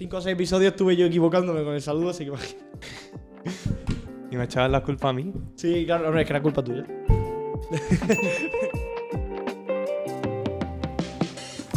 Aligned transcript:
cinco 0.00 0.16
o 0.16 0.20
seis 0.22 0.32
episodios 0.32 0.72
estuve 0.72 0.96
yo 0.96 1.04
equivocándome 1.04 1.62
con 1.62 1.74
el 1.74 1.82
saludo, 1.82 2.08
así 2.08 2.24
que 2.24 2.30
imagínate. 2.30 2.64
¿Y 4.30 4.36
me 4.36 4.44
echabas 4.44 4.70
la 4.70 4.82
culpa 4.82 5.10
a 5.10 5.12
mí? 5.12 5.30
Sí, 5.56 5.84
claro, 5.84 6.06
hombre, 6.06 6.22
es 6.22 6.26
que 6.26 6.32
era 6.32 6.40
culpa 6.40 6.64
tuya. 6.64 6.86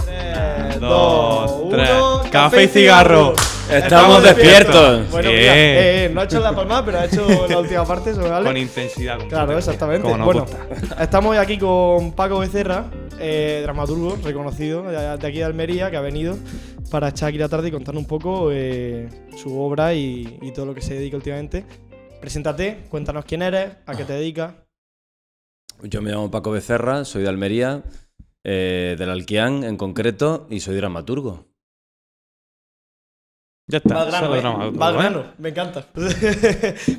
Tres, 0.05 0.79
dos, 0.79 1.69
tres. 1.69 1.89
Café 2.31 2.63
y 2.63 2.67
cigarro. 2.69 3.33
Estamos 3.71 4.23
despiertos. 4.23 5.09
Bueno, 5.11 5.29
Sí. 5.29 5.35
mira, 5.35 5.53
eh, 5.55 6.11
no 6.13 6.21
ha 6.21 6.23
hecho 6.25 6.39
la 6.39 6.53
palma, 6.55 6.83
pero 6.85 6.99
ha 6.99 7.05
hecho 7.05 7.25
la 7.47 7.59
última 7.59 7.85
parte, 7.85 8.11
eso 8.11 8.21
vale. 8.29 8.45
Con 8.45 8.57
intensidad. 8.57 9.17
con 9.19 9.29
Claro, 9.29 9.57
exactamente. 9.57 10.03
como 10.03 10.17
nos 10.17 10.25
bueno, 10.25 10.41
gusta. 10.45 11.03
estamos 11.03 11.31
hoy 11.31 11.37
aquí 11.37 11.57
con 11.57 12.11
Paco 12.13 12.39
Becerra, 12.39 12.85
eh, 13.19 13.59
dramaturgo 13.63 14.17
reconocido 14.23 14.83
de, 14.83 15.17
de 15.17 15.27
aquí 15.27 15.37
de 15.37 15.43
Almería, 15.45 15.89
que 15.89 15.97
ha 15.97 16.01
venido 16.01 16.37
para 16.91 17.09
echar 17.09 17.29
aquí 17.29 17.37
la 17.37 17.49
tarde 17.49 17.69
y 17.69 17.71
contar 17.71 17.95
un 17.95 18.05
poco 18.05 18.49
eh, 18.51 19.07
su 19.37 19.59
obra 19.59 19.93
y, 19.93 20.37
y 20.41 20.51
todo 20.51 20.65
lo 20.65 20.75
que 20.75 20.81
se 20.81 20.93
dedica 20.95 21.15
últimamente. 21.17 21.65
Preséntate, 22.21 22.79
cuéntanos 22.89 23.25
quién 23.25 23.41
eres, 23.41 23.71
a 23.85 23.95
qué 23.95 24.03
te 24.03 24.13
dedicas. 24.13 24.53
Yo 25.81 26.01
me 26.01 26.11
llamo 26.11 26.29
Paco 26.29 26.51
Becerra, 26.51 27.03
soy 27.05 27.23
de 27.23 27.29
Almería, 27.29 27.83
eh, 28.43 28.95
del 28.97 29.09
Alquián 29.09 29.63
en 29.63 29.75
concreto, 29.77 30.47
y 30.49 30.59
soy 30.59 30.75
dramaturgo. 30.75 31.45
Ya 33.65 33.77
está. 33.77 34.01
Al 34.01 34.07
grano, 34.07 34.27
solo 34.27 34.35
eh, 34.35 34.93
grano, 34.97 35.23
me 35.37 35.49
encanta. 35.49 35.81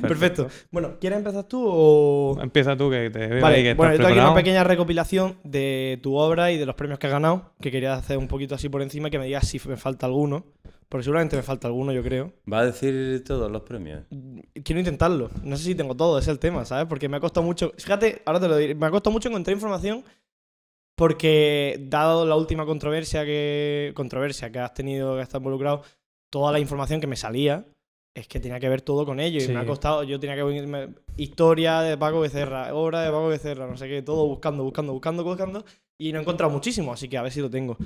Perfecto. 0.01 0.47
Bueno, 0.71 0.95
¿quieres 0.99 1.19
empezar 1.19 1.43
tú 1.43 1.63
o...? 1.63 2.39
Empieza 2.41 2.75
tú 2.75 2.89
que 2.89 3.11
te 3.11 3.19
veo 3.19 3.35
ahí 3.35 3.41
Vale, 3.41 3.63
que 3.63 3.73
bueno, 3.75 3.93
yo 3.93 3.97
estás 3.97 4.07
tengo 4.07 4.21
aquí 4.21 4.31
una 4.31 4.35
pequeña 4.35 4.63
recopilación 4.63 5.37
de 5.43 5.99
tu 6.01 6.15
obra 6.15 6.51
y 6.51 6.57
de 6.57 6.65
los 6.65 6.73
premios 6.73 6.97
que 6.97 7.05
has 7.05 7.13
ganado, 7.13 7.53
que 7.61 7.71
quería 7.71 7.93
hacer 7.93 8.17
un 8.17 8.27
poquito 8.27 8.55
así 8.55 8.67
por 8.67 8.81
encima 8.81 9.09
y 9.09 9.11
que 9.11 9.19
me 9.19 9.25
digas 9.25 9.47
si 9.47 9.61
me 9.67 9.77
falta 9.77 10.07
alguno, 10.07 10.45
porque 10.89 11.03
seguramente 11.03 11.35
me 11.35 11.43
falta 11.43 11.67
alguno, 11.67 11.91
yo 11.91 12.01
creo. 12.01 12.33
¿Va 12.51 12.61
a 12.61 12.65
decir 12.65 13.23
todos 13.23 13.51
los 13.51 13.61
premios? 13.61 14.03
Quiero 14.63 14.79
intentarlo, 14.79 15.29
no 15.43 15.57
sé 15.57 15.65
si 15.65 15.75
tengo 15.75 15.95
todo, 15.95 16.17
ese 16.17 16.31
es 16.31 16.33
el 16.33 16.39
tema, 16.39 16.65
¿sabes? 16.65 16.87
Porque 16.87 17.07
me 17.07 17.17
ha 17.17 17.19
costado 17.19 17.45
mucho, 17.45 17.73
fíjate, 17.77 18.23
ahora 18.25 18.39
te 18.39 18.47
lo 18.47 18.57
diré, 18.57 18.73
me 18.73 18.87
ha 18.87 18.91
costado 18.91 19.11
mucho 19.11 19.29
encontrar 19.29 19.53
información 19.53 20.03
porque 20.95 21.77
dado 21.89 22.25
la 22.25 22.35
última 22.35 22.65
controversia 22.65 23.23
que 23.23 23.91
controversia 23.95 24.51
que 24.51 24.59
has 24.59 24.73
tenido, 24.73 25.15
que 25.15 25.21
has 25.21 25.33
involucrado, 25.33 25.83
toda 26.35 26.51
la 26.51 26.59
información 26.59 26.99
que 26.99 27.07
me 27.07 27.15
salía 27.15 27.63
es 28.13 28.27
que 28.27 28.41
tenía 28.41 28.59
que 28.59 28.67
ver 28.67 28.81
todo 28.81 29.05
con 29.05 29.21
ello 29.21 29.39
y 29.41 29.47
me 29.53 29.59
ha 29.59 29.65
costado, 29.67 30.03
yo 30.03 30.19
tenía 30.19 30.35
que 30.35 30.43
irme- 30.43 30.93
historia 31.15 31.79
de 31.79 31.97
Paco 31.97 32.19
Becerra, 32.19 32.73
obra 32.75 33.01
de 33.03 33.09
Paco 33.09 33.27
Becerra, 33.29 33.67
no 33.67 33.77
sé 33.77 33.87
qué, 33.87 34.01
todo 34.01 34.27
buscando, 34.27 34.61
buscando, 34.63 34.91
buscando, 34.91 35.23
buscando 35.23 35.63
y 35.97 36.11
no 36.11 36.19
he 36.19 36.21
encontrado 36.23 36.51
muchísimo, 36.51 36.91
así 36.91 37.07
que 37.07 37.17
a 37.17 37.21
ver 37.21 37.31
si 37.31 37.39
lo 37.39 37.49
tengo. 37.49 37.77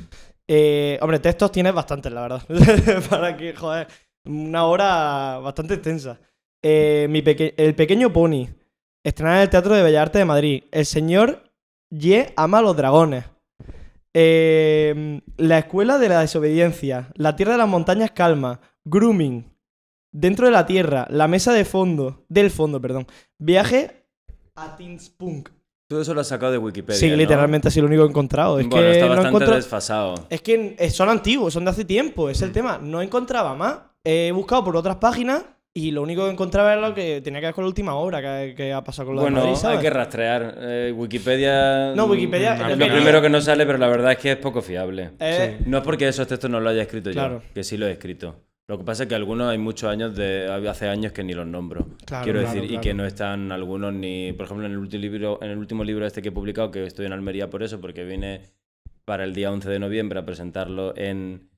Eh, 0.47 0.97
hombre, 1.01 1.19
textos 1.19 1.51
tienes 1.51 1.73
bastantes, 1.75 2.11
la 2.11 2.21
verdad, 2.21 2.41
para 3.09 3.37
que, 3.37 3.53
joder, 3.53 3.87
una 4.25 4.65
hora 4.65 5.37
bastante 5.43 5.75
extensa. 5.75 6.19
Eh, 6.63 7.05
mi 7.07 7.21
peque- 7.21 7.53
el 7.55 7.75
pequeño 7.75 8.11
pony, 8.11 8.47
estrenada 9.03 9.37
en 9.37 9.43
el 9.43 9.49
Teatro 9.51 9.75
de 9.75 9.83
Bellas 9.83 10.01
Artes 10.01 10.19
de 10.21 10.25
Madrid. 10.25 10.63
El 10.71 10.85
señor 10.87 11.43
Ye 11.91 12.33
ama 12.35 12.57
a 12.59 12.61
los 12.63 12.75
dragones. 12.75 13.25
Eh, 14.13 15.21
la 15.37 15.59
escuela 15.59 15.97
de 15.97 16.09
la 16.09 16.21
desobediencia. 16.21 17.09
La 17.15 17.35
tierra 17.35 17.53
de 17.53 17.59
las 17.59 17.67
montañas 17.67 18.11
calma. 18.11 18.61
Grooming. 18.85 19.53
Dentro 20.11 20.47
de 20.47 20.51
la 20.51 20.65
tierra. 20.65 21.07
La 21.09 21.27
mesa 21.27 21.53
de 21.53 21.65
fondo. 21.65 22.25
Del 22.29 22.51
fondo, 22.51 22.81
perdón. 22.81 23.07
Viaje 23.37 24.05
a 24.55 24.75
Tinspunk. 24.75 25.49
Tú 25.89 25.99
eso 25.99 26.13
lo 26.13 26.21
has 26.21 26.27
sacado 26.27 26.51
de 26.51 26.59
Wikipedia. 26.59 26.99
Sí, 26.99 27.09
¿no? 27.09 27.15
literalmente 27.15 27.67
así 27.67 27.81
lo 27.81 27.87
único 27.87 28.03
que 28.03 28.07
he 28.07 28.11
encontrado. 28.11 28.59
Es 28.59 28.67
bueno, 28.67 28.85
que 28.85 28.91
está 28.91 29.07
no 29.07 29.23
bastante 29.23 29.55
desfasado. 29.55 30.27
Es 30.29 30.41
que 30.41 30.91
son 30.91 31.09
antiguos, 31.09 31.53
son 31.53 31.65
de 31.65 31.71
hace 31.71 31.85
tiempo, 31.85 32.29
es 32.29 32.41
el 32.43 32.51
tema. 32.51 32.77
No 32.77 33.01
encontraba 33.01 33.55
más. 33.55 33.79
He 34.03 34.31
buscado 34.31 34.63
por 34.63 34.77
otras 34.77 34.97
páginas 34.97 35.43
y 35.87 35.91
lo 35.91 36.01
único 36.01 36.25
que 36.25 36.31
encontraba 36.31 36.73
era 36.73 36.81
lo 36.89 36.93
que 36.93 37.21
tenía 37.21 37.39
que 37.39 37.47
ver 37.47 37.55
con 37.55 37.63
la 37.63 37.67
última 37.69 37.95
obra 37.95 38.21
que, 38.21 38.53
que 38.55 38.73
ha 38.73 38.83
pasado 38.83 39.07
con 39.07 39.15
lo 39.15 39.21
Bueno, 39.21 39.37
de 39.41 39.43
Madrid, 39.47 39.59
¿sabes? 39.61 39.77
hay 39.77 39.83
que 39.83 39.89
rastrear. 39.89 40.55
Eh, 40.59 40.93
Wikipedia. 40.95 41.93
No, 41.95 42.05
Wikipedia- 42.05 42.55
mm, 42.55 42.71
es 42.71 42.77
lo 42.77 42.85
lo 42.87 42.93
primero 42.93 43.21
que 43.21 43.29
nos 43.29 43.43
sale, 43.45 43.65
pero 43.65 43.77
la 43.77 43.87
verdad 43.87 44.11
es 44.13 44.17
que 44.17 44.31
es 44.31 44.37
poco 44.37 44.61
fiable. 44.61 45.11
Eh, 45.19 45.57
No 45.65 45.77
es 45.79 45.83
porque 45.83 46.07
esos 46.07 46.27
textos 46.27 46.49
no 46.49 46.59
los 46.59 46.71
haya 46.71 46.81
escrito 46.83 47.11
Claro. 47.11 47.41
yo, 47.45 47.53
que 47.53 47.63
sí 47.63 47.77
los 47.77 47.89
he 47.89 47.93
escrito. 47.93 48.35
Lo 48.67 48.77
que 48.77 48.83
pasa 48.83 49.03
es 49.03 49.09
que 49.09 49.15
algunos 49.15 49.49
hay 49.49 49.57
muchos 49.57 49.89
años 49.89 50.15
de 50.15 50.47
hace 50.69 50.87
años 50.87 51.11
que 51.11 51.23
ni 51.23 51.33
los 51.33 51.47
nombro. 51.47 51.87
Claro, 52.05 52.23
Quiero 52.23 52.39
claro, 52.41 52.53
decir, 52.61 52.71
y 52.71 52.77
que 52.79 52.93
no 52.93 53.03
están 53.05 53.51
algunos 53.51 53.91
ni, 53.93 54.31
por 54.33 54.45
ejemplo, 54.45 54.65
en 54.67 54.73
el 54.73 54.77
último 54.77 55.01
libro, 55.01 55.39
en 55.41 55.49
el 55.49 55.57
último 55.57 55.83
libro 55.83 56.05
este 56.05 56.21
que 56.21 56.29
he 56.29 56.31
publicado, 56.31 56.69
que 56.69 56.83
estoy 56.83 57.07
en 57.07 57.13
Almería 57.13 57.49
por 57.49 57.63
eso, 57.63 57.81
porque 57.81 58.03
vine 58.03 58.41
para 59.05 59.23
el 59.23 59.33
día 59.33 59.51
11 59.51 59.67
de 59.71 59.79
noviembre 59.79 60.19
a 60.19 60.25
presentarlo 60.25 60.93
en, 60.95 61.48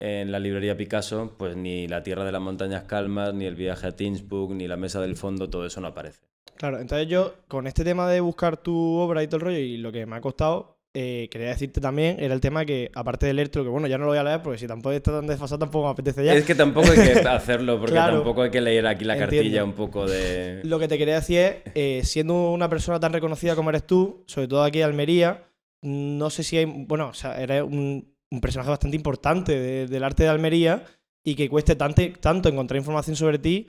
en 0.00 0.30
la 0.30 0.38
librería 0.38 0.76
Picasso, 0.76 1.34
pues 1.38 1.56
ni 1.56 1.88
La 1.88 2.02
Tierra 2.02 2.24
de 2.24 2.32
las 2.32 2.40
Montañas 2.40 2.84
Calmas, 2.84 3.34
ni 3.34 3.46
el 3.46 3.54
viaje 3.56 3.86
a 3.88 3.92
Tinsburg, 3.96 4.54
ni 4.54 4.68
la 4.68 4.76
Mesa 4.76 5.00
del 5.00 5.16
Fondo, 5.16 5.50
todo 5.50 5.66
eso 5.66 5.80
no 5.80 5.88
aparece. 5.88 6.20
Claro, 6.56 6.78
entonces 6.80 7.08
yo, 7.08 7.34
con 7.48 7.66
este 7.66 7.84
tema 7.84 8.08
de 8.08 8.20
buscar 8.20 8.56
tu 8.56 8.74
obra 8.98 9.22
y 9.22 9.26
todo 9.26 9.36
el 9.36 9.42
rollo, 9.42 9.58
y 9.58 9.76
lo 9.76 9.92
que 9.92 10.06
me 10.06 10.16
ha 10.16 10.20
costado, 10.20 10.76
eh, 10.94 11.28
quería 11.30 11.48
decirte 11.48 11.80
también, 11.80 12.16
era 12.18 12.34
el 12.34 12.40
tema 12.40 12.64
que, 12.64 12.90
aparte 12.94 13.26
de 13.26 13.34
leértelo, 13.34 13.64
que 13.64 13.70
bueno, 13.70 13.86
ya 13.86 13.98
no 13.98 14.04
lo 14.04 14.10
voy 14.10 14.18
a 14.18 14.24
leer, 14.24 14.42
porque 14.42 14.58
si 14.58 14.66
tampoco 14.66 14.92
está 14.92 15.12
tan 15.12 15.26
desfasado, 15.26 15.58
tampoco 15.60 15.84
me 15.86 15.90
apetece 15.92 16.24
ya. 16.24 16.34
Es 16.34 16.44
que 16.44 16.54
tampoco 16.56 16.88
hay 16.90 16.96
que 16.96 17.12
hacerlo, 17.28 17.78
porque 17.78 17.92
Claro. 17.92 18.16
tampoco 18.16 18.42
hay 18.42 18.50
que 18.50 18.60
leer 18.60 18.86
aquí 18.86 19.04
la 19.04 19.14
Entiendo. 19.14 19.36
cartilla 19.36 19.64
un 19.64 19.72
poco 19.74 20.06
de... 20.06 20.60
Lo 20.64 20.78
que 20.80 20.88
te 20.88 20.98
quería 20.98 21.16
decir 21.16 21.38
es, 21.38 21.54
eh, 21.74 22.00
siendo 22.04 22.50
una 22.50 22.68
persona 22.68 22.98
tan 22.98 23.12
reconocida 23.12 23.54
como 23.54 23.70
eres 23.70 23.84
tú, 23.86 24.24
sobre 24.26 24.48
todo 24.48 24.64
aquí 24.64 24.78
en 24.80 24.86
Almería, 24.86 25.44
no 25.82 26.30
sé 26.30 26.42
si 26.42 26.56
hay, 26.56 26.64
bueno, 26.64 27.08
o 27.08 27.14
sea, 27.14 27.40
eres 27.40 27.62
un, 27.62 28.12
un 28.30 28.40
personaje 28.40 28.70
bastante 28.70 28.96
importante 28.96 29.58
de- 29.58 29.86
del 29.86 30.04
arte 30.04 30.22
de 30.24 30.28
Almería 30.28 30.84
y 31.24 31.34
que 31.34 31.48
cueste 31.48 31.76
tante- 31.76 32.14
tanto 32.20 32.48
encontrar 32.48 32.76
información 32.78 33.16
sobre 33.16 33.38
ti, 33.38 33.66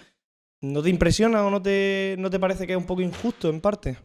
¿no 0.61 0.81
te 0.83 0.89
impresiona 0.89 1.43
o 1.45 1.49
no 1.49 1.61
te, 1.61 2.15
no 2.19 2.29
te 2.29 2.39
parece 2.39 2.65
que 2.67 2.73
es 2.73 2.77
un 2.77 2.85
poco 2.85 3.01
injusto 3.01 3.49
en 3.49 3.61
parte? 3.61 3.97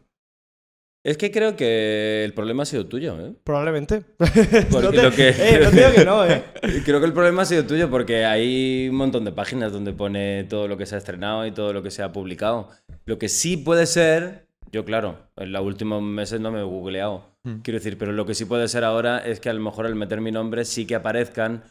Es 1.05 1.17
que 1.17 1.29
creo 1.29 1.55
que 1.55 2.23
el 2.25 2.33
problema 2.33 2.63
ha 2.63 2.65
sido 2.65 2.87
tuyo, 2.87 3.15
¿eh? 3.23 3.33
Probablemente. 3.43 4.01
No, 4.71 4.89
te, 4.89 5.03
lo 5.03 5.11
que- 5.11 5.29
eh, 5.37 5.59
no 5.63 5.69
te 5.69 5.75
digo 5.77 5.93
que 5.93 6.05
no, 6.05 6.25
¿eh? 6.25 6.43
Creo 6.85 6.99
que 6.99 7.05
el 7.05 7.13
problema 7.13 7.43
ha 7.43 7.45
sido 7.45 7.63
tuyo 7.65 7.91
porque 7.91 8.25
hay 8.25 8.87
un 8.89 8.95
montón 8.95 9.23
de 9.23 9.31
páginas 9.31 9.71
donde 9.71 9.93
pone 9.93 10.45
todo 10.45 10.67
lo 10.67 10.77
que 10.77 10.87
se 10.87 10.95
ha 10.95 10.97
estrenado 10.97 11.45
y 11.45 11.51
todo 11.51 11.73
lo 11.73 11.83
que 11.83 11.91
se 11.91 12.01
ha 12.01 12.11
publicado. 12.11 12.69
Lo 13.05 13.19
que 13.19 13.29
sí 13.29 13.55
puede 13.55 13.85
ser, 13.85 14.44
yo 14.71 14.83
claro, 14.85 15.17
en 15.37 15.51
los 15.51 15.61
últimos 15.63 16.01
meses 16.01 16.39
no 16.39 16.51
me 16.51 16.59
he 16.59 16.63
googleado. 16.63 17.23
Mm. 17.43 17.59
Quiero 17.61 17.79
decir, 17.79 17.97
pero 17.97 18.11
lo 18.11 18.25
que 18.25 18.33
sí 18.33 18.45
puede 18.45 18.67
ser 18.67 18.83
ahora 18.83 19.19
es 19.19 19.39
que 19.39 19.49
a 19.49 19.53
lo 19.53 19.61
mejor 19.61 19.85
al 19.85 19.95
meter 19.95 20.21
mi 20.21 20.31
nombre 20.31 20.65
sí 20.65 20.85
que 20.87 20.95
aparezcan 20.95 21.63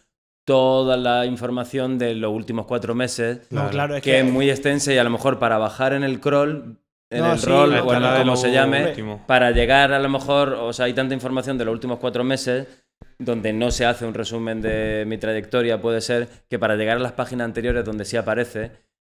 toda 0.47 0.97
la 0.97 1.25
información 1.27 1.99
de 1.99 2.15
los 2.15 2.33
últimos 2.33 2.67
cuatro 2.67 2.95
meses, 2.95 3.39
No, 3.51 3.61
Claro. 3.63 3.71
claro, 3.71 3.97
es 3.97 4.03
que 4.03 4.19
es 4.21 4.25
muy 4.31 4.51
extensa 4.51 4.93
y 4.93 4.99
a 4.99 5.05
lo 5.05 5.11
mejor 5.11 5.39
para 5.39 5.57
bajar 5.59 5.93
en 5.95 6.05
el 6.05 6.21
crawl, 6.21 6.77
en 7.11 7.21
No, 7.21 7.33
el 7.33 7.39
sí, 7.39 7.47
rol 7.47 7.71
la 7.73 7.83
o 7.83 7.95
en 7.95 8.23
como 8.25 8.37
se 8.37 8.53
llame, 8.53 8.89
último. 8.89 9.25
para 9.27 9.53
llegar 9.53 9.93
a 9.93 9.99
lo 9.99 10.09
mejor, 10.09 10.51
o 10.55 10.73
sea, 10.73 10.87
hay 10.87 10.93
tanta 10.93 11.15
información 11.15 11.57
de 11.59 11.65
los 11.65 11.73
últimos 11.73 11.99
cuatro 11.99 12.25
meses 12.25 12.67
donde 13.19 13.53
no 13.53 13.71
se 13.71 13.87
hace 13.87 14.05
un 14.05 14.13
resumen 14.15 14.61
de 14.61 15.05
mi 15.07 15.17
trayectoria, 15.19 15.81
puede 15.81 16.01
ser 16.01 16.29
que 16.51 16.59
para 16.59 16.77
llegar 16.77 16.97
a 16.99 17.01
las 17.01 17.13
páginas 17.13 17.47
anteriores 17.47 17.85
donde 17.85 18.05
sí 18.05 18.17
aparece, 18.17 18.73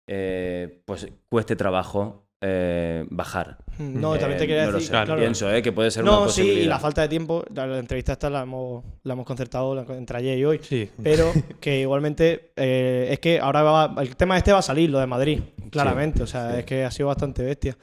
eh, 0.08 0.82
pues 0.86 1.08
cueste 1.30 1.56
trabajo 1.56 2.25
eh, 2.48 3.06
bajar. 3.10 3.58
No, 3.80 4.16
Eh, 4.16 4.20
también 4.20 4.38
te 4.40 4.46
quería 4.48 4.66
no 4.66 4.72
lo 4.72 4.78
decir. 4.78 4.88
sé, 4.88 4.92
claro. 4.92 5.18
pienso 5.18 5.52
eh, 5.52 5.62
que 5.62 5.72
puede 5.72 5.90
ser 5.92 6.04
una 6.04 6.12
No, 6.12 6.20
sí, 6.30 6.42
posibilidad. 6.42 6.66
y 6.66 6.68
la 6.68 6.80
falta 6.80 7.02
de 7.02 7.08
tiempo, 7.10 7.44
la, 7.54 7.66
la 7.68 7.80
entrevista 7.80 8.12
esta 8.14 8.30
la 8.30 8.44
hemos, 8.44 8.84
la 9.04 9.14
hemos 9.14 9.26
concertado 9.26 9.74
la- 9.76 9.86
entre 9.98 10.18
ayer 10.20 10.38
y 10.38 10.46
hoy. 10.46 10.60
Sí. 10.62 10.90
Pero 11.04 11.32
que 11.60 11.82
igualmente 11.82 12.52
eh, 12.56 13.08
es 13.12 13.20
que 13.20 13.40
ahora 13.40 13.64
va, 13.64 13.96
el 14.02 14.16
tema 14.16 14.38
este 14.38 14.52
va 14.54 14.60
a 14.60 14.62
salir, 14.62 14.90
lo 14.90 15.00
de 15.00 15.08
Madrid, 15.08 15.42
claramente. 15.72 16.22
o 16.24 16.28
sea, 16.28 16.52
sí. 16.54 16.60
es 16.60 16.66
que 16.66 16.84
ha 16.86 16.92
sido 16.92 17.08
bastante 17.08 17.44
bestia. 17.44 17.78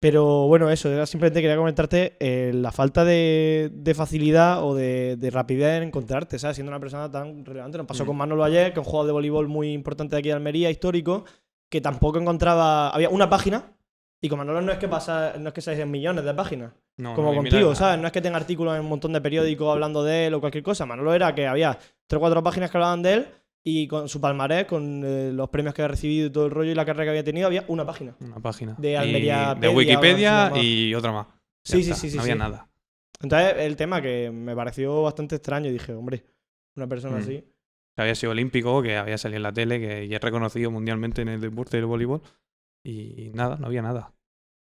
Pero 0.00 0.46
bueno, 0.46 0.70
eso, 0.70 1.04
simplemente 1.06 1.40
quería 1.40 1.56
comentarte 1.56 2.16
eh, 2.20 2.52
la 2.54 2.70
falta 2.70 3.04
de, 3.04 3.68
de 3.72 3.94
facilidad 3.94 4.62
o 4.62 4.74
de, 4.76 5.16
de 5.16 5.30
rapidez 5.30 5.78
en 5.78 5.84
encontrarte, 5.88 6.38
¿sabes? 6.38 6.56
Siendo 6.56 6.70
una 6.70 6.78
persona 6.78 7.10
tan 7.10 7.44
relevante. 7.44 7.78
Nos 7.78 7.86
pasó 7.88 8.04
Mm. 8.04 8.06
con 8.06 8.16
Manolo 8.16 8.44
ayer, 8.44 8.72
que 8.72 8.78
es 8.80 8.86
un 8.86 8.90
jugador 8.90 9.06
de 9.08 9.12
voleibol 9.12 9.48
muy 9.48 9.72
importante 9.72 10.14
de 10.14 10.20
aquí 10.20 10.28
de 10.28 10.34
Almería, 10.34 10.70
histórico, 10.70 11.24
que 11.68 11.80
tampoco 11.80 12.18
encontraba. 12.20 12.90
Había 12.90 13.08
una 13.08 13.28
página, 13.28 13.72
y 14.20 14.28
con 14.28 14.38
Manolo 14.38 14.60
no 14.60 14.72
es 14.72 14.78
que 14.78 14.88
pasa, 14.88 15.34
no 15.38 15.48
es 15.48 15.54
que 15.54 15.60
sean 15.60 15.90
millones 15.90 16.24
de 16.24 16.34
páginas 16.34 16.72
No, 16.96 17.14
como 17.14 17.30
no, 17.32 17.36
contigo, 17.36 17.74
¿sabes? 17.74 18.00
No 18.00 18.06
es 18.06 18.12
que 18.12 18.20
tenga 18.20 18.36
artículos 18.36 18.74
en 18.74 18.80
un 18.80 18.88
montón 18.88 19.12
de 19.12 19.20
periódicos 19.20 19.70
hablando 19.72 20.02
de 20.02 20.26
él 20.26 20.34
o 20.34 20.40
cualquier 20.40 20.64
cosa. 20.64 20.86
Manolo 20.86 21.14
era 21.14 21.34
que 21.34 21.46
había 21.46 21.78
tres 22.06 22.16
o 22.16 22.20
cuatro 22.20 22.42
páginas 22.42 22.70
que 22.70 22.76
hablaban 22.76 23.02
de 23.02 23.12
él 23.14 23.26
y 23.64 23.86
con 23.86 24.08
su 24.08 24.20
palmarés, 24.20 24.64
con 24.66 25.02
eh, 25.04 25.30
los 25.32 25.48
premios 25.50 25.74
que 25.74 25.82
había 25.82 25.88
recibido 25.92 26.26
y 26.26 26.30
todo 26.30 26.46
el 26.46 26.50
rollo 26.50 26.72
y 26.72 26.74
la 26.74 26.84
carrera 26.84 27.04
que 27.04 27.10
había 27.10 27.24
tenido, 27.24 27.46
había 27.46 27.64
una 27.68 27.84
página. 27.86 28.16
Una 28.20 28.40
página. 28.40 28.74
de 28.78 28.92
Y 28.92 28.94
Almería 28.96 29.54
de 29.54 29.60
Pedia, 29.60 29.70
Wikipedia 29.76 30.52
y 30.62 30.94
otra 30.94 31.12
más. 31.12 31.26
Ya 31.64 31.76
Sí, 31.76 31.82
sí, 31.84 31.90
está, 31.90 32.00
sí, 32.00 32.10
sí, 32.10 32.16
No 32.16 32.22
había 32.22 32.34
sí. 32.34 32.38
nada. 32.38 32.68
Entonces, 33.20 33.54
el 33.58 33.76
tema 33.76 34.00
que 34.00 34.30
me 34.32 34.54
pareció 34.56 35.02
bastante 35.02 35.36
extraño, 35.36 35.70
dije, 35.70 35.92
hombre, 35.92 36.24
una 36.76 36.86
persona 36.86 37.16
Mm. 37.18 37.20
así. 37.20 37.44
Que 37.94 38.02
había 38.02 38.14
sido 38.14 38.30
olímpico, 38.32 38.80
que 38.80 38.96
había 38.96 39.18
salido 39.18 39.38
en 39.38 39.42
la 39.42 39.52
tele, 39.52 39.80
que 39.80 40.06
ya 40.08 40.16
es 40.16 40.22
reconocido 40.22 40.70
mundialmente 40.70 41.20
en 41.22 41.28
el 41.28 41.40
deporte 41.40 41.76
del 41.76 41.86
voleibol. 41.86 42.22
Y 42.84 43.30
nada, 43.34 43.56
no 43.56 43.66
había 43.66 43.82
nada. 43.82 44.14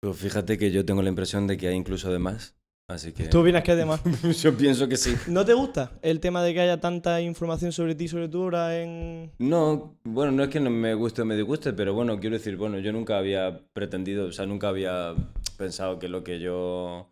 Pero 0.02 0.14
fíjate 0.14 0.58
que 0.58 0.72
yo 0.72 0.86
tengo 0.86 1.02
la 1.02 1.10
impresión 1.10 1.48
de 1.48 1.58
que 1.58 1.68
hay 1.68 1.76
incluso 1.76 2.12
de 2.12 2.20
más. 2.20 2.56
Así 2.88 3.14
que 3.14 3.28
¿Tú 3.30 3.40
opinas 3.40 3.64
que 3.64 3.72
es 3.72 3.78
de 3.78 3.86
más? 3.86 4.02
yo 4.44 4.56
pienso 4.56 4.88
que 4.88 4.96
sí. 4.96 5.16
¿No 5.28 5.44
te 5.44 5.54
gusta 5.54 5.94
el 6.04 6.20
tema 6.20 6.44
de 6.44 6.54
que 6.54 6.60
haya 6.60 6.80
tanta 6.80 7.20
información 7.20 7.72
sobre 7.72 7.96
ti, 7.96 8.08
sobre 8.08 8.30
tu 8.30 8.42
obra 8.44 8.80
en... 8.80 9.32
No, 9.40 9.98
bueno, 10.04 10.32
no 10.32 10.44
es 10.44 10.50
que 10.50 10.60
no 10.60 10.70
me 10.70 10.94
guste 10.94 11.24
o 11.24 11.26
me 11.26 11.36
disguste, 11.36 11.74
pero 11.74 11.96
bueno, 11.96 12.20
quiero 12.20 12.36
decir, 12.36 12.58
bueno, 12.58 12.78
yo 12.78 12.94
nunca 12.94 13.18
había 13.18 13.66
pretendido, 13.74 14.28
o 14.28 14.32
sea, 14.32 14.46
nunca 14.46 14.70
había 14.70 15.16
pensado 15.58 15.98
que 15.98 16.10
lo 16.10 16.24
que 16.24 16.40
yo 16.40 17.12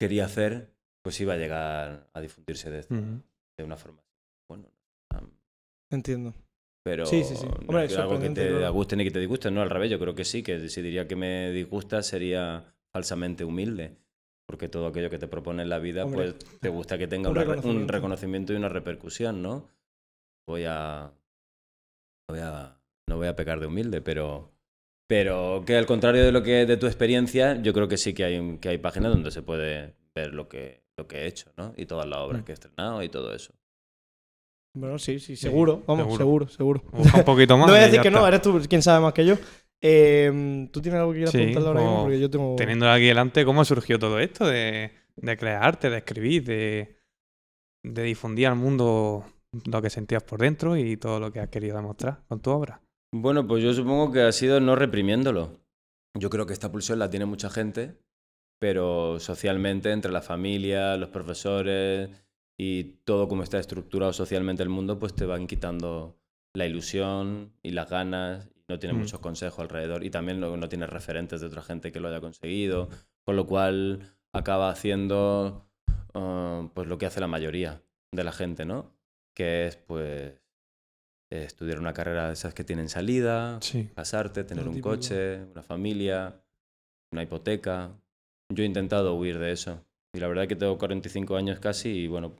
quería 0.00 0.24
hacer, 0.24 0.74
pues 1.04 1.20
iba 1.20 1.34
a 1.34 1.38
llegar 1.38 2.10
a 2.12 2.20
difundirse 2.20 2.68
de, 2.68 2.82
de 3.56 3.64
una 3.64 3.76
forma. 3.76 4.02
Bueno, 4.48 4.68
Entiendo. 5.90 6.34
Pero 6.82 7.06
Sí, 7.06 7.22
sí, 7.24 7.36
sí. 7.36 7.46
no 7.46 7.52
Hombre, 7.68 7.84
es 7.84 7.96
algo 7.96 8.18
que 8.18 8.30
te 8.30 8.48
claro. 8.48 8.72
guste 8.72 8.96
ni 8.96 9.04
que 9.04 9.10
te 9.10 9.18
disguste, 9.20 9.50
no, 9.50 9.62
al 9.62 9.70
revés, 9.70 9.90
yo 9.90 9.98
creo 9.98 10.14
que 10.14 10.24
sí, 10.24 10.42
que 10.42 10.68
si 10.68 10.82
diría 10.82 11.06
que 11.06 11.16
me 11.16 11.50
disgusta 11.52 12.02
sería 12.02 12.64
falsamente 12.94 13.44
humilde, 13.44 13.96
porque 14.46 14.68
todo 14.68 14.86
aquello 14.86 15.10
que 15.10 15.18
te 15.18 15.28
propone 15.28 15.62
en 15.62 15.68
la 15.68 15.78
vida, 15.78 16.04
Hombre, 16.04 16.32
pues 16.32 16.60
te 16.60 16.68
gusta 16.68 16.96
que 16.98 17.06
tenga 17.06 17.28
un 17.30 17.34
reconocimiento. 17.88 18.52
y 18.52 18.56
una 18.56 18.68
repercusión, 18.68 19.42
¿no? 19.42 19.68
Voy 20.46 20.64
a, 20.66 21.12
no 22.28 22.34
voy 22.34 22.40
a, 22.40 22.80
no 23.08 23.16
voy 23.16 23.26
a 23.28 23.36
pecar 23.36 23.60
de 23.60 23.66
humilde, 23.66 24.00
pero, 24.00 24.50
pero 25.06 25.62
que 25.66 25.76
al 25.76 25.84
contrario 25.86 26.24
de 26.24 26.32
lo 26.32 26.42
que 26.42 26.64
de 26.64 26.76
tu 26.78 26.86
experiencia, 26.86 27.60
yo 27.60 27.72
creo 27.74 27.88
que 27.88 27.96
sí 27.98 28.14
que 28.14 28.24
hay, 28.24 28.58
que 28.58 28.70
hay 28.70 28.78
páginas 28.78 29.12
donde 29.12 29.30
se 29.30 29.42
puede 29.42 29.94
ver 30.14 30.32
lo 30.34 30.48
que, 30.48 30.82
lo 30.96 31.06
que 31.06 31.18
he 31.18 31.26
hecho, 31.26 31.52
¿no? 31.58 31.74
Y 31.76 31.84
todas 31.86 32.06
las 32.06 32.18
obras 32.20 32.40
Mm. 32.40 32.44
que 32.44 32.52
he 32.52 32.54
estrenado 32.54 33.02
y 33.02 33.08
todo 33.10 33.34
eso. 33.34 33.52
Bueno, 34.74 34.98
sí, 34.98 35.18
sí, 35.18 35.36
seguro. 35.36 35.82
Vamos, 35.86 36.16
seguro. 36.16 36.48
seguro, 36.48 36.82
un 36.92 37.24
poquito 37.24 37.56
más. 37.56 37.66
No 37.68 37.72
voy 37.72 37.82
a 37.82 37.86
decir 37.86 38.00
que 38.00 38.10
no, 38.10 38.26
eres 38.26 38.42
tú 38.42 38.60
quien 38.68 38.82
sabe 38.82 39.00
más 39.02 39.12
que 39.12 39.26
yo. 39.26 39.36
Eh, 39.80 40.68
¿Tú 40.72 40.80
tienes 40.80 40.98
algo 41.00 41.12
que 41.12 41.18
quieras 41.18 41.32
Sí, 41.32 41.38
preguntarle 41.38 41.68
ahora 41.68 41.80
mismo? 41.80 42.02
Porque 42.02 42.20
yo 42.20 42.30
tengo... 42.30 42.56
Teniéndolo 42.56 42.92
aquí 42.92 43.06
delante, 43.06 43.44
¿cómo 43.44 43.64
surgió 43.64 43.98
todo 43.98 44.18
esto 44.18 44.46
de, 44.46 44.92
de 45.16 45.36
crear 45.36 45.62
arte, 45.62 45.88
de 45.90 45.98
escribir, 45.98 46.44
de, 46.44 46.96
de 47.84 48.02
difundir 48.02 48.48
al 48.48 48.56
mundo 48.56 49.24
lo 49.64 49.82
que 49.82 49.90
sentías 49.90 50.22
por 50.22 50.40
dentro 50.40 50.76
y 50.76 50.96
todo 50.96 51.20
lo 51.20 51.32
que 51.32 51.40
has 51.40 51.48
querido 51.48 51.76
demostrar 51.76 52.22
con 52.28 52.40
tu 52.40 52.50
obra? 52.50 52.80
Bueno, 53.14 53.46
pues 53.46 53.62
yo 53.62 53.72
supongo 53.72 54.12
que 54.12 54.22
ha 54.22 54.32
sido 54.32 54.60
no 54.60 54.76
reprimiéndolo. 54.76 55.60
Yo 56.18 56.30
creo 56.30 56.46
que 56.46 56.52
esta 56.52 56.70
pulsión 56.70 56.98
la 56.98 57.10
tiene 57.10 57.26
mucha 57.26 57.48
gente, 57.48 57.94
pero 58.60 59.20
socialmente, 59.20 59.92
entre 59.92 60.12
la 60.12 60.20
familia, 60.22 60.96
los 60.96 61.10
profesores 61.10 62.10
y 62.60 62.84
todo 63.04 63.28
como 63.28 63.42
está 63.44 63.58
estructurado 63.58 64.12
socialmente 64.12 64.62
el 64.62 64.68
mundo, 64.68 64.98
pues 64.98 65.14
te 65.14 65.24
van 65.26 65.46
quitando 65.46 66.18
la 66.54 66.66
ilusión 66.66 67.52
y 67.62 67.70
las 67.70 67.88
ganas. 67.88 68.48
y 68.68 68.72
No 68.72 68.78
tienes 68.78 68.96
Mm. 68.96 69.00
muchos 69.00 69.20
consejos 69.20 69.60
alrededor 69.60 70.04
y 70.04 70.10
también 70.10 70.40
no, 70.40 70.56
no 70.56 70.68
tienes 70.68 70.90
referentes 70.90 71.40
de 71.40 71.46
otra 71.46 71.62
gente 71.62 71.90
que 71.92 72.00
lo 72.00 72.08
haya 72.08 72.20
conseguido, 72.20 72.88
con 73.24 73.36
lo 73.36 73.46
cual 73.46 74.14
acaba 74.34 74.68
haciendo 74.70 75.64
ah, 76.14 76.68
pues 76.74 76.86
lo 76.88 76.98
que 76.98 77.06
hace 77.06 77.20
la 77.20 77.28
mayoría 77.28 77.80
de 78.12 78.24
la 78.24 78.32
gente, 78.32 78.64
¿no? 78.66 78.90
Que 79.34 79.66
es 79.68 79.76
pues 79.76 80.34
estudiar 81.30 81.78
una 81.78 81.92
carrera 81.92 82.26
de 82.28 82.32
esas 82.32 82.54
que 82.54 82.64
tienen 82.64 82.88
salida, 82.88 83.58
Sí. 83.60 83.88
casarte, 83.94 84.44
tener 84.44 84.66
un 84.68 84.80
coche, 84.80 85.44
una 85.44 85.62
familia, 85.62 86.40
una 87.12 87.22
hipoteca. 87.22 87.92
Yo 88.52 88.62
he 88.64 88.66
intentado 88.66 89.14
huir 89.14 89.38
de 89.38 89.52
eso. 89.52 89.84
Y 90.14 90.20
la 90.20 90.26
verdad 90.28 90.44
es 90.44 90.48
que 90.48 90.56
tengo 90.56 90.76
45 90.78 91.36
años 91.36 91.58
casi 91.60 91.90
y 91.90 92.06
bueno, 92.08 92.34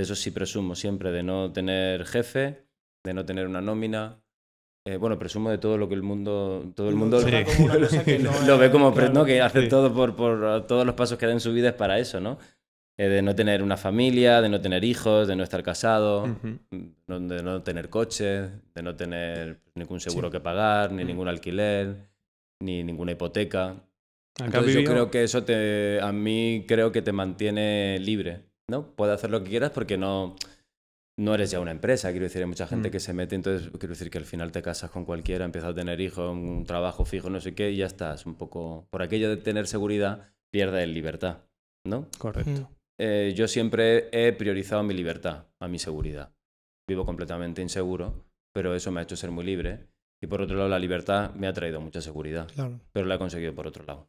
de 0.00 0.04
eso 0.04 0.14
sí 0.14 0.30
presumo 0.30 0.74
siempre, 0.74 1.12
de 1.12 1.22
no 1.22 1.52
tener 1.52 2.06
jefe, 2.06 2.64
de 3.04 3.12
no 3.12 3.26
tener 3.26 3.46
una 3.46 3.60
nómina. 3.60 4.16
Eh, 4.86 4.96
bueno, 4.96 5.18
presumo 5.18 5.50
de 5.50 5.58
todo 5.58 5.76
lo 5.76 5.90
que 5.90 5.94
el 5.94 6.02
mundo, 6.02 6.72
todo 6.74 6.88
el 6.88 6.94
Lo 6.94 7.00
mundo 7.00 7.18
que 7.22 7.44
no 8.18 8.46
lo 8.46 8.56
ve 8.56 8.70
como, 8.70 8.94
claro. 8.94 9.12
¿no? 9.12 9.24
que 9.26 9.42
hace 9.42 9.62
Sí. 9.64 9.68
todo 9.68 9.92
por, 9.94 10.16
por 10.16 10.66
todos 10.66 10.86
los 10.86 10.94
pasos 10.94 11.18
que 11.18 11.26
da 11.26 11.32
en 11.32 11.40
su 11.40 11.52
vida 11.52 11.68
es 11.68 11.74
para 11.74 11.98
eso, 11.98 12.18
¿no? 12.18 12.38
Eh, 12.98 13.08
de 13.08 13.20
no 13.20 13.34
tener 13.34 13.62
una 13.62 13.76
familia, 13.76 14.40
de 14.40 14.48
no 14.48 14.58
tener 14.62 14.82
hijos, 14.84 15.28
de 15.28 15.36
no 15.36 15.42
estar 15.44 15.62
casado, 15.62 16.26
no- 17.06 17.20
de 17.20 17.42
no 17.42 17.62
tener 17.62 17.90
coche, 17.90 18.48
de 18.74 18.82
no 18.82 18.96
tener 18.96 19.60
ningún 19.74 20.00
seguro 20.00 20.28
Sí. 20.28 20.32
que 20.32 20.40
pagar, 20.40 20.92
ni 20.92 21.04
Mm. 21.04 21.06
ningún 21.06 21.28
alquiler, 21.28 22.08
ni 22.62 22.82
ninguna 22.82 23.12
hipoteca. 23.12 23.76
Entonces 24.42 24.74
yo 24.74 24.84
creo 24.84 25.10
que 25.10 25.24
eso 25.24 25.44
te, 25.44 26.00
a 26.00 26.10
mí 26.12 26.64
creo 26.66 26.90
que 26.90 27.02
te 27.02 27.12
mantiene 27.12 27.98
libre, 28.00 28.40
¿no? 28.70 28.86
Puedes 28.94 29.14
hacer 29.16 29.30
lo 29.30 29.42
que 29.42 29.50
quieras 29.50 29.70
porque 29.72 29.98
no, 29.98 30.36
no 31.18 31.34
eres 31.34 31.50
ya 31.50 31.60
una 31.60 31.72
empresa, 31.72 32.10
quiero 32.10 32.24
decir, 32.24 32.40
hay 32.42 32.48
mucha 32.48 32.66
gente 32.66 32.88
Mm. 32.88 32.92
que 32.92 33.00
se 33.00 33.12
mete, 33.12 33.34
entonces 33.34 33.68
quiero 33.78 33.88
decir 33.88 34.10
que 34.10 34.18
al 34.18 34.24
final 34.24 34.52
te 34.52 34.62
casas 34.62 34.90
con 34.90 35.04
cualquiera, 35.04 35.44
empiezas 35.44 35.70
a 35.70 35.74
tener 35.74 36.00
hijos, 36.00 36.30
un 36.32 36.64
trabajo 36.64 37.04
fijo, 37.04 37.28
no 37.28 37.40
sé 37.40 37.54
qué, 37.54 37.70
y 37.72 37.76
ya 37.78 37.86
estás 37.86 38.24
un 38.24 38.36
poco, 38.36 38.86
por 38.90 39.02
aquello 39.02 39.28
de 39.28 39.36
tener 39.36 39.66
seguridad, 39.66 40.32
pierdes 40.52 40.88
libertad, 40.88 41.38
¿no? 41.86 42.06
Correcto. 42.18 42.50
Mm. 42.62 42.66
Eh, 43.02 43.32
yo 43.34 43.48
siempre 43.48 44.08
he 44.12 44.32
priorizado 44.32 44.82
mi 44.82 44.94
libertad 44.94 45.46
a 45.60 45.68
mi 45.68 45.78
seguridad. 45.78 46.32
Vivo 46.88 47.04
completamente 47.06 47.62
inseguro, 47.62 48.24
pero 48.52 48.74
eso 48.74 48.90
me 48.90 49.00
ha 49.00 49.02
hecho 49.04 49.16
ser 49.16 49.30
muy 49.30 49.44
libre. 49.44 49.86
Y 50.22 50.26
por 50.26 50.42
otro 50.42 50.56
lado, 50.56 50.68
la 50.68 50.78
libertad 50.78 51.34
me 51.34 51.46
ha 51.46 51.52
traído 51.54 51.80
mucha 51.80 52.02
seguridad, 52.02 52.46
Claro. 52.54 52.78
pero 52.92 53.06
la 53.06 53.14
he 53.14 53.18
conseguido 53.18 53.54
por 53.54 53.66
otro 53.66 53.84
lado. 53.84 54.08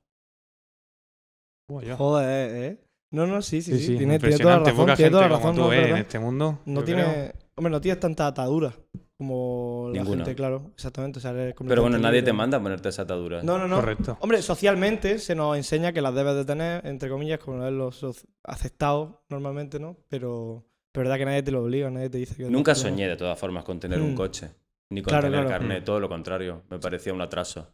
Joder, 1.70 2.56
¿eh? 2.74 2.78
No, 3.12 3.28
no, 3.28 3.42
sí, 3.42 3.62
sí, 3.62 3.78
Sí, 3.78 3.98
Tiene, 3.98 3.98
tiene 3.98 3.98
toda 3.98 4.10
la 4.10 4.16
impresionante. 4.16 4.70
razón. 4.72 4.86
Poca 4.86 4.96
Tiene 4.96 5.10
gente 5.10 5.12
toda 5.12 5.22
la 5.24 5.28
como 5.36 5.40
razón, 5.40 5.56
tú 5.56 5.62
no, 5.62 5.74
es 5.74 5.88
en 5.90 5.98
este 5.98 6.20
mundo. 6.20 6.60
No 6.66 6.84
tiene... 6.84 7.04
creo. 7.04 7.32
Hombre, 7.56 7.72
no 7.72 7.82
tienes 7.82 8.00
tanta 8.00 8.28
atadura 8.28 8.74
como 9.18 9.90
la 9.94 10.00
Ninguna. 10.02 10.24
gente, 10.26 10.36
claro. 10.36 10.72
Exactamente. 10.74 11.20
o 11.20 11.22
sea, 11.22 11.32
eres 11.32 11.54
Pero 11.68 11.82
bueno, 11.82 11.98
nadie 12.00 12.22
libre. 12.22 12.32
te 12.32 12.34
manda 12.34 12.58
a 12.58 12.62
ponerte 12.62 12.90
esa 12.90 13.04
atadura. 13.04 13.44
No, 13.44 13.58
no, 13.60 13.68
no. 13.68 13.76
Correcto. 13.76 14.18
Hombre, 14.22 14.42
socialmente 14.42 15.20
se 15.20 15.36
nos 15.36 15.56
enseña 15.58 15.92
que 15.92 16.02
las 16.02 16.16
debes 16.16 16.36
de 16.36 16.46
tener, 16.46 16.86
entre 16.88 17.10
comillas, 17.10 17.40
como 17.40 17.64
es 17.66 17.72
lo 17.74 17.92
soc- 17.92 18.26
aceptado 18.44 19.24
normalmente, 19.30 19.80
¿no? 19.80 19.98
Pero 20.10 20.66
es 20.94 20.98
verdad 20.98 21.18
que 21.18 21.26
nadie 21.26 21.44
te 21.44 21.52
lo 21.52 21.62
obliga, 21.64 21.90
nadie 21.92 22.10
te 22.10 22.18
dice 22.18 22.36
que... 22.36 22.50
Nunca 22.50 22.74
soñé 22.74 23.08
de 23.08 23.18
todas 23.18 23.38
formas 23.38 23.64
con 23.64 23.80
tener 23.80 24.02
un 24.02 24.14
Mm. 24.14 24.16
coche, 24.16 24.50
ni 24.90 25.02
con 25.02 25.12
Claro, 25.12 25.28
tener 25.28 25.42
claro. 25.46 25.50
carnet, 25.60 25.82
Mm. 25.84 25.86
todo 25.86 26.00
lo 26.00 26.10
contrario. 26.10 26.64
Me 26.70 26.80
parecía 26.80 27.14
un 27.14 27.22
atraso. 27.22 27.68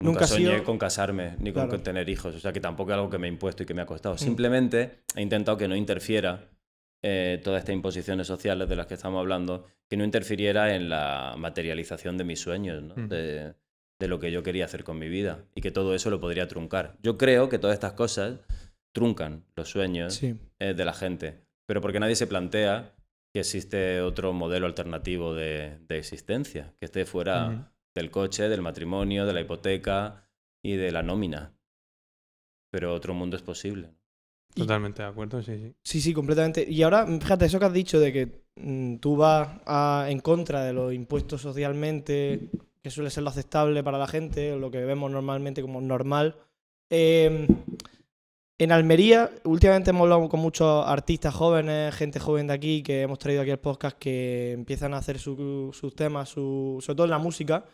Nunca 0.00 0.26
soñé 0.26 0.50
sido- 0.52 0.64
con 0.64 0.78
casarme, 0.78 1.36
ni 1.40 1.52
con 1.52 1.68
Claro. 1.68 1.82
tener 1.82 2.08
hijos. 2.08 2.34
O 2.34 2.38
sea, 2.40 2.52
que 2.52 2.60
tampoco 2.60 2.90
es 2.92 2.94
algo 2.96 3.10
que 3.10 3.18
me 3.18 3.26
he 3.26 3.30
impuesto 3.30 3.62
y 3.62 3.66
que 3.66 3.74
me 3.74 3.82
ha 3.82 3.86
costado. 3.86 4.14
Mm. 4.14 4.18
Simplemente 4.18 5.00
he 5.16 5.22
intentado 5.22 5.56
que 5.58 5.68
no 5.68 5.74
interfiera 5.76 6.48
eh, 7.04 7.40
todas 7.44 7.60
estas 7.60 7.74
imposiciones 7.74 8.26
sociales 8.26 8.68
de 8.68 8.74
las 8.74 8.86
que 8.86 8.94
estamos 8.94 9.20
hablando, 9.20 9.66
que 9.88 9.96
no 9.96 10.02
interfiriera 10.04 10.74
en 10.74 10.88
la 10.88 11.34
materialización 11.38 12.18
de 12.18 12.24
mis 12.24 12.40
sueños, 12.40 12.82
¿no? 12.82 12.94
Mm. 12.96 13.08
de, 13.08 13.54
de 14.00 14.08
lo 14.08 14.18
que 14.18 14.32
yo 14.32 14.42
quería 14.42 14.64
hacer 14.64 14.82
con 14.84 14.98
mi 14.98 15.08
vida. 15.08 15.44
Y 15.54 15.60
que 15.60 15.70
todo 15.70 15.94
eso 15.94 16.10
lo 16.10 16.20
podría 16.20 16.48
truncar. 16.48 16.96
Yo 17.02 17.16
creo 17.16 17.48
que 17.48 17.58
todas 17.60 17.74
estas 17.74 17.92
cosas 17.92 18.40
truncan 18.92 19.44
los 19.54 19.68
sueños 19.70 20.14
Sí. 20.14 20.36
eh, 20.58 20.74
de 20.74 20.84
la 20.84 20.92
gente, 20.92 21.40
pero 21.66 21.80
porque 21.80 22.00
nadie 22.00 22.16
se 22.16 22.26
plantea 22.26 22.94
que 23.32 23.40
existe 23.40 24.00
otro 24.00 24.32
modelo 24.32 24.66
alternativo 24.66 25.34
de, 25.34 25.78
de 25.86 25.98
existencia, 25.98 26.72
que 26.80 26.86
esté 26.86 27.04
fuera. 27.04 27.70
Del 27.98 28.10
coche, 28.10 28.48
del 28.48 28.62
matrimonio, 28.62 29.26
de 29.26 29.32
la 29.34 29.40
hipoteca 29.42 30.24
y 30.62 30.76
de 30.76 30.90
la 30.90 31.02
nómina. 31.02 31.52
Pero 32.70 32.94
otro 32.94 33.14
mundo 33.14 33.36
es 33.36 33.42
posible. 33.42 33.90
Totalmente 34.54 35.02
de 35.02 35.08
acuerdo, 35.08 35.42
sí, 35.42 35.56
sí. 35.56 35.74
Sí, 35.82 36.00
sí, 36.00 36.12
completamente. 36.14 36.66
Y 36.68 36.82
ahora, 36.82 37.06
fíjate, 37.06 37.44
eso 37.44 37.58
que 37.58 37.66
has 37.66 37.72
dicho 37.72 38.00
de 38.00 38.12
que 38.12 38.42
mm, 38.56 38.96
tú 38.96 39.16
vas 39.16 39.48
a- 39.66 40.06
en 40.08 40.18
contra 40.20 40.64
de 40.64 40.72
los 40.72 40.92
impuestos 40.92 41.40
socialmente, 41.42 42.48
que 42.82 42.90
suele 42.90 43.10
ser 43.10 43.22
lo 43.22 43.30
aceptable 43.30 43.84
para 43.84 43.98
la 43.98 44.08
gente, 44.08 44.52
o 44.52 44.58
lo 44.58 44.70
que 44.70 44.84
vemos 44.84 45.10
normalmente 45.10 45.62
como 45.62 45.80
normal. 45.80 46.36
Eh, 46.90 47.46
en 48.60 48.72
Almería, 48.72 49.30
últimamente 49.44 49.90
hemos 49.90 50.02
hablado 50.02 50.28
con 50.28 50.40
muchos 50.40 50.84
artistas 50.84 51.32
jóvenes, 51.32 51.94
gente 51.94 52.18
joven 52.18 52.48
de 52.48 52.54
aquí, 52.54 52.82
que 52.82 53.02
hemos 53.02 53.20
traído 53.20 53.42
aquí 53.42 53.52
al 53.52 53.60
podcast, 53.60 53.96
que 53.96 54.50
empiezan 54.52 54.92
a 54.94 54.96
hacer 54.98 55.20
su- 55.20 55.70
sus 55.72 55.94
temas, 55.94 56.28
su- 56.30 56.78
sobre 56.80 56.96
todo 56.96 57.04
en 57.04 57.10
la 57.12 57.18
música. 57.18 57.64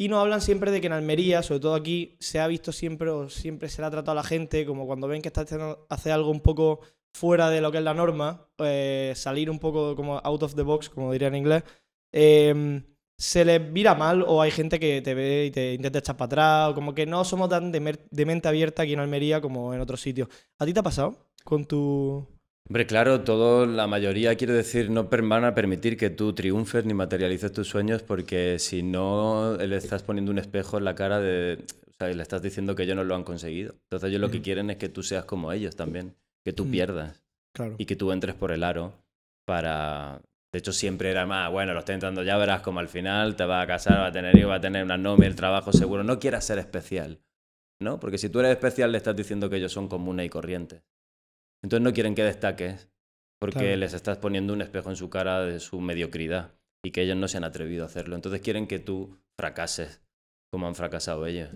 Y 0.00 0.08
nos 0.08 0.22
hablan 0.22 0.40
siempre 0.40 0.70
de 0.70 0.80
que 0.80 0.86
en 0.86 0.94
Almería, 0.94 1.42
sobre 1.42 1.60
todo 1.60 1.74
aquí, 1.74 2.16
se 2.20 2.40
ha 2.40 2.46
visto 2.46 2.72
siempre 2.72 3.10
o 3.10 3.28
siempre 3.28 3.68
se 3.68 3.82
le 3.82 3.86
ha 3.86 3.90
tratado 3.90 4.12
a 4.12 4.22
la 4.22 4.26
gente 4.26 4.64
como 4.64 4.86
cuando 4.86 5.06
ven 5.06 5.20
que 5.20 5.28
está 5.28 5.42
haciendo 5.42 5.86
hace 5.90 6.10
algo 6.10 6.30
un 6.30 6.40
poco 6.40 6.80
fuera 7.12 7.50
de 7.50 7.60
lo 7.60 7.70
que 7.70 7.76
es 7.76 7.84
la 7.84 7.92
norma, 7.92 8.48
eh, 8.60 9.12
salir 9.14 9.50
un 9.50 9.58
poco 9.58 9.94
como 9.94 10.16
out 10.24 10.42
of 10.42 10.54
the 10.54 10.62
box, 10.62 10.88
como 10.88 11.12
diría 11.12 11.28
en 11.28 11.34
inglés, 11.34 11.64
eh, 12.12 12.82
se 13.18 13.44
les 13.44 13.60
mira 13.60 13.94
mal 13.94 14.24
o 14.26 14.40
hay 14.40 14.50
gente 14.50 14.80
que 14.80 15.02
te 15.02 15.12
ve 15.12 15.44
y 15.44 15.50
te 15.50 15.74
intenta 15.74 15.98
echar 15.98 16.16
para 16.16 16.26
atrás, 16.28 16.70
o 16.70 16.74
como 16.74 16.94
que 16.94 17.04
no 17.04 17.22
somos 17.22 17.50
tan 17.50 17.70
de 17.70 18.24
mente 18.24 18.48
abierta 18.48 18.84
aquí 18.84 18.94
en 18.94 19.00
Almería 19.00 19.42
como 19.42 19.74
en 19.74 19.82
otros 19.82 20.00
sitios. 20.00 20.28
¿A 20.58 20.64
ti 20.64 20.72
te 20.72 20.80
ha 20.80 20.82
pasado 20.82 21.28
con 21.44 21.66
tu...? 21.66 22.26
Hombre, 22.68 22.86
claro, 22.86 23.22
todo, 23.22 23.66
la 23.66 23.86
mayoría, 23.88 24.36
quiero 24.36 24.54
decir, 24.54 24.90
no 24.90 25.08
van 25.10 25.44
a 25.44 25.54
permitir 25.54 25.96
que 25.96 26.08
tú 26.10 26.32
triunfes 26.34 26.84
ni 26.84 26.94
materialices 26.94 27.52
tus 27.52 27.66
sueños 27.68 28.02
porque 28.02 28.58
si 28.60 28.82
no 28.82 29.56
le 29.56 29.76
estás 29.76 30.02
poniendo 30.04 30.30
un 30.30 30.38
espejo 30.38 30.78
en 30.78 30.84
la 30.84 30.94
cara 30.94 31.18
de... 31.18 31.64
O 31.88 31.92
sea, 31.98 32.08
le 32.14 32.22
estás 32.22 32.40
diciendo 32.42 32.74
que 32.76 32.84
ellos 32.84 32.96
no 32.96 33.04
lo 33.04 33.14
han 33.16 33.24
conseguido. 33.24 33.74
Entonces 33.84 34.08
ellos 34.08 34.20
lo 34.20 34.30
que 34.30 34.38
Mm. 34.38 34.42
quieren 34.42 34.70
es 34.70 34.76
que 34.76 34.88
tú 34.88 35.02
seas 35.02 35.24
como 35.24 35.52
ellos 35.52 35.74
también, 35.76 36.14
que 36.44 36.52
tú 36.52 36.64
Mm. 36.66 36.70
pierdas 36.70 37.24
Claro. 37.54 37.74
y 37.76 37.84
que 37.86 37.96
tú 37.96 38.12
entres 38.12 38.34
por 38.36 38.52
el 38.52 38.62
aro 38.62 38.92
para... 39.46 40.20
De 40.52 40.58
hecho, 40.58 40.72
siempre 40.72 41.10
era 41.10 41.26
más, 41.26 41.50
bueno, 41.50 41.72
lo 41.74 41.80
estoy 41.80 41.94
entrando, 41.94 42.22
ya 42.24 42.36
verás 42.36 42.60
como 42.62 42.80
al 42.80 42.88
final 42.88 43.36
te 43.36 43.44
vas 43.44 43.62
a 43.64 43.66
casar, 43.68 43.98
va 44.00 44.06
a 44.06 44.12
tener 44.12 44.36
hijos, 44.36 44.50
va 44.50 44.56
a 44.56 44.60
tener 44.60 44.82
una 44.84 44.96
nómina, 44.98 45.26
el 45.28 45.36
trabajo 45.36 45.72
seguro. 45.72 46.02
No 46.04 46.18
quieras 46.18 46.44
ser 46.44 46.58
especial. 46.58 47.18
¿no? 47.80 47.98
Porque 47.98 48.18
si 48.18 48.28
tú 48.28 48.40
eres 48.40 48.50
especial 48.52 48.92
le 48.92 48.98
estás 48.98 49.16
diciendo 49.16 49.48
que 49.48 49.56
ellos 49.56 49.72
son 49.72 49.88
comunes 49.88 50.26
y 50.26 50.28
corrientes. 50.28 50.82
Entonces 51.62 51.84
no 51.84 51.92
quieren 51.92 52.14
que 52.14 52.22
destaques 52.24 52.88
porque 53.40 53.58
Claro. 53.60 53.76
les 53.76 53.94
estás 53.94 54.18
poniendo 54.18 54.52
un 54.52 54.62
espejo 54.62 54.90
en 54.90 54.96
su 54.96 55.08
cara 55.10 55.40
de 55.44 55.60
su 55.60 55.80
mediocridad 55.80 56.52
y 56.84 56.90
que 56.90 57.02
ellos 57.02 57.16
no 57.16 57.28
se 57.28 57.36
han 57.38 57.44
atrevido 57.44 57.82
a 57.84 57.86
hacerlo. 57.86 58.16
Entonces 58.16 58.40
quieren 58.40 58.66
que 58.66 58.78
tú 58.78 59.18
fracases 59.38 60.02
como 60.52 60.66
han 60.66 60.74
fracasado 60.74 61.26
ellos. 61.26 61.50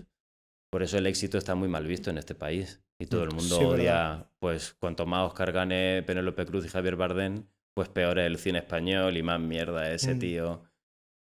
Por 0.71 0.83
eso 0.83 0.97
el 0.97 1.07
éxito 1.07 1.37
está 1.37 1.55
muy 1.55 1.67
mal 1.69 1.85
visto 1.87 2.09
en 2.09 2.17
este 2.17 2.35
país 2.35 2.81
y 2.99 3.05
todo 3.07 3.23
el 3.23 3.29
mundo 3.29 3.57
Sí, 3.57 3.65
verdad. 3.65 3.73
odia, 4.19 4.29
pues 4.39 4.73
cuanto 4.79 5.05
más 5.05 5.27
Oscar 5.27 5.51
gane 5.51 6.03
Penélope 6.03 6.45
Cruz 6.45 6.65
y 6.65 6.69
Javier 6.69 6.95
Bardem, 6.95 7.45
pues 7.75 7.89
peor 7.89 8.19
es 8.19 8.25
el 8.27 8.37
cine 8.37 8.59
español 8.59 9.17
y 9.17 9.23
más 9.23 9.39
mierda 9.39 9.91
es 9.91 10.03
ese 10.03 10.15
Mm. 10.15 10.19
tío 10.19 10.63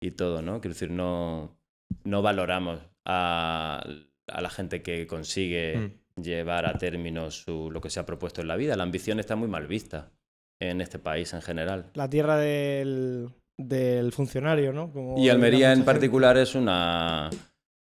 y 0.02 0.10
todo, 0.12 0.42
¿no? 0.42 0.60
Quiero 0.60 0.74
decir, 0.74 0.90
no, 0.90 1.58
no 2.04 2.22
valoramos 2.22 2.80
a, 3.04 3.84
a 4.28 4.40
la 4.40 4.50
gente 4.50 4.82
que 4.82 5.06
consigue 5.06 5.76
Mm. 5.78 5.92
Llevar 6.20 6.66
a 6.66 6.78
término 6.78 7.30
su, 7.30 7.70
lo 7.70 7.80
que 7.80 7.90
se 7.90 8.00
ha 8.00 8.06
propuesto 8.06 8.40
en 8.40 8.48
la 8.48 8.56
vida. 8.56 8.76
La 8.76 8.82
ambición 8.82 9.20
está 9.20 9.36
muy 9.36 9.48
mal 9.48 9.66
vista 9.66 10.12
en 10.60 10.80
este 10.80 10.98
país 10.98 11.32
en 11.34 11.42
general. 11.42 11.90
La 11.94 12.08
tierra 12.08 12.36
del, 12.38 13.30
del 13.58 14.12
funcionario, 14.12 14.72
¿no? 14.72 14.90
Como 14.90 15.18
Y 15.18 15.28
Almería 15.28 15.70
en 15.72 15.78
gente. 15.78 15.92
particular 15.92 16.36
es 16.38 16.54
una, 16.54 17.30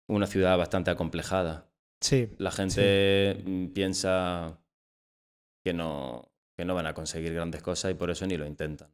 una 0.08 0.26
ciudad 0.26 0.56
bastante 0.56 0.90
acomplejada. 0.90 1.66
Sí. 2.00 2.28
La 2.38 2.50
gente 2.50 3.42
mm, 3.44 3.66
piensa 3.68 4.58
que 5.64 5.74
no, 5.74 6.30
que 6.56 6.64
no 6.64 6.74
van 6.74 6.86
a 6.86 6.94
conseguir 6.94 7.34
grandes 7.34 7.62
cosas 7.62 7.90
y 7.90 7.94
por 7.94 8.10
eso 8.10 8.26
ni 8.26 8.36
lo 8.36 8.46
intentan. 8.46 8.88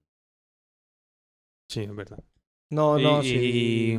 Sí, 1.68 1.82
es 1.82 1.94
verdad. 1.94 2.22
No, 2.70 2.98
no, 2.98 3.22
y, 3.22 3.26
sí. 3.26 3.38
y, 3.38 3.98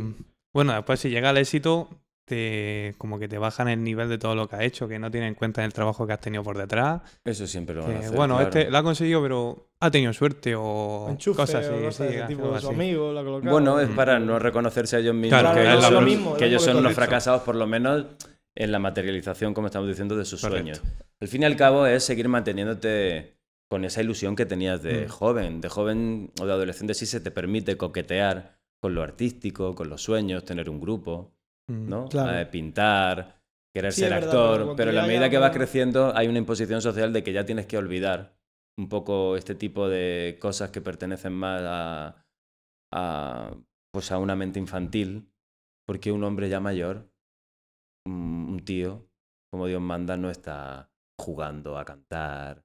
bueno, 0.53 0.73
después 0.73 0.99
si 0.99 1.09
llega 1.09 1.29
al 1.29 1.37
éxito, 1.37 1.89
te, 2.27 2.93
como 2.97 3.17
que 3.19 3.29
te 3.29 3.37
bajan 3.37 3.69
el 3.69 3.81
nivel 3.83 4.09
de 4.09 4.17
todo 4.17 4.35
lo 4.35 4.49
que 4.49 4.57
has 4.57 4.63
hecho, 4.63 4.87
que 4.87 4.99
no 4.99 5.09
tienen 5.09 5.29
en 5.29 5.35
cuenta 5.35 5.63
el 5.63 5.71
trabajo 5.71 6.05
que 6.05 6.11
has 6.11 6.19
tenido 6.19 6.43
por 6.43 6.57
detrás. 6.57 7.01
Eso 7.23 7.47
siempre 7.47 7.73
lo 7.73 7.83
van 7.83 7.95
a 7.95 7.99
hacer. 7.99 8.11
bueno, 8.17 8.35
claro. 8.35 8.49
este 8.49 8.69
lo 8.69 8.77
ha 8.77 8.83
conseguido, 8.83 9.21
pero 9.21 9.69
ha 9.79 9.89
tenido 9.89 10.11
suerte 10.11 10.53
o 10.55 11.07
Enchufe 11.09 11.37
cosas 11.37 11.65
así. 11.65 11.73
o 11.73 11.85
cosas 11.85 12.09
sí, 12.11 12.17
tipo, 12.27 12.59
su 12.59 12.67
amigo. 12.69 13.13
Bueno, 13.41 13.79
es 13.79 13.89
Mm. 13.89 13.95
para 13.95 14.19
no 14.19 14.37
reconocerse 14.39 14.97
a 14.97 14.99
ellos 14.99 15.15
mismos 15.15 15.39
Claro, 15.39 15.55
que, 15.55 15.61
ellos 15.69 15.89
lo 15.89 15.89
son, 15.97 16.05
mismo, 16.05 16.35
que 16.35 16.43
es 16.45 16.49
ellos 16.49 16.61
lo 16.63 16.65
son 16.65 16.71
unos 16.79 16.83
correcto. 16.93 17.01
fracasados, 17.01 17.41
por 17.43 17.55
lo 17.55 17.65
menos 17.65 18.05
en 18.55 18.71
la 18.73 18.79
materialización, 18.79 19.53
como 19.53 19.67
estamos 19.67 19.87
diciendo, 19.87 20.17
de 20.17 20.25
sus 20.25 20.41
Correcto. 20.41 20.75
sueños. 20.75 20.81
Al 21.21 21.27
fin 21.29 21.43
y 21.43 21.45
al 21.45 21.55
cabo 21.55 21.85
es 21.85 22.03
seguir 22.03 22.27
manteniéndote 22.27 23.37
con 23.69 23.85
esa 23.85 24.01
ilusión 24.01 24.35
que 24.35 24.45
tenías 24.45 24.83
de 24.83 25.05
Mm. 25.05 25.09
joven. 25.09 25.61
De 25.61 25.69
joven 25.69 26.31
o 26.41 26.45
de 26.45 26.51
adolescente 26.53 26.93
sí 26.93 27.05
se 27.05 27.19
te 27.21 27.31
permite 27.31 27.77
coquetear 27.77 28.57
con 28.79 28.93
lo 28.95 29.01
artístico, 29.01 29.75
con 29.75 29.89
los 29.89 30.01
sueños, 30.03 30.43
tener 30.45 30.69
un 30.69 30.79
grupo. 30.79 31.31
¿No? 31.69 32.07
Claro. 32.07 32.37
Eh, 32.37 32.45
pintar, 32.45 33.41
querer 33.73 33.93
Sí, 33.93 34.01
ser 34.01 34.11
verdad, 34.11 34.31
pero 34.31 34.41
actor, 34.41 34.57
cuando 34.59 34.75
pero 34.75 34.89
en 34.91 34.95
la 34.95 35.07
medida 35.07 35.29
que 35.29 35.37
vas 35.37 35.51
creciendo 35.51 36.15
hay 36.15 36.27
una 36.27 36.39
imposición 36.39 36.81
social 36.81 37.13
de 37.13 37.23
que 37.23 37.33
ya 37.33 37.45
tienes 37.45 37.65
que 37.65 37.77
olvidar 37.77 38.37
un 38.79 38.89
poco 38.89 39.35
este 39.35 39.55
tipo 39.55 39.89
de 39.89 40.37
cosas 40.39 40.69
que 40.69 40.81
pertenecen 40.81 41.33
más 41.33 41.61
a, 41.63 42.25
a, 42.93 43.57
pues 43.91 44.11
a 44.11 44.19
una 44.19 44.35
mente 44.35 44.59
infantil, 44.59 45.31
porque 45.85 46.11
un 46.11 46.23
hombre 46.23 46.49
ya 46.49 46.59
mayor, 46.59 47.09
un 48.07 48.61
tío, 48.63 49.09
como 49.51 49.67
Dios 49.67 49.81
manda, 49.81 50.15
no 50.17 50.29
está 50.29 50.91
jugando 51.19 51.77
a 51.77 51.85
cantar, 51.85 52.63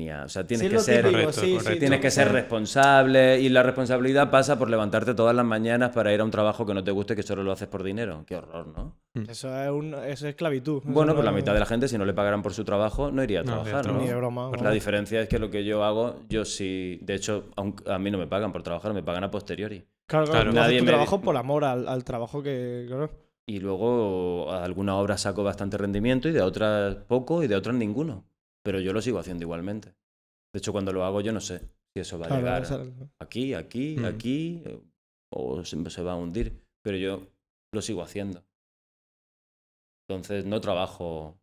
ni 0.00 0.10
a... 0.10 0.24
O 0.24 0.28
sea, 0.28 0.46
tienes 0.46 0.66
Sí, 0.68 0.72
que 0.72 0.78
ser... 0.80 1.04
Correcto, 1.04 1.32
sí, 1.32 1.40
sí, 1.40 1.52
correcto. 1.58 1.78
Tienes 1.78 2.00
que 2.00 2.10
ser 2.10 2.32
responsable 2.32 3.40
y 3.40 3.48
la 3.50 3.62
responsabilidad 3.62 4.30
pasa 4.30 4.58
por 4.58 4.70
levantarte 4.70 5.14
todas 5.14 5.34
las 5.36 5.44
mañanas 5.44 5.90
para 5.90 6.12
ir 6.12 6.20
a 6.20 6.24
un 6.24 6.30
trabajo 6.30 6.64
que 6.66 6.74
no 6.74 6.82
te 6.82 6.90
guste 6.90 7.14
que 7.14 7.22
solo 7.22 7.42
lo 7.42 7.52
haces 7.52 7.68
por 7.68 7.82
dinero. 7.82 8.24
Qué 8.26 8.36
horror, 8.36 8.66
¿no? 8.68 8.96
Eso 9.28 9.54
es, 9.62 9.70
un, 9.70 9.92
eso 9.94 10.04
es 10.06 10.22
esclavitud. 10.24 10.82
Bueno, 10.84 11.12
no 11.12 11.14
pues 11.16 11.24
la 11.26 11.32
mitad 11.32 11.52
de 11.52 11.60
la 11.60 11.66
gente, 11.66 11.86
si 11.88 11.98
no 11.98 12.04
le 12.04 12.14
pagaran 12.14 12.42
por 12.42 12.54
su 12.54 12.64
trabajo, 12.64 13.10
no 13.10 13.22
iría 13.22 13.40
a 13.40 13.44
trabajar. 13.44 13.86
¿no? 13.86 14.00
Ni 14.00 14.06
de 14.08 14.14
broma. 14.14 14.44
Vamos. 14.44 14.62
la 14.62 14.70
diferencia 14.70 15.20
es 15.20 15.28
que 15.28 15.38
lo 15.38 15.50
que 15.50 15.64
yo 15.64 15.84
hago, 15.84 16.16
yo 16.28 16.44
sí, 16.44 16.98
de 17.02 17.14
hecho, 17.14 17.44
aunque 17.56 17.90
a 17.92 17.98
mí 17.98 18.10
no 18.10 18.18
me 18.18 18.26
pagan 18.26 18.52
por 18.52 18.62
trabajar, 18.62 18.94
me 18.94 19.02
pagan 19.02 19.24
a 19.24 19.30
posteriori. 19.30 19.84
Claro, 20.06 20.26
claro. 20.26 20.52
Nadie 20.52 20.78
tu 20.78 20.84
me- 20.84 20.90
trabajo 20.90 21.20
por 21.20 21.36
amor 21.36 21.64
al, 21.64 21.86
al 21.86 22.02
trabajo 22.04 22.42
que. 22.42 22.84
Claro. 22.88 23.10
Y 23.46 23.58
luego 23.58 24.50
a 24.52 24.62
alguna 24.64 24.94
obra 24.96 25.18
saco 25.18 25.42
bastante 25.42 25.76
rendimiento 25.76 26.28
y 26.28 26.32
de 26.32 26.40
otras 26.42 26.94
poco 27.08 27.42
y 27.42 27.48
de 27.48 27.56
otras 27.56 27.74
ninguno. 27.74 28.24
Pero 28.64 28.80
yo 28.80 28.92
lo 28.92 29.00
sigo 29.02 29.18
haciendo 29.18 29.44
igualmente. 29.44 29.94
De 30.52 30.58
hecho, 30.58 30.72
cuando 30.72 30.92
lo 30.92 31.04
hago 31.04 31.20
yo 31.20 31.32
no 31.32 31.40
sé 31.40 31.60
si 31.94 32.00
eso 32.00 32.18
va 32.18 32.26
a 32.26 32.36
llegar 32.36 32.64
aquí, 33.20 33.54
aquí, 33.54 33.96
Mm. 33.98 34.04
aquí, 34.04 34.62
eh, 34.64 34.80
o 35.32 35.64
se, 35.64 35.90
se 35.90 36.02
va 36.02 36.12
a 36.12 36.16
hundir. 36.16 36.60
Pero 36.82 36.96
yo 36.96 37.26
lo 37.72 37.82
sigo 37.82 38.02
haciendo. 38.02 38.42
Entonces 40.08 40.44
no 40.44 40.60
trabajo 40.60 41.38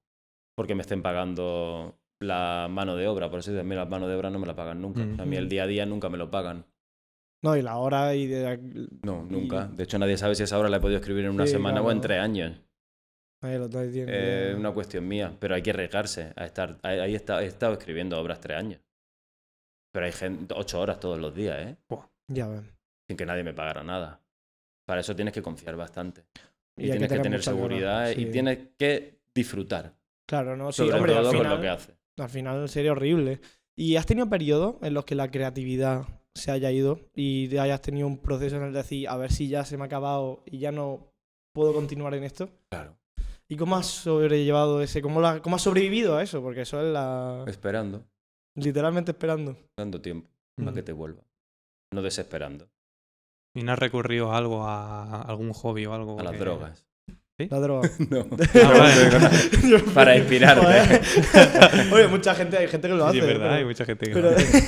porque 0.58 0.76
me 0.76 0.82
estén 0.82 1.02
pagando 1.02 1.98
la 2.22 2.68
mano 2.70 2.96
de 2.96 3.08
obra. 3.08 3.30
Por 3.30 3.40
eso 3.40 3.58
a 3.58 3.64
mí 3.64 3.76
la 3.76 3.86
mano 3.86 4.08
de 4.08 4.16
obra 4.16 4.30
no 4.30 4.40
me 4.40 4.48
la 4.48 4.56
pagan 4.56 4.82
nunca. 4.82 5.06
Mm. 5.06 5.22
A 5.22 5.26
mí 5.26 5.36
el 5.38 5.48
día 5.48 5.64
a 5.64 5.68
día 5.68 5.86
nunca 5.86 6.10
me 6.10 6.18
lo 6.18 6.30
pagan. 6.30 6.66
No, 7.44 7.56
y 7.56 7.62
la 7.62 7.78
hora 7.78 8.16
y 8.16 8.26
de. 8.28 8.58
No, 9.04 9.24
nunca. 9.24 9.68
De 9.68 9.84
hecho, 9.84 10.00
nadie 10.00 10.18
sabe 10.18 10.34
si 10.36 10.44
esa 10.44 10.58
obra 10.60 10.70
la 10.70 10.78
he 10.78 10.80
podido 10.82 11.00
escribir 11.00 11.26
en 11.26 11.32
una 11.32 11.46
Sí, 11.46 11.54
semana 11.54 11.82
o 11.82 11.92
en 11.92 12.02
tres 12.02 12.20
años. 12.20 12.60
Ahí 13.42 13.58
lo 13.58 13.68
diciendo. 13.68 14.12
Es 14.12 14.56
una 14.56 14.72
cuestión 14.72 15.08
mía. 15.08 15.36
Pero 15.40 15.56
hay 15.56 15.62
que 15.62 15.70
arriesgarse 15.70 16.34
a 16.36 16.46
estar. 16.46 16.78
Ahí 16.84 17.14
he 17.14 17.16
estado, 17.16 17.74
escribiendo 17.74 18.20
obras 18.20 18.40
tres 18.40 18.58
años. 18.58 18.82
Pero 19.92 20.06
hay 20.06 20.12
gente, 20.12 20.54
ocho 20.58 20.80
horas 20.80 21.00
todos 21.00 21.20
los 21.20 21.34
días, 21.34 21.58
¿eh? 21.60 21.78
Ya 22.28 22.48
ven. 22.48 22.70
sin 23.08 23.16
que 23.16 23.26
nadie 23.26 23.44
me 23.44 23.54
pagara 23.54 23.84
nada. 23.84 24.22
Para 24.86 25.02
eso 25.02 25.16
tienes 25.16 25.34
que 25.34 25.42
confiar 25.42 25.76
bastante. 25.76 26.26
Y, 26.78 26.84
Y 26.88 26.92
hay 26.92 26.92
que 26.92 26.98
tienes 26.98 27.10
que 27.10 27.16
tener 27.24 27.32
ganas, 27.40 27.46
seguridad 27.46 28.10
y 28.12 28.26
tienes 28.26 28.60
que 28.78 29.20
disfrutar. 29.34 29.94
Claro, 30.28 30.58
no, 30.58 30.72
sí, 30.72 30.84
sobre 30.84 30.96
hombre, 30.96 31.14
todo 31.14 31.20
al 31.20 31.26
con 31.28 31.38
final, 31.38 31.56
lo 31.56 31.62
que 31.62 31.70
haces. 31.70 31.96
al 32.20 32.30
final 32.30 32.70
sería 32.70 32.92
horrible. 32.92 33.40
¿Y 33.76 33.96
has 33.96 34.06
tenido 34.06 34.30
periodos 34.30 34.76
en 34.82 34.94
los 34.94 35.06
que 35.06 35.16
la 35.16 35.30
creatividad 35.32 36.06
se 36.36 36.52
haya 36.52 36.72
ido 36.72 37.00
y 37.16 37.56
hayas 37.58 37.82
tenido 37.82 38.08
un 38.08 38.18
proceso 38.18 38.58
en 38.58 38.64
el 38.64 38.74
de 38.74 38.80
decir, 38.80 39.08
a 39.08 39.18
ver 39.18 39.32
si 39.32 39.48
ya 39.48 39.64
se 39.66 39.78
me 39.78 39.84
ha 39.84 39.86
acabado 39.86 40.44
y 40.46 40.60
ya 40.60 40.72
no 40.72 41.14
puedo 41.54 41.74
continuar 41.74 42.14
en 42.14 42.24
esto? 42.24 42.50
Claro. 42.70 42.98
¿Y 43.50 43.56
cómo 43.56 43.78
has 43.78 43.86
sobrellevado 43.88 44.82
ese? 44.82 45.02
¿Cómo, 45.02 45.22
la- 45.22 45.42
cómo 45.42 45.56
has 45.56 45.62
sobrevivido 45.62 46.18
a 46.18 46.24
eso? 46.24 46.42
Porque 46.42 46.62
eso 46.62 46.80
es 46.82 46.92
la. 46.92 47.44
Esperando, 47.48 48.06
Literalmente 48.56 49.12
esperando. 49.12 49.58
dando 49.78 50.02
tiempo 50.02 50.30
Mm. 50.60 50.64
para 50.66 50.76
que 50.76 50.84
te 50.84 50.92
vuelva. 50.92 51.24
No 51.94 52.02
desesperando. 52.02 52.68
¿Y 53.56 53.64
no 53.64 53.72
has 53.72 53.80
recurrido 53.80 54.32
a 54.32 54.38
algo, 54.38 54.64
a 54.66 55.22
algún 55.22 55.54
hobby 55.54 55.86
o 55.86 55.94
algo? 55.94 56.20
A 56.20 56.24
las 56.24 56.34
que- 56.34 56.38
drogas. 56.40 56.84
La 57.40 57.60
droga. 57.60 57.90
No. 58.10 58.26
Ah, 58.64 58.74
vale. 58.78 59.80
Para 59.94 60.18
inspirarte. 60.18 61.02
Oye, 61.94 62.08
mucha 62.08 62.34
gente, 62.36 62.58
hay 62.58 62.68
gente 62.68 62.88
que 62.88 62.94
lo 62.96 63.06
hace. 63.06 63.14
Sí, 63.14 63.20
es 63.20 63.26
verdad, 63.28 63.44
pero- 63.46 63.54
hay 63.56 63.66
mucha 63.66 63.86
gente 63.86 64.06
que 64.08 64.14
pero- 64.14 64.32
lo 64.32 64.36
hace. 64.36 64.68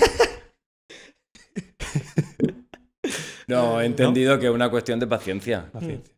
No, 3.47 3.81
he 3.81 3.85
entendido 3.85 4.37
que 4.39 4.45
es 4.45 4.51
una 4.51 4.69
cuestión 4.69 4.99
de 4.99 5.07
paciencia. 5.07 5.71
Paciencia. 5.71 6.15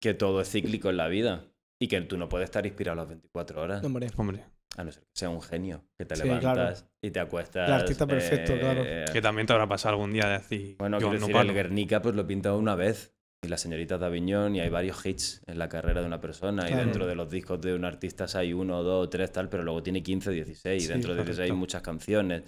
Que 0.00 0.12
todo 0.14 0.40
es 0.42 0.50
cíclico 0.50 0.90
en 0.90 0.96
la 0.98 1.08
vida. 1.08 1.46
Y 1.80 1.88
que 1.88 2.00
tú 2.02 2.16
no 2.18 2.28
puedes 2.28 2.44
estar 2.44 2.64
inspirado 2.66 2.96
las 2.96 3.08
24 3.08 3.62
horas. 3.62 3.82
Hombre, 3.84 4.08
Hombre, 4.16 4.44
A 4.76 4.84
no 4.84 4.92
ser 4.92 5.02
que 5.02 5.08
sea 5.14 5.30
un 5.30 5.40
genio. 5.40 5.82
Que 5.98 6.04
te 6.04 6.14
Sí, 6.14 6.24
levantas 6.24 6.86
y 7.02 7.10
te 7.10 7.20
acuestas. 7.20 7.68
El 7.68 7.74
artista 7.74 8.06
perfecto, 8.06 8.58
claro. 8.58 8.84
que 9.10 9.22
también 9.22 9.46
te 9.46 9.54
habrá 9.54 9.66
pasado 9.66 9.94
algún 9.94 10.12
día 10.12 10.26
de 10.26 10.32
decir. 10.34 10.76
Bueno, 10.78 10.98
yo 10.98 11.08
quiero 11.08 11.20
no 11.20 11.26
decir, 11.26 11.34
paro. 11.34 11.48
el 11.48 11.54
Guernica 11.54 12.02
pues 12.02 12.14
lo 12.14 12.22
he 12.22 12.24
pintado 12.26 12.58
una 12.58 12.74
vez. 12.74 13.14
Y 13.42 13.48
la 13.48 13.56
señorita 13.56 13.96
de 13.96 14.04
Aviñón, 14.04 14.54
y 14.54 14.60
hay 14.60 14.68
varios 14.68 15.04
hits 15.06 15.42
en 15.46 15.58
la 15.58 15.66
carrera 15.70 16.02
de 16.02 16.06
una 16.06 16.20
persona. 16.20 16.68
Y 16.68 16.74
dentro 16.74 17.06
de 17.06 17.14
los 17.14 17.30
discos 17.30 17.58
de 17.62 17.74
un 17.74 17.86
artista 17.86 18.26
hay 18.34 18.52
uno, 18.52 18.82
dos, 18.82 19.08
tres, 19.08 19.32
tal, 19.32 19.48
pero 19.48 19.62
luego 19.62 19.82
tiene 19.82 20.02
15, 20.02 20.30
16. 20.30 20.84
y 20.84 20.86
dentro 20.86 21.14
de 21.14 21.24
16 21.24 21.50
hay 21.50 21.56
muchas 21.56 21.80
canciones. 21.80 22.42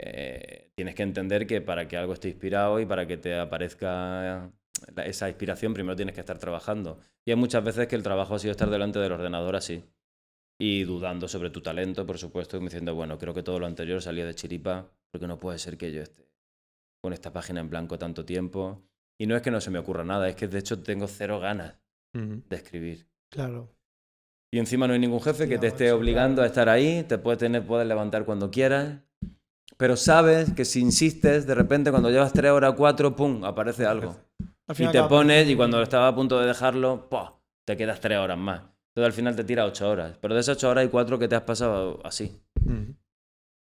Eh, 0.00 0.70
tienes 0.74 0.94
que 0.94 1.02
entender 1.02 1.46
que 1.46 1.60
para 1.60 1.86
que 1.86 1.98
algo 1.98 2.14
esté 2.14 2.28
inspirado 2.28 2.80
y 2.80 2.86
para 2.86 3.06
que 3.06 3.18
te 3.18 3.38
aparezca 3.38 4.50
esa 5.04 5.28
inspiración, 5.28 5.74
primero 5.74 5.96
tienes 5.96 6.14
que 6.14 6.20
estar 6.20 6.38
trabajando. 6.38 7.00
Y 7.24 7.30
hay 7.30 7.36
muchas 7.36 7.64
veces 7.64 7.86
que 7.86 7.96
el 7.96 8.02
trabajo 8.02 8.34
ha 8.34 8.38
sido 8.38 8.52
estar 8.52 8.70
delante 8.70 8.98
del 8.98 9.12
ordenador 9.12 9.56
así. 9.56 9.84
Y 10.58 10.84
dudando 10.84 11.26
sobre 11.26 11.50
tu 11.50 11.60
talento, 11.62 12.06
por 12.06 12.18
supuesto, 12.18 12.56
y 12.56 12.60
diciendo, 12.60 12.94
bueno, 12.94 13.18
creo 13.18 13.34
que 13.34 13.42
todo 13.42 13.58
lo 13.58 13.66
anterior 13.66 14.00
salió 14.00 14.26
de 14.26 14.34
chiripa, 14.34 14.90
porque 15.10 15.26
no 15.26 15.38
puede 15.38 15.58
ser 15.58 15.76
que 15.76 15.92
yo 15.92 16.02
esté 16.02 16.30
con 17.02 17.12
esta 17.12 17.32
página 17.32 17.60
en 17.60 17.68
blanco 17.68 17.98
tanto 17.98 18.24
tiempo. 18.24 18.82
Y 19.18 19.26
no 19.26 19.36
es 19.36 19.42
que 19.42 19.50
no 19.50 19.60
se 19.60 19.70
me 19.70 19.78
ocurra 19.78 20.04
nada, 20.04 20.28
es 20.28 20.36
que 20.36 20.48
de 20.48 20.58
hecho 20.58 20.82
tengo 20.82 21.06
cero 21.06 21.38
ganas 21.38 21.74
de 22.12 22.56
escribir. 22.56 23.06
claro. 23.30 23.74
Y 24.52 24.60
encima 24.60 24.86
no 24.86 24.92
hay 24.92 25.00
ningún 25.00 25.20
jefe 25.20 25.48
que 25.48 25.58
te 25.58 25.66
esté 25.66 25.90
obligando 25.90 26.36
claro. 26.36 26.44
a 26.44 26.46
estar 26.46 26.68
ahí, 26.68 27.02
te 27.02 27.18
puedes, 27.18 27.40
tener, 27.40 27.66
puedes 27.66 27.88
levantar 27.88 28.24
cuando 28.24 28.52
quieras. 28.52 29.00
Pero 29.76 29.96
sabes 29.96 30.52
que 30.52 30.64
si 30.64 30.80
insistes, 30.80 31.44
de 31.44 31.56
repente 31.56 31.90
cuando 31.90 32.08
llevas 32.08 32.32
tres 32.32 32.52
horas, 32.52 32.74
cuatro, 32.76 33.16
¡pum!, 33.16 33.44
aparece 33.44 33.84
algo. 33.84 34.16
Al 34.66 34.74
Y 34.76 34.78
te 34.78 34.86
acaba- 34.86 35.08
pones 35.08 35.48
y 35.48 35.56
cuando 35.56 35.82
estaba 35.82 36.08
a 36.08 36.14
punto 36.14 36.40
de 36.40 36.46
dejarlo, 36.46 37.08
¡pua! 37.08 37.40
te 37.66 37.76
quedas 37.76 38.00
tres 38.00 38.18
horas 38.18 38.38
más. 38.38 38.60
Entonces 38.60 39.06
al 39.06 39.12
final 39.12 39.36
te 39.36 39.44
tira 39.44 39.66
ocho 39.66 39.88
horas. 39.90 40.16
Pero 40.20 40.34
de 40.34 40.40
esas 40.40 40.56
ocho 40.56 40.70
horas 40.70 40.82
hay 40.82 40.88
cuatro 40.88 41.18
que 41.18 41.28
te 41.28 41.34
has 41.34 41.42
pasado 41.42 42.00
así, 42.04 42.40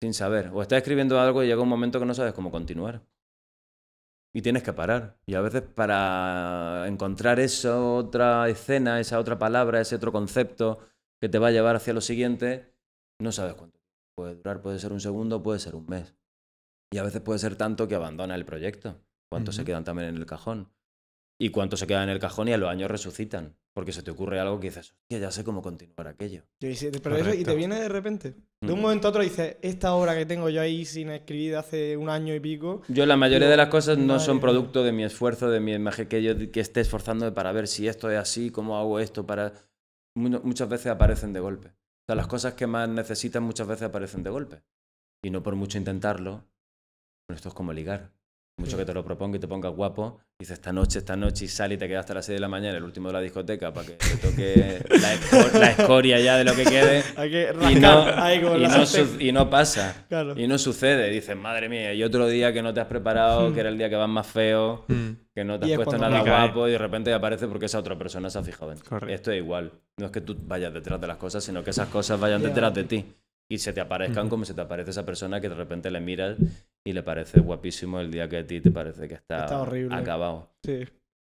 sin 0.01 0.13
saber. 0.13 0.50
O 0.53 0.62
estás 0.62 0.77
escribiendo 0.77 1.19
algo 1.19 1.43
y 1.43 1.48
llega 1.48 1.62
un 1.62 1.69
momento 1.69 2.00
que 2.00 2.05
no 2.05 2.13
sabes 2.13 2.34
cómo 2.34 2.51
continuar. 2.51 3.01
Y 4.34 4.41
tienes 4.41 4.63
que 4.63 4.74
parar. 4.74 5.17
Y 5.25 5.34
a 5.36 5.41
veces 5.41 5.62
para 5.63 6.86
encontrar 6.88 7.39
esa 7.39 7.81
otra 7.81 8.48
escena, 8.48 9.00
esa 9.00 9.19
otra 9.19 9.38
palabra, 9.39 9.81
ese 9.81 9.96
otro 9.96 10.12
concepto, 10.12 10.79
que 11.19 11.29
te 11.29 11.39
va 11.39 11.48
a 11.48 11.51
llevar 11.51 11.75
hacia 11.75 11.93
lo 11.93 12.01
siguiente, 12.01 12.74
no 13.19 13.31
sabes 13.31 13.55
cuánto 13.55 13.79
puede 14.15 14.36
durar. 14.36 14.62
Puede 14.62 14.79
ser 14.79 14.93
un 14.93 15.01
segundo, 15.01 15.41
puede 15.43 15.60
ser 15.60 15.75
un 15.75 15.88
mes. 15.88 16.15
Y 16.93 16.98
a 17.00 17.03
veces 17.03 17.22
puede 17.22 17.39
ser 17.39 17.55
tanto 17.55 17.88
que 17.88 17.96
abandona 17.96 18.36
el 18.36 18.46
proyecto. 18.46 19.01
Cuántos 19.31 19.55
se 19.55 19.62
Ujú. 19.62 19.67
quedan 19.67 19.84
también 19.84 20.10
en 20.10 20.17
el 20.17 20.25
cajón. 20.25 20.72
Y 21.41 21.50
cuántos 21.51 21.79
se 21.79 21.88
quedan 21.88 22.03
en 22.03 22.10
el 22.10 22.19
cajón 22.19 22.50
y 22.50 22.53
a 22.53 22.58
los 22.58 22.69
años 22.69 22.91
resucitan. 22.91 23.55
Porque 23.74 23.93
se 23.93 24.03
te 24.03 24.12
ocurre 24.12 24.39
algo 24.41 24.60
que 24.60 24.67
dices, 24.67 24.91
hostia, 25.03 25.19
ya 25.19 25.31
sé 25.31 25.46
cómo 25.46 25.62
continuar 25.62 26.08
aquello. 26.08 26.43
Yo 26.60 26.74
sí, 26.75 26.89
Pero 27.01 27.15
eso, 27.15 27.34
y 27.34 27.43
te 27.46 27.55
viene 27.55 27.79
de 27.79 27.88
repente. 27.88 28.36
De 28.62 28.74
un 28.74 28.79
Mm. 28.79 28.81
momento 28.81 29.08
a 29.08 29.12
otro 29.12 29.22
dices, 29.24 29.55
esta 29.62 29.93
obra 29.93 30.17
que 30.17 30.25
tengo 30.25 30.50
yo 30.50 30.60
ahí 30.60 30.84
sin 30.84 31.10
escribir 31.12 31.55
hace 31.55 31.96
un 31.96 32.10
año 32.10 32.36
y 32.36 32.41
pico. 32.41 32.81
Yo 32.89 33.05
la 33.05 33.15
mayoría 33.15 33.48
de 33.48 33.55
las 33.55 33.69
cosas 33.69 33.98
no 33.98 34.19
son 34.19 34.41
producto 34.41 34.84
de 34.84 34.91
mi 34.91 35.03
esfuerzo, 35.05 35.50
de 35.50 35.62
mi 35.62 35.72
imagen, 35.74 36.10
que 36.10 36.22
yo 36.22 36.51
que 36.51 36.60
esté 36.60 36.81
esforzándome 36.81 37.31
para 37.31 37.53
ver 37.53 37.67
si 37.69 37.88
esto 37.88 38.12
es 38.12 38.17
así, 38.17 38.50
cómo 38.50 38.77
hago 38.77 39.00
esto, 39.00 39.25
para... 39.25 39.53
Mu- 40.17 40.41
Muchas 40.43 40.67
veces 40.67 40.88
aparecen 40.88 41.31
de 41.31 41.39
golpe. 41.39 41.69
O 41.69 42.05
sea, 42.08 42.15
las 42.15 42.27
cosas 42.27 42.55
que 42.55 42.67
más 42.67 42.89
necesitan 42.89 43.43
muchas 43.43 43.67
veces 43.67 43.84
aparecen 43.84 44.24
de 44.24 44.29
golpe. 44.29 44.62
Y 45.24 45.29
no 45.29 45.41
por 45.41 45.55
mucho 45.55 45.77
intentarlo, 45.77 46.31
bueno, 47.29 47.36
esto 47.38 47.48
es 47.50 47.55
como 47.55 47.72
ligar. 47.72 48.12
Mucho 48.60 48.78
que 48.78 48.86
te 48.86 48.94
lo 48.94 49.04
proponga 49.04 49.38
y 49.38 49.39
te 49.39 49.48
pongas 49.48 49.74
guapo, 49.74 50.20
dices 50.38 50.56
esta 50.56 50.74
noche, 50.74 51.00
esta 51.00 51.16
noche 51.16 51.46
y 51.46 51.48
sale 51.48 51.75
y 51.75 51.78
te 51.78 51.88
quedas 51.88 52.01
hasta 52.01 52.13
las 52.13 52.25
6 52.25 52.36
de 52.36 52.39
la 52.42 52.48
mañana, 52.50 52.78
el 52.78 52.84
último 52.84 53.08
de 53.08 53.13
la 53.13 53.22
discoteca, 53.22 53.74
para 53.74 53.88
que 53.88 53.94
te 53.94 54.18
toque 54.18 54.80
la, 55.01 55.16
esco- 55.16 55.51
la 55.60 55.72
escoria 55.72 56.20
ya 56.20 56.36
de 56.38 56.44
lo 56.44 56.54
que 56.54 56.63
quede. 56.66 57.04
Hay 57.16 57.30
que 57.32 57.50
Y 57.72 57.75
no, 57.75 58.06
como 58.42 58.58
y, 59.20 59.32
no 59.32 59.42
y 59.44 59.46
pasa. 59.46 60.06
Claro. 60.10 60.34
Y 60.39 60.48
no 60.48 60.58
sucede. 60.58 61.10
Dices, 61.10 61.36
madre 61.38 61.70
mía, 61.70 61.94
y 61.94 62.04
otro 62.04 62.28
día 62.28 62.51
que 62.54 62.62
no 62.62 62.74
te 62.74 62.82
has 62.82 62.88
preparado, 62.88 63.50
Hmm. 63.50 63.54
que 63.54 63.60
era 63.62 63.70
el 63.70 63.78
día 63.78 63.89
que 63.89 63.96
vas 63.96 64.10
más 64.10 64.28
feo, 64.28 64.84
Mm, 64.88 65.10
que 65.34 65.44
no 65.46 65.58
te 65.60 65.68
Y 65.68 65.74
has 65.74 65.80
es 65.80 65.86
puesto 65.86 65.98
nada 65.98 66.22
guapo 66.22 66.68
y 66.68 66.72
de 66.72 66.78
repente 66.78 67.13
aparece 67.13 67.48
porque 67.48 67.68
esa 67.68 67.80
otra 67.80 67.98
persona 67.98 68.30
se 68.30 68.39
ha 68.39 68.44
fijado 68.44 68.72
en. 68.74 68.80
Correcto. 68.80 69.13
Esto 69.16 69.32
es 69.32 69.38
igual. 69.38 69.72
No 69.98 70.08
es 70.08 70.12
que 70.12 70.22
tú 70.22 70.36
vayas 70.46 70.74
detrás 70.74 71.00
de 71.00 71.08
las 71.08 71.18
cosas, 71.18 71.44
sino 71.44 71.63
que 71.63 71.70
esas 71.70 71.88
cosas 71.89 72.20
vayan 72.20 72.42
Ya. 72.42 72.50
detrás 72.50 72.74
de 72.74 72.84
ti. 72.84 73.06
Y 73.51 73.58
se 73.58 73.74
te 73.74 73.82
aparezcan 73.82 74.30
como 74.30 74.46
se 74.46 74.54
te 74.54 74.62
aparece 74.62 74.92
esa 74.92 75.06
persona 75.06 75.42
que 75.42 75.50
de 75.50 75.56
repente 75.56 75.89
le 75.89 76.00
miras 76.00 76.38
y 76.89 76.93
le 76.93 77.03
parece 77.03 77.39
guapísimo 77.39 78.00
el 78.00 78.12
día 78.12 78.27
que 78.27 78.38
a 78.38 78.46
ti 78.48 78.60
te 78.62 78.72
parece 78.72 79.08
que 79.08 79.13
está, 79.15 79.43
Está 79.46 79.62
horrible. 79.62 79.96
acabado. 79.96 80.50
Sí. 80.65 80.84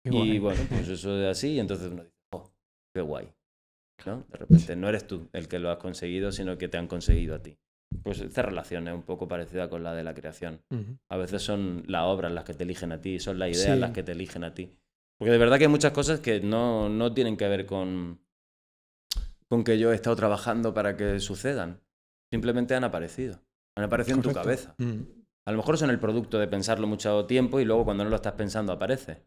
Y 0.05 0.39
bueno, 0.39 0.59
pues 0.69 0.87
eso 0.89 1.17
es 1.21 1.27
así 1.29 1.49
y 1.53 1.59
entonces 1.59 1.91
uno 1.91 2.03
dice, 2.03 2.15
oh, 2.33 2.49
qué 2.95 3.01
guay. 3.01 3.27
¿no? 4.05 4.25
De 4.29 4.37
repente 4.37 4.75
no 4.75 4.89
eres 4.89 5.05
tú 5.05 5.27
el 5.33 5.47
que 5.47 5.59
lo 5.59 5.69
has 5.69 5.77
conseguido, 5.77 6.31
sino 6.31 6.57
que 6.57 6.67
te 6.67 6.77
han 6.79 6.87
conseguido 6.87 7.35
a 7.35 7.39
ti. 7.43 7.57
Pues 8.03 8.19
esta 8.19 8.41
relación 8.41 8.87
es 8.87 8.93
un 8.95 9.03
poco 9.03 9.27
parecida 9.27 9.69
con 9.69 9.83
la 9.83 9.93
de 9.93 10.03
la 10.03 10.13
creación. 10.15 10.61
Ujú. 10.71 10.97
A 11.09 11.17
veces 11.17 11.43
son 11.43 11.83
las 11.87 12.03
obras 12.05 12.31
las 12.31 12.43
que 12.43 12.53
te 12.55 12.63
eligen 12.63 12.91
a 12.93 12.99
ti, 13.01 13.19
son 13.19 13.37
las 13.37 13.49
ideas 13.49 13.75
Sí. 13.75 13.79
las 13.79 13.91
que 13.91 14.01
te 14.01 14.13
eligen 14.13 14.43
a 14.43 14.53
ti. 14.55 14.75
Porque 15.19 15.31
de 15.31 15.37
verdad 15.37 15.59
que 15.59 15.65
hay 15.65 15.69
muchas 15.69 15.91
cosas 15.91 16.19
que 16.19 16.39
no, 16.39 16.89
no 16.89 17.13
tienen 17.13 17.37
que 17.37 17.47
ver 17.47 17.67
con, 17.67 18.19
con 19.47 19.63
que 19.63 19.77
yo 19.77 19.91
he 19.91 19.95
estado 19.95 20.15
trabajando 20.15 20.73
para 20.73 20.97
que 20.97 21.19
sucedan. 21.19 21.79
Simplemente 22.33 22.73
han 22.73 22.83
aparecido. 22.85 23.39
Han 23.77 23.83
aparecido 23.83 24.17
en 24.17 24.23
tu 24.23 24.29
Correcto. 24.29 24.43
cabeza. 24.43 24.75
Mm. 24.79 25.20
A 25.45 25.51
lo 25.51 25.57
mejor 25.57 25.77
son 25.77 25.89
el 25.89 25.99
producto 25.99 26.37
de 26.39 26.47
pensarlo 26.47 26.87
mucho 26.87 27.25
tiempo 27.25 27.59
y 27.59 27.65
luego 27.65 27.85
cuando 27.85 28.03
no 28.03 28.09
lo 28.09 28.15
estás 28.15 28.33
pensando 28.33 28.71
aparece. 28.73 29.23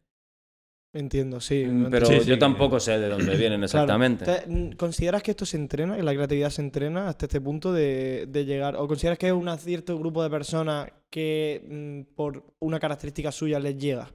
Entiendo, 0.94 1.40
sí. 1.40 1.64
Mm, 1.64 1.90
Pero. 1.90 2.06
Sí, 2.06 2.18
yo 2.20 2.34
sí. 2.34 2.38
tampoco 2.38 2.78
sé 2.78 2.98
de 3.00 3.08
dónde 3.08 3.36
vienen 3.36 3.64
exactamente. 3.64 4.44
Mm, 4.46 4.72
¿Consideras 4.72 5.22
que 5.24 5.32
esto 5.32 5.44
se 5.44 5.56
entrena, 5.56 5.96
que 5.96 6.04
la 6.04 6.14
creatividad 6.14 6.50
se 6.50 6.62
entrena 6.62 7.08
hasta 7.08 7.26
este 7.26 7.40
punto 7.40 7.72
de, 7.72 8.26
de 8.28 8.44
llegar? 8.44 8.76
¿O 8.76 8.86
consideras 8.86 9.18
que 9.18 9.26
es 9.26 9.32
un 9.32 9.58
cierto 9.58 9.98
grupo 9.98 10.22
de 10.22 10.30
personas 10.30 10.88
que 11.10 11.64
mm, 11.68 12.14
por 12.14 12.44
una 12.60 12.78
característica 12.78 13.32
suya 13.32 13.58
les 13.58 13.76
llega? 13.76 14.08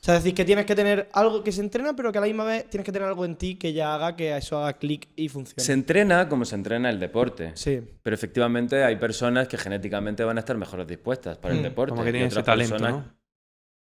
O 0.00 0.02
sea, 0.02 0.16
es 0.16 0.24
decir, 0.24 0.34
que 0.34 0.46
tienes 0.46 0.64
que 0.64 0.74
tener 0.74 1.08
algo 1.12 1.44
que 1.44 1.52
se 1.52 1.60
entrena, 1.60 1.94
pero 1.94 2.10
que 2.10 2.16
a 2.16 2.20
la 2.22 2.26
misma 2.26 2.44
vez 2.44 2.70
tienes 2.70 2.86
que 2.86 2.92
tener 2.92 3.06
algo 3.06 3.24
en 3.26 3.36
ti 3.36 3.56
que 3.56 3.74
ya 3.74 3.94
haga 3.94 4.16
que 4.16 4.34
eso 4.34 4.58
haga 4.58 4.72
clic 4.78 5.08
y 5.14 5.28
funcione. 5.28 5.62
Se 5.62 5.74
entrena 5.74 6.26
como 6.28 6.46
se 6.46 6.54
entrena 6.54 6.88
el 6.88 6.98
deporte. 6.98 7.52
Sí, 7.54 7.80
Pero 8.02 8.14
efectivamente 8.14 8.82
hay 8.82 8.96
personas 8.96 9.46
que 9.46 9.58
genéticamente 9.58 10.24
van 10.24 10.38
a 10.38 10.40
estar 10.40 10.56
mejor 10.56 10.86
dispuestas 10.86 11.36
para 11.36 11.52
el 11.54 11.60
Mm. 11.60 11.64
deporte. 11.64 11.90
Como 11.90 12.02
que 12.04 12.08
y 12.08 12.12
tiene 12.12 12.26
ese 12.28 12.42
talento, 12.42 12.76
personas 12.76 12.94
¿no? 13.06 13.14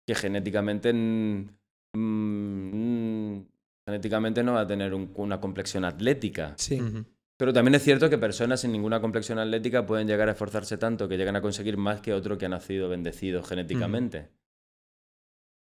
que 0.07 0.15
genéticamente 0.15 0.93
mm, 0.93 1.49
mm, 1.95 3.47
genéticamente 3.87 4.43
no 4.43 4.53
va 4.55 4.61
a 4.63 4.67
tener 4.67 4.95
un- 4.95 5.13
una 5.17 5.41
complexión 5.41 5.85
atlética. 5.85 6.55
sí. 6.57 6.81
Pero 7.39 7.53
también 7.53 7.75
es 7.75 7.83
cierto 7.83 8.09
que 8.09 8.19
personas 8.19 8.61
sin 8.61 8.71
ninguna 8.71 9.01
complexión 9.01 9.39
atlética 9.41 9.85
pueden 9.85 10.07
llegar 10.07 10.29
a 10.29 10.33
esforzarse 10.33 10.77
tanto 10.77 11.09
que 11.09 11.17
llegan 11.17 11.35
a 11.35 11.41
conseguir 11.41 11.77
más 11.77 12.01
que 12.01 12.13
otro 12.13 12.39
que 12.39 12.47
ha 12.47 12.49
nacido 12.49 12.89
bendecido 12.89 13.43
genéticamente. 13.43 14.29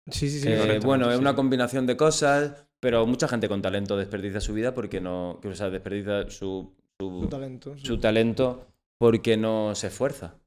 Sí, 0.09 0.29
sí, 0.29 0.39
sí. 0.39 0.47
Eh, 0.49 0.57
correcto, 0.57 0.87
bueno, 0.87 1.05
sí, 1.05 1.11
es 1.11 1.15
sí. 1.17 1.21
una 1.21 1.35
combinación 1.35 1.85
de 1.85 1.97
cosas, 1.97 2.65
pero 2.79 3.05
mucha 3.05 3.27
gente 3.27 3.47
con 3.49 3.61
talento 3.61 3.97
desperdicia 3.97 4.39
su 4.41 4.53
vida 4.53 4.73
porque 4.73 5.01
no, 5.01 5.39
que, 5.41 5.49
o 5.49 5.55
sea, 5.55 5.69
desperdicia 5.69 6.29
su, 6.29 6.73
su- 6.99 7.21
Su 7.21 7.27
talento. 7.27 7.77
sí. 7.77 7.85
su 7.85 7.99
talento 7.99 8.67
porque 8.99 9.37
no 9.37 9.75
se 9.75 9.87
esfuerza 9.87 10.39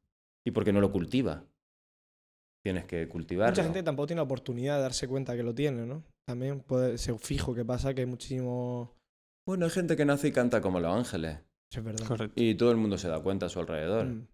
y 0.44 0.50
porque 0.52 0.72
no 0.72 0.80
lo 0.80 0.90
cultiva. 0.92 1.44
Tienes 2.62 2.84
que 2.84 3.08
cultivarlo. 3.08 3.52
Mucha 3.52 3.62
gente 3.64 3.82
tampoco 3.82 4.08
tiene 4.08 4.18
la 4.20 4.24
oportunidad 4.24 4.76
de 4.76 4.82
darse 4.82 5.08
cuenta 5.08 5.34
que 5.34 5.42
lo 5.42 5.54
tiene, 5.54 5.86
¿no? 5.86 6.04
También 6.26 6.60
puede 6.60 6.98
ser 6.98 7.18
fijo 7.18 7.54
que 7.54 7.64
pasa 7.64 7.94
que 7.94 8.02
hay 8.02 8.06
muchísimo... 8.06 8.94
Bueno, 9.46 9.64
hay 9.64 9.70
gente 9.70 9.96
que 9.96 10.04
nace 10.04 10.28
y 10.28 10.32
canta 10.32 10.60
como 10.60 10.78
los 10.80 10.94
ángeles 10.94 11.38
Sí, 11.72 11.78
es 11.78 11.84
verdad. 11.84 12.06
Correcto. 12.06 12.42
y 12.42 12.54
todo 12.56 12.70
el 12.72 12.76
mundo 12.76 12.98
se 12.98 13.08
da 13.08 13.20
cuenta 13.20 13.46
a 13.46 13.48
su 13.48 13.60
alrededor. 13.60 14.06
Mm. 14.06 14.26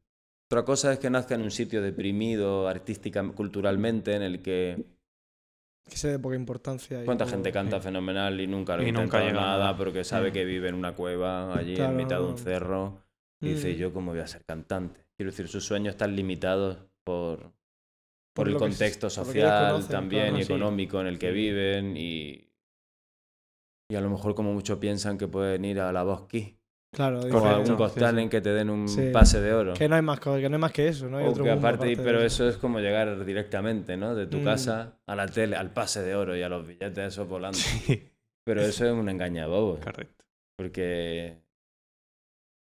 Otra 0.50 0.64
cosa 0.64 0.92
es 0.92 0.98
que 0.98 1.10
nazca 1.10 1.34
en 1.34 1.42
un 1.42 1.50
sitio 1.50 1.82
deprimido 1.82 2.66
artística, 2.68 3.22
culturalmente, 3.32 4.14
en 4.14 4.22
el 4.22 4.42
que 4.42 4.84
Que 5.88 5.96
se 5.96 6.08
dé 6.08 6.18
poca 6.18 6.34
importancia. 6.36 7.00
y 7.02 7.04
cuánta 7.04 7.26
gente 7.26 7.52
canta 7.52 7.78
sí. 7.78 7.84
fenomenal 7.84 8.40
y 8.40 8.46
nunca 8.46 8.76
lo 8.76 8.82
Y 8.82 8.90
nunca 8.92 9.20
llega 9.20 9.40
nada 9.40 9.76
porque 9.76 10.02
sabe 10.04 10.32
que 10.32 10.44
vive 10.44 10.68
en 10.68 10.74
una 10.74 10.94
cueva 10.94 11.56
allí 11.56 11.74
Claro. 11.76 11.92
en 11.92 11.96
mitad 11.96 12.18
de 12.18 12.24
un 12.24 12.38
cerro 12.38 13.02
y 13.40 13.50
dice 13.50 13.72
Mm. 13.72 13.76
yo 13.76 13.92
cómo 13.92 14.10
voy 14.12 14.20
a 14.20 14.26
ser 14.26 14.44
cantante. 14.44 15.06
Quiero 15.16 15.30
decir, 15.30 15.46
sus 15.48 15.64
sueños 15.64 15.92
están 15.94 16.16
limitados 16.16 16.78
por, 17.04 17.38
por, 17.40 17.52
Por 18.34 18.48
el 18.48 18.56
contexto 18.56 19.08
social 19.08 19.70
conocen, 19.70 19.90
también 19.90 20.22
claro, 20.24 20.38
y 20.38 20.44
sí. 20.44 20.52
económico 20.52 21.00
en 21.00 21.06
el 21.06 21.18
que 21.18 21.28
Sí. 21.28 21.34
viven 21.34 21.96
y, 21.96 22.50
y 23.88 23.94
a 23.94 24.00
lo 24.00 24.10
mejor 24.10 24.34
como 24.34 24.52
mucho 24.52 24.80
piensan 24.80 25.16
que 25.18 25.28
pueden 25.28 25.64
ir 25.64 25.78
a 25.80 25.92
la 25.92 26.02
Bosque 26.02 26.58
Claro, 26.92 27.16
o 27.18 27.20
a 27.20 27.24
dice- 27.24 27.36
un 27.36 27.42
Correcto, 27.42 27.76
Got 27.76 27.94
sí, 27.94 28.00
Talent 28.00 28.26
sí. 28.26 28.30
que 28.30 28.40
te 28.40 28.50
den 28.54 28.70
un 28.70 28.88
Sí. 28.88 29.10
pase 29.12 29.40
de 29.40 29.52
oro. 29.52 29.74
que 29.74 29.88
no 29.88 29.96
hay 29.96 30.02
más 30.02 30.18
que 30.20 30.30
no 30.48 30.56
hay 30.56 30.60
más 30.60 30.72
que 30.72 30.88
eso, 30.88 31.08
¿no? 31.08 31.18
Hay 31.18 31.26
O 31.26 31.30
otro 31.30 31.44
que 31.44 31.50
mundo 31.50 31.66
aparte, 31.68 31.96
pero 31.96 32.18
eso. 32.22 32.44
eso 32.44 32.48
es 32.48 32.56
como 32.56 32.80
llegar 32.80 33.24
directamente, 33.24 33.96
¿no? 33.96 34.14
De 34.14 34.26
tu 34.26 34.38
Mm. 34.38 34.44
casa 34.44 34.98
a 35.06 35.14
la 35.16 35.26
tele, 35.26 35.56
al 35.56 35.72
pase 35.72 36.02
de 36.02 36.14
oro 36.14 36.34
y 36.36 36.42
a 36.42 36.48
los 36.48 36.66
billetes 36.66 36.98
esos 36.98 37.28
volando. 37.28 37.58
Sí, 37.58 38.10
Pero 38.44 38.62
eso 38.62 38.86
es 38.86 38.92
un 38.92 39.08
engañabobo, 39.08 39.78
correcto. 39.80 40.24
porque 40.56 41.26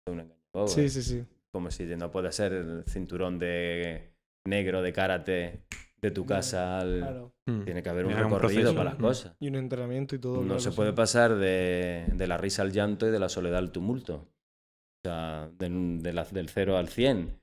es 0.07 0.13
un 0.13 0.21
engañabobo. 0.21 0.69
Sí, 0.69 0.83
¿eh? 0.83 0.89
sí, 0.89 1.03
sí. 1.03 1.25
Como 1.53 1.71
si 1.71 1.85
no 1.85 2.11
puede 2.11 2.33
ser 2.33 2.53
el 2.53 2.85
cinturón 2.89 3.39
de 3.39 4.13
negro 4.47 4.83
de 4.83 4.93
karate 4.93 5.61
de 6.05 6.11
tu 6.11 6.27
casa 6.27 6.79
al... 6.81 6.99
Claro. 6.99 7.35
Mm. 7.47 7.65
Tiene 7.65 7.83
que 7.83 7.89
haber 7.89 8.07
un 8.07 8.13
recorrido 8.15 8.73
para 8.75 8.91
las 8.91 8.97
cosas. 8.97 9.37
Y 9.41 9.49
un 9.49 9.57
entrenamiento 9.57 10.15
y 10.15 10.19
todo. 10.19 10.37
No 10.37 10.43
claro, 10.45 10.61
se 10.61 10.71
sí. 10.71 10.77
puede 10.77 10.93
pasar 10.93 11.35
de, 11.37 12.07
de 12.13 12.27
la 12.27 12.37
risa 12.37 12.63
al 12.63 12.73
llanto 12.73 13.07
y 13.07 13.11
de 13.11 13.19
la 13.19 13.29
soledad 13.29 13.59
al 13.59 13.73
tumulto. 13.73 14.15
O 14.17 15.09
sea, 15.09 15.49
del, 15.59 16.03
de 16.03 16.13
la- 16.13 16.25
del 16.25 16.49
0 16.49 16.77
al 16.77 16.89
100. 16.89 17.41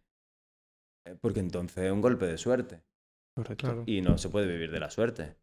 Eh, 1.08 1.16
Porque 1.20 1.40
entonces 1.40 1.86
es 1.86 1.92
un 1.92 2.02
golpe 2.02 2.26
de 2.26 2.38
suerte. 2.38 2.84
Correcto. 3.36 3.66
Claro. 3.68 3.84
Y 3.88 4.02
no 4.02 4.18
se 4.18 4.30
puede 4.30 4.48
vivir 4.48 4.72
de 4.72 4.80
la 4.80 4.90
suerte. 4.90 5.38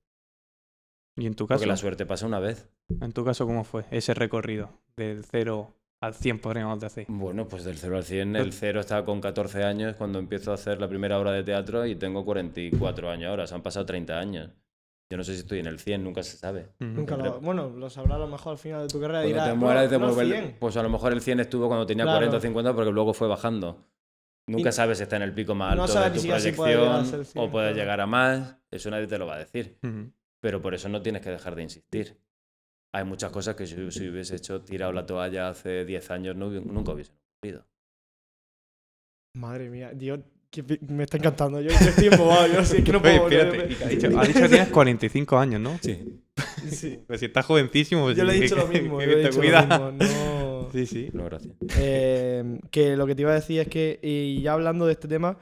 ¿Y 1.17 1.27
en 1.27 1.35
tu 1.35 1.47
caso? 1.47 1.59
Porque 1.59 1.67
la 1.69 1.77
suerte 1.77 2.07
pasa 2.07 2.27
una 2.27 2.39
vez. 2.39 2.71
En 3.01 3.13
tu 3.13 3.25
caso, 3.25 3.47
¿cómo 3.47 3.65
fue 3.65 3.85
ese 3.91 4.15
recorrido? 4.15 4.81
Del 4.97 5.25
0 5.25 5.75
al 6.01 6.15
100, 6.15 6.39
podríamos 6.41 6.79
decir. 6.81 7.07
Bueno, 7.09 7.49
pues 7.49 7.65
del 7.65 7.77
0 7.77 7.97
al 7.97 8.05
100, 8.05 8.37
el 8.37 8.53
0 8.53 8.81
estaba 8.81 9.05
con 9.05 9.21
14 9.21 9.65
años 9.65 9.97
cuando 9.97 10.19
empiezo 10.19 10.51
a 10.53 10.55
hacer 10.55 10.81
la 10.81 10.89
primera 10.89 11.19
obra 11.19 11.33
de 11.33 11.43
teatro 11.43 11.85
y 11.87 11.97
tengo 11.97 12.25
44 12.25 13.11
años 13.11 13.31
ahora, 13.31 13.47
se 13.47 13.55
han 13.55 13.63
pasado 13.63 13.87
30 13.87 14.19
años. 14.19 14.51
Yo 15.11 15.17
no 15.17 15.25
sé 15.25 15.33
si 15.35 15.41
estoy 15.41 15.61
en 15.61 15.67
el 15.67 15.79
100, 15.79 16.05
nunca 16.05 16.23
se 16.23 16.37
sabe. 16.37 16.69
Nunca 16.81 17.17
lo, 17.17 17.41
bueno, 17.41 17.71
lo 17.71 17.89
sabrás 17.89 18.17
a 18.17 18.19
lo 18.19 18.27
mejor 18.29 18.53
al 18.53 18.59
final 18.59 18.83
de 18.83 18.89
tu 18.89 19.01
carrera. 19.01 19.21
Cuando 19.21 19.29
dirás, 19.35 19.49
te 19.49 19.55
mueras, 19.55 19.89
"Bueno, 19.91 20.07
te 20.09 20.15
no, 20.15 20.21
el- 20.21 20.29
100". 20.33 20.57
pues 20.61 20.77
a 20.77 20.83
lo 20.83 20.89
mejor 20.91 21.13
el 21.15 21.21
100 21.23 21.41
estuvo 21.41 21.67
cuando 21.67 21.87
tenía 21.87 22.05
Claro. 22.05 22.19
40 22.19 22.37
o 22.37 22.41
50 22.41 22.75
porque 22.75 22.93
luego 22.93 23.15
fue 23.15 23.27
bajando. 23.27 23.85
Nunca 24.47 24.69
Y- 24.69 24.73
sabes 24.73 24.99
si 24.99 25.05
está 25.05 25.17
en 25.17 25.23
el 25.23 25.33
pico 25.33 25.55
más 25.55 25.75
No 25.77 25.83
alto 25.83 25.95
sabes 25.95 26.11
de 26.13 26.15
tu 26.19 26.21
si 26.23 26.29
puede 26.53 26.75
proyección 26.77 27.25
100, 27.25 27.43
o 27.45 27.51
puedes 27.51 27.71
claro. 27.73 27.77
llegar 27.77 28.01
a 28.03 28.07
más. 28.07 28.57
Eso 28.71 28.91
nadie 28.91 29.07
te 29.07 29.19
lo 29.19 29.27
va 29.27 29.37
a 29.37 29.39
decir. 29.39 29.79
Pero 30.41 30.61
por 30.63 30.75
eso 30.75 30.89
no 30.91 31.01
tienes 31.03 31.23
que 31.23 31.31
dejar 31.31 31.55
de 31.57 31.63
insistir. 31.63 32.19
Hay 32.99 33.05
muchas 33.05 33.31
cosas 33.31 33.55
que 33.55 33.67
si, 33.67 33.91
si 33.93 34.09
hubiese 34.09 34.37
hecho 34.37 34.61
tirado 34.63 34.93
la 34.93 35.07
toalla 35.07 35.49
hace 35.51 35.85
10 35.85 36.11
años 36.11 36.35
no 36.37 36.51
nunca 36.51 36.93
hubiesen 36.93 37.15
ocurrido. 37.39 37.65
Madre 39.35 39.71
mía, 39.71 39.93
Dios, 39.95 40.21
que 40.51 40.65
me 40.89 41.05
está 41.05 41.17
encantando. 41.19 41.61
Yo 41.61 41.71
estoy 41.71 42.07
embobado, 42.09 42.47
yo 42.49 42.65
sí, 42.65 42.79
es 42.79 42.85
que 42.85 42.93
no 42.93 42.99
Oye, 43.05 43.21
puedo. 43.21 43.39
espérate, 43.41 43.85
ha 43.85 43.89
dicho, 43.89 44.19
ha 44.19 44.25
dicho 44.27 44.41
que 44.41 44.49
tienes 44.49 44.69
45 44.69 45.39
años, 45.39 45.61
¿no? 45.61 45.79
Sí. 45.81 46.21
Sí. 46.71 46.99
Pues 47.07 47.21
si 47.21 47.27
estás 47.27 47.47
jovencísimo, 47.47 48.03
pues 48.05 48.17
Yo 48.17 48.25
le 48.25 48.37
he 48.37 48.41
dicho 48.41 48.55
que- 48.57 48.61
lo 48.63 48.67
mismo, 48.69 48.99
que 48.99 49.07
yo 49.07 49.13
le 49.13 49.19
he 49.19 49.23
te 49.23 49.29
dicho 49.29 49.41
cuida. 49.41 49.79
lo 49.79 49.93
mismo. 49.93 50.15
No. 50.15 50.49
Sí, 50.73 50.85
sí. 50.87 51.09
No, 51.15 51.25
gracias. 51.25 51.55
Eh, 51.79 52.59
que 52.71 52.95
lo 52.95 53.07
que 53.07 53.15
te 53.15 53.23
iba 53.23 53.31
a 53.31 53.35
decir 53.37 53.59
es 53.61 53.69
que, 53.69 53.99
y 54.03 54.43
ya 54.43 54.53
hablando 54.53 54.85
de 54.85 54.93
este 54.93 55.09
tema, 55.09 55.39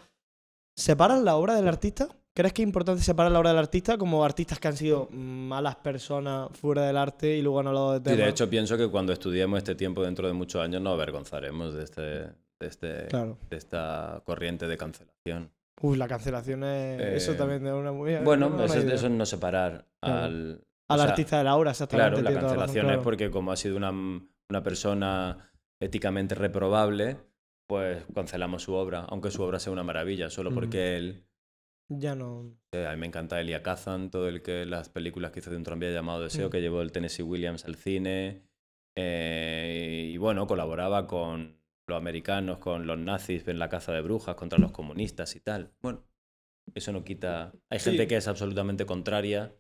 ¿separas 0.77 1.21
la 1.23 1.35
obra 1.35 1.57
del 1.57 1.67
artista? 1.67 2.09
¿Crees 2.37 2.53
que 2.53 2.61
es 2.63 2.67
importante 2.67 3.03
separar 3.03 3.33
la 3.33 3.39
obra 3.39 3.49
del 3.51 3.59
artista 3.59 3.97
como 3.97 4.23
artistas 4.23 4.59
que 4.61 4.69
han 4.69 4.77
sido 4.77 5.09
malas 5.11 5.77
personas 5.77 6.51
fuera 6.53 6.83
del 6.83 6.99
arte 6.99 7.35
y 7.35 7.41
luego 7.41 7.61
han 7.61 7.69
hablado 7.69 7.93
de 7.93 7.99
Y 7.99 8.03
temas? 8.03 8.19
de 8.19 8.29
hecho 8.29 8.51
pienso 8.51 8.77
que 8.77 8.89
cuando 8.89 9.15
estudiemos 9.15 9.57
este 9.57 9.75
tiempo 9.75 10.03
dentro 10.03 10.27
de 10.29 10.35
muchos 10.35 10.61
años 10.63 10.83
nos 10.83 10.93
avergonzaremos 10.93 11.73
de, 11.75 11.85
este, 11.85 12.01
de, 12.03 12.33
este, 12.61 13.07
Claro. 13.07 13.39
de 13.49 13.57
esta 13.57 14.21
corriente 14.27 14.67
de 14.69 14.77
cancelación. 14.77 15.51
Uy, 15.81 15.97
la 15.97 16.07
cancelación 16.09 16.63
es... 16.65 17.01
eso 17.23 17.33
Eh, 17.33 17.37
también 17.37 17.67
es 17.67 17.73
una 17.73 17.93
muy... 17.93 18.17
Bueno, 18.17 18.63
eso, 18.63 18.79
es- 18.81 18.85
eso 18.85 19.09
no 19.09 19.25
separar 19.25 19.87
Claro. 20.03 20.25
al, 20.27 20.61
Al 20.89 20.99
sea, 21.01 21.09
artista 21.09 21.39
de 21.39 21.45
la 21.45 21.57
obra, 21.57 21.71
exactamente. 21.71 22.21
Claro, 22.21 22.23
la 22.23 22.31
razón, 22.41 22.49
cancelación 22.59 22.91
es 22.91 22.99
porque 23.03 23.31
como 23.31 23.51
ha 23.51 23.57
sido 23.57 23.79
una, 23.79 23.91
una 23.91 24.63
persona 24.63 25.51
éticamente 25.81 26.35
reprobable, 26.35 27.17
pues 27.67 28.05
cancelamos 28.15 28.63
su 28.63 28.75
obra, 28.75 29.07
aunque 29.09 29.31
su 29.31 29.43
obra 29.43 29.59
sea 29.59 29.73
una 29.73 29.83
maravilla, 29.85 30.29
solo 30.29 30.51
Mm. 30.51 30.55
porque 30.55 30.97
él... 30.99 31.23
Ya 31.89 32.15
no... 32.15 32.53
eh, 32.73 32.87
a 32.87 32.93
mí 32.93 32.97
me 32.99 33.07
encanta 33.07 33.41
Elia 33.41 33.63
Kazan, 33.63 34.11
todo 34.11 34.29
el 34.29 34.43
que 34.43 34.67
las 34.67 34.89
películas 34.89 35.31
que 35.31 35.39
hizo 35.41 35.51
de 35.51 35.57
un 35.57 35.63
tranvía 35.63 35.91
llamado 35.93 36.23
Deseo, 36.23 36.49
Mm. 36.49 36.51
que 36.51 36.61
llevó 36.61 36.83
el 36.83 36.93
Tennessee 36.93 37.23
Williams 37.23 37.65
al 37.65 37.77
cine. 37.77 38.43
eh, 38.99 40.11
y 40.11 40.17
bueno, 40.17 40.47
colaboraba 40.47 41.07
con 41.07 41.61
los 41.87 41.99
americanos, 41.99 42.59
con 42.59 42.87
los 42.87 42.99
nazis 42.99 43.47
en 43.47 43.59
la 43.59 43.69
caza 43.69 43.93
de 43.93 44.01
brujas, 44.01 44.37
contra 44.37 44.59
los 44.59 44.73
comunistas 44.73 45.37
y 45.37 45.41
tal. 45.41 45.75
Bueno, 45.83 46.03
eso 46.75 46.93
no 46.93 47.05
quita... 47.05 47.53
Hay 47.69 47.79
Sí. 47.79 47.91
gente 47.91 48.09
que 48.09 48.17
es 48.17 48.27
absolutamente 48.27 48.87
contraria 48.87 49.55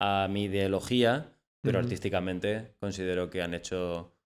a 0.00 0.26
mi 0.30 0.44
ideología, 0.44 1.38
pero 1.60 1.78
Ujú. 1.78 1.84
artísticamente 1.84 2.74
considero 2.80 3.28
que 3.28 3.42
han 3.42 3.52
hecho 3.52 4.16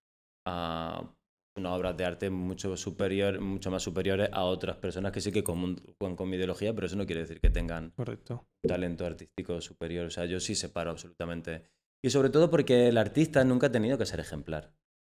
ah, 0.46 1.12
unas 1.56 1.72
obras 1.72 1.96
de 1.96 2.04
arte 2.04 2.30
mucho, 2.30 2.76
superior, 2.76 3.40
mucho 3.40 3.70
más 3.70 3.82
superiores 3.82 4.28
a 4.32 4.44
otras 4.44 4.76
personas 4.76 5.12
que 5.12 5.20
sí 5.20 5.30
que 5.32 5.44
comulgan 5.44 6.16
con 6.16 6.28
mi 6.28 6.36
ideología, 6.36 6.74
pero 6.74 6.86
eso 6.86 6.96
no 6.96 7.06
quiere 7.06 7.22
decir 7.22 7.40
que 7.40 7.50
tengan 7.50 7.90
Correcto. 7.90 8.46
un 8.64 8.68
talento 8.68 9.04
artístico 9.04 9.60
superior. 9.60 10.06
O 10.06 10.10
sea, 10.10 10.24
yo 10.24 10.40
sí 10.40 10.54
separo 10.54 10.90
absolutamente. 10.90 11.64
Y 12.02 12.10
sobre 12.10 12.30
todo 12.30 12.50
porque 12.50 12.88
el 12.88 12.96
artista 12.98 13.44
nunca 13.44 13.66
ha 13.68 13.72
tenido 13.72 13.98
que 13.98 14.06
ser 14.06 14.20
ejemplar. 14.20 14.72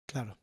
Claro. 0.08 0.38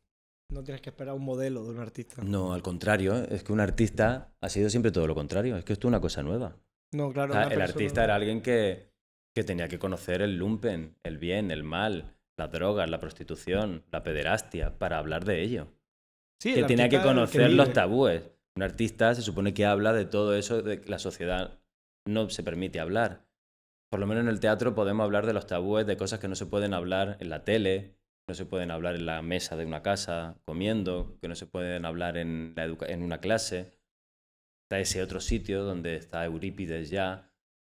No 0.49 0.63
tienes 0.63 0.81
que 0.81 0.89
esperar 0.89 1.15
un 1.15 1.23
modelo 1.23 1.63
de 1.63 1.69
un 1.71 1.79
artista. 1.79 2.21
No, 2.23 2.53
al 2.53 2.61
contrario, 2.61 3.15
es 3.23 3.43
que 3.43 3.53
un 3.53 3.59
artista 3.59 4.35
ha 4.41 4.49
sido 4.49 4.69
siempre 4.69 4.91
todo 4.91 5.07
lo 5.07 5.15
contrario. 5.15 5.57
Es 5.57 5.63
que 5.65 5.73
esto 5.73 5.87
es 5.87 5.89
una 5.89 6.01
cosa 6.01 6.21
nueva. 6.21 6.57
No, 6.91 7.11
claro. 7.11 7.31
O 7.31 7.33
sea, 7.33 7.45
una 7.45 7.53
el 7.53 7.59
persona- 7.59 7.73
artista 7.73 8.03
era 8.03 8.15
alguien 8.15 8.41
que, 8.41 8.89
que 9.35 9.43
tenía 9.43 9.67
que 9.67 9.79
conocer 9.79 10.21
el 10.21 10.37
lumpen, 10.37 10.95
el 11.03 11.17
bien, 11.17 11.49
el 11.49 11.63
mal, 11.63 12.17
las 12.37 12.51
drogas, 12.51 12.89
la 12.89 12.99
prostitución, 12.99 13.83
la 13.91 14.03
pederastia, 14.03 14.77
para 14.77 14.97
hablar 14.99 15.23
de 15.25 15.41
ello. 15.41 15.69
Sí, 16.43 16.53
que 16.53 16.63
tenía 16.63 16.89
que 16.89 16.97
conocer 17.09 17.51
los 17.53 17.73
tabúes. 17.73 18.23
Un 18.55 18.63
artista 18.63 19.15
se 19.15 19.21
supone 19.21 19.53
que 19.53 19.65
habla 19.65 19.93
de 19.93 20.05
todo 20.05 20.35
eso 20.35 20.61
de 20.61 20.81
que 20.81 20.89
la 20.89 20.99
sociedad 20.99 21.59
no 22.07 22.29
se 22.29 22.43
permite 22.43 22.79
hablar. 22.79 23.25
Por 23.89 23.99
lo 23.99 24.07
menos 24.07 24.23
en 24.23 24.29
el 24.29 24.39
teatro 24.39 24.75
podemos 24.75 25.03
hablar 25.05 25.25
de 25.25 25.33
los 25.33 25.47
tabúes, 25.47 25.85
de 25.87 25.97
cosas 25.97 26.19
que 26.19 26.27
no 26.27 26.35
se 26.35 26.45
pueden 26.45 26.73
hablar 26.73 27.17
en 27.19 27.29
la 27.29 27.43
tele, 27.43 27.95
no 28.27 28.35
se 28.35 28.45
pueden 28.45 28.71
hablar 28.71 28.95
en 28.95 29.05
la 29.05 29.21
mesa 29.21 29.55
de 29.55 29.65
una 29.65 29.81
casa 29.81 30.35
comiendo, 30.45 31.17
que 31.21 31.27
no 31.27 31.35
se 31.35 31.45
pueden 31.45 31.85
hablar 31.85 32.17
en, 32.17 32.53
la 32.55 32.65
educa- 32.65 32.87
en 32.89 33.03
una 33.03 33.19
clase. 33.19 33.71
Está 34.65 34.79
ese 34.79 35.01
otro 35.01 35.19
sitio 35.19 35.63
donde 35.63 35.95
está 35.95 36.25
Eurípides 36.25 36.89
ya 36.89 37.29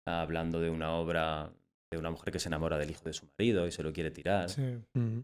hablando 0.06 0.60
de 0.60 0.70
una 0.70 0.92
obra 0.94 1.50
de 1.92 1.98
una 1.98 2.10
mujer 2.10 2.32
que 2.32 2.38
se 2.40 2.48
enamora 2.48 2.78
del 2.78 2.90
hijo 2.90 3.04
de 3.04 3.12
su 3.12 3.26
marido 3.38 3.66
y 3.66 3.70
se 3.72 3.82
lo 3.82 3.92
quiere 3.92 4.10
tirar 4.10 4.48
Sí. 4.50 4.62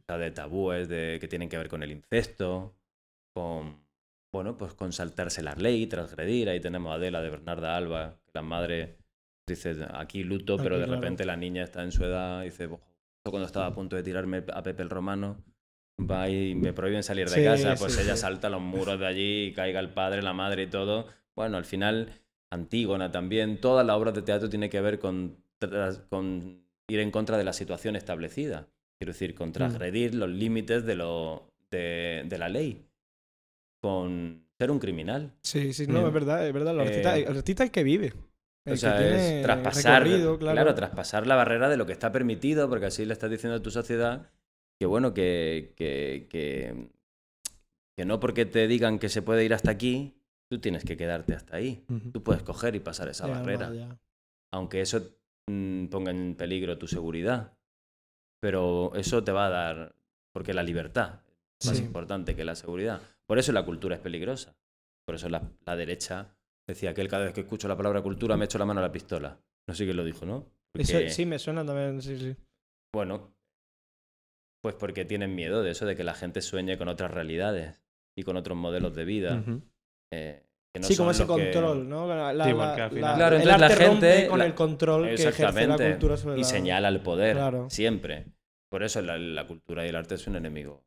Sea, 0.06 0.18
de 0.18 0.30
tabúes 0.30 0.88
de, 0.88 1.18
que 1.20 1.26
tienen 1.28 1.48
que 1.48 1.58
ver 1.58 1.68
con 1.68 1.82
el 1.82 1.90
incesto, 1.90 2.74
con, 3.34 3.84
bueno, 4.32 4.56
pues 4.56 4.74
con 4.74 4.92
saltarse 4.92 5.42
la 5.42 5.54
ley, 5.54 5.86
transgredir. 5.86 6.48
Ahí 6.48 6.60
tenemos 6.60 6.90
a 6.92 6.94
Adela 6.94 7.20
de 7.22 7.30
Bernarda 7.30 7.76
Alba, 7.76 8.16
que 8.24 8.30
la 8.34 8.42
madre 8.42 8.96
dice, 9.46 9.76
aquí 9.92 10.22
luto, 10.24 10.56
pero 10.56 10.74
Aquí, 10.76 10.80
de 10.80 10.86
claro. 10.86 11.00
repente 11.00 11.24
la 11.24 11.36
niña 11.36 11.64
está 11.64 11.82
en 11.82 11.92
su 11.92 12.04
edad 12.04 12.42
y 12.42 12.46
dice, 12.46 12.66
"Ojo, 12.66 12.80
cuando 13.24 13.46
estaba 13.46 13.66
a 13.66 13.74
punto 13.74 13.96
de 13.96 14.02
tirarme 14.02 14.44
a 14.52 14.62
Pepe 14.62 14.82
el 14.82 14.90
Romano, 14.90 15.42
va 16.00 16.28
y 16.28 16.54
me 16.54 16.72
prohíben 16.72 17.02
salir 17.02 17.28
de 17.28 17.34
Sí, 17.36 17.44
casa, 17.44 17.74
pues 17.78 17.94
sí, 17.94 18.02
ella 18.02 18.16
sí. 18.16 18.22
salta 18.22 18.48
los 18.50 18.60
muros 18.62 18.98
de 18.98 19.06
allí 19.06 19.44
y 19.46 19.52
caiga 19.52 19.80
el 19.80 19.90
padre, 19.90 20.22
la 20.22 20.32
madre 20.32 20.62
y 20.64 20.66
todo. 20.68 21.06
Bueno, 21.36 21.56
al 21.58 21.64
final, 21.64 22.10
Antígona 22.50 23.10
también, 23.10 23.60
toda 23.60 23.84
la 23.84 23.96
obra 23.96 24.12
de 24.12 24.22
teatro 24.22 24.48
tiene 24.48 24.68
que 24.70 24.80
ver 24.80 24.98
con, 24.98 25.38
ir 26.88 26.98
en 27.00 27.10
contra 27.10 27.36
de 27.38 27.44
la 27.44 27.52
situación 27.52 27.96
establecida. 27.96 28.68
Quiero 28.98 29.12
decir, 29.12 29.32
Mm. 29.32 29.36
con 29.36 29.52
transgredir 29.52 30.14
los 30.14 30.28
límites 30.30 30.84
de, 30.84 30.94
lo, 30.96 31.48
de, 31.70 32.24
de 32.26 32.38
la 32.38 32.48
ley. 32.48 32.84
Con 33.82 34.46
ser 34.58 34.70
un 34.70 34.78
criminal. 34.78 35.32
Sí, 35.42 35.72
sí, 35.72 35.86
no, 35.88 36.06
es 36.06 36.12
verdad, 36.12 36.46
es 36.46 36.52
verdad. 36.54 36.72
El 36.74 36.80
artista, 36.80 37.18
Eh, 37.18 37.24
el 37.28 37.36
artista 37.36 37.64
es 37.64 37.68
el 37.68 37.72
que 37.72 37.82
vive. 37.82 38.12
El 38.64 38.74
o 38.74 38.76
sea, 38.76 38.96
que 38.96 39.02
tiene 39.02 39.38
es 39.40 39.42
traspasar, 39.42 40.04
claro. 40.04 40.38
claro. 40.38 40.74
traspasar 40.74 41.26
la 41.26 41.34
barrera 41.34 41.68
de 41.68 41.76
lo 41.76 41.84
que 41.84 41.92
está 41.92 42.12
permitido, 42.12 42.68
porque 42.68 42.86
así 42.86 43.04
le 43.04 43.12
estás 43.12 43.28
diciendo 43.30 43.56
a 43.56 43.62
tu 43.62 43.72
sociedad 43.72 44.30
que, 44.78 44.86
bueno, 44.86 45.12
que, 45.14 45.74
que, 45.76 46.28
que, 46.30 46.88
que 47.98 48.04
no 48.04 48.20
porque 48.20 48.46
te 48.46 48.68
digan 48.68 49.00
que 49.00 49.08
se 49.08 49.20
puede 49.22 49.44
ir 49.44 49.52
hasta 49.52 49.72
aquí, 49.72 50.14
tú 50.48 50.60
tienes 50.60 50.84
que 50.84 50.96
quedarte 50.96 51.34
hasta 51.34 51.56
ahí. 51.56 51.84
Ujú. 51.88 52.12
Tú 52.12 52.22
puedes 52.22 52.44
coger 52.44 52.76
y 52.76 52.80
pasar 52.80 53.08
esa 53.08 53.26
Ya, 53.26 53.34
barrera, 53.34 53.98
aunque 54.52 54.80
eso 54.80 55.02
mm, 55.50 55.86
ponga 55.86 56.12
en 56.12 56.36
peligro 56.36 56.78
tu 56.78 56.86
seguridad. 56.86 57.52
Pero 58.40 58.92
eso 58.94 59.22
te 59.24 59.32
va 59.32 59.46
a 59.46 59.50
dar, 59.50 59.94
porque 60.32 60.54
la 60.54 60.62
libertad 60.62 61.20
es 61.60 61.66
más 61.66 61.76
Sí. 61.78 61.82
importante 61.84 62.34
que 62.36 62.44
la 62.44 62.54
seguridad. 62.54 63.00
Por 63.28 63.38
eso 63.38 63.52
la 63.52 63.64
cultura 63.64 63.96
es 63.96 64.00
peligrosa. 64.00 64.56
Por 65.06 65.14
eso 65.16 65.28
la, 65.28 65.42
la 65.66 65.76
derecha 65.76 66.36
decía 66.68 66.94
que 66.94 67.00
él 67.00 67.08
cada 67.08 67.24
vez 67.24 67.32
que 67.34 67.40
escucho 67.42 67.68
la 67.68 67.76
palabra 67.76 68.02
cultura 68.02 68.36
me 68.36 68.44
echo 68.44 68.58
la 68.58 68.64
mano 68.64 68.80
a 68.80 68.82
la 68.84 68.92
pistola. 68.92 69.40
No 69.68 69.74
sé 69.74 69.84
quién 69.84 69.96
lo 69.96 70.04
dijo, 70.04 70.26
¿no? 70.26 70.46
Eso, 70.76 70.98
sí, 71.08 71.26
me 71.26 71.38
suena 71.38 71.64
también, 71.64 72.00
sí, 72.00 72.16
sí. 72.18 72.34
Bueno, 72.94 73.34
pues 74.62 74.74
porque 74.76 75.04
tienen 75.04 75.34
miedo 75.34 75.62
de 75.62 75.70
eso, 75.72 75.86
de 75.86 75.96
que 75.96 76.04
la 76.04 76.14
gente 76.14 76.40
sueñe 76.40 76.78
con 76.78 76.88
otras 76.88 77.10
realidades 77.10 77.82
y 78.16 78.22
con 78.22 78.36
otros 78.36 78.56
modelos 78.56 78.94
de 78.94 79.04
vida. 79.04 79.42
Eh, 80.12 80.42
que 80.74 80.80
no 80.80 80.86
sí, 80.86 80.96
como 80.96 81.10
ese 81.10 81.22
que- 81.24 81.28
control, 81.28 81.88
¿no? 81.88 82.06
La, 82.06 82.32
la- 82.32 82.44
Sí, 82.44 82.50
porque 82.52 82.66
la- 82.78 82.84
al 82.84 82.90
final- 82.90 83.10
la- 83.10 83.16
Claro, 83.16 83.36
el 83.36 83.42
entonces 83.42 83.60
la 83.60 83.66
arte 83.66 83.86
rompe 83.86 84.12
gente- 84.12 84.28
con 84.28 84.38
la- 84.38 84.46
el 84.46 84.54
control 84.54 85.02
que 85.08 85.14
ejerce 85.14 85.42
la 85.42 85.48
Exactamente. 85.50 85.90
cultura 85.90 86.16
sobre 86.16 86.36
Y 86.36 86.42
la... 86.42 86.44
señala 86.44 86.88
el 86.88 87.00
poder, 87.00 87.36
Claro. 87.36 87.68
siempre. 87.70 88.26
Por 88.70 88.82
eso 88.82 89.02
la, 89.02 89.18
la 89.18 89.46
cultura 89.46 89.84
y 89.84 89.88
el 89.90 89.96
arte 89.96 90.14
es 90.14 90.26
un 90.26 90.36
enemigo 90.36 90.82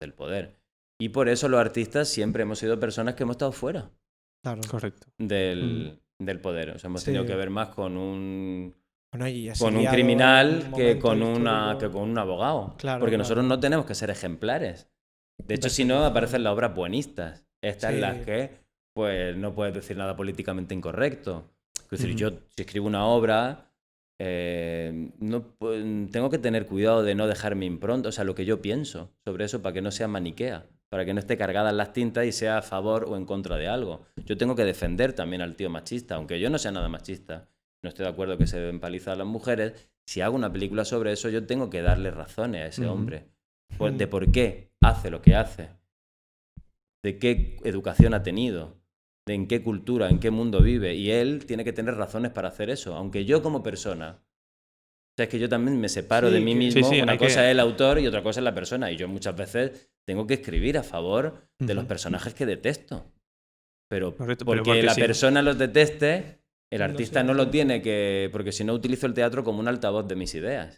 del 0.00 0.12
poder. 0.12 0.59
Y 1.00 1.08
por 1.08 1.28
eso 1.28 1.48
los 1.48 1.58
artistas 1.60 2.08
siempre 2.08 2.42
hemos 2.42 2.58
sido 2.58 2.78
personas 2.78 3.14
que 3.14 3.22
hemos 3.24 3.34
estado 3.34 3.52
fuera 3.52 3.90
Claro. 4.44 4.60
Correcto. 4.70 5.06
del, 5.18 5.98
del 6.20 6.40
poder. 6.40 6.70
O 6.70 6.78
sea, 6.78 6.88
hemos 6.88 7.00
Sí. 7.00 7.06
tenido 7.06 7.26
que 7.26 7.34
ver 7.34 7.50
más 7.50 7.68
con 7.70 7.96
un, 7.96 8.74
Bueno, 9.12 9.26
con 9.58 9.76
un 9.76 9.86
criminal 9.86 10.64
un 10.66 10.72
que 10.76 10.98
con, 10.98 11.22
una, 11.22 11.76
que 11.80 11.88
con 11.90 12.02
un 12.08 12.18
abogado. 12.18 12.76
Claro, 12.78 13.00
Porque 13.00 13.12
claro. 13.16 13.22
nosotros 13.24 13.44
no 13.46 13.58
tenemos 13.58 13.86
que 13.86 13.94
ser 13.94 14.10
ejemplares. 14.10 14.88
De 15.42 15.54
hecho, 15.54 15.68
si 15.70 15.84
no, 15.84 16.04
aparecen 16.04 16.42
las 16.44 16.52
obras 16.52 16.74
buenistas. 16.74 17.44
Estas 17.62 17.90
Sí. 17.90 17.94
en 17.96 18.00
las 18.02 18.18
que 18.24 18.60
pues, 18.94 19.36
no 19.36 19.54
puedes 19.54 19.72
decir 19.74 19.96
nada 19.96 20.16
políticamente 20.16 20.74
incorrecto. 20.74 21.50
Es 21.84 21.90
decir, 22.00 22.14
yo 22.14 22.30
si 22.30 22.62
escribo 22.62 22.86
una 22.86 23.06
obra, 23.06 23.70
eh, 24.20 25.10
no, 25.18 25.56
pu- 25.58 26.10
tengo 26.10 26.28
que 26.30 26.38
tener 26.38 26.66
cuidado 26.66 27.02
de 27.02 27.14
no 27.14 27.26
dejar 27.26 27.54
mi 27.56 27.66
impronta, 27.66 28.10
o 28.10 28.12
sea, 28.12 28.24
lo 28.24 28.34
que 28.34 28.44
yo 28.44 28.60
pienso 28.60 29.10
sobre 29.24 29.44
eso 29.46 29.62
para 29.62 29.72
que 29.72 29.80
no 29.82 29.90
sea 29.90 30.08
maniquea, 30.08 30.66
para 30.90 31.04
que 31.04 31.14
no 31.14 31.20
esté 31.20 31.36
cargada 31.38 31.70
en 31.70 31.76
las 31.76 31.92
tintas 31.92 32.26
y 32.26 32.32
sea 32.32 32.58
a 32.58 32.62
favor 32.62 33.04
o 33.08 33.16
en 33.16 33.24
contra 33.24 33.56
de 33.56 33.68
algo. 33.68 34.02
Yo 34.26 34.36
tengo 34.36 34.54
que 34.56 34.64
defender 34.64 35.12
también 35.12 35.40
al 35.40 35.56
tío 35.56 35.70
machista, 35.70 36.16
aunque 36.16 36.40
yo 36.40 36.50
no 36.50 36.58
sea 36.58 36.72
nada 36.72 36.88
machista, 36.88 37.48
no 37.82 37.88
estoy 37.88 38.04
de 38.04 38.10
acuerdo 38.10 38.36
que 38.36 38.46
se 38.46 38.58
deben 38.58 38.80
palizar 38.80 39.14
a 39.14 39.16
las 39.18 39.26
mujeres, 39.26 39.88
si 40.06 40.20
hago 40.20 40.34
una 40.34 40.52
película 40.52 40.84
sobre 40.84 41.12
eso, 41.12 41.28
yo 41.28 41.46
tengo 41.46 41.70
que 41.70 41.82
darle 41.82 42.10
razones 42.10 42.62
a 42.62 42.66
ese 42.66 42.86
hombre, 42.86 43.28
por- 43.78 43.92
de 43.92 44.06
por 44.08 44.32
qué 44.32 44.72
hace 44.82 45.10
lo 45.10 45.22
que 45.22 45.36
hace, 45.36 45.70
de 47.04 47.18
qué 47.18 47.56
educación 47.64 48.12
ha 48.14 48.22
tenido, 48.22 48.76
de 49.26 49.34
en 49.34 49.46
qué 49.46 49.62
cultura, 49.62 50.08
en 50.10 50.18
qué 50.18 50.30
mundo 50.30 50.60
vive. 50.60 50.94
Y 50.94 51.12
él 51.12 51.46
tiene 51.46 51.64
que 51.64 51.72
tener 51.72 51.94
razones 51.94 52.32
para 52.32 52.48
hacer 52.48 52.68
eso. 52.70 52.94
Aunque 52.96 53.24
yo 53.24 53.42
como 53.42 53.62
persona, 53.62 54.18
sea, 55.16 55.24
es 55.24 55.28
que 55.28 55.38
yo 55.38 55.48
también 55.48 55.78
me 55.80 55.88
separo 55.88 56.28
Sí, 56.28 56.34
de 56.34 56.40
mí 56.40 56.54
mismo. 56.54 56.82
Sí, 56.88 56.96
sí, 56.96 57.00
Una 57.02 57.16
cosa 57.18 57.40
que- 57.40 57.46
es 57.46 57.50
el 57.50 57.60
autor 57.60 57.98
y 57.98 58.06
otra 58.06 58.22
cosa 58.22 58.40
es 58.40 58.44
la 58.44 58.54
persona. 58.54 58.90
Y 58.90 58.96
yo 58.96 59.08
muchas 59.08 59.36
veces 59.36 59.90
tengo 60.06 60.26
que 60.26 60.34
escribir 60.34 60.78
a 60.78 60.82
favor 60.82 61.48
de 61.58 61.74
los 61.74 61.84
personajes 61.84 62.34
que 62.34 62.46
detesto. 62.46 63.12
Pero 63.90 64.14
Correcto, 64.16 64.44
pero 64.44 64.62
porque, 64.62 64.82
la 64.82 64.94
persona 64.94 65.42
los 65.42 65.58
deteste, 65.58 66.40
el 66.72 66.78
No 66.78 66.84
artista 66.84 67.20
sé. 67.20 67.26
no, 67.26 67.34
lo 67.34 67.50
tiene 67.50 67.82
que... 67.82 68.28
Porque 68.32 68.52
si 68.52 68.62
no 68.64 68.72
utilizo 68.72 69.06
el 69.06 69.14
teatro 69.14 69.42
como 69.42 69.58
un 69.58 69.66
altavoz 69.68 70.06
de 70.06 70.14
mis 70.16 70.34
ideas. 70.34 70.76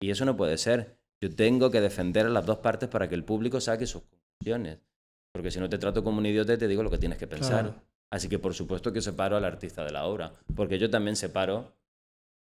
Y 0.00 0.10
eso 0.10 0.24
no 0.24 0.36
puede 0.36 0.56
ser. 0.58 0.96
Yo 1.22 1.34
tengo 1.34 1.70
que 1.70 1.80
defender 1.80 2.26
a 2.26 2.28
las 2.30 2.46
dos 2.46 2.58
partes 2.58 2.88
para 2.88 3.08
que 3.08 3.14
el 3.16 3.24
público 3.24 3.60
saque 3.60 3.86
sus 3.86 4.02
conclusiones. 4.02 4.78
Porque 5.32 5.50
si 5.50 5.58
no 5.58 5.68
te 5.68 5.78
trato 5.78 6.04
como 6.04 6.18
un 6.18 6.26
idiota 6.26 6.54
y 6.54 6.58
te 6.58 6.68
digo 6.68 6.82
lo 6.84 6.90
que 6.90 6.98
tienes 6.98 7.18
que 7.18 7.26
pensar. 7.26 7.64
Claro. 7.64 7.82
Así 8.12 8.28
que 8.28 8.38
por 8.38 8.54
supuesto 8.54 8.92
que 8.92 9.00
separo 9.00 9.36
al 9.36 9.44
artista 9.44 9.84
de 9.84 9.90
la 9.90 10.04
obra. 10.04 10.32
Porque 10.54 10.78
yo 10.78 10.88
también 10.90 11.16
separo 11.16 11.76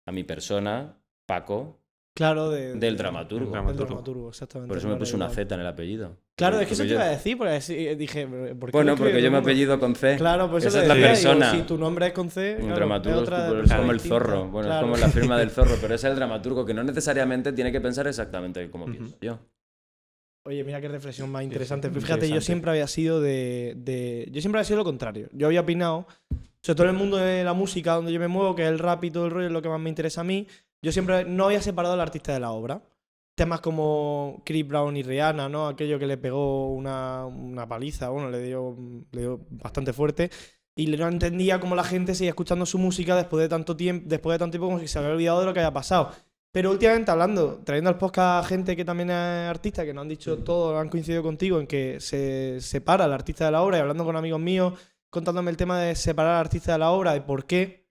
a 0.08 0.12
mi 0.12 0.24
persona, 0.24 0.98
Paco, 1.26 1.80
Claro, 2.16 2.48
de, 2.50 2.68
del 2.74 2.80
de- 2.80 2.92
dramaturgo. 2.94 3.44
Del 3.46 3.52
dramaturgo. 3.52 3.86
dramaturgo, 3.86 4.28
exactamente. 4.28 4.68
Por 4.68 4.78
eso 4.78 4.88
me 4.88 4.94
puse 4.96 5.16
una. 5.16 5.28
Z 5.30 5.52
en 5.54 5.60
el 5.60 5.66
apellido. 5.66 6.16
Claro, 6.36 6.60
es 6.60 6.68
que 6.68 6.74
eso 6.74 6.84
te 6.84 6.90
iba 6.90 7.02
a 7.02 7.08
decir, 7.08 7.36
porque 7.36 7.54
así- 7.54 7.74
dije, 7.96 8.26
¿por 8.26 8.70
qué 8.70 8.76
Bueno, 8.76 8.94
porque 8.96 9.20
yo 9.20 9.30
me 9.32 9.38
apellido 9.38 9.80
con 9.80 9.96
C. 9.96 10.16
Claro, 10.16 10.48
pues 10.50 10.64
eso 10.64 10.78
Esa 10.78 10.82
es 10.82 10.88
la 10.88 10.94
persona. 10.94 11.50
digo, 11.52 11.62
si 11.64 11.68
tu 11.68 11.76
nombre 11.78 12.06
es 12.08 12.12
con 12.12 12.30
C, 12.30 12.52
Un 12.54 12.66
claro, 12.66 12.74
dramaturgo 12.76 13.16
es 13.18 13.22
otra 13.22 13.36
como- 13.38 13.52
es 13.54 13.58
persona 13.60 13.80
como 13.80 13.92
el 13.92 14.00
zorro. 14.00 14.48
Bueno, 14.48 14.68
Claro. 14.68 14.86
es 14.86 14.92
como 14.92 14.96
la 15.06 15.12
firma 15.12 15.38
del 15.38 15.50
zorro, 15.50 15.74
pero 15.80 15.94
es 15.94 16.04
el 16.04 16.14
dramaturgo 16.16 16.64
que 16.64 16.74
no 16.74 16.84
necesariamente 16.84 17.52
tiene 17.52 17.72
que 17.72 17.80
pensar 17.80 18.06
exactamente 18.06 18.70
como 18.70 18.86
pienso 18.86 19.16
yo. 19.20 19.38
Oye, 20.46 20.62
mira 20.62 20.80
qué 20.80 20.88
reflexión 20.88 21.30
más 21.30 21.42
interesante. 21.42 21.90
Fíjate, 21.90 22.28
yo 22.28 22.40
siempre 22.40 22.70
había 22.70 22.86
sido 22.86 23.20
de, 23.20 23.74
de- 23.76 24.28
Yo 24.30 24.40
siempre 24.40 24.58
había 24.60 24.66
sido 24.66 24.78
lo 24.78 24.84
contrario. 24.84 25.28
Yo 25.32 25.46
había 25.46 25.62
opinado, 25.62 26.06
sobre 26.60 26.76
todo 26.76 26.84
en 26.88 26.92
el 26.94 26.98
mundo 26.98 27.16
de 27.16 27.42
la 27.44 27.54
música 27.54 27.94
donde 27.94 28.12
yo 28.12 28.20
me 28.20 28.28
muevo, 28.28 28.54
que 28.54 28.62
es 28.62 28.68
el 28.68 28.78
rap 28.78 29.02
y 29.04 29.10
todo 29.10 29.24
el 29.24 29.30
rollo, 29.30 29.46
es 29.46 29.52
lo 29.52 29.62
que 29.62 29.68
más 29.68 29.80
me 29.80 29.88
interesa 29.88 30.20
a 30.20 30.24
mí. 30.24 30.46
Yo 30.84 30.92
siempre 30.92 31.24
no 31.24 31.46
había 31.46 31.62
separado 31.62 31.94
al 31.94 32.00
artista 32.02 32.34
de 32.34 32.40
la 32.40 32.50
obra. 32.50 32.82
Temas 33.34 33.62
como 33.62 34.42
Chris 34.44 34.68
Brown 34.68 34.94
y 34.98 35.02
Rihanna, 35.02 35.48
¿no? 35.48 35.66
Aquello 35.66 35.98
que 35.98 36.06
le 36.06 36.18
pegó 36.18 36.74
una, 36.74 37.24
una 37.24 37.66
paliza, 37.66 38.10
bueno, 38.10 38.28
le 38.28 38.42
dio, 38.42 38.76
le 39.12 39.20
dio 39.22 39.40
bastante 39.48 39.94
fuerte. 39.94 40.30
Y 40.76 40.86
no 40.88 41.08
entendía 41.08 41.58
cómo 41.58 41.74
la 41.74 41.84
gente 41.84 42.14
seguía 42.14 42.32
escuchando 42.32 42.66
su 42.66 42.78
música 42.78 43.16
después 43.16 43.40
de 43.40 43.48
tanto 43.48 43.74
tiempo, 43.74 44.04
después 44.10 44.34
de 44.34 44.40
tanto 44.40 44.52
tiempo 44.52 44.66
como 44.66 44.78
si 44.78 44.86
se 44.86 44.98
había 44.98 45.12
olvidado 45.12 45.40
de 45.40 45.46
lo 45.46 45.54
que 45.54 45.60
había 45.60 45.72
pasado. 45.72 46.10
Pero 46.52 46.70
últimamente 46.70 47.10
hablando, 47.10 47.62
trayendo 47.64 47.88
al 47.88 47.96
podcast 47.96 48.44
a 48.44 48.48
gente 48.48 48.76
que 48.76 48.84
también 48.84 49.08
es 49.08 49.48
artista, 49.48 49.86
que 49.86 49.94
nos 49.94 50.02
han 50.02 50.08
dicho 50.10 50.38
todo, 50.40 50.78
han 50.78 50.90
coincidido 50.90 51.22
contigo 51.22 51.60
en 51.60 51.66
que 51.66 51.98
se 51.98 52.60
separa 52.60 53.06
el 53.06 53.12
artista 53.14 53.46
de 53.46 53.52
la 53.52 53.62
obra 53.62 53.78
y 53.78 53.80
hablando 53.80 54.04
con 54.04 54.16
amigos 54.16 54.40
míos, 54.40 54.74
contándome 55.08 55.50
el 55.50 55.56
tema 55.56 55.80
de 55.80 55.94
separar 55.94 56.32
al 56.32 56.40
artista 56.40 56.72
de 56.72 56.78
la 56.80 56.90
obra 56.90 57.16
y 57.16 57.20
por 57.20 57.46
qué. 57.46 57.83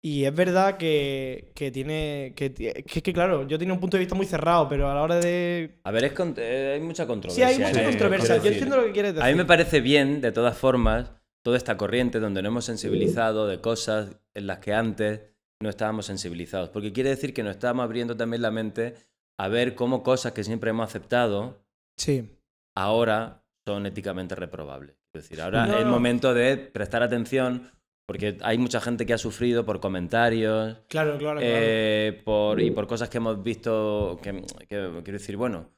Y 0.00 0.24
es 0.24 0.34
verdad 0.34 0.76
que, 0.76 1.50
que 1.54 1.70
tiene. 1.72 2.32
Que, 2.36 2.54
que 2.54 2.84
es 2.94 3.02
que, 3.02 3.12
claro, 3.12 3.46
yo 3.48 3.58
tenía 3.58 3.74
un 3.74 3.80
punto 3.80 3.96
de 3.96 4.00
vista 4.00 4.14
muy 4.14 4.26
cerrado, 4.26 4.68
pero 4.68 4.88
a 4.88 4.94
la 4.94 5.02
hora 5.02 5.16
de. 5.18 5.80
A 5.82 5.90
ver, 5.90 6.04
es 6.04 6.12
con- 6.12 6.34
eh, 6.38 6.72
hay 6.74 6.80
mucha 6.80 7.02
Sí, 7.02 7.08
controversia. 7.08 7.46
hay 7.48 7.54
mucha 7.58 7.70
esto, 7.70 7.84
controversia. 7.90 8.36
Yo 8.36 8.48
entiendo 8.50 8.76
lo 8.76 8.84
que 8.84 8.92
quieres 8.92 9.14
decir. 9.14 9.26
A 9.26 9.30
mí 9.30 9.34
me 9.36 9.44
parece 9.44 9.80
bien, 9.80 10.20
de 10.20 10.30
todas 10.30 10.56
formas, 10.56 11.10
toda 11.44 11.56
esta 11.56 11.76
corriente 11.76 12.20
donde 12.20 12.42
nos 12.42 12.50
hemos 12.50 12.64
sensibilizado 12.64 13.48
de 13.48 13.60
cosas 13.60 14.16
en 14.34 14.46
las 14.46 14.58
que 14.60 14.72
antes 14.72 15.20
no 15.60 15.68
estábamos 15.68 16.06
sensibilizados. 16.06 16.68
Porque 16.68 16.92
quiere 16.92 17.10
decir 17.10 17.34
que 17.34 17.42
nos 17.42 17.52
estamos 17.56 17.82
abriendo 17.82 18.16
también 18.16 18.42
la 18.42 18.52
mente 18.52 18.94
a 19.36 19.48
ver 19.48 19.74
cómo 19.74 20.04
cosas 20.04 20.30
que 20.32 20.44
siempre 20.44 20.70
hemos 20.70 20.88
aceptado 20.88 21.64
Sí. 21.96 22.30
ahora 22.76 23.42
son 23.66 23.84
éticamente 23.86 24.36
reprobables. 24.36 24.94
Es 25.12 25.22
decir, 25.24 25.40
ahora 25.40 25.66
No, 25.66 25.76
es 25.78 25.84
no. 25.84 25.90
momento 25.90 26.34
de 26.34 26.56
prestar 26.56 27.02
atención 27.02 27.72
porque 28.08 28.38
hay 28.40 28.56
mucha 28.56 28.80
gente 28.80 29.04
que 29.04 29.12
ha 29.12 29.18
sufrido 29.18 29.66
por 29.66 29.80
comentarios 29.80 30.78
Claro, 30.88 31.18
claro, 31.18 31.40
claro. 31.40 31.40
eh, 31.42 32.22
por, 32.24 32.58
y 32.60 32.70
por 32.70 32.86
cosas 32.86 33.10
que 33.10 33.18
hemos 33.18 33.42
visto, 33.42 34.18
que, 34.22 34.32
que 34.60 34.66
quiero 35.04 35.18
decir, 35.18 35.36
bueno, 35.36 35.68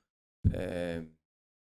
eh, 0.52 1.04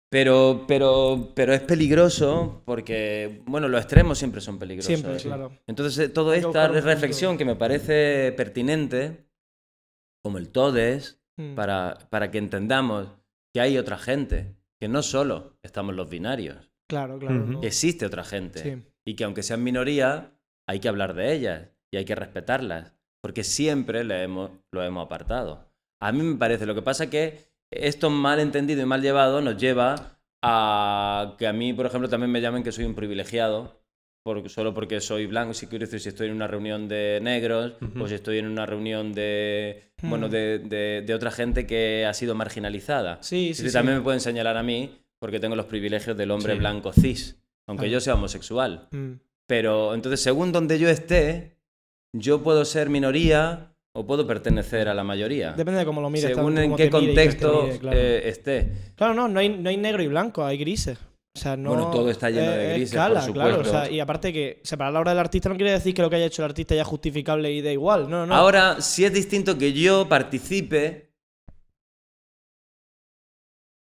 pero, 0.09 0.65
pero, 0.69 1.33
pero 1.35 1.53
es 1.53 1.61
peligroso 1.63 2.63
porque, 2.65 3.43
bueno, 3.47 3.67
los 3.67 3.81
extremos 3.81 4.19
siempre 4.19 4.41
son 4.41 4.59
peligrosos. 4.59 4.87
Siempre, 4.95 5.17
claro. 5.17 5.51
Entonces, 5.67 5.99
eh, 5.99 6.09
toda 6.11 6.37
esta 6.37 6.69
reflexión 6.69 7.37
que 7.37 7.45
me 7.45 7.57
parece 7.57 8.33
pertinente, 8.37 9.27
como 10.23 10.39
el 10.39 10.49
TODES, 10.51 11.19
Mm. 11.39 11.55
para, 11.55 11.97
para 12.11 12.31
que 12.31 12.37
entendamos 12.37 13.09
que 13.55 13.63
hay 13.63 13.79
otra 13.79 13.97
gente, 13.97 14.55
que 14.79 14.87
no 14.87 15.03
solo 15.03 15.57
estamos 15.63 15.95
los 15.95 16.11
binarios, 16.11 16.71
Claro, 16.91 17.19
claro. 17.19 17.59
Que 17.63 17.69
existe 17.69 18.05
otra 18.05 18.23
gente 18.23 18.63
Sí. 18.63 18.83
y 19.07 19.15
que 19.17 19.25
aunque 19.25 19.43
sean 19.43 19.63
minoría, 19.65 20.35
hay 20.69 20.81
que 20.81 20.89
hablar 20.89 21.15
de 21.15 21.33
ellas 21.33 21.69
y 21.93 21.97
hay 21.99 22.05
que 22.05 22.15
respetarlas, 22.15 22.95
porque 23.23 23.45
siempre 23.45 24.05
le 24.05 24.23
hemos, 24.23 24.51
lo 24.73 24.83
hemos 24.83 25.05
apartado. 25.07 25.69
A 26.01 26.13
mí 26.13 26.23
me 26.23 26.37
parece, 26.37 26.67
lo 26.67 26.75
que 26.75 26.83
pasa 26.83 27.11
que 27.11 27.39
esto 27.71 28.11
mal 28.11 28.41
entendido 28.41 28.83
y 28.83 28.87
mal 28.87 29.03
llevado 29.03 29.41
nos 29.41 29.57
lleva 29.57 30.19
a 30.43 31.35
que 31.39 31.47
a 31.47 31.53
mí, 31.53 31.73
por 31.73 31.87
ejemplo, 31.87 32.09
también 32.09 32.31
me 32.31 32.41
llamen 32.41 32.63
que 32.63 32.73
soy 32.73 32.85
un 32.85 32.95
privilegiado, 32.95 33.81
por- 34.25 34.49
solo 34.51 34.73
porque 34.75 35.01
soy 35.01 35.27
blanco, 35.27 35.55
si 35.55 35.67
quiero 35.67 35.85
decir, 35.85 36.01
si 36.01 36.09
estoy 36.09 36.29
en 36.29 36.35
una 36.35 36.47
reunión 36.47 36.89
de 36.89 37.19
negros 37.23 37.75
o 38.01 38.07
si 38.09 38.15
estoy 38.15 38.39
en 38.39 38.47
una 38.47 38.67
reunión 38.67 39.13
de, 39.13 39.93
Hmm. 40.03 40.11
bueno, 40.11 40.29
de, 40.29 40.59
de- 40.59 41.03
de 41.07 41.15
otra 41.15 41.31
gente 41.31 41.67
que 41.67 42.07
ha 42.07 42.15
sido 42.15 42.35
marginalizada. 42.35 43.19
Sí, 43.23 43.55
sí, 43.55 43.67
sí. 43.69 43.73
también 43.73 43.99
me 43.99 44.05
pueden 44.05 44.21
señalar 44.21 44.57
a 44.57 44.63
mí 44.63 44.99
porque 45.21 45.39
tengo 45.41 45.55
los 45.57 45.67
privilegios 45.67 46.17
del 46.17 46.31
hombre 46.33 46.55
Sí. 46.55 46.59
blanco 46.59 46.93
cis, 46.93 47.41
aunque 47.69 47.89
yo 47.91 48.01
sea 48.01 48.15
homosexual. 48.15 48.89
Mm. 48.91 49.13
Pero 49.47 49.95
entonces, 49.95 50.21
según 50.23 50.53
donde 50.53 50.79
yo 50.79 50.89
esté, 50.89 51.59
yo 52.15 52.43
puedo 52.43 52.65
ser 52.65 52.89
minoría 52.91 53.75
o 53.95 54.07
puedo 54.07 54.27
pertenecer 54.27 54.89
a 54.89 54.95
la 54.95 55.05
mayoría. 55.05 55.53
Depende 55.53 55.81
de 55.81 55.87
cómo 55.87 56.01
lo 56.01 56.09
mires. 56.09 56.35
según 56.35 56.57
en 56.59 56.77
qué 56.77 56.89
contexto 56.91 57.65
mire, 57.65 57.79
claro. 57.79 57.99
eh, 57.99 58.29
esté. 58.29 58.73
Claro, 58.97 59.15
no, 59.15 59.29
no 59.29 59.41
hay, 59.41 59.51
no 59.51 59.69
hay 59.69 59.77
negro 59.77 60.03
y 60.03 60.09
blanco, 60.09 60.45
hay 60.45 60.57
grises. 60.57 60.99
O 61.35 61.39
sea, 61.39 61.57
no, 61.57 61.71
Bueno, 61.71 61.91
todo 61.91 62.11
está 62.11 62.29
lleno 62.29 62.51
de 62.51 62.67
es 62.69 62.75
grises, 62.75 62.93
escala, 62.93 63.25
por 63.25 63.33
claro. 63.33 63.51
O 63.51 63.57
supuesto. 63.65 63.85
sea, 63.85 63.91
y 63.91 64.01
aparte 64.01 64.33
que 64.35 64.61
separar 64.65 64.93
la 64.93 65.01
obra 65.01 65.13
del 65.13 65.19
artista 65.19 65.49
no 65.49 65.57
quiere 65.57 65.73
decir 65.73 65.95
que 65.95 66.03
lo 66.03 66.11
que 66.11 66.17
haya 66.17 66.27
hecho 66.27 66.43
el 66.43 66.49
artista 66.51 66.75
ya 66.75 66.83
es 66.83 66.89
justificable 66.89 67.51
y 67.51 67.63
da 67.63 67.73
igual. 67.73 68.09
No, 68.09 68.27
no. 68.27 68.35
Ahora, 68.35 68.81
si 68.83 69.05
es 69.05 69.13
distinto 69.13 69.57
que 69.57 69.73
yo 69.73 70.09
participe, 70.09 71.11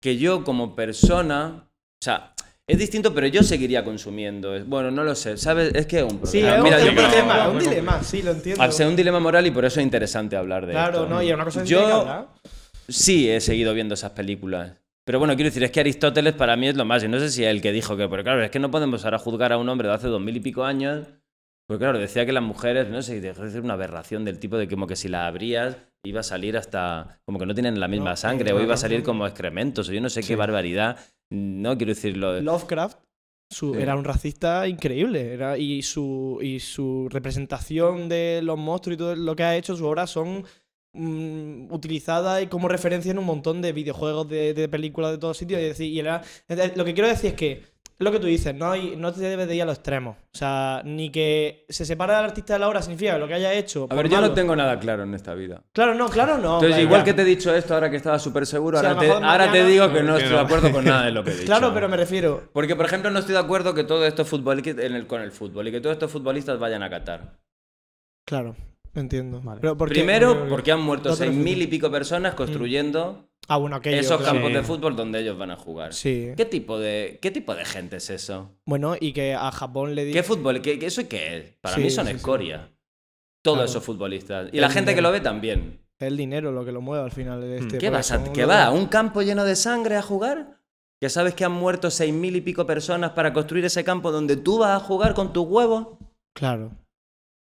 que 0.01 0.17
yo 0.17 0.43
como 0.43 0.75
persona, 0.75 1.69
o 1.69 2.03
sea, 2.03 2.33
es 2.67 2.77
distinto, 2.77 3.13
pero 3.13 3.27
yo 3.27 3.43
seguiría 3.43 3.83
consumiendo. 3.83 4.53
Es- 4.55 4.67
Bueno, 4.67 4.91
no 4.91 5.03
lo 5.03 5.15
sé, 5.15 5.37
¿sabes? 5.37 5.71
Es 5.73 5.85
que 5.85 5.99
es 5.99 6.03
un 6.03 6.19
sí, 6.25 6.41
problema. 6.41 6.57
es, 6.57 6.63
Mira, 6.63 6.77
un, 6.77 6.83
yo, 6.83 6.89
es 6.89 6.95
dilema, 7.11 7.37
es 7.43 7.47
un 7.53 7.59
dilema, 7.59 8.03
sí, 8.03 8.21
lo 8.21 8.31
entiendo. 8.31 8.61
al 8.63 8.73
ser 8.73 8.87
un 8.87 8.95
dilema 8.95 9.19
moral 9.19 9.47
y 9.47 9.51
por 9.51 9.63
eso 9.65 9.79
es 9.79 9.83
interesante 9.85 10.35
hablar 10.35 10.65
de 10.65 10.73
claro, 10.73 11.03
esto. 11.03 11.09
no, 11.09 11.21
y 11.23 11.29
es 11.29 11.33
una 11.33 11.45
cosa 11.45 11.63
que 11.63 11.69
Yo- 11.69 12.27
que. 12.43 12.51
Sí, 12.89 13.29
he 13.29 13.39
seguido 13.41 13.73
viendo 13.73 13.93
esas 13.95 14.11
películas. 14.11 14.73
Pero 15.05 15.19
bueno, 15.19 15.35
quiero 15.35 15.47
decir, 15.49 15.63
es 15.63 15.71
que 15.71 15.79
Aristóteles 15.79 16.33
para 16.33 16.55
mí 16.57 16.67
es 16.67 16.75
lo 16.75 16.83
más. 16.83 17.01
Y 17.03 17.07
no 17.07 17.17
sé 17.19 17.29
si 17.29 17.43
es 17.43 17.49
el 17.49 17.61
que 17.61 17.71
dijo 17.71 17.95
que. 17.95 18.07
Pero 18.09 18.23
claro, 18.23 18.43
es 18.43 18.51
que 18.51 18.59
no 18.59 18.69
podemos 18.71 19.05
ahora 19.05 19.17
juzgar 19.17 19.53
a 19.53 19.57
un 19.57 19.69
hombre 19.69 19.87
de 19.87 19.93
hace 19.93 20.07
dos 20.07 20.19
mil 20.21 20.35
y 20.35 20.41
pico 20.41 20.65
años. 20.65 21.07
Porque 21.65 21.83
claro, 21.83 21.97
decía 21.99 22.25
que 22.25 22.31
las 22.33 22.43
mujeres, 22.43 22.87
no 22.89 23.01
sé, 23.01 23.19
dejó 23.21 23.43
de 23.43 23.51
ser 23.51 23.61
una 23.61 23.73
aberración 23.73 24.23
del 24.25 24.39
tipo 24.39 24.57
de 24.57 24.67
como 24.69 24.87
que 24.87 24.95
si 24.95 25.07
la 25.09 25.27
abrías 25.27 25.77
iba 26.03 26.21
a 26.21 26.23
salir 26.23 26.55
hasta. 26.57 27.19
como 27.25 27.39
que 27.39 27.45
no 27.45 27.53
tienen 27.53 27.79
la 27.79 27.87
misma 27.89 28.11
No, 28.11 28.15
sangre, 28.17 28.51
no, 28.51 28.57
o 28.57 28.59
iba 28.61 28.73
a 28.73 28.75
no, 28.75 28.81
salir 28.81 28.99
no. 28.99 29.05
como 29.05 29.27
excrementos, 29.27 29.87
o 29.89 29.93
yo 29.93 29.99
no 30.01 30.09
sé 30.09 30.21
Sí. 30.21 30.29
qué 30.29 30.35
barbaridad. 30.37 30.97
No 31.31 31.77
quiero 31.77 31.93
decirlo. 31.93 32.39
Lovecraft 32.41 32.99
su- 33.49 33.73
Sí. 33.73 33.81
era 33.81 33.95
un 33.95 34.03
racista 34.03 34.67
increíble. 34.67 35.33
Era, 35.33 35.57
y, 35.57 35.81
su, 35.81 36.39
y 36.41 36.59
su 36.59 37.07
representación 37.09 38.09
de 38.09 38.41
los 38.43 38.57
monstruos 38.57 38.95
y 38.95 38.97
todo 38.97 39.15
lo 39.15 39.35
que 39.35 39.43
ha 39.43 39.55
hecho, 39.55 39.75
sus 39.75 39.85
obras 39.85 40.09
son 40.09 40.45
mm, 40.93 41.71
utilizadas 41.71 42.41
y 42.43 42.47
como 42.47 42.67
referencia 42.67 43.11
en 43.11 43.19
un 43.19 43.25
montón 43.25 43.61
de 43.61 43.71
videojuegos, 43.71 44.27
de, 44.27 44.53
de 44.53 44.67
películas 44.67 45.11
de 45.11 45.17
todos 45.17 45.37
sitios. 45.37 45.59
Y, 45.61 45.63
decir, 45.65 45.87
y 45.91 45.99
era, 45.99 46.21
lo 46.75 46.83
que 46.85 46.93
quiero 46.93 47.07
decir 47.09 47.31
es 47.31 47.35
que 47.35 47.63
lo 47.99 48.11
que 48.11 48.19
tú 48.19 48.27
dices, 48.27 48.53
no, 48.53 48.71
hay, 48.71 48.95
no 48.95 49.11
te 49.11 49.21
debes 49.21 49.47
de 49.47 49.55
ir 49.55 49.61
a 49.63 49.65
los 49.65 49.75
extremos. 49.77 50.17
O 50.33 50.37
sea, 50.37 50.81
ni 50.85 51.09
que 51.09 51.65
se 51.69 51.83
separe 51.85 52.13
al 52.13 52.25
artista 52.25 52.53
de 52.53 52.59
la 52.59 52.67
obra 52.69 52.81
significa 52.81 53.13
que 53.13 53.19
lo 53.19 53.27
que 53.27 53.33
haya 53.33 53.53
hecho. 53.53 53.87
A 53.89 53.95
ver, 53.95 54.07
yo 54.07 54.15
malo- 54.17 54.27
no 54.27 54.33
tengo 54.33 54.55
nada 54.55 54.79
claro 54.79 55.03
en 55.03 55.13
esta 55.15 55.33
vida. 55.33 55.63
Claro, 55.73 55.95
no, 55.95 56.07
claro, 56.09 56.37
no. 56.37 56.55
Entonces, 56.61 56.83
igual 56.83 57.03
que 57.03 57.13
te 57.13 57.23
he 57.23 57.25
dicho 57.25 57.53
esto 57.55 57.73
ahora 57.73 57.89
que 57.89 57.97
estaba 57.97 58.19
súper 58.19 58.45
seguro, 58.45 58.77
ahora, 58.77 58.97
te, 58.99 59.09
ahora 59.11 59.51
digo 59.51 59.91
que 59.91 60.03
no 60.03 60.15
estoy 60.17 60.31
no. 60.31 60.37
de 60.37 60.43
acuerdo 60.43 60.71
con 60.71 60.85
nada 60.85 61.05
de 61.05 61.11
lo 61.11 61.23
que 61.23 61.31
he 61.31 61.33
dicho. 61.37 61.45
Claro, 61.47 61.73
pero 61.73 61.89
me 61.89 61.97
refiero. 61.97 62.49
Porque, 62.53 62.75
por 62.75 62.85
ejemplo, 62.85 63.09
no 63.09 63.19
estoy 63.19 63.33
de 63.33 63.39
acuerdo 63.39 63.73
que 63.73 63.83
todo 63.83 64.05
esto 64.05 64.21
es 64.21 64.27
fútbol, 64.27 64.61
que- 64.61 64.71
en 64.71 64.93
el- 64.95 65.07
con 65.07 65.21
el 65.21 65.31
fútbol 65.31 65.67
y 65.67 65.71
que 65.71 65.81
todos 65.81 65.93
estos 65.93 66.11
futbolistas 66.11 66.59
vayan 66.59 66.83
a 66.83 66.89
Qatar. 66.89 67.39
Claro, 68.25 68.55
entiendo. 68.93 69.41
Vale. 69.41 69.61
Pero 69.61 69.77
¿por 69.77 69.87
qué? 69.89 69.95
Primero, 69.95 70.47
porque 70.49 70.71
han 70.71 70.81
muerto 70.81 71.15
seis 71.15 71.33
mil 71.33 71.61
y 71.61 71.67
pico 71.67 71.89
personas 71.89 72.35
construyendo 72.35 73.26
Ah, 73.47 73.57
bueno, 73.57 73.77
aquello. 73.77 73.97
esos 73.97 74.17
claro. 74.17 74.33
campos 74.33 74.49
Sí. 74.49 74.55
de 74.57 74.63
fútbol 74.63 74.95
donde 74.95 75.19
ellos 75.21 75.37
van 75.37 75.51
a 75.51 75.55
jugar. 75.55 75.93
Sí. 75.93 76.31
¿Qué 76.35 76.45
tipo 76.45 76.77
de, 76.79 77.17
qué 77.21 77.31
tipo 77.31 77.55
de 77.55 77.63
gente 77.65 77.97
es 77.97 78.09
eso? 78.09 78.51
Bueno, 78.65 78.95
y 78.99 79.13
que 79.13 79.33
a 79.33 79.51
Japón 79.51 79.95
le 79.95 80.05
di. 80.05 80.13
¿Qué 80.13 80.23
fútbol? 80.23 80.61
¿Qué, 80.61 80.77
qué- 80.77 80.87
¿Eso 80.87 81.07
qué 81.07 81.37
es? 81.37 81.53
Para 81.61 81.75
Sí, 81.75 81.81
mí 81.81 81.89
son 81.89 82.05
sí, 82.05 82.11
sí. 82.11 82.17
escoria. 82.17 82.69
Todos 83.43 83.57
Claro. 83.59 83.69
esos 83.69 83.83
futbolistas. 83.83 84.49
Y 84.51 84.57
El 84.57 84.61
la 84.61 84.69
gente 84.69 84.93
que 84.95 85.01
lo 85.01 85.11
ve 85.11 85.21
también. 85.21 85.79
Es 85.99 86.07
el 86.09 86.17
dinero 86.17 86.51
lo 86.51 86.65
que 86.65 86.71
lo 86.71 86.81
mueve 86.81 87.03
al 87.05 87.11
final 87.11 87.39
de 87.41 87.57
este. 87.57 87.77
¿Qué 87.77 87.89
vas 87.89 88.11
a, 88.11 88.21
¿qué 88.33 88.45
va? 88.45 88.57
de- 88.57 88.63
¿A 88.63 88.71
un 88.71 88.87
campo 88.87 89.21
lleno 89.21 89.45
de 89.45 89.55
sangre 89.55 89.95
a 89.95 90.01
jugar? 90.01 90.57
¿Que 90.99 91.09
sabes 91.09 91.33
que 91.35 91.45
han 91.45 91.51
muerto 91.53 91.89
seis 91.91 92.13
mil 92.13 92.35
y 92.35 92.41
pico 92.41 92.65
personas 92.65 93.11
para 93.11 93.31
construir 93.31 93.63
ese 93.65 93.83
campo 93.83 94.11
donde 94.11 94.35
tú 94.35 94.57
vas 94.59 94.75
a 94.81 94.83
jugar 94.83 95.13
con 95.13 95.31
tus 95.31 95.47
huevos? 95.47 95.87
Claro. 96.35 96.71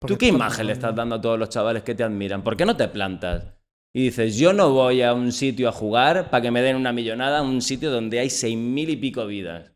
¿Tú 0.06 0.18
qué 0.18 0.28
imagen 0.28 0.68
le 0.68 0.74
estás 0.74 0.94
dando 0.94 1.16
a 1.16 1.22
todos 1.22 1.40
los 1.40 1.50
chavales 1.50 1.82
que 1.82 1.96
te 1.96 2.04
admiran? 2.04 2.44
¿Por 2.44 2.56
qué 2.56 2.66
no 2.66 2.76
te 2.78 2.88
plantas? 2.90 3.55
Y 3.96 4.04
dices, 4.04 4.36
yo 4.36 4.52
no 4.52 4.74
voy 4.74 5.04
a 5.04 5.14
un 5.14 5.32
sitio 5.32 5.70
a 5.70 5.72
jugar 5.72 6.30
para 6.30 6.42
que 6.42 6.52
me 6.52 6.62
den 6.62 6.76
una 6.76 6.92
millonada, 6.92 7.40
a 7.40 7.42
un 7.42 7.62
sitio 7.62 7.90
donde 7.90 8.20
hay 8.20 8.30
seis 8.30 8.58
mil 8.58 8.90
y 8.90 8.98
pico 8.98 9.26
vidas. 9.26 9.72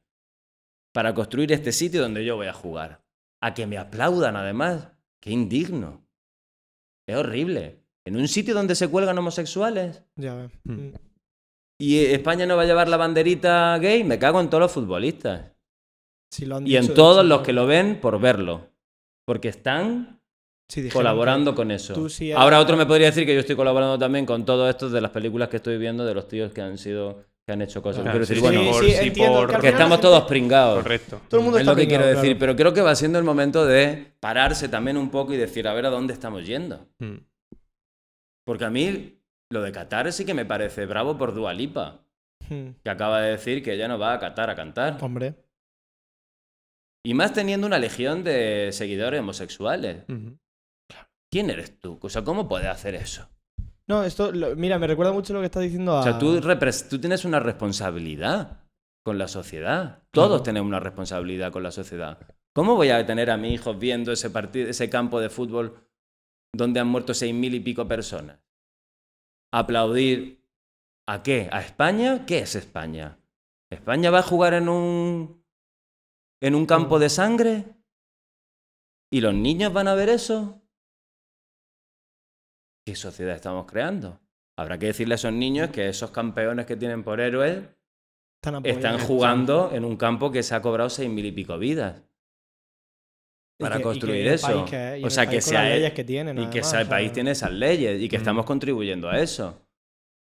Para 0.93 1.13
construir 1.13 1.53
este 1.53 1.71
sitio 1.71 2.01
donde 2.01 2.25
yo 2.25 2.35
voy 2.35 2.47
a 2.47 2.53
jugar. 2.53 3.01
A 3.41 3.53
que 3.53 3.65
me 3.65 3.77
aplaudan 3.77 4.35
además. 4.35 4.89
Qué 5.21 5.31
indigno. 5.31 6.05
Es 7.07 7.15
horrible. 7.15 7.85
En 8.05 8.17
un 8.17 8.27
sitio 8.27 8.53
donde 8.53 8.75
se 8.75 8.89
cuelgan 8.89 9.17
homosexuales. 9.17 10.03
Ya 10.17 10.35
ves. 10.35 10.51
Mm. 10.65 10.89
Y 11.79 11.99
España 12.07 12.45
no 12.45 12.57
va 12.57 12.63
a 12.63 12.65
llevar 12.65 12.89
la 12.89 12.97
banderita 12.97 13.77
gay, 13.77 14.03
me 14.03 14.19
cago 14.19 14.41
en 14.41 14.49
todos 14.49 14.63
los 14.63 14.71
futbolistas. 14.73 15.53
Si 16.29 16.45
lo 16.45 16.57
han 16.57 16.67
Y 16.67 16.75
en 16.75 16.93
todos 16.93 17.25
los 17.25 17.41
que 17.41 17.53
lo 17.53 17.67
ven 17.67 18.01
por 18.01 18.19
verlo. 18.19 18.67
Porque 19.25 19.47
están 19.47 20.18
Sí, 20.69 20.87
colaborando 20.89 21.55
con 21.55 21.71
eso. 21.71 21.93
tú 21.95 22.09
sí 22.09 22.29
eras- 22.31 22.43
Ahora 22.43 22.59
otro 22.59 22.77
me 22.77 22.85
podría 22.85 23.07
decir 23.07 23.25
que 23.25 23.33
yo 23.33 23.39
estoy 23.39 23.55
colaborando 23.55 23.97
también 23.97 24.25
con 24.25 24.45
todo 24.45 24.69
esto 24.69 24.87
de 24.89 25.01
las 25.01 25.09
películas 25.11 25.49
que 25.49 25.57
estoy 25.57 25.77
viendo 25.79 26.05
de 26.05 26.13
los 26.13 26.27
tíos 26.27 26.51
que 26.53 26.61
han 26.61 26.77
sido 26.77 27.25
que 27.45 27.53
han 27.53 27.63
hecho 27.63 27.81
cosas. 27.81 28.03
Claro, 28.03 28.19
Quiero 28.19 28.25
sí, 28.27 28.33
decir, 28.35 28.51
sí, 28.51 28.57
bueno, 28.59 28.71
por- 28.71 28.85
entiendo 28.85 29.47
por- 29.47 29.59
que 29.61 29.69
estamos 29.69 29.99
todos 29.99 30.23
pringados. 30.25 30.83
Correcto. 30.83 31.19
Todo 31.27 31.39
el 31.39 31.43
mundo 31.43 31.57
es 31.57 31.61
está 31.63 31.71
lo 31.71 31.77
que 31.77 31.87
quiero 31.87 32.05
decir, 32.05 32.21
claro. 32.21 32.39
pero 32.39 32.55
creo 32.55 32.73
que 32.75 32.81
va 32.81 32.93
siendo 32.93 33.17
el 33.17 33.25
momento 33.25 33.65
de 33.65 34.13
pararse 34.19 34.69
también 34.69 34.97
un 34.97 35.09
poco 35.09 35.33
y 35.33 35.37
decir, 35.37 35.67
a 35.67 35.73
ver 35.73 35.87
a 35.87 35.89
dónde 35.89 36.13
estamos 36.13 36.45
yendo. 36.45 36.85
Mm. 36.99 37.15
Porque 38.45 38.65
a 38.65 38.69
mí 38.69 39.19
lo 39.51 39.63
de 39.63 39.71
Qatar 39.71 40.13
sí 40.13 40.25
que 40.25 40.35
me 40.35 40.45
parece 40.45 40.85
bravo 40.85 41.17
por 41.17 41.33
Dualipa, 41.33 42.01
Hmm, 42.47 42.69
que 42.83 42.89
acaba 42.91 43.21
de 43.21 43.31
decir 43.31 43.63
que 43.63 43.73
ella 43.73 43.87
no 43.87 43.97
va 43.97 44.13
a 44.13 44.19
Qatar 44.19 44.51
a 44.51 44.55
cantar. 44.55 44.97
Hombre. 45.01 45.33
Y 47.03 47.13
más 47.15 47.33
teniendo 47.33 47.65
una 47.65 47.79
legión 47.79 48.23
de 48.23 48.69
seguidores 48.73 49.19
homosexuales. 49.21 50.03
Ujú. 50.07 50.37
¿Quién 51.31 51.49
eres 51.49 51.79
tú? 51.79 51.99
O 52.01 52.09
sea, 52.09 52.23
¿cómo 52.23 52.47
puedes 52.47 52.67
hacer 52.67 52.95
eso? 52.95 53.27
No, 53.87 54.03
esto, 54.03 54.31
lo- 54.31 54.55
mira, 54.55 54.77
me 54.79 54.87
recuerda 54.87 55.11
mucho 55.13 55.33
lo 55.33 55.39
que 55.39 55.45
estás 55.47 55.63
diciendo 55.63 55.93
a. 55.93 55.99
O 56.01 56.03
sea, 56.03 56.17
tú, 56.19 56.99
tienes 56.99 57.25
una 57.25 57.39
responsabilidad 57.39 58.63
con 59.03 59.17
la 59.17 59.27
sociedad. 59.27 60.03
Todos 60.11 60.29
Claro. 60.29 60.43
tenemos 60.43 60.67
una 60.67 60.79
responsabilidad 60.79 61.51
con 61.51 61.63
la 61.63 61.71
sociedad. 61.71 62.19
¿Cómo 62.53 62.75
voy 62.75 62.89
a 62.89 63.05
tener 63.05 63.29
a 63.31 63.37
mi 63.37 63.53
hijo 63.53 63.73
viendo 63.75 64.11
ese, 64.11 64.29
partido, 64.29 64.69
ese 64.69 64.89
campo 64.89 65.19
de 65.19 65.29
fútbol 65.29 65.87
donde 66.53 66.79
han 66.79 66.87
muerto 66.87 67.13
seis 67.13 67.33
mil 67.33 67.53
y 67.55 67.59
pico 67.59 67.87
personas? 67.87 68.39
¿Aplaudir 69.51 70.45
a 71.07 71.23
qué? 71.23 71.49
¿A 71.51 71.61
España? 71.61 72.25
¿Qué 72.25 72.39
es 72.39 72.55
España? 72.55 73.17
¿España 73.71 74.11
va 74.11 74.19
a 74.19 74.23
jugar 74.23 74.53
en 74.53 74.69
un, 74.69 75.43
en 76.41 76.55
un 76.55 76.65
campo 76.65 76.99
de 76.99 77.09
sangre? 77.09 77.65
¿Y 79.11 79.21
los 79.21 79.33
niños 79.33 79.73
van 79.73 79.87
a 79.87 79.95
ver 79.95 80.09
eso? 80.09 80.58
¿Qué 82.89 82.95
sociedad 82.95 83.35
estamos 83.35 83.67
creando? 83.67 84.19
Habrá 84.57 84.79
que 84.79 84.87
decirle 84.87 85.13
a 85.13 85.15
esos 85.15 85.31
niños 85.31 85.69
que 85.69 85.87
esos 85.89 86.09
campeones 86.09 86.65
que 86.65 86.75
tienen 86.75 87.03
por 87.03 87.19
héroes 87.21 87.59
Están 88.63 88.97
jugando 88.99 89.69
en 89.71 89.85
un 89.85 89.95
campo 89.95 90.31
que 90.31 90.41
se 90.41 90.55
ha 90.55 90.61
cobrado 90.63 90.89
seis 90.89 91.07
mil 91.07 91.23
y 91.23 91.31
pico 91.31 91.55
vidas. 91.59 92.01
Para 93.59 93.77
que- 93.77 93.83
construir 93.83 94.25
el 94.25 94.33
eso. 94.33 94.65
que 94.65 95.01
O 95.03 95.05
el 95.05 95.11
sea, 95.11 95.27
que 95.29 95.39
sea 95.41 95.61
las 95.61 95.71
él- 95.71 95.75
leyes 95.81 95.93
que 95.93 96.03
tienen, 96.03 96.39
Y 96.39 96.47
que 96.47 96.61
o 96.61 96.63
sea, 96.63 96.87
país 96.89 97.11
tiene 97.13 97.31
esas 97.31 97.51
leyes 97.51 98.01
y 98.01 98.09
que 98.09 98.17
Mm. 98.17 98.21
estamos 98.21 98.45
contribuyendo 98.47 99.07
a 99.07 99.19
eso. 99.19 99.61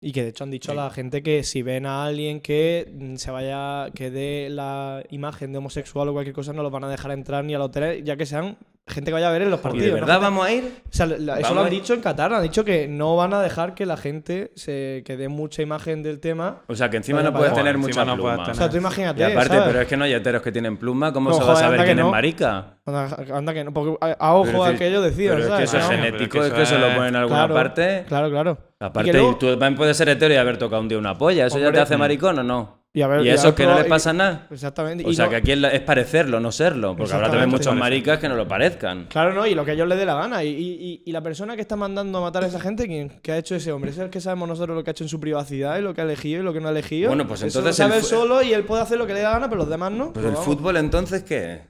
Y 0.00 0.12
que 0.12 0.22
de 0.22 0.28
hecho 0.28 0.44
han 0.44 0.50
dicho 0.52 0.70
a 0.70 0.74
la 0.76 0.90
gente 0.90 1.22
que 1.24 1.42
si 1.42 1.62
ven 1.62 1.86
a 1.86 2.04
alguien 2.04 2.40
que 2.40 2.86
mm, 2.94 3.16
se 3.16 3.30
vaya, 3.32 3.90
que 3.94 4.10
dé 4.12 4.48
la 4.50 5.02
imagen 5.10 5.50
de 5.50 5.58
homosexual 5.58 6.08
o 6.08 6.12
cualquier 6.12 6.34
cosa, 6.36 6.52
no 6.52 6.62
los 6.62 6.70
van 6.70 6.84
a 6.84 6.88
dejar 6.90 7.10
entrar 7.10 7.44
ni 7.44 7.54
al 7.54 7.62
hotel, 7.62 8.04
ya 8.04 8.16
que 8.16 8.26
sean 8.26 8.58
gente 8.86 9.10
que 9.10 9.14
vaya 9.14 9.28
a 9.28 9.32
ver 9.32 9.42
en 9.42 9.50
los 9.50 9.60
¿Y 9.60 9.62
partidos. 9.62 9.84
de 9.86 9.90
¿no? 9.92 10.06
verdad 10.06 10.20
vamos 10.20 10.46
a 10.46 10.52
ir? 10.52 10.82
O 10.86 10.92
sea, 10.92 11.06
la- 11.06 11.40
eso 11.40 11.54
lo 11.54 11.62
han 11.62 11.70
dicho 11.70 11.94
en 11.94 12.00
Qatar, 12.00 12.34
han 12.34 12.42
dicho 12.42 12.64
que 12.64 12.86
no 12.86 13.16
van 13.16 13.32
a 13.32 13.40
dejar 13.40 13.74
que 13.74 13.86
la 13.86 13.96
gente 13.96 14.52
se 14.56 15.02
que 15.06 15.16
dé 15.16 15.28
mucha 15.28 15.62
imagen 15.62 16.02
del 16.02 16.20
tema. 16.20 16.62
O 16.68 16.74
sea, 16.74 16.90
que 16.90 16.98
encima 16.98 17.22
no 17.22 17.32
puedes 17.32 17.54
tener 17.54 17.78
mucha 17.78 18.04
no 18.04 18.14
pluma. 18.14 18.50
O 18.50 18.54
sea, 18.54 18.68
tú 18.68 18.76
imagínate. 18.76 19.20
Y 19.20 19.24
aparte, 19.24 19.48
¿sabes? 19.54 19.64
pero 19.68 19.80
es 19.80 19.88
que 19.88 19.96
no 19.96 20.04
hay 20.04 20.12
heteros 20.12 20.42
que 20.42 20.52
tienen 20.52 20.76
pluma, 20.76 21.12
¿cómo 21.12 21.30
No, 21.30 21.36
se 21.36 21.44
va 21.44 21.52
a 21.54 21.56
saber 21.56 21.84
quién 21.84 21.98
es 21.98 22.04
marica? 22.04 22.78
Anda, 22.86 23.16
anda 23.32 23.54
que 23.54 23.64
no, 23.64 23.72
porque 23.72 23.96
a, 24.18 24.34
ojo 24.34 24.44
Pero 24.44 24.64
a 24.64 24.68
aquello 24.68 25.00
decían, 25.00 25.36
Pero 25.36 25.54
es 25.54 25.60
que 25.60 25.66
¿sabes? 25.66 25.74
eso 25.74 25.78
es 25.78 26.00
genético, 26.00 26.32
que 26.32 26.38
es 26.40 26.46
eso 26.46 26.54
que 26.56 26.66
se 26.66 26.78
lo 26.78 26.88
ponen 26.88 27.08
en 27.08 27.16
alguna 27.16 27.38
Claro, 27.38 27.54
parte. 27.54 28.04
Claro, 28.06 28.30
claro. 28.30 28.58
Aparte, 28.80 29.12
luego- 29.12 29.36
tú 29.36 29.48
también 29.52 29.76
puedes 29.76 29.96
ser 29.96 30.10
hetero 30.10 30.34
y 30.34 30.36
haber 30.36 30.58
tocado 30.58 30.82
un 30.82 30.88
día 30.88 30.98
una 30.98 31.16
polla. 31.16 31.46
¿Eso 31.46 31.58
ya 31.58 31.72
te 31.72 31.80
hace 31.80 31.96
mm. 31.96 32.00
maricón 32.00 32.38
o 32.38 32.42
no? 32.42 32.83
Y, 32.96 33.02
a 33.02 33.08
ver- 33.08 33.22
Y 33.22 33.26
y 33.26 33.30
a 33.30 33.34
eso 33.34 33.46
ver, 33.48 33.54
que 33.56 33.62
no 33.64 33.70
pero- 33.70 33.80
les 33.80 33.88
pasa 33.88 34.12
nada. 34.12 34.46
Exactamente. 34.52 35.04
O 35.04 35.10
y 35.10 35.16
sea, 35.16 35.24
no- 35.24 35.30
que 35.32 35.36
aquí 35.38 35.50
es 35.50 35.58
es 35.64 35.80
parecerlo, 35.80 36.38
no 36.38 36.52
serlo. 36.52 36.94
Porque 36.96 37.12
habrá 37.12 37.28
también 37.28 37.50
muchos 37.50 37.74
maricas 37.74 38.20
que 38.20 38.28
no 38.28 38.36
lo 38.36 38.46
parezcan. 38.46 39.06
Claro, 39.06 39.34
no, 39.34 39.44
y 39.48 39.54
lo 39.56 39.64
que 39.64 39.72
a 39.72 39.74
ellos 39.74 39.88
les 39.88 39.98
dé 39.98 40.06
la 40.06 40.14
gana. 40.14 40.44
Y, 40.44 40.48
y- 40.50 40.74
y- 40.80 41.02
y 41.04 41.10
la 41.12 41.20
persona 41.20 41.56
que 41.56 41.62
está 41.62 41.74
mandando 41.74 42.18
a 42.18 42.20
matar 42.20 42.44
a 42.44 42.46
esa 42.46 42.60
gente, 42.60 42.86
¿quién? 42.86 43.18
¿Qué 43.20 43.32
ha 43.32 43.36
hecho 43.38 43.56
ese 43.56 43.72
hombre? 43.72 43.90
Es 43.90 43.98
el 43.98 44.10
que 44.10 44.20
sabemos 44.20 44.48
nosotros 44.48 44.76
lo 44.76 44.84
que 44.84 44.90
ha 44.90 44.92
hecho 44.92 45.02
en 45.02 45.08
su 45.08 45.18
privacidad 45.18 45.76
y 45.76 45.82
lo 45.82 45.92
que 45.92 46.02
ha 46.02 46.04
elegido 46.04 46.40
y 46.42 46.44
lo 46.44 46.52
que 46.52 46.60
no 46.60 46.68
ha 46.68 46.70
elegido. 46.70 47.08
Bueno, 47.08 47.26
pues 47.26 47.42
Eso 47.42 47.58
entonces 47.58 47.78
lo 47.80 47.84
sabe 47.88 47.98
el 47.98 48.04
solo 48.04 48.42
y 48.44 48.52
él 48.52 48.64
puede 48.64 48.82
hacer 48.82 48.96
lo 48.96 49.08
que 49.08 49.12
le 49.14 49.18
dé 49.18 49.24
la 49.24 49.32
gana, 49.32 49.48
pero 49.48 49.58
los 49.62 49.68
demás 49.68 49.90
no. 49.90 50.12
Pues 50.12 50.24
el 50.24 50.30
vamos, 50.30 50.44
fútbol 50.46 50.76
entonces, 50.76 51.24
¿qué? 51.24 51.62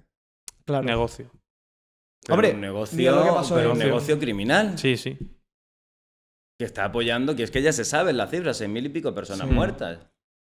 Claro. 0.66 0.84
Negocio. 0.84 1.30
Pero 2.22 2.34
Hombre, 2.34 2.52
un 2.52 2.60
negocio, 2.60 3.12
lo 3.14 3.24
que 3.24 3.30
pasó 3.30 3.54
pero 3.54 3.66
en- 3.68 3.72
un 3.72 3.78
negocio 3.78 4.18
criminal 4.18 4.78
Sí, 4.78 4.98
sí. 4.98 5.16
que 6.58 6.66
está 6.66 6.84
apoyando, 6.84 7.34
que 7.34 7.42
es 7.44 7.50
que 7.50 7.62
ya 7.62 7.72
se 7.72 7.86
saben 7.86 8.18
las 8.18 8.30
cifras, 8.30 8.58
seis 8.58 8.68
mil 8.70 8.84
y 8.84 8.90
pico 8.90 9.14
personas 9.14 9.48
Sí. 9.48 9.54
muertas. 9.54 10.00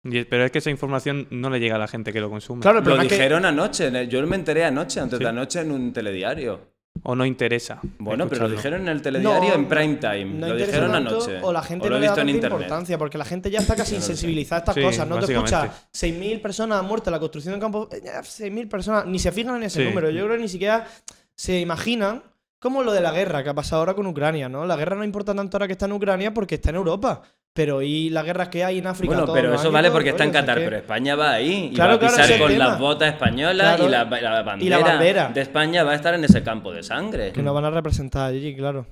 Y- 0.05 0.25
pero 0.25 0.45
es 0.45 0.51
que 0.51 0.59
esa 0.59 0.71
información 0.71 1.27
no 1.31 1.49
le 1.51 1.61
llega 1.61 1.77
a 1.77 1.79
la 1.79 1.89
gente 1.89 2.13
que 2.13 2.21
lo 2.21 2.29
consume. 2.31 2.61
Claro, 2.63 2.79
el 2.81 2.85
Lo 2.85 2.97
que- 2.97 3.03
dijeron 3.03 3.45
anoche, 3.45 3.91
yo 4.09 4.27
me 4.27 4.37
enteré 4.37 4.65
anoche, 4.65 5.01
antes 5.01 5.19
Sí. 5.19 5.23
de 5.25 5.29
anoche, 5.31 5.61
en 5.61 5.71
un 5.71 5.93
telediario. 5.93 6.73
O 7.05 7.15
no 7.15 7.25
interesa. 7.25 7.81
Bueno, 7.99 8.29
pero 8.29 8.43
lo 8.43 8.51
dijeron 8.55 8.83
en 8.83 8.89
el 8.89 9.01
telediario 9.01 9.49
No, 9.49 9.55
en 9.55 9.67
prime 9.67 9.95
time. 9.97 10.25
no 10.27 10.41
lo 10.49 10.53
interesa 10.53 10.67
dijeron 10.67 10.93
tanto, 10.93 11.11
anoche. 11.17 11.39
O 11.43 11.53
la 11.53 11.63
gente 11.63 11.89
lo 11.89 11.95
no 11.95 12.01
le 12.01 12.07
da 12.07 12.13
visto 12.13 12.21
en 12.21 12.27
tanta 12.27 12.37
internet. 12.37 12.61
importancia, 12.61 12.99
porque 12.99 13.19
la 13.19 13.25
gente 13.25 13.51
ya 13.51 13.61
está 13.61 13.75
casi 13.75 13.95
insensibilizada 13.97 14.59
a 14.59 14.61
estas 14.61 14.75
Sí, 14.75 14.83
cosas. 14.83 15.09
No 15.09 15.19
te 15.19 15.33
escuchas 15.33 15.71
6.000 15.91 16.41
personas 16.43 16.79
han 16.81 16.87
muerto 16.87 17.09
en 17.09 17.13
la 17.13 17.19
construcción 17.21 17.53
de 17.53 17.57
un 17.57 17.61
campo. 17.61 17.89
eh, 17.93 18.03
ya, 18.05 18.23
6.000 18.23 18.69
personas, 18.69 19.07
ni 19.07 19.19
se 19.19 19.33
fijan 19.33 19.57
en 19.57 19.63
ese 19.65 19.81
Sí. 19.83 19.89
número. 19.89 20.11
Yo 20.11 20.25
creo 20.27 20.37
que 20.37 20.43
ni 20.43 20.49
siquiera 20.49 20.87
se 21.35 21.59
imaginan. 21.61 22.23
Como 22.61 22.85
lo 22.85 22.93
de 22.93 23.01
la 23.01 23.11
guerra 23.11 23.43
que 23.43 23.49
ha 23.49 23.55
pasado 23.55 23.81
ahora 23.81 23.95
con 23.95 24.07
Ucrania, 24.07 24.49
¿no? 24.49 24.65
La 24.67 24.77
guerra 24.77 24.95
no 24.95 25.03
importa 25.03 25.35
tanto 25.35 25.57
ahora 25.57 25.67
que 25.67 25.73
está 25.73 25.87
en 25.87 25.93
Ucrania 25.93 26.33
porque 26.33 26.55
está 26.57 26.71
en 26.71 26.77
Europa. 26.77 27.23
Pero 27.55 27.83
y 27.83 28.09
las 28.09 28.25
guerras 28.25 28.49
que 28.49 28.65
hay 28.65 28.79
en 28.79 28.87
África. 28.87 29.15
Bueno, 29.15 29.33
pero 29.33 29.55
eso 29.55 29.71
vale 29.71 29.89
todo 29.89 29.97
porque 29.97 30.09
está 30.11 30.25
en 30.25 30.31
Qatar, 30.31 30.59
que- 30.59 30.65
pero 30.65 30.77
España 30.79 31.15
va 31.17 31.33
ahí 31.33 31.69
y 31.71 31.75
Claro, 31.75 31.99
va 32.01 32.07
a 32.07 32.11
pisar 32.11 32.39
con 32.39 32.59
las 32.59 32.79
botas 32.79 33.13
españolas 33.13 33.77
Claro. 33.77 33.85
y, 33.87 33.91
la, 33.91 34.05
la 34.05 34.43
bandera 34.43 34.65
Y 34.65 34.69
la 34.71 34.79
bandera. 34.79 35.29
de 35.29 35.41
España 35.43 35.85
va 35.85 35.93
a 35.93 35.95
estar 35.95 36.15
en 36.15 36.25
ese 36.25 36.43
campo 36.43 36.73
de 36.73 36.83
sangre. 36.83 37.31
Que 37.33 37.43
nos 37.43 37.55
van 37.55 37.67
a 37.67 37.71
representar 37.71 38.31
allí, 38.33 38.57
claro. 38.57 38.87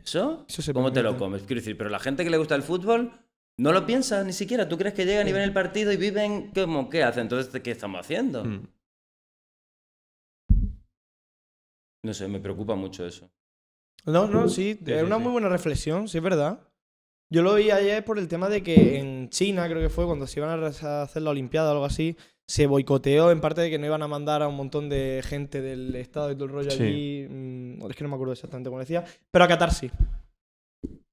¿Eso? 0.00 0.44
Eso 0.48 0.62
se 0.62 0.72
¿Cómo 0.72 0.92
te 0.92 1.02
lo 1.02 1.16
comes? 1.18 1.42
Quiero 1.42 1.60
decir, 1.60 1.76
pero 1.76 1.90
la 1.90 1.98
gente 1.98 2.22
que 2.22 2.30
le 2.30 2.36
gusta 2.38 2.54
el 2.54 2.62
fútbol 2.62 3.10
no 3.58 3.72
lo 3.72 3.84
piensa 3.84 4.22
ni 4.22 4.32
siquiera. 4.32 4.68
¿Tú 4.68 4.78
crees 4.78 4.94
que 4.94 5.04
llegan 5.04 5.26
y 5.26 5.32
ven 5.32 5.42
el 5.42 5.52
partido 5.52 5.90
y 5.90 5.96
viven 5.96 6.52
como 6.54 6.88
qué 6.88 7.02
hacen? 7.02 7.22
Entonces, 7.22 7.60
¿qué 7.60 7.72
estamos 7.72 7.98
haciendo? 8.00 8.44
Mm. 8.44 8.68
No 12.04 12.14
sé, 12.14 12.28
me 12.28 12.38
preocupa 12.38 12.74
mucho 12.76 13.04
eso. 13.04 13.28
No, 14.04 14.28
no, 14.28 14.48
sí, 14.48 14.78
Sí, 14.84 14.92
es 14.92 15.00
sí, 15.00 15.04
una 15.04 15.16
sí. 15.16 15.22
muy 15.22 15.32
buena 15.32 15.48
reflexión, 15.48 16.06
sí 16.08 16.18
es 16.18 16.22
verdad. 16.24 16.60
Yo 17.30 17.42
lo 17.42 17.54
vi 17.54 17.70
ayer 17.70 18.04
por 18.04 18.18
el 18.18 18.26
tema 18.28 18.48
de 18.48 18.62
que 18.62 18.98
en 18.98 19.28
China, 19.28 19.68
creo 19.68 19.80
que 19.82 19.90
fue 19.90 20.06
cuando 20.06 20.26
se 20.26 20.40
iban 20.40 20.62
a 20.62 21.02
hacer 21.02 21.22
la 21.22 21.30
Olimpiada 21.30 21.68
o 21.68 21.72
algo 21.72 21.84
así, 21.84 22.16
se 22.46 22.66
boicoteó 22.66 23.30
en 23.30 23.40
parte 23.42 23.60
de 23.60 23.68
que 23.70 23.78
no 23.78 23.84
iban 23.86 24.02
a 24.02 24.08
mandar 24.08 24.42
a 24.42 24.48
un 24.48 24.56
montón 24.56 24.88
de 24.88 25.22
gente 25.24 25.60
del 25.60 25.94
Estado 25.96 26.30
y 26.30 26.34
todo 26.34 26.46
el 26.46 26.50
rollo 26.52 26.70
Sí. 26.70 26.82
allí. 26.82 27.26
mm, 27.28 27.90
es 27.90 27.96
que 27.96 28.02
no 28.04 28.08
me 28.08 28.14
acuerdo 28.14 28.32
exactamente 28.32 28.70
cómo 28.70 28.80
decía. 28.80 29.04
Pero 29.30 29.44
a 29.44 29.48
Qatar 29.48 29.72
sí. 29.74 29.90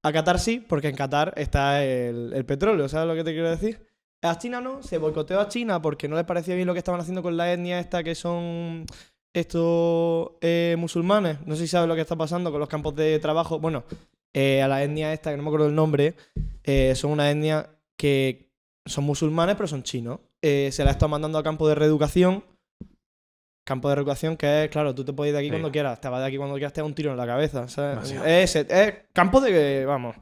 A 0.02 0.12
Qatar 0.12 0.38
sí, 0.38 0.64
porque 0.66 0.88
en 0.88 0.96
Qatar 0.96 1.34
está 1.36 1.84
el, 1.84 2.32
el 2.32 2.44
petróleo, 2.46 2.88
¿sabes 2.88 3.08
lo 3.08 3.14
que 3.14 3.24
te 3.24 3.32
quiero 3.32 3.50
decir? 3.50 3.80
A 4.22 4.38
China 4.38 4.62
no, 4.62 4.82
se 4.82 4.96
boicoteó 4.96 5.38
a 5.40 5.48
China 5.48 5.82
porque 5.82 6.08
no 6.08 6.16
les 6.16 6.24
parecía 6.24 6.54
bien 6.54 6.66
lo 6.66 6.72
que 6.72 6.78
estaban 6.78 7.00
haciendo 7.00 7.22
con 7.22 7.36
la 7.36 7.52
etnia 7.52 7.78
esta 7.78 8.02
que 8.02 8.14
son 8.14 8.86
estos 9.34 10.30
eh, 10.40 10.74
musulmanes. 10.78 11.46
No 11.46 11.54
sé 11.54 11.62
si 11.62 11.68
sabes 11.68 11.88
lo 11.88 11.94
que 11.94 12.00
está 12.00 12.16
pasando 12.16 12.50
con 12.50 12.58
los 12.60 12.68
campos 12.68 12.96
de 12.96 13.18
trabajo. 13.18 13.58
Bueno, 13.60 13.84
eh, 14.38 14.60
a 14.60 14.68
la 14.68 14.82
etnia 14.84 15.14
esta, 15.14 15.30
que 15.30 15.36
no 15.38 15.42
me 15.42 15.48
acuerdo 15.48 15.66
el 15.68 15.74
nombre, 15.74 16.14
eh, 16.62 16.94
son 16.94 17.10
una 17.12 17.30
etnia 17.30 17.70
que 17.98 18.50
son 18.84 19.04
musulmanes, 19.04 19.56
pero 19.56 19.66
son 19.66 19.82
chinos. 19.82 20.20
Eh, 20.42 20.68
se 20.72 20.84
la 20.84 20.90
estado 20.90 21.08
mandando 21.08 21.38
a 21.38 21.42
campo 21.42 21.66
de 21.66 21.74
reeducación. 21.74 22.44
Campo 23.66 23.88
de 23.88 23.94
reeducación 23.94 24.36
que 24.36 24.64
es, 24.64 24.70
claro, 24.70 24.94
tú 24.94 25.04
te 25.04 25.12
puedes 25.14 25.30
ir 25.30 25.34
de 25.34 25.38
aquí 25.40 25.46
Sí. 25.48 25.50
cuando 25.50 25.72
quieras, 25.72 26.00
te 26.00 26.08
vas 26.08 26.20
de 26.20 26.26
aquí 26.26 26.36
cuando 26.36 26.54
quieras, 26.56 26.72
te 26.74 26.82
da 26.82 26.84
un 26.84 26.94
tiro 26.94 27.10
en 27.10 27.16
la 27.16 27.26
cabeza. 27.26 27.64
Es, 28.26 28.54
es 28.56 28.94
campo 29.14 29.40
de 29.40 29.50
que, 29.50 29.84
vamos, 29.86 30.14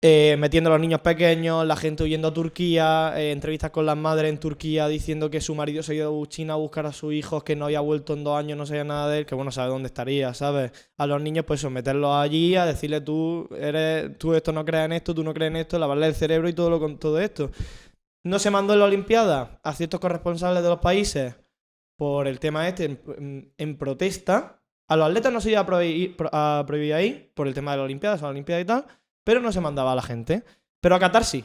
eh, 0.00 0.36
metiendo 0.38 0.70
a 0.70 0.74
los 0.74 0.80
niños 0.80 1.00
pequeños, 1.00 1.66
la 1.66 1.74
gente 1.74 2.04
huyendo 2.04 2.28
a 2.28 2.32
Turquía, 2.32 3.14
eh, 3.16 3.32
entrevistas 3.32 3.72
con 3.72 3.84
las 3.84 3.96
madres 3.96 4.30
en 4.30 4.38
Turquía 4.38 4.86
diciendo 4.86 5.28
que 5.28 5.40
su 5.40 5.56
marido 5.56 5.82
se 5.82 5.92
ha 5.92 5.94
ido 5.96 6.22
a 6.22 6.26
China 6.28 6.52
a 6.52 6.56
buscar 6.56 6.86
a 6.86 6.92
sus 6.92 7.12
hijos, 7.14 7.42
que 7.42 7.56
no 7.56 7.64
había 7.64 7.80
vuelto 7.80 8.14
en 8.14 8.22
dos 8.22 8.38
años, 8.38 8.56
no 8.56 8.64
sabía 8.64 8.84
nada 8.84 9.08
de 9.10 9.18
él, 9.18 9.26
que 9.26 9.34
bueno, 9.34 9.50
sabe 9.50 9.70
dónde 9.70 9.88
estaría, 9.88 10.32
¿sabes? 10.34 10.70
A 10.96 11.06
los 11.06 11.20
niños, 11.20 11.44
pues 11.44 11.60
someterlos 11.60 12.14
allí, 12.14 12.54
a 12.54 12.64
decirle 12.64 13.00
tú, 13.00 13.48
eres, 13.58 14.16
tú 14.18 14.34
esto 14.34 14.52
no 14.52 14.64
crees 14.64 14.84
en 14.84 14.92
esto, 14.92 15.14
tú 15.14 15.24
no 15.24 15.34
crees 15.34 15.50
en 15.50 15.56
esto, 15.56 15.78
lavarle 15.80 16.06
el 16.06 16.14
cerebro 16.14 16.48
y 16.48 16.52
todo 16.52 16.70
lo 16.70 16.78
con 16.78 16.98
todo 16.98 17.18
esto. 17.20 17.50
No 18.24 18.38
se 18.38 18.50
mandó 18.50 18.74
en 18.74 18.80
la 18.80 18.84
Olimpiada 18.84 19.58
a 19.64 19.72
ciertos 19.72 19.98
corresponsables 19.98 20.62
de 20.62 20.68
los 20.68 20.78
países 20.80 21.34
por 21.96 22.28
el 22.28 22.38
tema 22.38 22.68
este 22.68 23.00
en, 23.58 23.78
protesta. 23.78 24.62
A 24.86 24.96
los 24.96 25.08
atletas 25.08 25.32
no 25.32 25.40
se 25.40 25.50
iba 25.50 25.60
a 25.60 25.66
prohibir, 25.66 26.16
pro- 26.16 26.30
a 26.32 26.62
prohibir 26.66 26.94
ahí 26.94 27.32
por 27.34 27.48
el 27.48 27.54
tema 27.54 27.72
de 27.72 27.78
las 27.78 27.84
Olimpiadas, 27.84 28.20
a 28.22 28.26
la 28.26 28.30
Olimpiada 28.30 28.60
y 28.60 28.64
tal, 28.64 28.86
pero 29.28 29.42
no 29.42 29.52
se 29.52 29.60
mandaba 29.60 29.92
a 29.92 29.94
la 29.94 30.00
gente. 30.00 30.42
Pero 30.80 30.94
a 30.94 30.98
Qatar 30.98 31.22
sí. 31.22 31.44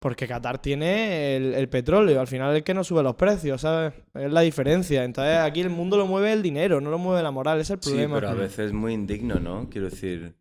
Porque 0.00 0.26
Qatar 0.26 0.58
tiene 0.60 1.36
el, 1.36 1.54
el 1.54 1.68
petróleo, 1.68 2.20
al 2.20 2.26
final 2.26 2.50
es 2.50 2.56
el 2.56 2.64
que 2.64 2.74
no 2.74 2.82
sube 2.82 3.00
los 3.04 3.14
precios, 3.14 3.60
¿sabes? 3.60 3.94
Es 4.12 4.32
la 4.32 4.40
diferencia. 4.40 5.04
Entonces 5.04 5.38
aquí 5.38 5.60
el 5.60 5.70
mundo 5.70 5.96
lo 5.96 6.04
mueve 6.06 6.32
el 6.32 6.42
dinero, 6.42 6.80
no 6.80 6.90
lo 6.90 6.98
mueve 6.98 7.22
la 7.22 7.30
moral, 7.30 7.60
ese 7.60 7.74
es 7.74 7.78
el 7.78 7.82
Sí, 7.84 7.90
problema. 7.90 8.16
pero 8.16 8.28
a 8.30 8.34
veces 8.34 8.58
es 8.58 8.72
muy 8.72 8.92
indigno, 8.92 9.36
¿no? 9.38 9.68
Quiero 9.70 9.88
decir, 9.88 10.34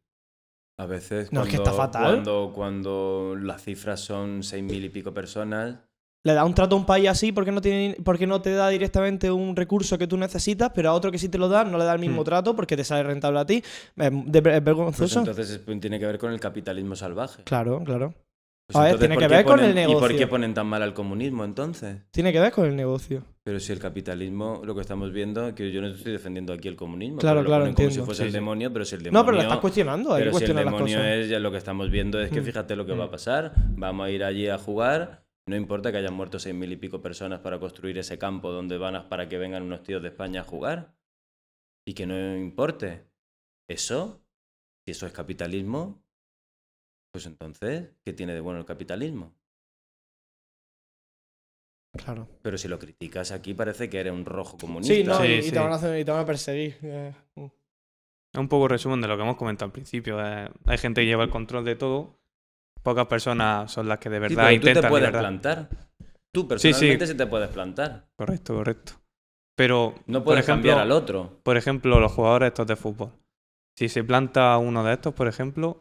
a 0.80 0.88
veces 0.88 1.32
No, 1.32 1.42
cuando, 1.42 1.44
es 1.44 1.50
que 1.52 1.58
está 1.58 1.74
fatal. 1.74 2.04
Cuando, 2.16 2.52
cuando 2.56 3.36
las 3.40 3.64
cifras 3.64 4.00
son 4.00 4.42
seis 4.42 4.64
mil 4.64 4.84
y 4.84 4.90
pico 4.90 5.14
personas, 5.14 5.78
le 6.26 6.34
da 6.34 6.44
un 6.44 6.54
trato 6.56 6.76
a 6.76 6.80
un 6.80 6.86
país 6.88 7.08
así 7.08 7.32
porque 7.32 7.52
no, 7.52 7.62
tiene, 7.62 7.96
porque 8.04 8.26
no 8.26 8.42
te 8.42 8.52
da 8.52 8.68
directamente 8.70 9.30
un 9.32 9.56
recurso 9.56 9.98
que 9.98 10.08
tú 10.08 10.18
necesitas, 10.18 10.72
pero 10.74 10.90
a 10.90 10.94
otro 10.94 11.12
que 11.12 11.20
sí 11.20 11.30
te 11.30 11.38
lo 11.38 11.48
da 11.48 11.64
no 11.64 11.78
le 11.78 11.86
da 11.86 11.94
el 11.94 12.00
mismo 12.00 12.22
Mm. 12.22 12.26
trato 12.26 12.56
porque 12.56 12.76
te 12.76 12.84
sale 12.84 13.04
rentable 13.04 13.40
a 13.40 13.46
ti. 13.46 13.58
Es, 13.58 13.64
de- 13.96 14.38
es 14.40 14.42
Pues 14.44 14.64
vergonzoso. 14.64 15.20
entonces 15.20 15.50
es- 15.52 15.80
tiene 15.80 16.00
que 16.00 16.06
ver 16.08 16.18
con 16.18 16.34
el 16.34 16.40
capitalismo 16.40 16.96
salvaje. 16.96 17.44
Claro, 17.44 17.82
claro. 17.86 18.14
Pues 18.68 18.76
A 18.78 18.80
ver, 18.80 18.94
entonces, 18.94 19.00
tiene 19.10 19.16
¿por 19.16 19.22
que 19.22 19.28
ver 19.36 19.46
con 19.46 19.60
el 19.60 19.66
ponen- 19.76 19.84
¿Y 19.84 19.86
por 19.94 20.02
negocio. 20.02 20.18
qué 20.18 20.26
ponen 20.28 20.54
tan 20.56 20.66
mal 20.66 20.82
al 20.82 20.96
comunismo 20.96 21.46
entonces? 21.46 21.98
Tiene 22.10 22.34
que 22.34 22.40
ver 22.40 22.52
con 22.52 22.66
el 22.66 22.76
negocio. 22.76 23.22
Pero 23.44 23.60
si 23.60 23.72
el 23.72 23.78
capitalismo, 23.78 24.62
lo 24.66 24.74
que 24.74 24.82
estamos 24.82 25.12
viendo, 25.14 25.54
que 25.54 25.72
yo 25.72 25.80
no 25.82 25.88
estoy 25.90 26.12
defendiendo 26.14 26.52
aquí 26.52 26.68
el 26.68 26.76
comunismo. 26.76 27.20
Claro, 27.20 27.42
pero 27.42 27.44
lo 27.44 27.50
claro, 27.50 27.62
ponen 27.66 27.76
como 27.76 27.86
entiendo. 27.86 28.04
si 28.04 28.06
fuese 28.08 28.22
Sí, 28.24 28.26
el 28.26 28.32
sí. 28.32 28.38
demonio, 28.38 28.74
pero 28.74 28.84
si 28.86 28.96
el 28.96 29.04
demonio... 29.04 29.20
No, 29.20 29.24
pero 29.28 29.38
lo 29.38 29.44
estás 29.44 29.60
cuestionando. 29.60 30.14
Hay 30.16 30.24
que 30.24 30.24
Pero 30.24 30.24
si 30.24 30.28
el 30.30 30.32
cuestionar 30.50 30.66
las 30.66 30.74
demonio 30.74 30.98
cosas. 30.98 31.12
es, 31.14 31.30
ya 31.30 31.40
lo 31.40 31.52
que 31.52 31.58
estamos 31.60 31.92
viendo 31.92 32.20
es 32.20 32.32
que 32.32 32.42
Mm. 32.42 32.46
fíjate 32.46 32.76
lo 32.76 32.86
que 32.88 32.94
va 32.94 33.04
a 33.04 33.08
Mm. 33.08 33.12
pasar. 33.12 33.54
Vamos 33.78 34.08
a 34.08 34.10
ir 34.10 34.24
allí 34.24 34.48
a 34.50 34.58
jugar. 34.58 35.25
No 35.48 35.56
importa 35.56 35.92
que 35.92 36.00
hayan 36.00 36.14
muerto 36.14 36.40
seis 36.40 36.56
mil 36.56 36.72
y 36.72 36.76
pico 36.76 37.02
personas 37.02 37.40
para 37.40 37.60
construir 37.60 37.98
ese 38.00 38.18
campo 38.18 38.52
donde 38.52 38.78
van 38.78 38.96
a, 38.96 39.10
para 39.10 39.30
que 39.30 39.38
vengan 39.38 39.64
unos 39.64 39.84
tíos 39.84 40.02
de 40.02 40.08
España 40.10 40.42
a 40.42 40.44
jugar. 40.44 40.96
Y 41.88 41.94
que 41.94 42.08
no 42.08 42.36
importe. 42.36 43.06
Eso, 43.70 44.24
si 44.86 44.92
eso 44.92 45.06
es 45.06 45.14
capitalismo, 45.14 46.04
pues 47.12 47.26
entonces, 47.28 47.92
¿qué 48.04 48.14
tiene 48.14 48.34
de 48.34 48.40
bueno 48.42 48.60
el 48.60 48.66
capitalismo? 48.66 49.36
Claro. 51.96 52.28
Pero 52.42 52.58
si 52.58 52.68
lo 52.68 52.78
criticas 52.78 53.32
aquí 53.32 53.54
parece 53.54 53.90
que 53.90 54.00
eres 54.00 54.14
un 54.14 54.26
rojo 54.26 54.58
comunista. 54.58 54.94
Sí, 54.96 55.04
no, 55.04 55.18
Sí, 55.22 55.32
y, 55.32 55.42
sí. 55.44 55.52
te 55.52 55.60
van 55.60 55.72
a 55.72 55.76
hacer- 55.76 56.00
y 56.00 56.04
te 56.06 56.12
van 56.12 56.22
a 56.22 56.26
perseguir. 56.26 56.78
Es 56.84 58.40
un 58.40 58.50
poco 58.50 58.68
resumen 58.68 59.00
de 59.00 59.08
lo 59.08 59.16
que 59.16 59.24
hemos 59.24 59.38
comentado 59.38 59.68
al 59.68 59.72
principio. 59.72 60.20
eh, 60.26 60.50
hay 60.66 60.78
gente 60.78 61.02
que 61.02 61.08
lleva 61.08 61.24
el 61.24 61.30
control 61.30 61.64
de 61.66 61.76
todo. 61.76 62.20
Pocas 62.86 63.08
personas 63.08 63.72
son 63.72 63.90
las 63.90 63.98
que 64.00 64.10
de 64.10 64.18
Sí, 64.18 64.22
verdad 64.36 64.36
pero 64.36 64.46
tú 64.46 64.50
te 64.50 64.56
intentan. 64.56 64.84
de 64.84 64.90
puedes 64.90 65.10
plantar. 65.12 65.70
Tú 66.32 66.42
Sí, 66.42 66.44
sí. 66.44 66.48
personalmente 66.48 67.08
sí, 67.08 67.16
te 67.16 67.26
puedes 67.28 67.50
plantar. 67.50 68.06
Correcto, 68.16 68.54
correcto. 68.56 68.94
Pero, 69.58 69.96
No 70.06 70.20
por 70.20 70.26
puedes 70.26 70.42
ejemplo, 70.46 70.70
cambiar 70.70 70.80
al 70.80 70.92
otro. 70.92 71.40
por 71.44 71.58
ejemplo, 71.58 72.00
los 72.00 72.12
jugadores 72.12 72.48
estos 72.48 72.68
de 72.68 72.76
fútbol. 72.76 73.12
Si 73.78 73.90
se 73.90 74.04
planta 74.04 74.58
uno 74.58 74.84
de 74.84 74.94
estos, 74.94 75.14
por 75.14 75.28
ejemplo, 75.28 75.80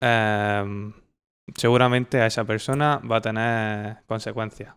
em, 0.00 0.92
seguramente 1.56 2.20
a 2.20 2.26
esa 2.26 2.44
persona 2.44 2.98
va 2.98 3.16
a 3.16 3.20
tener 3.20 4.04
consecuencias. 4.06 4.76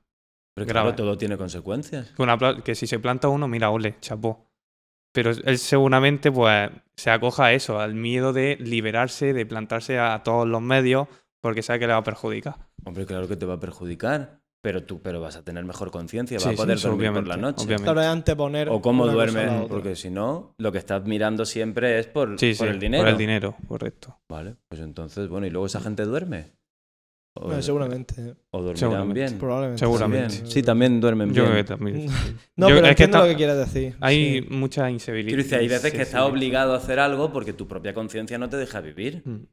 Pero 0.56 0.68
claro, 0.68 0.96
todo 0.96 1.18
tiene 1.18 1.38
consecuencias. 1.38 2.12
Que, 2.12 2.22
una 2.24 2.38
que 2.64 2.76
si 2.76 2.88
se 2.88 3.00
planta 3.00 3.28
uno, 3.30 3.48
mira, 3.48 3.70
ole, 3.70 3.98
chapó. 4.02 4.48
Pero 5.14 5.32
él 5.32 5.58
seguramente 5.58 6.32
pues 6.32 6.70
se 6.96 7.10
acoja 7.12 7.46
a 7.46 7.54
eso, 7.54 7.80
al 7.80 7.96
miedo 7.96 8.32
de 8.34 8.58
liberarse, 8.60 9.34
de 9.34 9.46
plantarse 9.46 10.00
a 10.00 10.24
todos 10.24 10.48
los 10.48 10.62
medios, 10.62 11.08
porque 11.42 11.62
sabe 11.64 11.80
que 11.80 11.88
le 11.88 11.94
va 11.94 12.00
a 12.00 12.04
perjudicar. 12.04 12.56
Hombre, 12.86 13.06
claro 13.06 13.28
que 13.28 13.36
te 13.36 13.46
va 13.46 13.56
a 13.56 13.60
perjudicar. 13.60 14.40
Pero 14.64 14.84
tú 14.84 15.02
pero 15.02 15.20
vas 15.20 15.36
a 15.38 15.44
tener 15.44 15.66
mejor 15.66 15.90
conciencia, 15.90 16.36
vas 16.36 16.44
Sí, 16.44 16.50
a 16.50 16.52
sí, 16.52 16.56
poder 16.58 16.78
eso 16.78 16.90
dormir 16.90 17.12
por 17.12 17.26
la 17.26 17.36
noche. 17.36 17.66
obviamente. 17.66 18.00
Anteponer. 18.02 18.70
O 18.70 18.80
cómo 18.80 19.08
duermes, 19.08 19.50
porque 19.68 19.96
si 19.96 20.12
no, 20.12 20.54
lo 20.60 20.72
que 20.72 20.78
estás 20.78 21.04
mirando 21.04 21.46
siempre 21.46 21.98
es 21.98 22.06
por, 22.06 22.40
Sí, 22.40 22.54
por 22.54 22.68
sí, 22.68 22.72
el 22.74 22.80
dinero. 22.80 23.02
Por 23.02 23.10
el 23.10 23.18
dinero, 23.18 23.56
correcto. 23.68 24.20
Vale, 24.30 24.58
pues 24.70 24.80
entonces, 24.82 25.28
bueno, 25.30 25.48
¿y 25.48 25.50
luego 25.50 25.66
esa 25.66 25.82
gente 25.82 26.06
duerme? 26.06 26.52
O, 27.34 27.46
Bueno, 27.46 27.62
seguramente. 27.64 28.36
o 28.52 28.58
dormirán 28.58 28.78
Seguramente. 28.78 29.14
bien. 29.20 29.40
Probablemente. 29.40 29.80
Seguramente. 29.80 30.46
Sí, 30.46 30.62
también 30.62 31.00
duermen 31.02 31.30
Yo 31.34 31.42
bien. 31.44 31.54
creo 31.54 31.64
que 31.64 31.68
también. 31.68 32.06
No, 32.56 32.70
Yo- 32.70 32.76
pero 32.76 32.88
es 32.88 32.96
que 32.96 33.04
entiendo 33.06 33.18
está- 33.18 33.20
lo 33.26 33.32
que 33.32 33.36
quieres 33.38 33.58
decir. 33.58 33.96
Hay 34.00 34.42
sí. 34.42 34.48
mucha 34.52 34.92
inseguridad. 34.92 35.40
Hay 35.60 35.68
veces 35.70 35.92
que 35.92 36.02
estás 36.04 36.22
Sí, 36.22 36.28
sí. 36.28 36.32
obligado 36.32 36.74
a 36.76 36.78
hacer 36.78 37.00
algo 37.00 37.32
porque 37.34 37.54
tu 37.54 37.68
propia 37.68 37.96
conciencia 37.96 38.38
no 38.38 38.48
te 38.48 38.58
deja 38.58 38.80
vivir. 38.82 39.24
Mm. 39.26 39.46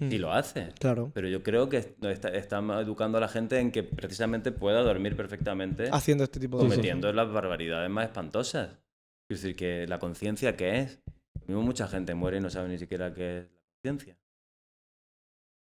Mm, 0.00 0.12
Y 0.12 0.18
lo 0.18 0.32
haces. 0.32 0.72
Claro. 0.80 1.10
Pero 1.14 1.28
yo 1.28 1.42
creo 1.42 1.68
que 1.68 1.76
está, 1.76 2.28
estamos 2.30 2.82
educando 2.82 3.18
a 3.18 3.20
la 3.20 3.28
gente 3.28 3.58
en 3.60 3.70
que 3.70 3.82
precisamente 3.82 4.50
pueda 4.50 4.80
dormir 4.82 5.14
perfectamente 5.16 5.88
Haciendo 5.92 6.24
este 6.24 6.40
tipo 6.40 6.56
de 6.56 6.64
cosas. 6.64 6.76
cometiendo 6.78 7.12
las 7.12 7.30
barbaridades 7.30 7.88
más 7.90 8.06
espantosas. 8.06 8.70
Es 9.30 9.42
decir, 9.42 9.54
que 9.54 9.86
la 9.86 9.98
conciencia, 9.98 10.56
¿qué 10.56 10.78
es? 10.80 11.00
Mismo 11.46 11.62
mucha 11.62 11.86
gente 11.86 12.14
muere 12.14 12.38
y 12.38 12.40
no 12.40 12.50
sabe 12.50 12.68
ni 12.68 12.78
siquiera 12.78 13.12
qué 13.14 13.38
es 13.38 13.44
la 13.44 13.50
conciencia. 13.82 14.16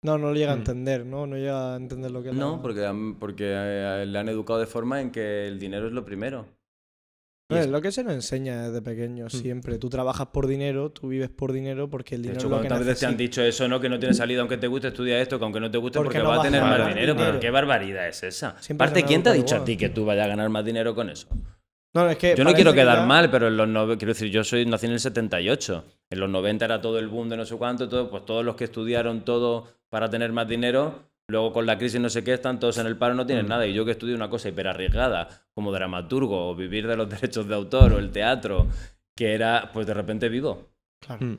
No, 0.04 0.18
no 0.18 0.30
lo 0.30 0.34
llega 0.34 0.54
a 0.54 0.56
Mm. 0.56 0.60
entender, 0.60 1.06
¿no? 1.06 1.28
No 1.28 1.36
llega 1.36 1.74
a 1.74 1.78
entender 1.78 2.10
lo 2.10 2.24
que 2.24 2.30
es 2.30 2.36
No, 2.36 2.56
la- 2.56 2.62
porque, 2.62 2.86
han- 2.86 3.20
porque 3.20 3.52
eh, 3.54 4.06
le 4.08 4.18
han 4.18 4.30
educado 4.30 4.60
de 4.60 4.66
forma 4.66 5.00
en 5.00 5.12
que 5.12 5.48
el 5.48 5.60
dinero 5.60 5.88
es 5.88 5.94
lo 5.94 6.04
primero. 6.04 6.48
Y 7.52 7.54
No, 7.56 7.60
es- 7.60 7.68
lo 7.70 7.82
que 7.82 7.92
se 7.92 8.04
nos 8.04 8.14
enseña 8.14 8.64
desde 8.68 8.82
pequeño, 8.82 9.30
siempre. 9.30 9.78
Tú 9.78 9.90
trabajas 9.90 10.28
por 10.28 10.48
dinero, 10.48 10.90
tú 10.92 11.10
vives 11.10 11.30
por 11.30 11.52
dinero 11.52 11.90
porque 11.90 12.16
el 12.16 12.22
de 12.22 12.30
dinero 12.30 12.40
hecho, 12.40 12.48
es 12.48 12.52
lo 12.52 12.62
que 12.62 12.68
¿cuántas 12.68 12.86
veces 12.88 13.00
te 13.02 13.06
han 13.06 13.18
dicho 13.18 13.42
eso, 13.44 13.68
no? 13.68 13.80
Que 13.80 13.90
no 13.90 14.00
tiene 14.00 14.14
salida, 14.14 14.40
aunque 14.40 14.58
te 14.58 14.68
guste, 14.68 14.88
estudia 14.88 15.20
esto, 15.22 15.38
que 15.38 15.44
aunque 15.44 15.60
no 15.60 15.70
te 15.70 15.78
guste, 15.78 16.00
Porque 16.00 16.08
porque, 16.18 16.20
no 16.20 16.30
va 16.30 16.36
a 16.36 16.38
vas 16.38 16.48
a 16.48 16.50
tener 16.50 16.62
más 16.64 16.78
dinero. 16.88 17.14
dinero. 17.14 17.16
Pero 17.18 17.40
qué 17.40 17.50
barbaridad 17.50 18.08
es 18.08 18.24
esa. 18.24 18.56
Siempre 18.62 18.86
Aparte, 18.86 19.04
¿quién 19.04 19.22
te 19.24 19.30
ha 19.30 19.34
dicho 19.34 19.56
a 19.58 19.64
ti 19.66 19.76
que 19.78 19.90
tú 19.90 20.06
vayas 20.06 20.26
a 20.26 20.30
ganar 20.30 20.50
más 20.50 20.64
dinero 20.64 20.96
con 20.96 21.10
eso? 21.10 21.28
No, 21.94 22.10
es 22.10 22.18
que 22.18 22.36
Yo 22.38 22.46
no 22.46 22.54
quiero 22.54 22.72
que 22.72 22.80
quedar 22.80 23.00
ya- 23.00 23.06
mal, 23.06 23.30
pero 23.30 23.50
en 23.50 23.58
los 23.58 23.68
nove- 23.68 23.98
quiero 23.98 24.14
decir, 24.14 24.30
yo 24.32 24.46
soy 24.46 24.66
nací 24.66 24.86
en 24.86 24.94
el 24.94 25.00
78. 25.02 25.84
En 26.10 26.20
los 26.22 26.30
90 26.30 26.64
era 26.64 26.80
todo 26.80 26.98
el 27.00 27.10
boom 27.10 27.28
de 27.28 27.36
no 27.36 27.46
sé 27.46 27.56
cuánto, 27.58 27.90
todo, 27.90 28.10
pues 28.10 28.26
todos 28.26 28.46
los 28.46 28.56
que 28.56 28.64
estudiaron 28.64 29.26
todo 29.26 29.68
para 29.90 30.10
tener 30.10 30.32
más 30.32 30.48
dinero, 30.48 31.11
luego 31.32 31.52
con 31.54 31.66
la 31.66 31.78
crisis 31.78 32.00
no 32.00 32.10
sé 32.10 32.24
qué, 32.24 32.34
están 32.34 32.60
todos 32.60 32.78
en 32.78 32.86
el 32.86 32.98
paro, 32.98 33.16
no 33.16 33.26
tienen 33.26 33.46
Mm. 33.46 33.50
nada. 33.50 33.66
Y 33.68 33.74
yo 33.74 33.86
que 33.86 33.92
estudié 33.92 34.14
una 34.14 34.30
cosa 34.30 34.50
hiper 34.50 34.68
arriesgada, 34.68 35.48
como 35.56 35.72
dramaturgo, 35.72 36.50
o 36.50 36.56
vivir 36.56 36.86
de 36.88 36.96
los 36.98 37.10
derechos 37.10 37.48
de 37.48 37.56
autor, 37.56 37.94
o 37.94 37.98
el 38.00 38.12
teatro, 38.12 38.68
que 39.16 39.34
era, 39.34 39.72
pues 39.74 39.88
de 39.88 39.94
repente 39.94 40.30
vivo. 40.30 40.70
Claro. 41.00 41.26
Mm. 41.26 41.38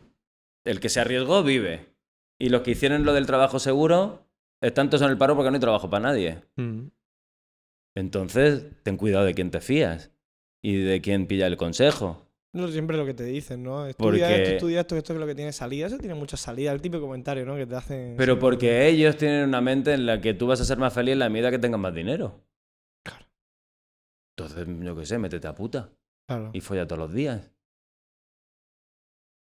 El 0.64 0.80
que 0.80 0.88
se 0.88 1.00
arriesgó 1.00 1.42
vive. 1.42 1.94
Y 2.40 2.48
los 2.48 2.62
que 2.62 2.72
hicieron 2.72 3.04
lo 3.04 3.12
del 3.12 3.26
trabajo 3.26 3.58
seguro, 3.60 4.26
están 4.60 4.90
todos 4.90 5.02
en 5.02 5.10
el 5.10 5.18
paro 5.18 5.34
porque 5.36 5.50
no 5.50 5.54
hay 5.56 5.60
trabajo 5.60 5.88
para 5.90 6.02
nadie. 6.08 6.42
Mm. 6.56 6.86
Entonces, 7.94 8.66
ten 8.82 8.96
cuidado 8.96 9.24
de 9.24 9.34
quién 9.34 9.50
te 9.50 9.60
fías 9.60 10.10
y 10.62 10.76
de 10.76 11.00
quién 11.00 11.26
pilla 11.26 11.46
el 11.46 11.56
consejo. 11.56 12.26
No, 12.54 12.68
siempre 12.68 12.98
lo 12.98 13.06
que 13.06 13.14
te 13.14 13.24
dicen, 13.24 13.62
¿no? 13.62 13.86
Estudia 13.86 14.26
Porque- 14.26 14.42
esto, 14.42 14.54
estudia 14.56 14.80
esto, 14.80 14.96
esto 14.96 15.12
es 15.14 15.18
lo 15.18 15.26
que 15.26 15.34
tiene 15.34 15.52
salida. 15.52 15.86
Eso 15.86 15.96
tiene 15.98 16.14
mucha 16.14 16.36
salida. 16.36 16.70
El 16.72 16.82
tipo 16.82 16.96
de 16.96 17.02
comentario, 17.02 17.46
¿no? 17.46 17.56
Que 17.56 17.66
te 17.66 17.74
hacen. 17.74 18.14
Pero 18.18 18.38
porque 18.38 18.88
ellos 18.88 19.16
tienen 19.16 19.48
una 19.48 19.62
mente 19.62 19.94
en 19.94 20.04
la 20.04 20.20
que 20.20 20.34
tú 20.34 20.46
vas 20.46 20.60
a 20.60 20.64
ser 20.66 20.76
más 20.76 20.92
feliz 20.92 21.12
en 21.14 21.20
la 21.20 21.30
medida 21.30 21.50
que 21.50 21.58
tengas 21.58 21.80
más 21.80 21.94
dinero. 21.94 22.44
Claro. 23.04 23.24
Entonces, 24.36 24.66
yo 24.84 24.94
qué 24.96 25.06
sé, 25.06 25.18
métete 25.18 25.48
a 25.48 25.54
puta 25.54 25.92
Claro. 26.28 26.50
y 26.52 26.60
folla 26.60 26.86
todos 26.86 26.98
los 26.98 27.12
días. 27.14 27.50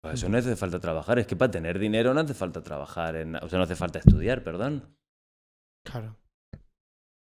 Para 0.01 0.13
eso 0.15 0.29
no 0.29 0.37
hace 0.37 0.55
falta 0.55 0.79
trabajar. 0.79 1.19
Es 1.19 1.27
que 1.27 1.35
para 1.35 1.51
tener 1.51 1.79
dinero 1.79 2.13
no 2.13 2.21
hace 2.21 2.33
falta 2.33 2.63
trabajar. 2.63 3.17
En... 3.17 3.35
O 3.35 3.49
sea, 3.49 3.57
no 3.59 3.63
hace 3.65 3.75
falta 3.75 3.99
estudiar, 3.99 4.41
perdón. 4.43 4.95
Claro. 5.85 6.15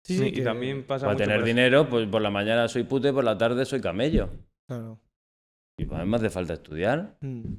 Sí, 0.05 0.17
sí, 0.17 0.25
y 0.27 0.31
que- 0.31 0.41
también 0.43 0.85
pasa 0.87 1.05
Para 1.05 1.13
mucho 1.15 1.23
tener 1.25 1.39
por- 1.39 1.45
dinero, 1.47 1.89
pues 1.89 2.07
por 2.07 2.21
la 2.21 2.29
mañana 2.31 2.67
soy 2.69 2.83
puta 2.83 3.09
y 3.09 3.11
por 3.11 3.23
la 3.25 3.37
tarde 3.37 3.65
soy 3.65 3.81
camello. 3.81 4.29
Claro. 4.67 4.99
Y 5.77 5.85
pues 5.85 6.05
me 6.05 6.15
hace 6.17 6.29
falta 6.29 6.53
estudiar. 6.53 7.17
Mm. 7.21 7.53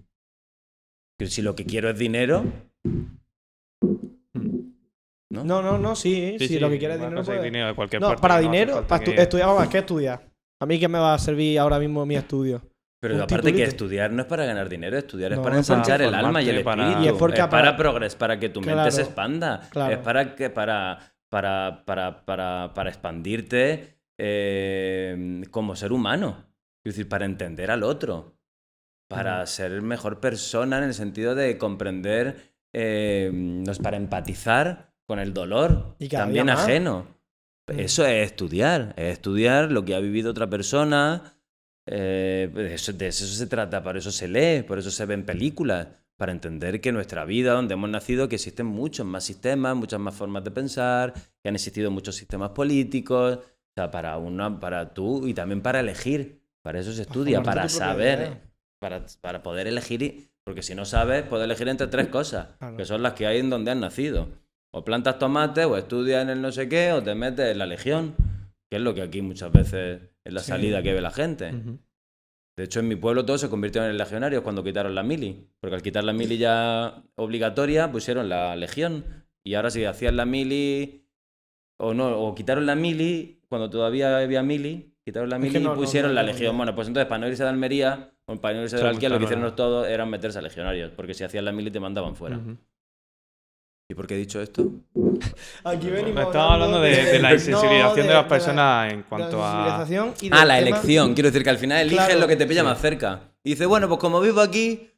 Que 1.19 1.27
si 1.27 1.43
lo 1.43 1.55
que 1.55 1.65
quiero 1.65 1.91
es 1.91 1.99
dinero. 1.99 2.45
¿no? 5.31 5.45
No, 5.45 5.63
no, 5.63 5.79
no, 5.79 5.97
sí. 5.97 6.37
Sí, 6.39 6.49
si 6.49 6.55
sí, 6.55 6.61
lo 6.61 6.71
que 6.71 6.79
quieres 6.79 6.97
es 6.97 7.03
a 7.03 7.07
dinero. 7.07 7.17
conseguir 7.23 7.43
dinero 7.43 7.67
de 7.69 7.75
cualquier 7.75 8.01
No, 8.01 8.09
parte, 8.09 8.23
para 8.23 8.37
no 8.37 8.41
dinero, 8.43 8.87
para 8.87 9.05
estu- 9.05 9.15
que- 9.15 9.23
estudiar, 9.23 9.49
vamos, 9.49 9.69
¿qué 9.69 9.79
estudias? 9.79 10.21
A 10.61 10.67
mí, 10.67 10.79
¿qué 10.79 10.89
me 10.89 10.99
va 10.99 11.15
a 11.15 11.19
servir 11.19 11.59
ahora 11.59 11.79
mismo 11.79 12.07
mi 12.07 12.17
estudio? 12.17 12.63
Pero 13.01 13.17
Un 13.17 13.21
aparte 13.23 13.53
que 13.53 13.63
estudiar 13.63 14.11
no 14.11 14.23
es 14.23 14.27
para 14.29 14.47
ganar 14.47 14.69
dinero, 14.71 14.97
estudiar 14.97 15.33
es 15.33 15.37
No, 15.39 15.45
para 15.45 15.59
es 15.61 15.67
para 15.67 15.79
ensanchar 15.81 16.03
el 16.03 16.15
alma 16.15 16.41
y 16.43 16.49
el 16.49 16.57
espíritu. 16.59 16.65
para- 16.93 17.05
Y 17.05 17.09
es 17.09 17.13
porque 17.13 17.37
para, 17.39 17.51
para- 17.51 17.77
progres, 17.77 18.15
para 18.15 18.39
que 18.39 18.49
tu 18.49 18.63
mente 18.63 18.91
se 18.91 19.03
expanda. 19.03 19.69
claro. 19.71 19.93
Es 19.95 19.99
para 19.99 20.35
que 20.35 20.49
para, 20.49 20.99
para, 21.29 21.83
para, 21.85 22.25
para, 22.25 22.73
para 22.73 22.89
expandirte 22.91 23.99
eh, 24.19 25.43
como 25.51 25.77
ser 25.77 25.93
humano. 25.93 26.43
Es 26.89 26.95
decir, 26.95 27.09
para 27.09 27.25
entender 27.25 27.71
al 27.73 27.83
otro. 27.83 28.39
Para 29.09 29.45
ser 29.47 29.83
mejor 29.83 30.21
persona 30.21 30.79
en 30.79 30.85
el 30.85 30.95
sentido 30.95 31.35
de 31.35 31.59
comprender, 31.59 32.55
eh, 32.73 33.65
para 33.83 33.97
empatizar 33.97 34.95
con 35.07 35.19
el 35.19 35.33
dolor 35.33 35.97
Y 35.99 36.09
también 36.09 36.49
ajeno. 36.49 37.07
Mm. 37.69 37.81
Eso 37.81 38.07
es 38.07 38.27
estudiar, 38.27 38.95
es 38.97 39.15
estudiar 39.15 39.73
lo 39.73 39.85
que 39.85 39.95
ha 39.95 40.01
vivido 40.01 40.31
otra 40.31 40.49
persona. 40.49 41.35
eh, 41.87 42.51
de, 42.53 42.75
eso, 42.75 42.93
de 42.93 43.09
eso 43.09 43.27
se 43.27 43.47
trata, 43.47 43.83
por 43.83 43.97
eso 43.97 44.13
se 44.13 44.29
lee, 44.29 44.63
por 44.63 44.79
eso 44.79 44.91
se 44.91 45.07
ven 45.07 45.25
películas, 45.25 45.89
para 46.17 46.33
entender 46.33 46.81
que 46.81 46.93
nuestra 46.93 47.25
vida, 47.25 47.53
donde 47.53 47.75
hemos 47.75 47.91
nacido, 47.91 48.29
que 48.29 48.37
existen 48.37 48.67
muchos 48.67 49.07
más 49.07 49.25
sistemas, 49.25 49.77
muchas 49.77 50.01
más 50.01 50.15
formas 50.15 50.45
de 50.45 50.51
pensar, 50.51 51.15
que 51.43 51.49
han 51.49 51.55
existido 51.55 51.91
muchos 51.91 52.17
sistemas 52.17 52.51
políticos, 52.51 53.39
o 53.39 53.73
sea, 53.75 53.91
para 53.91 54.17
una, 54.19 54.59
para 54.59 54.95
tú 54.95 55.27
y 55.27 55.35
también 55.35 55.63
para 55.63 55.81
elegir. 55.81 56.46
Para 56.67 56.81
eso 56.81 56.93
se 56.93 57.03
estudia, 57.03 57.37
formarte 57.39 57.59
para 57.61 57.69
saber, 57.69 58.41
para, 58.81 59.07
para 59.21 59.41
poder 59.41 59.69
elegir, 59.69 60.03
y- 60.03 60.29
porque 60.45 60.63
si 60.63 60.75
no 60.75 60.85
sabes, 60.85 61.23
puedes 61.23 61.45
elegir 61.45 61.69
entre 61.69 61.87
tres 61.87 62.09
cosas, 62.09 62.49
Claro. 62.59 62.77
que 62.77 62.85
son 62.85 63.05
las 63.05 63.13
que 63.13 63.25
hay 63.29 63.39
en 63.39 63.51
donde 63.51 63.71
has 63.71 63.77
nacido. 63.77 64.31
O 64.75 64.85
plantas 64.85 65.17
tomates, 65.21 65.65
o 65.65 65.77
estudias 65.77 66.23
en 66.25 66.31
el 66.31 66.43
no 66.43 66.51
sé 66.51 66.69
qué, 66.69 66.91
o 66.93 67.01
te 67.05 67.15
metes 67.15 67.53
en 67.53 67.59
la 67.59 67.67
legión, 67.67 68.17
que 68.69 68.79
es 68.79 68.83
lo 68.83 68.95
que 68.97 69.03
aquí 69.03 69.23
muchas 69.23 69.53
veces 69.53 70.01
es 70.25 70.33
la 70.33 70.41
Sí. 70.41 70.49
salida 70.49 70.83
que 70.83 70.93
ve 70.93 71.01
la 71.01 71.13
gente. 71.13 71.53
De 72.59 72.65
hecho, 72.65 72.81
en 72.81 72.89
mi 72.89 72.97
pueblo 72.97 73.25
todos 73.25 73.43
se 73.43 73.49
convirtieron 73.49 73.89
en 73.89 73.97
legionarios 73.97 74.43
cuando 74.43 74.65
quitaron 74.65 74.93
la 74.97 75.05
mili. 75.05 75.47
Porque 75.61 75.77
al 75.77 75.83
quitar 75.83 76.03
la 76.03 76.13
mili 76.13 76.37
ya 76.37 77.01
obligatoria, 77.15 77.93
pusieron 77.93 78.29
la 78.29 78.57
legión. 78.57 79.05
Y 79.45 79.55
ahora 79.55 79.71
si 79.71 79.85
hacías 79.85 80.13
la 80.15 80.25
mili 80.27 81.05
O 81.79 81.93
no, 81.95 82.19
o 82.19 82.35
quitaron 82.35 82.65
la 82.67 82.75
mili, 82.75 83.43
cuando 83.49 83.69
todavía 83.71 84.17
había 84.19 84.43
mili, 84.43 84.96
quitaron 85.07 85.31
la 85.31 85.37
Es 85.37 85.43
mili 85.43 85.53
que 85.55 85.61
no- 85.61 85.71
y 85.71 85.75
no- 85.75 85.81
pusieron 85.81 86.11
no- 86.11 86.15
la 86.17 86.23
no- 86.23 86.27
legión. 86.29 86.53
no. 86.53 86.57
Bueno, 86.59 86.75
pues 86.75 86.89
entonces 86.89 87.09
para 87.09 87.19
no 87.21 87.29
irse 87.29 87.43
de 87.45 87.49
Almería, 87.49 88.11
o 88.27 88.37
para 88.41 88.57
no 88.57 88.63
irse 88.65 88.77
de 88.77 88.83
Alquia, 88.89 89.09
lo 89.09 89.19
que 89.19 89.25
hicieron 89.25 89.55
todos 89.57 89.87
era 89.89 90.05
meterse 90.05 90.39
a 90.39 90.43
legionarios, 90.43 90.91
porque 90.97 91.15
si 91.15 91.23
hacían 91.25 91.45
la 91.45 91.53
mili 91.53 91.71
te 91.71 91.79
mandaban 91.81 92.17
fuera. 92.17 92.41
¿Y 93.89 93.95
por 93.95 94.09
qué 94.09 94.15
he 94.15 94.19
dicho 94.19 94.43
esto? 94.43 94.69
Aquí 95.63 95.89
venimos. 95.91 96.25
Estamos 96.25 96.53
hablando 96.53 96.81
de, 96.81 96.91
de 97.05 97.19
la 97.21 97.29
No, 97.29 97.35
insensibilización 97.37 98.07
de, 98.09 98.13
las 98.15 98.23
la- 98.25 98.29
personas 98.29 98.93
en 98.93 98.97
de 98.99 99.03
la 99.05 99.09
cuanto 99.09 99.45
a. 99.45 99.53
sensibilización 99.79 100.15
y 100.23 100.27
Ah, 100.33 100.45
la 100.45 100.57
tema- 100.57 100.59
elección. 100.59 101.15
Quiero 101.15 101.29
decir 101.31 101.45
que 101.45 101.51
al 101.51 101.59
final 101.59 101.81
eliges 101.83 102.05
Claro. 102.07 102.21
lo 102.21 102.27
que 102.27 102.35
te 102.37 102.47
pilla 102.49 102.63
Sí. 102.63 102.67
más 102.67 102.81
cerca. 102.81 103.21
Y 103.45 103.51
dices, 103.51 103.69
bueno, 103.69 103.87
pues 103.87 104.01
como 104.01 104.21
vivo 104.21 104.41
aquí, 104.41 104.91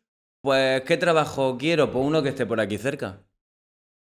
pues 0.42 0.80
¿qué 0.84 0.96
trabajo 0.96 1.58
quiero? 1.58 1.92
Pues 1.92 2.02
uno 2.02 2.22
que 2.22 2.30
esté 2.30 2.46
por 2.46 2.60
aquí 2.60 2.78
cerca. 2.78 3.20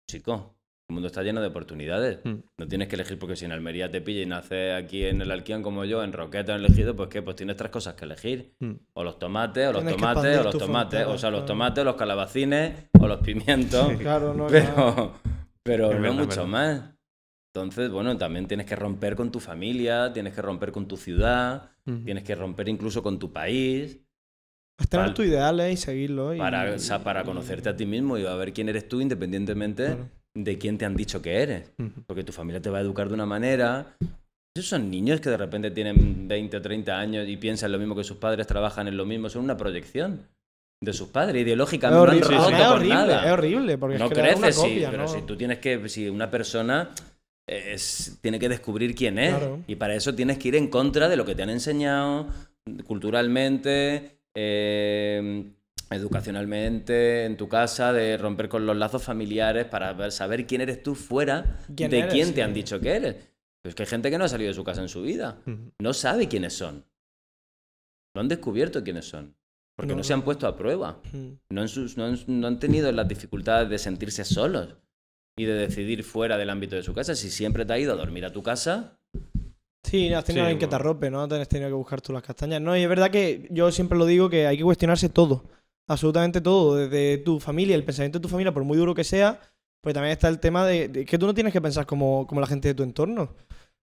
Chico, 0.10 0.56
el 0.90 0.94
mundo 0.96 1.08
está 1.08 1.24
lleno 1.24 1.42
de 1.42 1.48
oportunidades. 1.48 2.20
Mm. 2.24 2.36
No 2.58 2.68
tienes 2.68 2.88
que 2.88 2.96
elegir 2.96 3.18
porque 3.18 3.36
si 3.36 3.46
en 3.46 3.52
Almería 3.54 3.90
te 3.90 4.02
pilla 4.02 4.22
y 4.22 4.26
naces 4.26 4.74
aquí 4.74 5.06
en 5.06 5.22
el 5.22 5.32
Alquián 5.32 5.64
como 5.64 5.86
yo, 5.86 6.04
en 6.04 6.12
Roqueta, 6.14 6.54
en 6.56 6.60
Elegido, 6.60 6.96
pues 6.96 7.10
¿qué? 7.10 7.22
Pues 7.22 7.36
tienes 7.38 7.56
tres 7.56 7.72
cosas 7.72 7.94
que 7.96 8.06
elegir. 8.06 8.54
Mm. 8.60 8.72
O 8.94 9.04
los 9.04 9.18
tomates, 9.18 9.68
o 9.70 9.72
los 9.74 9.82
Tienes 9.84 9.96
tomates, 9.98 10.38
o 10.40 10.44
los 10.44 10.58
tomates. 10.58 10.90
frontera, 11.00 11.10
O 11.10 11.18
sea, 11.18 11.30
los 11.32 11.40
claro. 11.40 11.46
tomates, 11.46 11.86
los 11.86 11.96
calabacines, 11.96 12.74
o 13.00 13.08
los 13.08 13.20
pimientos. 13.22 13.88
Sí. 13.92 13.98
Claro, 13.98 14.34
no. 14.34 14.48
claro. 14.48 15.14
Pero, 15.66 15.88
pero 15.88 15.92
Es 15.92 15.96
no 15.96 16.02
verdad, 16.02 16.16
mucho 16.18 16.28
verdad. 16.30 16.46
más. 16.48 16.90
Entonces, 17.56 17.90
bueno, 17.92 18.18
también 18.18 18.48
tienes 18.48 18.66
que 18.66 18.76
romper 18.76 19.16
con 19.16 19.32
tu 19.32 19.40
familia, 19.40 20.12
tienes 20.12 20.34
que 20.34 20.42
romper 20.42 20.72
con 20.72 20.88
tu 20.88 20.98
ciudad, 20.98 21.70
Ujú. 21.86 22.00
tienes 22.04 22.24
que 22.24 22.36
romper 22.36 22.68
incluso 22.68 23.02
con 23.04 23.20
tu 23.20 23.32
país 23.32 24.00
Es 24.80 24.90
tener 24.90 25.06
Vale. 25.06 25.16
tus 25.16 25.26
ideales 25.28 25.72
y 25.74 25.78
seguirlos. 25.78 26.36
y- 26.36 26.40
para, 26.40 26.74
o 26.74 26.80
sea, 26.80 27.04
para 27.04 27.24
conocerte 27.24 27.70
a 27.70 27.78
ti 27.78 27.86
mismo 27.86 28.18
y 28.18 28.26
a 28.26 28.34
ver 28.36 28.52
quién 28.54 28.70
eres 28.70 28.88
tú 28.90 29.00
independientemente 29.02 29.86
Claro. 29.86 30.10
De 30.36 30.58
quién 30.58 30.78
te 30.78 30.86
han 30.86 30.96
dicho 30.96 31.22
que 31.22 31.42
eres. 31.42 31.72
Porque 32.08 32.24
tu 32.24 32.32
familia 32.34 32.62
te 32.62 32.70
va 32.70 32.80
a 32.80 32.82
educar 32.82 33.08
de 33.08 33.14
una 33.14 33.26
manera. 33.26 33.96
Esos 34.56 34.70
son 34.70 34.90
niños 34.90 35.20
que 35.22 35.30
de 35.30 35.38
repente 35.38 35.72
tienen 35.72 36.28
20 36.28 36.58
o 36.58 36.62
30 36.62 37.00
años 37.00 37.28
y 37.28 37.38
piensan 37.38 37.72
lo 37.72 37.80
mismo 37.80 37.96
que 37.96 38.04
sus 38.04 38.18
padres, 38.18 38.46
trabajan 38.48 38.88
en 38.88 38.98
lo 38.98 39.06
mismo. 39.06 39.30
Son 39.30 39.44
una 39.44 39.58
proyección 39.58 40.28
de 40.82 40.94
sus 40.94 41.08
padres. 41.10 41.36
Es 41.38 41.42
Ideológicamente 41.44 41.98
no 41.98 42.04
han 42.04 42.10
horrible, 42.10 42.38
roto 42.38 42.56
es 42.56 42.68
horrible, 42.68 42.94
nada. 42.96 43.26
es 43.26 43.32
horrible, 43.32 43.78
porque 43.78 43.98
no 43.98 44.06
es 44.06 44.12
crear 44.12 44.36
una 44.36 44.48
creces, 44.48 44.62
sí, 44.64 44.84
pero 44.92 45.08
si 45.08 45.22
tú 45.22 45.36
tienes 45.38 45.60
que, 45.60 45.88
si 45.90 46.10
una 46.10 46.30
persona 46.30 46.90
es- 47.48 48.18
tiene 48.22 48.38
que 48.40 48.50
descubrir 48.50 48.94
quién 48.96 49.18
es, 49.18 49.36
Claro. 49.36 49.60
y 49.68 49.76
para 49.76 49.96
eso 49.96 50.14
tienes 50.14 50.38
que 50.38 50.50
ir 50.50 50.56
en 50.56 50.68
contra 50.68 51.10
de 51.10 51.16
lo 51.16 51.26
que 51.26 51.36
te 51.36 51.44
han 51.44 51.50
enseñado 51.50 52.28
culturalmente, 52.86 54.20
eh, 54.36 55.46
educacionalmente, 55.98 57.26
en 57.26 57.38
tu 57.38 57.48
casa, 57.48 57.94
de 57.94 58.18
romper 58.18 58.50
con 58.50 58.66
los 58.66 58.76
lazos 58.78 59.04
familiares 59.04 59.66
para 59.66 59.94
ver- 59.94 60.12
saber 60.12 60.46
quién 60.48 60.62
eres 60.62 60.82
tú 60.84 60.96
fuera 60.96 61.58
¿Quién 61.76 61.92
de 61.92 62.00
eres? 62.00 62.12
quién 62.14 62.34
te 62.34 62.44
han 62.44 62.54
dicho 62.54 62.80
que 62.80 62.96
eres. 62.96 63.16
Pero 63.62 63.70
es 63.70 63.76
que 63.76 63.84
hay 63.84 63.88
gente 63.90 64.10
que 64.12 64.18
no 64.18 64.26
ha 64.26 64.30
salido 64.30 64.50
de 64.50 64.54
su 64.56 64.64
casa 64.64 64.82
en 64.82 64.90
su 64.90 65.02
vida, 65.02 65.38
no 65.80 65.94
sabe 65.94 66.28
quiénes 66.28 66.54
son, 66.54 66.86
no 68.16 68.22
han 68.22 68.28
descubierto 68.28 68.84
quiénes 68.84 69.06
son, 69.06 69.36
porque 69.76 69.94
no, 69.94 69.98
No, 70.00 70.04
se 70.04 70.14
han 70.14 70.22
puesto 70.24 70.48
a 70.48 70.56
prueba 70.56 71.00
no 71.50 71.62
han, 71.62 71.68
sus- 71.68 71.98
no 71.98 72.06
han- 72.06 72.20
no 72.28 72.48
han 72.48 72.60
tenido 72.60 72.92
las 72.92 73.08
dificultades 73.08 73.70
de 73.70 73.78
sentirse 73.78 74.26
solos 74.26 74.76
y 75.38 75.46
de 75.46 75.54
decidir 75.54 76.04
fuera 76.04 76.38
del 76.38 76.50
ámbito 76.50 76.76
de 76.76 76.84
su 76.84 76.94
casa. 76.94 77.16
Si 77.16 77.30
siempre 77.30 77.66
te 77.66 77.74
has 77.74 77.80
ido 77.80 77.94
a 77.94 77.96
dormir 77.98 78.26
a 78.26 78.32
tu 78.34 78.44
casa, 78.44 79.00
Sí, 79.86 80.12
has 80.14 80.24
tenido 80.24 80.46
Sí, 80.46 80.48
alguien 80.48 80.60
que 80.60 80.68
te 80.68 80.76
arrope, 80.76 81.12
¿no? 81.12 81.28
Tienes 81.28 81.48
tenido 81.50 81.70
que 81.70 81.74
buscar 81.74 82.02
tú 82.02 82.14
las 82.14 82.24
castañas. 82.24 82.62
No, 82.62 82.76
y 82.76 82.82
es 82.84 82.90
verdad 82.90 83.12
que 83.12 83.48
yo 83.52 83.70
siempre 83.72 83.98
lo 83.98 84.06
digo 84.06 84.30
que 84.30 84.48
hay 84.48 84.58
que 84.58 84.64
cuestionarse 84.64 85.10
todo. 85.10 85.44
Absolutamente 85.88 86.42
todo. 86.42 86.76
Desde 86.76 87.18
tu 87.20 87.40
familia, 87.40 87.76
el 87.76 87.84
pensamiento 87.84 88.20
de 88.20 88.24
tu 88.24 88.30
familia, 88.30 88.54
por 88.54 88.64
muy 88.64 88.78
duro 88.78 88.96
que 88.96 89.04
sea, 89.04 89.42
pues 89.82 89.94
también 89.94 90.14
está 90.14 90.30
el 90.30 90.40
tema 90.40 90.66
de, 90.66 91.06
que 91.06 91.18
tú 91.18 91.26
no 91.26 91.34
tienes 91.34 91.54
que 91.54 91.62
pensar 91.62 91.86
como, 91.86 92.26
como 92.28 92.42
la 92.42 92.48
gente 92.48 92.70
de 92.70 92.74
tu 92.74 92.84
entorno. 92.84 93.36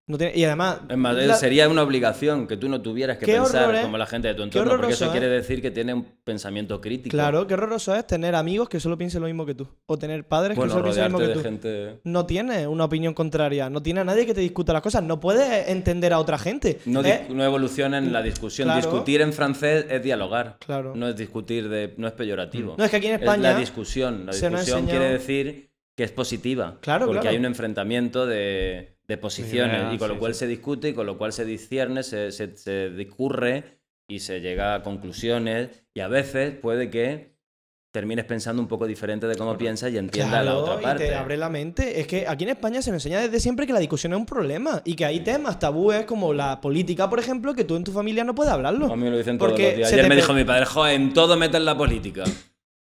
No 0.07 0.17
tiene- 0.17 0.35
y 0.35 0.43
además. 0.43 0.79
es 0.89 0.97
más, 0.97 1.15
la- 1.15 1.35
sería 1.35 1.69
una 1.69 1.83
obligación 1.83 2.47
que 2.47 2.57
tú 2.57 2.67
no 2.67 2.81
tuvieras 2.81 3.17
que 3.17 3.25
pensar 3.27 3.63
horror, 3.65 3.75
¿eh? 3.75 3.81
como 3.83 3.97
la 3.97 4.05
gente 4.07 4.27
de 4.27 4.33
tu 4.33 4.43
entorno, 4.43 4.75
porque 4.77 4.93
eso 4.93 5.05
¿eh? 5.05 5.11
quiere 5.11 5.27
decir 5.29 5.61
que 5.61 5.71
tiene 5.71 5.93
un 5.93 6.03
pensamiento 6.23 6.81
crítico. 6.81 7.11
Claro, 7.11 7.47
qué 7.47 7.53
horroroso 7.53 7.95
es 7.95 8.05
tener 8.07 8.35
amigos 8.35 8.67
que 8.67 8.79
solo 8.79 8.97
piensen 8.97 9.21
lo 9.21 9.27
mismo 9.27 9.45
que 9.45 9.55
tú. 9.55 9.67
O 9.85 9.97
tener 9.97 10.27
padres 10.27 10.57
bueno, 10.57 10.69
que 10.73 10.79
solo 10.79 10.83
piensen 10.85 11.11
lo 11.11 11.19
mismo 11.19 11.27
que 11.33 11.37
tú. 11.37 11.43
gente... 11.43 11.99
No 12.03 12.25
tienes 12.25 12.67
una 12.67 12.83
opinión 12.85 13.13
contraria. 13.13 13.69
No 13.69 13.81
tiene 13.81 14.01
a 14.01 14.03
nadie 14.03 14.25
que 14.25 14.33
te 14.33 14.41
discuta 14.41 14.73
las 14.73 14.81
cosas. 14.81 15.03
No 15.03 15.19
puedes 15.19 15.69
entender 15.69 16.11
a 16.13 16.19
otra 16.19 16.37
gente. 16.37 16.79
No, 16.85 17.01
¿eh? 17.05 17.27
no 17.29 17.43
evoluciona 17.45 17.97
en 17.99 18.11
la 18.11 18.21
discusión. 18.21 18.65
Claro. 18.65 18.81
Discutir 18.81 19.21
en 19.21 19.31
francés 19.31 19.85
es 19.89 20.03
dialogar. 20.03 20.57
Claro. 20.65 20.93
No 20.95 21.07
es 21.07 21.15
discutir 21.15 21.69
de. 21.69 21.93
no 21.97 22.07
es 22.07 22.13
peyorativo. 22.13 22.75
No, 22.77 22.83
es 22.83 22.89
que 22.89 22.97
aquí 22.97 23.07
en 23.07 23.13
Es 23.15 23.21
España. 23.21 23.53
la 23.53 23.57
discusión. 23.57 24.25
La 24.25 24.31
discusión 24.33 24.55
enseñado- 24.59 24.89
quiere 24.89 25.09
decir 25.13 25.69
que 25.95 26.03
es 26.03 26.11
positiva. 26.11 26.77
Claro, 26.81 27.05
Porque 27.05 27.21
claro. 27.21 27.29
hay 27.33 27.37
un 27.37 27.45
enfrentamiento 27.45 28.25
de, 28.25 28.97
de 29.11 29.17
posiciones 29.17 29.93
y 29.93 29.97
con 29.97 30.09
lo 30.09 30.17
cual 30.17 30.33
sí. 30.33 30.39
se 30.39 30.47
discute 30.47 30.89
y 30.89 30.93
con 30.93 31.05
lo 31.05 31.17
cual 31.17 31.33
se 31.33 31.43
discierne, 31.45 32.03
se, 32.03 32.31
se, 32.31 32.55
se 32.55 32.89
discurre 32.91 33.81
y 34.07 34.19
se 34.19 34.39
llega 34.39 34.75
a 34.75 34.83
conclusiones 34.83 35.69
y 35.93 35.99
a 35.99 36.07
veces 36.07 36.55
puede 36.55 36.89
que 36.89 37.31
termines 37.91 38.23
pensando 38.23 38.61
un 38.61 38.69
poco 38.69 38.87
diferente 38.87 39.27
de 39.27 39.35
cómo 39.35 39.57
piensas 39.57 39.91
y 39.91 39.97
entiendas 39.97 40.45
la 40.45 40.55
otra 40.55 40.79
parte. 40.79 41.05
Y 41.05 41.09
te 41.09 41.15
abre 41.15 41.35
la 41.35 41.49
mente. 41.49 41.99
Es 41.99 42.07
que 42.07 42.25
aquí 42.25 42.45
en 42.45 42.51
España 42.51 42.81
se 42.81 42.91
nos 42.91 43.05
enseña 43.05 43.19
desde 43.19 43.39
siempre 43.41 43.67
que 43.67 43.73
la 43.73 43.79
discusión 43.79 44.13
es 44.13 44.19
un 44.19 44.25
problema 44.25 44.81
y 44.85 44.95
que 44.95 45.03
hay 45.03 45.19
temas 45.19 45.59
tabúes 45.59 46.05
como 46.05 46.33
la 46.33 46.61
política, 46.61 47.09
por 47.09 47.19
ejemplo, 47.19 47.53
que 47.53 47.65
tú 47.65 47.75
en 47.75 47.83
tu 47.83 47.91
familia 47.91 48.23
no 48.23 48.33
puedes 48.33 48.53
hablarlo. 48.53 48.85
A 48.85 48.95
mí 48.95 49.03
me 49.03 49.11
lo 49.11 49.17
dicen 49.17 49.37
todos 49.37 49.51
Porque 49.51 49.67
los 49.67 49.75
días. 49.75 49.89
se 49.89 49.95
Ayer 49.95 50.07
me 50.07 50.15
dijo 50.15 50.33
mi 50.33 50.45
padre, 50.45 50.65
joder, 50.65 50.95
en 50.95 51.13
todo 51.13 51.35
metes 51.35 51.61
la 51.61 51.77
política. 51.77 52.23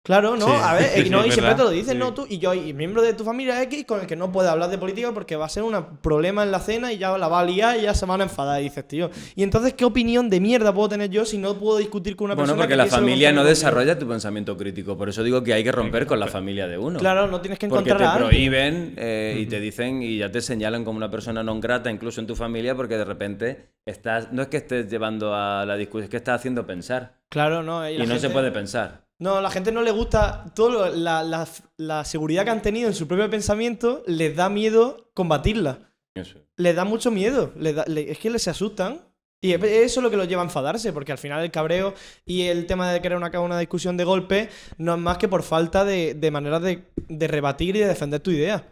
Claro, 0.04 0.34
no, 0.36 0.46
Sí, 0.46 0.52
a 0.60 0.74
ver, 0.74 0.90
sí, 0.90 1.02
sí, 1.04 1.10
no, 1.10 1.24
y 1.24 1.30
siempre 1.30 1.54
te 1.54 1.62
lo 1.62 1.70
dicen, 1.70 1.92
sí. 1.92 1.98
no 1.98 2.12
tú 2.12 2.26
y 2.28 2.38
yo, 2.38 2.52
y 2.54 2.72
miembro 2.72 3.02
de 3.02 3.12
tu 3.14 3.22
familia 3.22 3.62
X 3.62 3.84
con 3.86 4.00
el 4.00 4.08
que 4.08 4.16
no 4.16 4.32
puedes 4.32 4.50
hablar 4.50 4.68
de 4.68 4.76
política 4.76 5.12
porque 5.12 5.36
va 5.36 5.46
a 5.46 5.48
ser 5.48 5.62
un 5.62 5.76
problema 6.02 6.42
en 6.42 6.50
la 6.50 6.58
cena 6.58 6.92
y 6.92 6.98
ya 6.98 7.16
la 7.16 7.28
va 7.28 7.38
a 7.38 7.44
liar 7.44 7.78
y 7.78 7.82
ya 7.82 7.94
se 7.94 8.04
van 8.04 8.20
a 8.20 8.24
enfadar. 8.24 8.60
Y 8.60 8.64
dices, 8.64 8.88
tío, 8.88 9.10
¿y 9.36 9.44
entonces 9.44 9.74
qué 9.74 9.84
opinión 9.84 10.28
de 10.28 10.40
mierda 10.40 10.74
puedo 10.74 10.88
tener 10.88 11.08
yo 11.08 11.24
si 11.24 11.38
no 11.38 11.54
puedo 11.54 11.78
discutir 11.78 12.16
con 12.16 12.24
una 12.24 12.34
Bueno, 12.34 12.46
persona 12.54 12.62
porque 12.64 12.72
que 12.72 12.76
la 12.78 12.86
familia 12.86 13.30
no 13.30 13.44
desarrolla 13.44 13.96
tu 13.96 14.08
pensamiento 14.08 14.56
crítico. 14.56 14.98
Por 14.98 15.08
eso 15.08 15.22
digo 15.22 15.44
que 15.44 15.52
hay 15.54 15.62
que 15.62 15.70
romper 15.70 16.06
con 16.06 16.18
la 16.18 16.26
familia 16.26 16.66
de 16.66 16.78
uno. 16.78 16.98
Claro, 16.98 17.28
no 17.28 17.40
tienes 17.40 17.60
que 17.60 17.68
Porque 17.68 17.90
encontrar 17.90 17.98
te 17.98 18.04
a 18.04 18.12
alguien. 18.26 18.28
prohíben 18.28 18.94
eh, 18.96 19.36
y 19.38 19.46
te 19.46 19.60
dicen 19.60 20.02
y 20.02 20.18
ya 20.18 20.32
te 20.32 20.40
señalan 20.40 20.84
como 20.84 20.96
una 20.96 21.12
persona 21.12 21.44
non 21.44 21.60
grata, 21.60 21.92
incluso 21.92 22.20
en 22.20 22.26
tu 22.26 22.34
familia, 22.34 22.74
porque 22.74 22.96
de 22.98 23.04
repente 23.04 23.68
estás. 23.86 24.32
No 24.32 24.42
es 24.42 24.48
que 24.48 24.56
estés 24.56 24.90
llevando 24.90 25.32
a 25.32 25.64
la 25.64 25.76
discusión, 25.76 26.04
es 26.04 26.10
que 26.10 26.16
estás 26.16 26.40
haciendo 26.40 26.66
pensar. 26.66 27.21
Claro, 27.32 27.62
no. 27.62 27.88
Y, 27.88 27.96
la 27.96 28.04
no 28.04 28.18
se 28.18 28.28
puede 28.28 28.50
pensar. 28.52 29.06
No, 29.18 29.36
a 29.36 29.40
la 29.40 29.50
gente 29.50 29.72
no 29.72 29.80
le 29.80 29.90
gusta 29.90 30.44
todo 30.54 30.68
lo- 30.70 30.88
la, 30.94 31.22
la- 31.22 31.48
la 31.78 32.04
seguridad 32.04 32.44
que 32.44 32.50
han 32.50 32.60
tenido 32.60 32.88
en 32.88 32.94
su 32.94 33.08
propio 33.08 33.30
pensamiento, 33.30 34.02
les 34.06 34.36
da 34.36 34.50
miedo 34.50 35.10
combatirla. 35.14 35.78
Eso. 36.14 36.38
Les 36.58 36.76
da 36.76 36.84
mucho 36.84 37.10
miedo. 37.10 37.52
les 37.56 37.74
da- 37.74 37.84
es 37.84 38.18
que 38.18 38.28
les 38.30 38.46
asustan. 38.48 39.00
Y 39.40 39.52
es- 39.54 39.62
eso 39.62 40.00
es 40.00 40.04
lo 40.04 40.10
que 40.10 40.16
los 40.18 40.28
lleva 40.28 40.42
a 40.42 40.44
enfadarse, 40.44 40.92
porque 40.92 41.10
al 41.12 41.18
final 41.18 41.42
el 41.42 41.50
cabreo 41.50 41.94
y 42.26 42.42
el 42.42 42.66
tema 42.66 42.92
de 42.92 43.00
querer 43.00 43.16
una, 43.16 43.30
una 43.40 43.58
discusión 43.58 43.96
de 43.96 44.04
golpe 44.04 44.50
no 44.76 44.92
es 44.94 45.00
más 45.00 45.16
que 45.18 45.26
por 45.28 45.42
falta 45.42 45.84
de, 45.86 46.14
de 46.14 46.30
maneras 46.30 46.60
de, 46.62 46.84
de 47.08 47.28
rebatir 47.28 47.74
y 47.76 47.80
de 47.80 47.86
defender 47.88 48.20
tu 48.20 48.30
idea. 48.30 48.62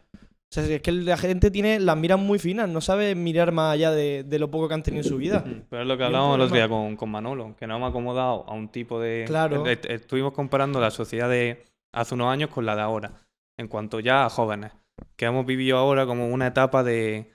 O 0.50 0.52
sea, 0.52 0.64
es 0.64 0.82
que 0.82 0.90
la 0.90 1.16
gente 1.16 1.50
tiene 1.52 1.78
las 1.78 1.96
miras 1.96 2.18
muy 2.18 2.40
finas, 2.40 2.68
no 2.68 2.80
sabe 2.80 3.14
mirar 3.14 3.52
más 3.52 3.72
allá 3.72 3.92
de, 3.92 4.24
de 4.24 4.38
lo 4.40 4.50
poco 4.50 4.66
que 4.66 4.74
han 4.74 4.82
tenido 4.82 5.04
en 5.04 5.08
su 5.08 5.16
vida. 5.16 5.44
Pero 5.70 5.82
es 5.82 5.88
lo 5.88 5.96
que 5.96 6.02
hablábamos 6.04 6.34
el 6.36 6.40
otro 6.42 6.56
día 6.56 6.68
con, 6.68 6.96
con 6.96 7.08
Manolo, 7.08 7.54
que 7.56 7.68
nos 7.68 7.76
hemos 7.76 7.90
acomodado 7.90 8.44
a 8.48 8.52
un 8.52 8.68
tipo 8.68 8.98
de... 8.98 9.24
Claro. 9.28 9.64
est- 9.66 9.86
Estuvimos 9.86 10.32
comparando 10.32 10.80
la 10.80 10.90
sociedad 10.90 11.28
de 11.30 11.62
hace 11.92 12.14
unos 12.14 12.32
años 12.32 12.50
con 12.50 12.66
la 12.66 12.74
de 12.74 12.82
ahora, 12.82 13.12
en 13.56 13.68
cuanto 13.68 14.00
ya 14.00 14.24
a 14.24 14.28
jóvenes, 14.30 14.72
que 15.14 15.26
hemos 15.26 15.46
vivido 15.46 15.78
ahora 15.78 16.04
como 16.04 16.26
una 16.28 16.48
etapa 16.48 16.82
de 16.82 17.30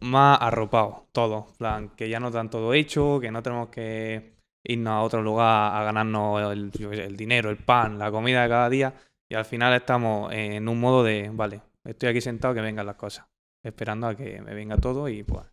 más 0.00 0.38
arropado, 0.40 1.06
todo, 1.12 1.48
plan, 1.58 1.90
que 1.96 2.08
ya 2.08 2.18
nos 2.18 2.32
dan 2.32 2.48
todo 2.48 2.72
hecho, 2.72 3.18
que 3.20 3.30
no 3.30 3.42
tenemos 3.42 3.68
que 3.68 4.32
irnos 4.64 4.92
a 4.92 5.00
otro 5.02 5.22
lugar 5.22 5.74
a 5.76 5.84
ganarnos 5.84 6.50
el, 6.52 6.70
el 6.92 7.16
dinero, 7.16 7.50
el 7.50 7.56
pan, 7.58 7.98
la 7.98 8.10
comida 8.10 8.42
de 8.42 8.48
cada 8.48 8.70
día, 8.70 8.94
y 9.28 9.34
al 9.34 9.44
final 9.44 9.74
estamos 9.74 10.32
en 10.32 10.66
un 10.66 10.80
modo 10.80 11.02
de, 11.04 11.30
vale, 11.32 11.60
estoy 11.90 12.08
aquí 12.10 12.20
sentado 12.20 12.54
que 12.54 12.60
vengan 12.60 12.86
las 12.86 12.96
cosas, 12.96 13.26
esperando 13.64 14.06
a 14.08 14.16
que 14.16 14.40
me 14.40 14.54
venga 14.54 14.76
todo 14.76 15.08
y 15.08 15.22
pues 15.22 15.46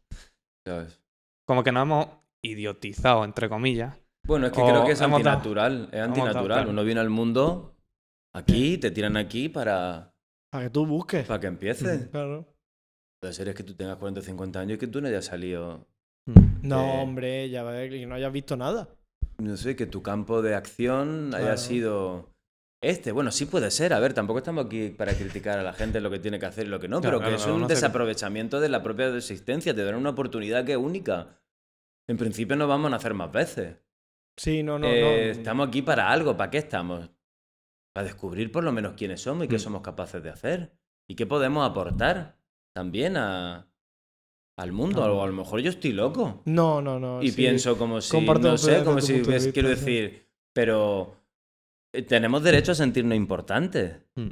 ¿sabes? 0.67 1.01
como 1.47 1.63
que 1.63 1.71
nos 1.71 1.83
hemos 1.83 2.07
idiotizado, 2.43 3.23
entre 3.23 3.49
comillas. 3.49 3.97
Bueno, 4.27 4.47
es 4.47 4.51
que 4.53 4.61
O 4.61 4.67
creo 4.67 4.85
que 4.85 4.91
es 4.93 5.01
antinatural. 5.01 5.85
Es 5.85 5.91
dado, 5.91 6.03
antinatural. 6.05 6.45
claro. 6.45 6.69
Uno 6.71 6.83
viene 6.83 6.99
al 7.01 7.09
mundo 7.09 7.75
aquí, 8.33 8.77
te 8.77 8.89
tiran 8.91 9.17
aquí 9.17 9.49
para, 9.49 10.13
Para 10.51 10.63
que 10.65 10.69
tú 10.71 10.85
busques. 10.85 11.25
para 11.27 11.39
que 11.39 11.47
empieces. 11.47 12.07
Claro. 12.09 12.45
Puede 13.21 13.33
ser 13.33 13.49
es 13.49 13.55
que 13.55 13.63
tú 13.63 13.75
tengas 13.75 13.97
40 13.97 14.19
o 14.19 14.23
50 14.23 14.59
años 14.59 14.75
y 14.75 14.77
que 14.79 14.87
tú 14.87 15.01
no 15.01 15.07
hayas 15.07 15.25
salido. 15.25 15.87
No, 16.61 16.81
Eh. 16.81 17.01
hombre, 17.01 17.49
ya 17.49 17.63
ves, 17.63 17.89
que 17.91 18.05
no 18.07 18.15
hayas 18.15 18.31
visto 18.33 18.57
nada. 18.57 18.89
No 19.37 19.57
sé, 19.57 19.75
que 19.75 19.85
tu 19.85 20.01
campo 20.01 20.41
de 20.41 20.55
acción 20.55 21.33
haya 21.35 21.57
sido 21.57 22.29
este. 22.89 23.11
Bueno, 23.11 23.31
sí 23.31 23.45
puede 23.45 23.71
ser. 23.71 23.93
A 23.93 23.99
ver, 23.99 24.13
tampoco 24.13 24.39
estamos 24.39 24.65
aquí 24.65 24.89
para 24.89 25.13
criticar 25.13 25.59
a 25.59 25.63
la 25.63 25.73
gente 25.73 25.99
lo 26.01 26.09
que 26.09 26.19
tiene 26.19 26.39
que 26.39 26.45
hacer 26.45 26.65
y 26.67 26.69
lo 26.69 26.79
que 26.79 26.87
no, 26.87 27.01
Claro, 27.01 27.19
pero 27.19 27.29
que 27.31 27.35
es 27.35 27.45
un 27.47 27.67
desaprovechamiento 27.67 28.59
de 28.59 28.69
la 28.69 28.81
propia 28.83 29.07
existencia. 29.15 29.73
Te 29.75 29.83
dan 29.83 29.95
una 29.95 30.11
oportunidad 30.11 30.65
que 30.65 30.73
es 30.73 30.77
única. 30.77 31.39
En 32.07 32.17
principio 32.17 32.55
no 32.55 32.67
vamos 32.67 32.91
a 32.93 32.95
hacer 32.97 33.13
más 33.13 33.31
veces. 33.31 33.77
Sí, 34.37 34.63
no, 34.63 34.77
no, 34.79 34.87
Eh, 34.87 35.01
no. 35.01 35.39
Estamos 35.39 35.67
aquí 35.67 35.81
para 35.81 36.09
algo. 36.11 36.35
¿Para 36.37 36.51
qué 36.51 36.57
estamos? 36.59 37.09
Para 37.93 38.05
descubrir 38.07 38.51
por 38.51 38.63
lo 38.63 38.71
menos 38.71 38.93
quiénes 38.93 39.21
somos 39.21 39.45
y 39.45 39.47
qué 39.47 39.55
Mm. 39.55 39.59
somos 39.59 39.81
capaces 39.81 40.21
de 40.21 40.29
hacer. 40.29 40.73
Y 41.07 41.15
qué 41.15 41.25
podemos 41.25 41.67
aportar. 41.69 42.37
también 42.75 43.15
a, 43.15 43.69
al 44.57 44.71
mundo. 44.73 45.01
O 45.01 45.23
a 45.23 45.27
lo 45.27 45.31
mejor 45.33 45.61
yo 45.61 45.69
estoy 45.69 45.93
loco. 45.93 46.41
No, 46.45 46.81
no, 46.81 46.99
no. 46.99 47.23
y 47.23 47.29
sí. 47.29 47.37
pienso 47.37 47.77
como 47.77 48.01
si, 48.01 48.11
Comparto 48.11 48.49
no 48.49 48.57
sé, 48.57 48.83
como 48.83 48.99
si, 48.99 49.21
de 49.21 49.51
quiero 49.53 49.69
decir, 49.69 50.27
pero 50.53 51.15
tenemos 52.03 52.43
derecho 52.43 52.71
a 52.71 52.75
sentirnos 52.75 53.15
importantes. 53.15 53.97
Mm. 54.15 54.29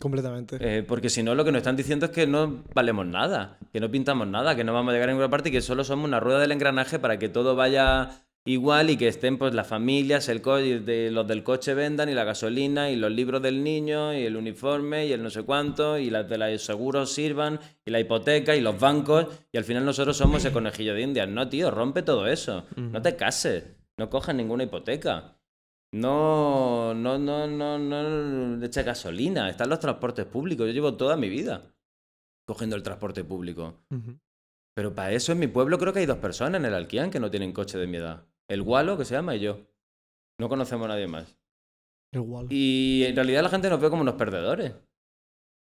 Completamente. 0.00 0.56
Eh, 0.60 0.82
porque 0.82 1.08
si 1.08 1.22
no, 1.22 1.34
lo 1.36 1.44
que 1.44 1.52
nos 1.52 1.58
están 1.60 1.76
diciendo 1.76 2.06
es 2.06 2.12
que 2.12 2.26
no 2.26 2.64
valemos 2.74 3.06
nada, 3.06 3.58
que 3.72 3.78
no 3.78 3.90
pintamos 3.90 4.26
nada, 4.26 4.56
que 4.56 4.64
no 4.64 4.72
vamos 4.72 4.90
a 4.90 4.94
llegar 4.94 5.08
a 5.08 5.12
ninguna 5.12 5.30
parte 5.30 5.50
y 5.50 5.52
que 5.52 5.60
solo 5.60 5.84
somos 5.84 6.06
una 6.06 6.18
rueda 6.18 6.40
del 6.40 6.50
engranaje 6.50 6.98
para 6.98 7.18
que 7.20 7.28
todo 7.28 7.54
vaya 7.54 8.10
igual 8.44 8.90
y 8.90 8.96
que 8.96 9.06
estén 9.06 9.38
pues 9.38 9.54
las 9.54 9.68
familias, 9.68 10.28
el 10.28 10.42
co- 10.42 10.56
de, 10.56 11.10
los 11.12 11.26
del 11.28 11.44
coche 11.44 11.74
vendan 11.74 12.08
y 12.08 12.12
la 12.14 12.24
gasolina 12.24 12.90
y 12.90 12.96
los 12.96 13.10
libros 13.12 13.40
del 13.40 13.62
niño 13.62 14.12
y 14.12 14.24
el 14.24 14.36
uniforme 14.36 15.06
y 15.06 15.12
el 15.12 15.22
no 15.22 15.30
sé 15.30 15.44
cuánto 15.44 15.96
y 15.96 16.10
las 16.10 16.28
de 16.28 16.38
los 16.38 16.62
seguros 16.62 17.12
sirvan 17.12 17.60
y 17.86 17.90
la 17.92 18.00
hipoteca 18.00 18.56
y 18.56 18.60
los 18.60 18.78
bancos 18.78 19.28
y 19.52 19.56
al 19.58 19.64
final 19.64 19.84
nosotros 19.84 20.16
somos 20.16 20.38
ese 20.44 20.52
conejillo 20.52 20.92
de 20.92 21.02
indias. 21.02 21.28
No, 21.28 21.48
tío, 21.48 21.70
rompe 21.70 22.02
todo 22.02 22.26
eso. 22.26 22.64
No 22.76 23.00
te 23.00 23.14
cases, 23.14 23.64
no 23.96 24.10
cojas 24.10 24.34
ninguna 24.34 24.64
hipoteca. 24.64 25.36
No, 25.94 26.92
no, 26.92 27.18
no, 27.18 27.46
no, 27.46 27.78
no 27.78 28.64
eche 28.64 28.82
gasolina. 28.82 29.48
Están 29.48 29.68
los 29.68 29.78
transportes 29.78 30.26
públicos. 30.26 30.66
Yo 30.66 30.72
llevo 30.72 30.96
toda 30.96 31.16
mi 31.16 31.28
vida 31.28 31.72
cogiendo 32.44 32.74
el 32.74 32.82
transporte 32.82 33.22
público. 33.22 33.84
Ujú. 33.90 34.18
Pero 34.74 34.92
para 34.92 35.12
eso 35.12 35.30
en 35.30 35.38
mi 35.38 35.46
pueblo 35.46 35.78
creo 35.78 35.92
que 35.92 36.00
hay 36.00 36.06
dos 36.06 36.18
personas 36.18 36.58
en 36.58 36.66
el 36.66 36.74
Alquian 36.74 37.12
que 37.12 37.20
no 37.20 37.30
tienen 37.30 37.52
coche 37.52 37.78
de 37.78 37.86
mi 37.86 37.98
edad. 37.98 38.26
El 38.48 38.62
Gualo, 38.62 38.98
que 38.98 39.04
se 39.04 39.14
llama, 39.14 39.36
y 39.36 39.40
yo. 39.40 39.60
No 40.40 40.48
conocemos 40.48 40.86
a 40.86 40.88
nadie 40.88 41.06
más. 41.06 41.38
Igual. 42.12 42.48
Y 42.50 43.04
en 43.04 43.14
realidad 43.14 43.44
la 43.44 43.50
gente 43.50 43.70
nos 43.70 43.80
ve 43.80 43.88
como 43.88 44.02
unos 44.02 44.14
perdedores. 44.14 44.74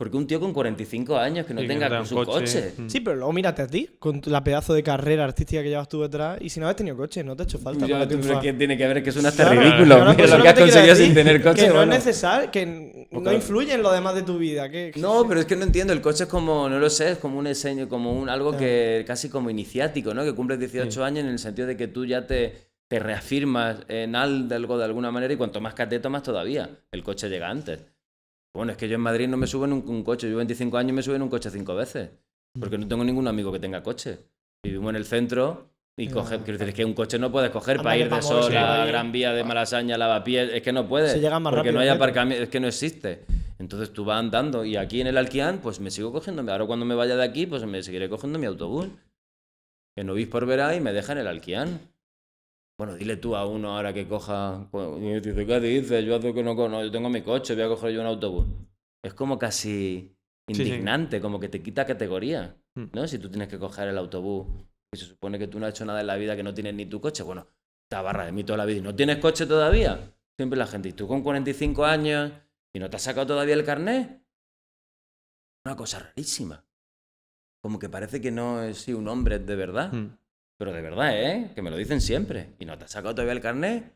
Porque 0.01 0.17
un 0.17 0.27
tío 0.27 0.41
con 0.41 0.55
45 0.55 1.19
años 1.19 1.45
que 1.45 1.53
no 1.53 1.61
Sí, 1.61 1.67
que 1.69 1.75
no 1.75 1.81
tenga 1.81 2.05
su 2.07 2.15
coche. 2.15 2.31
coche. 2.33 2.73
Mm. 2.79 2.89
Sí, 2.89 3.01
pero 3.01 3.17
luego 3.17 3.35
mírate 3.35 3.61
a 3.61 3.67
ti, 3.67 3.87
con 3.99 4.23
la 4.25 4.43
pedazo 4.43 4.73
de 4.73 4.83
carrera 4.83 5.25
artística 5.25 5.63
que 5.63 5.69
llevas 5.69 5.91
tú 5.91 6.01
detrás, 6.01 6.39
y 6.41 6.49
si 6.49 6.59
no 6.59 6.67
has 6.69 6.75
tenido 6.75 6.97
coche, 6.97 7.23
no 7.23 7.37
te 7.37 7.43
ha 7.43 7.45
hecho 7.45 7.59
falta. 7.59 7.85
Yo, 7.87 7.97
para 7.97 8.09
¿tú 8.09 8.17
triunfar. 8.19 8.41
¿Qué 8.43 8.55
tiene 8.55 8.79
que 8.79 8.87
ver? 8.87 9.03
Que 9.03 9.11
es 9.11 9.17
un 9.19 9.27
hasta 9.27 9.45
Claro, 9.45 9.61
ridículo. 9.61 9.85
claro, 9.97 10.05
Mira 10.13 10.17
pues 10.17 10.31
lo 10.31 10.43
que 10.43 10.49
has 10.49 10.59
conseguido 10.59 10.87
decir, 10.95 11.05
sin 11.05 11.15
tener 11.15 11.43
coche. 11.43 11.61
Que 11.65 11.69
no 11.69 11.75
bueno. 11.75 11.93
es 11.93 11.99
necesario, 12.07 12.51
que 12.51 12.63
n- 12.63 13.09
no 13.11 13.21
claro. 13.21 13.37
influye 13.37 13.75
en 13.75 13.83
lo 13.83 13.93
demás 13.93 14.15
de 14.15 14.23
tu 14.23 14.39
vida. 14.39 14.71
Que, 14.71 14.93
No, 14.97 15.27
pero 15.29 15.41
es 15.41 15.45
que 15.45 15.57
no 15.57 15.65
entiendo. 15.65 15.93
El 15.93 16.01
coche 16.01 16.25
es 16.25 16.31
como, 16.31 16.67
no 16.71 16.79
lo 16.79 16.89
sé, 16.89 17.11
es 17.11 17.19
como 17.19 17.39
un 17.39 17.45
diseño, 17.45 17.87
como 17.87 18.15
un 18.15 18.31
algo 18.31 18.57
que 18.57 19.05
casi 19.07 19.29
como 19.29 19.51
iniciático, 19.51 20.15
¿no? 20.15 20.25
Que 20.25 20.33
cumples 20.35 20.59
18 20.59 20.91
Sí. 20.91 21.01
años 21.03 21.25
en 21.25 21.31
el 21.31 21.39
sentido 21.39 21.69
de 21.69 21.77
que 21.77 21.89
tú 21.89 22.07
ya 22.07 22.27
te, 22.27 22.55
te 22.89 22.99
reafirmas 23.01 23.81
en 23.89 24.17
algo 24.17 24.79
de 24.79 24.85
alguna 24.87 25.11
manera 25.11 25.35
y 25.35 25.37
cuanto 25.37 25.61
más 25.61 25.75
cateto 25.75 26.09
más 26.09 26.23
todavía. 26.23 26.71
El 26.91 27.03
coche 27.03 27.29
llega 27.29 27.51
antes. 27.51 27.81
Bueno, 28.55 28.73
es 28.73 28.79
que 28.79 28.89
yo 28.89 28.97
en 28.97 29.01
Madrid 29.01 29.29
no 29.29 29.37
me 29.37 29.47
subo 29.47 29.65
en 29.65 29.73
un, 29.73 29.89
un 29.89 30.03
coche. 30.03 30.29
Yo 30.31 30.37
25 30.37 30.77
años 30.77 30.93
me 30.93 31.03
subo 31.03 31.15
en 31.15 31.23
un 31.23 31.29
coche 31.29 31.51
cinco 31.51 31.75
veces. 31.75 32.11
Porque 32.59 32.79
no 32.79 32.89
tengo 32.89 33.05
ningún 33.05 33.29
amigo 33.29 33.53
que 33.53 33.61
tenga 33.61 33.83
coche. 33.83 34.19
Vivimos 34.65 34.91
en 34.91 34.97
el 34.97 35.05
centro 35.05 35.71
y 35.97 36.09
Ya, 36.09 36.15
coge, 36.15 36.39
quiero 36.39 36.53
decir, 36.53 36.69
es 36.69 36.75
que 36.75 36.85
un 36.85 36.95
coche 36.95 37.19
no 37.19 37.31
puedes 37.31 37.51
coger 37.51 37.79
para 37.79 37.97
ir 37.97 38.11
de 38.11 38.23
sol 38.23 38.57
a. 38.57 38.87
Gran 38.87 39.13
Vía 39.13 39.33
de 39.33 39.45
Malasaña, 39.45 39.97
Lavapiés, 39.97 40.51
es 40.53 40.63
que 40.63 40.73
no 40.73 40.89
puedes. 40.89 41.13
Se 41.13 41.21
llega 41.21 41.39
más 41.39 41.51
porque 41.53 41.69
rápido 41.69 41.75
no 41.75 41.81
hay 41.81 41.89
aparcamiento, 41.89 42.43
es 42.45 42.49
que 42.49 42.61
no 42.61 42.69
existe. 42.69 43.25
Entonces 43.59 43.93
tú 43.93 44.05
vas 44.05 44.19
andando 44.19 44.65
y 44.65 44.77
aquí 44.77 45.01
en 45.01 45.07
el 45.07 45.19
Alquián, 45.19 45.61
pues 45.63 45.81
me 45.81 45.91
sigo 45.91 46.13
cogiendo. 46.13 46.51
Ahora 46.51 46.65
cuando 46.67 46.87
me 46.87 46.95
vaya 46.95 47.17
de 47.17 47.25
aquí, 47.25 47.47
pues 47.47 47.65
me 47.67 47.83
seguiré 47.83 48.09
cogiendo 48.09 48.39
mi 48.39 48.47
autobús. 48.47 48.89
Que 49.95 50.05
no 50.05 50.15
por 50.31 50.47
verá 50.47 50.75
y 50.75 50.81
me 50.81 50.93
deja 50.93 51.13
en 51.13 51.19
el 51.19 51.27
Alquián. 51.27 51.81
Bueno, 52.81 52.97
dile 52.97 53.19
tú 53.19 53.37
a 53.37 53.45
uno 53.45 53.77
ahora 53.77 53.93
que 53.93 54.09
coja. 54.09 54.67
pues, 54.71 54.89
y 55.03 55.21
dice, 55.21 55.45
¿qué 55.45 55.61
dices? 55.61 56.03
Yo, 56.03 56.15
hago 56.15 56.33
que 56.33 56.43
no, 56.43 56.55
no, 56.67 56.83
yo 56.83 56.91
tengo 56.91 57.11
mi 57.11 57.21
coche, 57.21 57.55
voy 57.55 57.65
a 57.65 57.69
coger 57.69 57.93
yo 57.93 58.01
un 58.01 58.07
autobús. 58.07 58.47
Es 59.05 59.13
como 59.13 59.39
casi 59.39 60.17
Sí, 60.49 60.55
sí. 60.55 60.63
indignante, 60.63 61.21
como 61.21 61.39
que 61.39 61.51
te 61.51 61.63
quita 61.63 61.85
categoría. 61.85 62.57
Mm. 62.75 62.85
¿No? 62.95 63.07
Si 63.07 63.19
tú 63.19 63.29
tienes 63.29 63.49
que 63.49 63.59
coger 63.59 63.89
el 63.89 63.99
autobús 63.99 64.47
y 64.95 64.97
se 64.97 65.05
supone 65.05 65.39
que 65.39 65.47
tú 65.47 65.61
no 65.61 65.67
has 65.67 65.73
hecho 65.75 65.85
nada 65.85 66.01
en 66.01 66.07
la 66.07 66.17
vida, 66.17 66.35
que 66.37 66.43
no 66.43 66.55
tienes 66.55 66.73
ni 66.73 66.87
tu 66.87 67.03
coche, 67.03 67.23
bueno, 67.23 67.49
te 67.91 67.97
barra 68.01 68.25
de 68.25 68.33
mí 68.33 68.45
toda 68.45 68.57
la 68.57 68.65
vida 68.65 68.79
y 68.79 68.81
no 68.81 68.97
tienes 68.97 69.19
coche 69.19 69.45
todavía. 69.45 70.15
Siempre 70.39 70.59
la 70.59 70.67
gente, 70.67 70.89
y 70.89 70.93
tú 70.95 71.07
con 71.07 71.23
45 71.23 71.85
años 71.85 72.33
y 72.73 72.79
no 72.79 72.89
te 72.89 72.97
has 72.97 73.03
sacado 73.03 73.27
todavía 73.27 73.57
el 73.57 73.65
carnet. 73.67 74.23
Una 75.67 75.77
cosa 75.77 75.99
rarísima. 75.99 76.65
Como 77.63 77.79
que 77.79 77.91
parece 77.91 78.23
que 78.23 78.31
no 78.31 78.63
es 78.63 78.79
sí, 78.79 78.95
un 78.95 79.07
hombre 79.07 79.39
de 79.39 79.55
verdad. 79.55 79.93
Mm. 79.93 80.17
Pero 80.61 80.75
de 80.75 80.83
verdad, 80.83 81.19
¿eh? 81.19 81.51
Que 81.55 81.63
me 81.63 81.71
lo 81.71 81.79
dicen 81.79 82.03
siempre. 82.03 82.49
Y 82.59 82.67
no 82.67 82.77
te 82.77 82.85
has 82.85 82.91
sacado 82.91 83.15
todavía 83.15 83.33
el 83.33 83.41
carnet. 83.41 83.95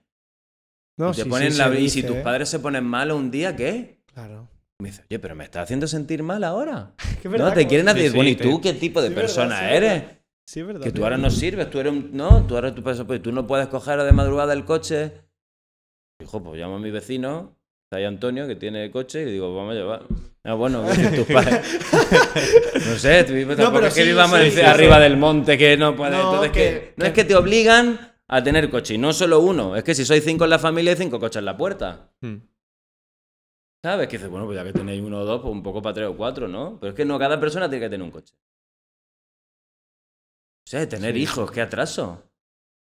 No, 0.97 1.11
y 1.11 1.15
te 1.15 1.25
sí, 1.25 1.29
ponen 1.29 1.53
sí, 1.53 1.59
la... 1.59 1.69
se 1.69 1.79
y 1.79 1.91
si 1.91 2.03
tus 2.03 2.17
¿eh? 2.17 2.23
padres 2.25 2.49
se 2.49 2.59
ponen 2.59 2.85
mal 2.85 3.13
un 3.13 3.31
día, 3.31 3.55
¿qué? 3.55 3.99
Claro. 4.07 4.49
Me 4.81 4.89
dice, 4.89 5.03
oye, 5.03 5.19
pero 5.19 5.35
me 5.35 5.45
estás 5.45 5.65
haciendo 5.65 5.87
sentir 5.87 6.23
mal 6.23 6.43
ahora. 6.43 6.95
Que 7.21 7.29
es 7.29 7.33
No, 7.33 7.33
verdad, 7.33 7.53
te 7.53 7.67
quieren 7.67 7.87
hacer. 7.91 8.09
sí, 8.11 8.17
bueno, 8.17 8.31
¿y 8.31 8.37
tú 8.37 8.63
qué 8.63 8.73
tipo 8.73 9.03
de 9.03 9.11
verdad, 9.11 9.23
persona 9.23 9.71
eres? 9.73 10.01
verdad. 10.05 10.19
Sí, 10.49 10.61
es 10.61 10.67
verdad. 10.67 10.81
Que 10.85 10.93
tú 10.93 11.05
ahora 11.05 11.19
no 11.19 11.29
sirves, 11.29 11.69
tú 11.69 11.81
eres 11.81 11.93
un... 11.93 12.17
No, 12.17 12.47
tú 12.47 12.55
ahora 12.55 12.75
tú, 12.75 12.83
pues, 12.83 12.99
pues, 13.03 13.21
tú 13.23 13.31
no 13.31 13.47
puedes 13.47 13.67
coger 13.69 14.03
de 14.03 14.13
madrugada 14.13 14.55
el 14.55 14.65
coche. 14.65 15.13
Dijo, 16.19 16.43
pues 16.43 16.59
llamo 16.59 16.77
a 16.77 16.79
mi 16.79 16.91
vecino, 16.91 17.59
está 17.85 17.99
ahí 17.99 18.05
Antonio, 18.07 18.47
que 18.47 18.57
tiene 18.57 18.91
coche, 18.91 19.21
y 19.21 19.33
digo, 19.33 19.55
vamos 19.55 19.73
a 19.73 19.75
llevar. 19.75 20.03
Ah, 20.47 20.55
bueno, 20.55 20.85
¿qué 20.85 20.91
dicen 20.93 21.15
tus 21.15 21.27
padres? 21.35 21.79
no 22.87 22.97
sé, 22.99 23.25
tú, 23.25 23.33
tampoco 23.49 23.73
pero 23.73 23.87
es 23.87 23.95
que 23.95 24.05
vivamos 24.05 24.39
sí, 24.39 24.45
en- 24.47 24.53
sí, 24.53 24.61
arriba 24.61 25.01
del 25.01 25.17
monte, 25.17 25.57
que 25.57 25.77
no 25.77 25.97
puedes. 25.97 26.13
No, 26.15 26.35
Entonces, 26.35 26.53
que- 26.53 26.59
que, 26.61 26.95
no 26.99 27.05
es 27.07 27.13
que 27.13 27.25
te 27.25 27.35
obligan 27.35 28.13
a 28.29 28.43
tener 28.43 28.69
coche, 28.71 28.95
y 28.95 28.99
no 28.99 29.13
solo 29.15 29.41
uno, 29.41 29.75
es 29.75 29.83
que 29.85 29.95
si 29.95 30.05
sois 30.05 30.23
cinco 30.23 30.45
en 30.45 30.51
la 30.51 30.59
familia, 30.59 30.93
hay 30.93 30.99
cinco 30.99 31.19
coches 31.19 31.39
en 31.41 31.47
la 31.47 31.57
puerta. 31.57 32.11
Mm. 32.21 32.37
¿Sabes? 33.83 34.07
Que 34.09 34.17
dices, 34.19 34.31
bueno, 34.31 34.45
pues 34.47 34.57
ya 34.57 34.65
que 34.65 34.73
tenéis 34.73 35.03
uno 35.03 35.21
o 35.21 35.25
dos, 35.25 35.41
pues 35.41 35.53
un 35.53 35.63
poco 35.63 35.81
para 35.81 35.95
tres 35.95 36.09
o 36.09 36.17
cuatro, 36.17 36.47
¿no? 36.49 36.79
Pero 36.79 36.91
es 36.91 36.97
que 36.97 37.05
no, 37.07 37.19
cada 37.19 37.39
persona 37.41 37.69
tiene 37.69 37.87
que 37.87 37.91
tener 37.91 38.05
un 38.05 38.11
coche. 38.11 38.35
O 40.67 40.71
sea, 40.71 40.89
tener 40.89 41.17
hijos, 41.17 41.51
qué 41.51 41.61
atraso. 41.61 42.23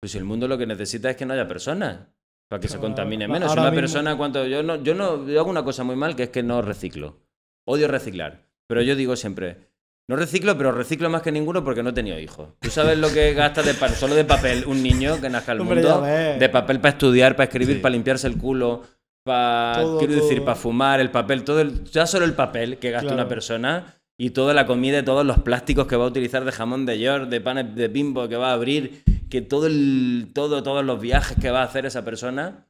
Pues 0.00 0.12
si 0.12 0.18
el 0.18 0.24
mundo 0.24 0.48
lo 0.48 0.56
que 0.58 0.66
necesita 0.66 1.10
es 1.10 1.16
que 1.16 1.26
no 1.26 1.34
haya 1.34 1.46
personas. 1.48 2.08
Para 2.48 2.60
que 2.60 2.68
se 2.68 2.74
Claro, 2.74 2.88
contamine 2.88 3.24
ahora 3.24 3.34
menos. 3.38 3.52
Si 3.52 3.58
una 3.58 3.70
mismo- 3.70 3.80
persona, 3.80 4.16
cuanto. 4.16 4.46
Yo 4.46 4.62
no, 4.62 4.76
yo 4.82 4.94
no. 4.94 5.26
Yo 5.26 5.40
hago 5.40 5.50
una 5.50 5.64
cosa 5.64 5.82
muy 5.84 5.96
mal 5.96 6.14
que 6.16 6.24
es 6.24 6.28
que 6.30 6.42
no 6.42 6.60
reciclo. 6.62 7.23
Odio 7.66 7.88
reciclar. 7.88 8.46
Pero 8.66 8.82
yo 8.82 8.96
digo 8.96 9.16
siempre. 9.16 9.72
No 10.06 10.16
reciclo, 10.16 10.56
pero 10.58 10.70
reciclo 10.72 11.08
más 11.08 11.22
que 11.22 11.32
ninguno 11.32 11.64
porque 11.64 11.82
no 11.82 11.90
he 11.90 11.92
tenido 11.94 12.18
hijos. 12.18 12.50
¿Tú 12.60 12.68
sabes 12.70 12.98
lo 12.98 13.10
que 13.10 13.32
gasta 13.34 13.62
de 13.62 13.72
solo 13.94 14.14
de 14.14 14.24
papel 14.24 14.64
un 14.66 14.82
niño 14.82 15.20
que 15.20 15.30
nazca 15.30 15.52
al 15.52 15.60
mundo? 15.60 16.02
De 16.02 16.48
papel 16.50 16.78
para 16.80 16.90
estudiar, 16.92 17.36
para 17.36 17.44
escribir, 17.44 17.76
Sí. 17.76 17.82
para 17.82 17.92
limpiarse 17.94 18.26
el 18.26 18.36
culo, 18.36 18.82
para. 19.24 19.80
Todo, 19.80 19.98
Quiero 19.98 20.14
decir, 20.14 20.44
para 20.44 20.56
fumar, 20.56 21.00
el 21.00 21.10
papel, 21.10 21.42
todo 21.44 21.60
el. 21.60 21.84
Ya 21.84 22.06
solo 22.06 22.26
el 22.26 22.34
papel 22.34 22.78
que 22.78 22.90
gasta 22.90 23.06
Claro. 23.08 23.22
una 23.22 23.28
persona 23.28 23.94
y 24.18 24.30
toda 24.30 24.52
la 24.52 24.66
comida 24.66 24.98
y 24.98 25.02
todos 25.04 25.24
los 25.24 25.38
plásticos 25.38 25.86
que 25.86 25.96
va 25.96 26.04
a 26.04 26.08
utilizar 26.08 26.44
de 26.44 26.52
jamón 26.52 26.84
de 26.84 26.98
york, 27.00 27.28
de 27.30 27.40
panes 27.40 27.74
de 27.74 27.88
bimbo 27.88 28.28
que 28.28 28.36
va 28.36 28.50
a 28.50 28.54
abrir, 28.54 29.04
que 29.30 29.40
todo 29.40 29.66
el. 29.66 30.32
todo, 30.34 30.62
todos 30.62 30.84
los 30.84 31.00
viajes 31.00 31.38
que 31.40 31.50
va 31.50 31.62
a 31.62 31.64
hacer 31.64 31.86
esa 31.86 32.04
persona. 32.04 32.66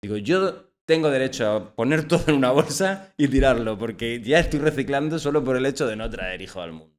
Digo, 0.00 0.16
yo 0.16 0.67
tengo 0.88 1.10
derecho 1.10 1.50
a 1.50 1.74
poner 1.74 2.08
todo 2.08 2.22
en 2.28 2.34
una 2.36 2.50
bolsa 2.50 3.12
y 3.18 3.28
tirarlo, 3.28 3.76
porque 3.76 4.22
ya 4.22 4.38
estoy 4.38 4.58
reciclando 4.60 5.18
solo 5.18 5.44
por 5.44 5.56
el 5.56 5.66
hecho 5.66 5.86
de 5.86 5.96
no 5.96 6.08
traer 6.08 6.40
hijos 6.40 6.64
al 6.64 6.72
mundo. 6.72 6.96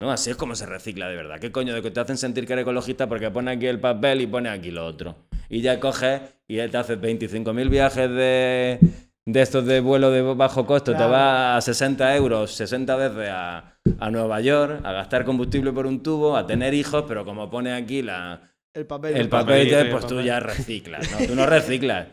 ¿No? 0.00 0.10
Así 0.10 0.30
es 0.30 0.36
como 0.36 0.54
se 0.54 0.64
recicla 0.64 1.06
de 1.08 1.16
verdad. 1.16 1.38
¿Qué 1.38 1.52
coño 1.52 1.74
de 1.74 1.82
que 1.82 1.90
te 1.90 2.00
hacen 2.00 2.16
sentir 2.16 2.46
que 2.46 2.54
eres 2.54 2.62
ecologista 2.62 3.06
porque 3.06 3.30
pone 3.30 3.50
aquí 3.50 3.66
el 3.66 3.78
papel 3.78 4.22
y 4.22 4.26
pone 4.26 4.48
aquí 4.48 4.70
lo 4.70 4.86
otro? 4.86 5.16
Y 5.50 5.60
ya 5.60 5.78
coges 5.78 6.22
y 6.46 6.56
ya 6.56 6.68
te 6.68 6.78
haces 6.78 6.98
25.000 6.98 7.68
viajes 7.68 8.08
de, 8.08 8.78
de 9.26 9.42
estos 9.42 9.66
de 9.66 9.80
vuelo 9.80 10.10
de 10.10 10.22
bajo 10.22 10.64
costo. 10.64 10.92
Te 10.92 11.04
vas 11.04 11.58
a 11.58 11.60
60 11.60 12.16
euros 12.16 12.52
60 12.52 12.96
veces 12.96 13.28
a, 13.30 13.76
a 13.98 14.10
Nueva 14.10 14.40
York, 14.40 14.80
a 14.82 14.92
gastar 14.92 15.26
combustible 15.26 15.72
por 15.72 15.86
un 15.86 16.02
tubo, 16.02 16.36
a 16.38 16.46
tener 16.46 16.72
hijos, 16.72 17.04
pero 17.06 17.26
como 17.26 17.50
pone 17.50 17.74
aquí 17.74 18.00
la, 18.00 18.50
El 18.72 18.86
papel. 18.86 19.14
el 19.14 19.20
el 19.22 19.28
papel, 19.28 19.74
el 19.74 19.90
pues 19.90 20.06
tú 20.06 20.22
ya 20.22 20.40
reciclas. 20.40 21.10
¿no? 21.10 21.26
Tú 21.26 21.34
no 21.34 21.44
reciclas. 21.44 22.06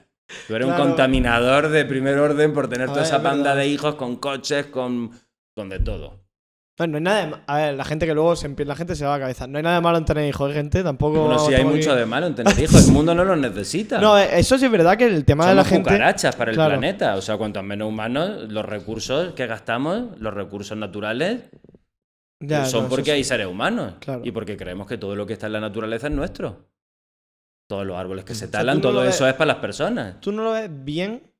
Tú 0.47 0.55
eres 0.55 0.67
Claro. 0.67 0.81
un 0.83 0.87
contaminador 0.89 1.69
de 1.69 1.85
primer 1.85 2.17
orden 2.17 2.53
por 2.53 2.67
tener 2.67 2.85
A 2.89 2.93
toda 2.93 3.01
ver, 3.01 3.07
esa 3.07 3.17
verdad. 3.19 3.55
de 3.55 3.67
hijos 3.67 3.95
con 3.95 4.15
coches, 4.17 4.65
con, 4.67 5.11
con 5.55 5.69
de 5.69 5.79
todo. 5.79 6.25
No, 6.77 6.87
no 6.87 6.97
hay 6.97 7.03
nada 7.03 7.25
de 7.25 7.35
A 7.47 7.55
ver, 7.57 7.73
la 7.75 7.85
gente 7.85 8.05
que 8.05 8.13
luego 8.13 8.35
se 8.35 8.49
la 8.65 8.75
gente 8.75 8.95
se 8.95 9.05
va 9.05 9.13
a 9.13 9.17
la 9.17 9.23
cabeza. 9.23 9.47
No 9.47 9.57
hay 9.57 9.63
nada 9.63 9.75
de 9.77 9.81
malo 9.81 9.97
en 9.97 10.03
tener 10.03 10.27
hijos, 10.27 10.51
¿eh, 10.51 10.55
gente. 10.55 10.83
Tampoco. 10.83 11.21
Bueno, 11.25 11.39
sí 11.39 11.53
hay 11.53 11.63
mucho 11.63 11.95
de 11.95 12.05
malo 12.05 12.27
en 12.27 12.35
tener 12.35 12.59
hijos. 12.59 12.87
El 12.87 12.91
mundo 12.93 13.15
no 13.15 13.23
los 13.23 13.37
necesita. 13.37 14.01
No, 14.01 14.17
eh, 14.17 14.27
eso 14.39 14.57
sí 14.57 14.65
es 14.65 14.71
verdad 14.71 14.97
que 14.97 15.05
el 15.05 15.23
tema 15.23 15.47
de 15.47 15.55
la 15.55 15.63
gente. 15.63 15.89
cucarachas 15.89 16.35
para 16.35 16.51
el 16.51 16.57
Claro. 16.57 16.71
planeta. 16.71 17.15
O 17.15 17.21
sea, 17.21 17.37
cuantos 17.37 17.63
menos 17.63 17.87
humanos, 17.87 18.51
los 18.51 18.65
recursos 18.65 19.33
que 19.35 19.47
gastamos, 19.47 20.19
los 20.19 20.33
recursos 20.33 20.77
naturales, 20.77 21.43
Ya, 22.41 22.65
son 22.65 22.83
no, 22.83 22.89
porque 22.89 23.05
sí. 23.05 23.11
hay 23.11 23.23
seres 23.23 23.47
humanos. 23.47 23.93
Claro. 24.01 24.21
Y 24.25 24.31
porque 24.31 24.57
creemos 24.57 24.85
que 24.87 24.97
todo 24.97 25.15
lo 25.15 25.25
que 25.25 25.31
está 25.33 25.47
en 25.47 25.53
la 25.53 25.61
naturaleza 25.61 26.07
es 26.07 26.13
nuestro. 26.13 26.65
Todos 27.67 27.85
los 27.85 27.97
árboles 27.97 28.25
que 28.25 28.35
se 28.35 28.45
O 28.45 28.47
sea, 28.49 28.59
talan, 28.59 28.77
no 28.77 28.81
todo 28.81 29.03
eso 29.03 29.27
es 29.27 29.33
para 29.33 29.53
las 29.53 29.57
personas. 29.57 30.19
¿Tú 30.21 30.31
no 30.31 30.43
lo 30.43 30.51
ves 30.51 30.69
bien 30.71 31.31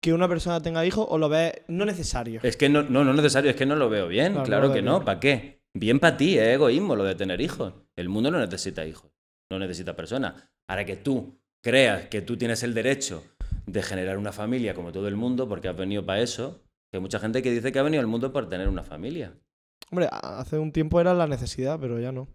que 0.00 0.14
una 0.14 0.28
persona 0.28 0.62
tenga 0.62 0.86
hijos 0.86 1.06
o 1.08 1.18
lo 1.18 1.28
ves 1.28 1.52
no 1.68 1.84
necesario? 1.84 2.40
Es 2.42 2.56
que 2.56 2.68
no, 2.68 2.82
no, 2.82 3.04
no 3.04 3.10
es 3.10 3.16
necesario, 3.16 3.50
es 3.50 3.56
que 3.56 3.66
no 3.66 3.76
lo 3.76 3.90
veo 3.90 4.08
bien. 4.08 4.34
Claro, 4.42 4.72
que 4.72 4.82
no. 4.82 5.04
¿Para 5.04 5.20
qué? 5.20 5.60
Bien 5.74 6.00
para 6.00 6.16
ti, 6.16 6.38
es 6.38 6.48
egoísmo 6.48 6.96
lo 6.96 7.04
de 7.04 7.14
tener 7.14 7.40
hijos. 7.40 7.74
El 7.94 8.08
mundo 8.08 8.30
no 8.30 8.38
necesita 8.38 8.86
hijos, 8.86 9.10
no 9.50 9.58
necesita 9.58 9.94
personas. 9.94 10.34
Ahora 10.68 10.84
que 10.84 10.96
tú 10.96 11.38
creas 11.62 12.06
que 12.08 12.22
tú 12.22 12.36
tienes 12.36 12.62
el 12.62 12.74
derecho 12.74 13.22
de 13.66 13.82
generar 13.82 14.18
una 14.18 14.32
familia 14.32 14.74
como 14.74 14.92
todo 14.92 15.08
el 15.08 15.16
mundo, 15.16 15.48
porque 15.48 15.68
has 15.68 15.76
venido 15.76 16.04
para 16.04 16.20
eso, 16.20 16.62
Que 16.90 16.96
hay 16.96 17.00
mucha 17.00 17.20
gente 17.20 17.42
que 17.42 17.52
dice 17.52 17.70
que 17.70 17.78
ha 17.78 17.84
venido 17.84 18.00
al 18.00 18.08
mundo 18.08 18.32
por 18.32 18.48
tener 18.48 18.68
una 18.68 18.82
familia. 18.82 19.32
Hombre, 19.90 20.08
hace 20.10 20.58
un 20.58 20.72
tiempo 20.72 21.00
era 21.00 21.14
la 21.14 21.26
necesidad, 21.26 21.78
pero 21.80 22.00
ya 22.00 22.10
no. 22.10 22.28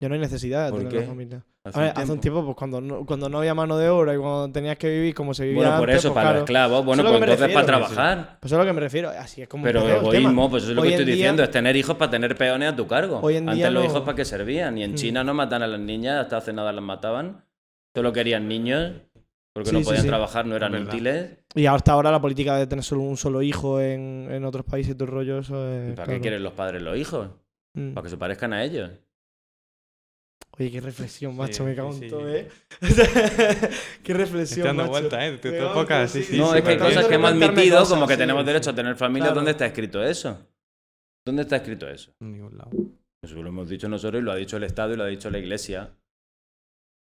Ya 0.00 0.08
no 0.08 0.14
hay 0.14 0.20
necesidad 0.20 0.66
de 0.66 0.70
¿Por 0.70 0.78
tener 0.80 0.92
qué? 0.92 0.98
una 1.00 1.06
familia. 1.08 1.44
Hace 1.64 1.78
A 1.78 1.82
ver, 1.82 1.92
hace 1.96 2.12
un 2.12 2.20
tiempo, 2.20 2.44
pues 2.44 2.56
cuando 2.56 2.80
no, 2.80 3.04
cuando 3.04 3.28
no 3.28 3.38
había 3.38 3.52
mano 3.52 3.76
de 3.76 3.88
obra 3.88 4.14
y 4.14 4.16
cuando 4.16 4.50
tenías 4.52 4.78
que 4.78 4.88
vivir 4.88 5.12
como 5.14 5.34
se 5.34 5.42
vivía 5.44 5.62
Bueno, 5.62 5.78
por 5.78 5.90
antes, 5.90 6.04
eso, 6.04 6.08
pues, 6.10 6.14
para 6.14 6.24
claro. 6.24 6.34
los 6.38 6.44
esclavos, 6.44 6.84
bueno, 6.84 7.02
Eso 7.02 7.08
es 7.08 7.12
lo 7.12 7.18
pues 7.18 7.28
me 7.28 7.34
entonces 7.34 7.54
para 7.54 7.66
refiero, 7.66 7.94
trabajar. 7.94 8.38
Pues 8.40 8.52
eso 8.52 8.60
es 8.60 8.64
lo 8.66 8.70
que 8.70 8.72
me 8.74 8.80
refiero. 8.80 9.08
Así 9.10 9.42
es 9.42 9.48
como 9.48 9.64
Pero 9.64 9.80
empezó 9.80 9.96
el 9.96 10.02
tema. 10.02 10.18
egoísmo, 10.18 10.50
pues 10.50 10.62
eso 10.62 10.72
es 10.72 10.76
lo 10.76 10.82
Hoy 10.82 10.88
que 10.88 10.94
en 10.94 11.00
estoy 11.00 11.06
día- 11.14 11.14
diciendo, 11.16 11.42
es 11.42 11.50
tener 11.50 11.76
hijos 11.76 11.96
para 11.96 12.10
tener 12.12 12.36
peones 12.36 12.72
a 12.72 12.76
tu 12.76 12.86
cargo. 12.86 13.18
Hoy 13.22 13.36
en 13.36 13.48
Antes 13.48 13.56
día 13.56 13.70
los 13.72 13.82
no- 13.82 13.90
hijos 13.90 14.02
para 14.02 14.14
qué 14.16 14.24
servían, 14.24 14.78
y 14.78 14.84
en 14.84 14.92
Mm. 14.92 14.94
China 14.94 15.24
no 15.24 15.34
matan 15.34 15.62
a 15.62 15.66
las 15.66 15.80
niñas, 15.80 16.22
hasta 16.22 16.36
hace 16.36 16.52
nada 16.52 16.72
las 16.72 16.84
mataban. 16.84 17.44
Solo 17.92 18.12
querían 18.12 18.46
niños, 18.46 18.92
porque 19.52 19.70
Sí, 19.70 19.74
no 19.74 19.80
sí, 19.80 19.84
podían 19.86 20.02
sí. 20.02 20.08
trabajar, 20.08 20.46
no 20.46 20.54
eran 20.54 20.70
verdad. 20.72 20.94
útiles. 20.94 21.30
Y 21.56 21.66
hasta 21.66 21.92
ahora 21.92 22.12
la 22.12 22.20
política 22.20 22.56
de 22.56 22.68
tener 22.68 22.84
solo 22.84 23.02
un 23.02 23.16
solo 23.16 23.42
hijo 23.42 23.80
en, 23.80 24.28
en 24.30 24.44
otros 24.44 24.64
países 24.64 24.92
y 24.92 24.94
todo 24.94 25.06
el 25.06 25.10
rollo, 25.10 25.38
eso 25.40 25.68
es. 25.68 25.88
¿Y 25.88 25.92
¿Para 25.94 26.04
claro. 26.04 26.12
qué 26.12 26.20
quieren 26.20 26.42
los 26.44 26.52
padres 26.52 26.80
los 26.82 26.96
hijos? 26.96 27.28
Mm. 27.74 27.94
Para 27.94 28.04
que 28.04 28.10
se 28.10 28.16
parezcan 28.16 28.52
a 28.52 28.62
ellos. 28.62 28.90
Oye, 30.58 30.70
qué 30.72 30.80
reflexión, 30.80 31.36
macho, 31.36 31.52
Sí, 31.54 31.62
me 31.62 31.74
cago 31.76 31.92
en 31.92 32.00
sí. 32.00 32.08
todo, 32.08 32.28
¿eh? 32.28 32.48
qué 34.02 34.14
reflexión, 34.14 34.42
Estoy 34.42 34.62
dando 34.64 34.82
macho. 34.82 34.90
vueltas, 34.92 35.22
¿eh? 35.22 35.38
Te 35.38 35.58
tocas, 35.60 36.10
sí, 36.10 36.22
sí, 36.24 36.36
no, 36.38 36.50
sí, 36.52 36.58
es 36.58 36.64
que 36.64 36.70
hay 36.70 36.78
cosas 36.78 37.06
que 37.06 37.14
hemos 37.14 37.30
admitido, 37.30 37.78
cosas, 37.78 37.94
como 37.94 38.06
que 38.08 38.14
sí. 38.14 38.18
tenemos 38.18 38.44
derecho 38.46 38.70
a 38.70 38.74
tener 38.74 38.96
familia. 38.96 39.26
Claro. 39.26 39.34
¿Dónde 39.36 39.50
está 39.52 39.66
escrito 39.66 40.02
eso? 40.02 40.46
¿Dónde 41.26 41.42
está 41.42 41.56
escrito 41.56 41.88
eso? 41.88 42.12
En 42.20 42.32
ningún 42.32 42.56
lado. 42.58 42.70
Eso 43.22 43.42
lo 43.42 43.48
hemos 43.48 43.68
dicho 43.68 43.88
nosotros 43.88 44.20
y 44.20 44.24
lo 44.24 44.32
ha 44.32 44.36
dicho 44.36 44.56
el 44.56 44.64
Estado 44.64 44.94
y 44.94 44.96
lo 44.96 45.04
ha 45.04 45.08
dicho 45.08 45.30
la 45.30 45.38
Iglesia. 45.38 45.92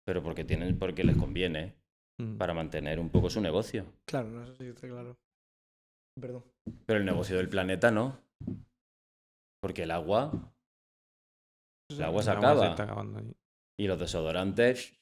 Pero 0.06 0.22
porque 0.24 0.44
tienen, 0.44 0.78
porque 0.78 1.04
les 1.04 1.16
conviene 1.16 1.76
Mm. 2.20 2.38
para 2.38 2.52
mantener 2.56 3.00
un 3.00 3.10
poco 3.12 3.30
su 3.30 3.40
negocio. 3.42 3.86
Claro, 4.08 4.30
no, 4.30 4.42
eso 4.42 4.56
sí 4.56 4.66
está 4.66 4.88
claro. 4.88 5.16
Perdón. 6.20 6.44
Pero 6.88 6.98
el 7.00 7.06
negocio 7.06 7.38
del 7.38 7.48
planeta 7.48 7.92
no. 7.92 8.20
Porque 9.62 9.84
el 9.84 9.92
agua, 9.92 10.32
el 11.92 12.02
agua 12.04 12.24
se 12.24 12.32
El 12.32 12.38
agua 12.38 12.50
acaba. 12.52 12.68
está 12.70 12.84
acabando 12.86 13.20
ahí. 13.20 13.32
Y 13.80 13.88
los 13.88 14.00
desodorantes 14.00 14.98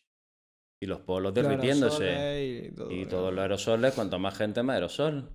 y 0.82 0.86
los 0.88 1.02
polos 1.02 1.34
derritiéndose. 1.34 2.70
Y, 2.70 2.72
todo, 2.72 2.92
Y 2.92 2.96
claro. 3.04 3.10
todos 3.10 3.34
los 3.34 3.42
aerosoles, 3.42 3.94
cuanto 3.94 4.20
más 4.20 4.38
gente, 4.38 4.64
más 4.64 4.76
aerosol. 4.76 5.30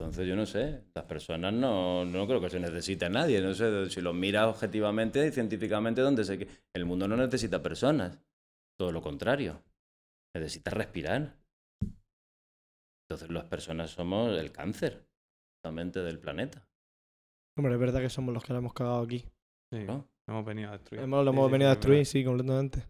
Entonces 0.00 0.28
yo 0.28 0.36
no 0.36 0.46
sé, 0.46 0.84
las 0.94 1.04
personas 1.04 1.52
no, 1.52 2.04
no 2.04 2.26
creo 2.26 2.40
que 2.40 2.50
se 2.50 2.60
necesite 2.60 3.06
a 3.06 3.08
nadie. 3.08 3.40
No 3.40 3.52
sé, 3.54 3.90
si 3.90 4.00
lo 4.00 4.12
miras 4.12 4.46
objetivamente 4.46 5.26
y 5.26 5.32
científicamente, 5.32 6.02
¿dónde 6.02 6.24
se... 6.24 6.46
el 6.74 6.84
mundo 6.84 7.08
no 7.08 7.16
necesita 7.16 7.62
personas. 7.62 8.18
Todo 8.78 8.92
lo 8.92 9.02
contrario. 9.02 9.62
Necesita 10.36 10.70
respirar. 10.70 11.36
Entonces 13.10 13.30
las 13.30 13.44
personas 13.44 13.90
somos 13.90 14.38
el 14.38 14.52
cáncer, 14.52 15.08
justamente, 15.56 16.00
del 16.00 16.20
planeta. 16.20 16.68
Hombre, 17.56 17.74
es 17.74 17.80
verdad 17.80 18.00
que 18.00 18.10
somos 18.10 18.32
los 18.32 18.44
que 18.44 18.52
la 18.52 18.60
hemos 18.60 18.74
cagado 18.74 19.02
aquí. 19.02 19.24
Sí, 19.72 19.84
¿no? 19.84 20.08
Hemos 20.28 20.44
venido 20.44 20.68
a 20.70 20.72
destruir. 20.72 21.02
Hemos, 21.02 21.24
lo 21.24 21.30
hemos 21.30 21.46
sí, 21.46 21.52
venido 21.52 21.70
a 21.70 21.72
sí, 21.74 21.76
destruir, 21.78 22.06
sí, 22.06 22.24
completamente. 22.24 22.84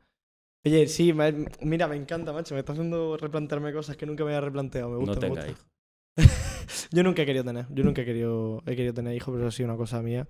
Oye, 0.66 0.86
sí, 0.88 1.12
me- 1.12 1.46
mira, 1.62 1.86
me 1.88 1.96
encanta, 1.96 2.32
macho. 2.32 2.54
Me 2.54 2.60
está 2.60 2.72
haciendo 2.72 3.16
replantearme 3.16 3.72
cosas 3.72 3.96
que 3.96 4.06
nunca 4.06 4.24
me 4.24 4.30
había 4.30 4.40
replanteado. 4.42 4.90
Me 4.90 4.96
gusta, 4.96 5.14
no 5.14 5.20
me 5.20 5.26
tenga 5.28 5.46
gusta. 5.46 5.50
hijos. 5.50 5.66
Yo 6.92 7.02
nunca 7.02 7.22
he 7.22 7.26
querido 7.26 7.44
tener. 7.44 7.66
Yo 7.70 7.84
nunca 7.84 8.02
he 8.02 8.04
querido, 8.04 8.62
he 8.66 8.74
querido 8.76 8.92
tener 8.94 9.14
hijos, 9.14 9.32
pero 9.32 9.40
eso 9.40 9.48
ha 9.48 9.52
sido 9.56 9.68
una 9.68 9.76
cosa 9.76 10.02
mía. 10.02 10.26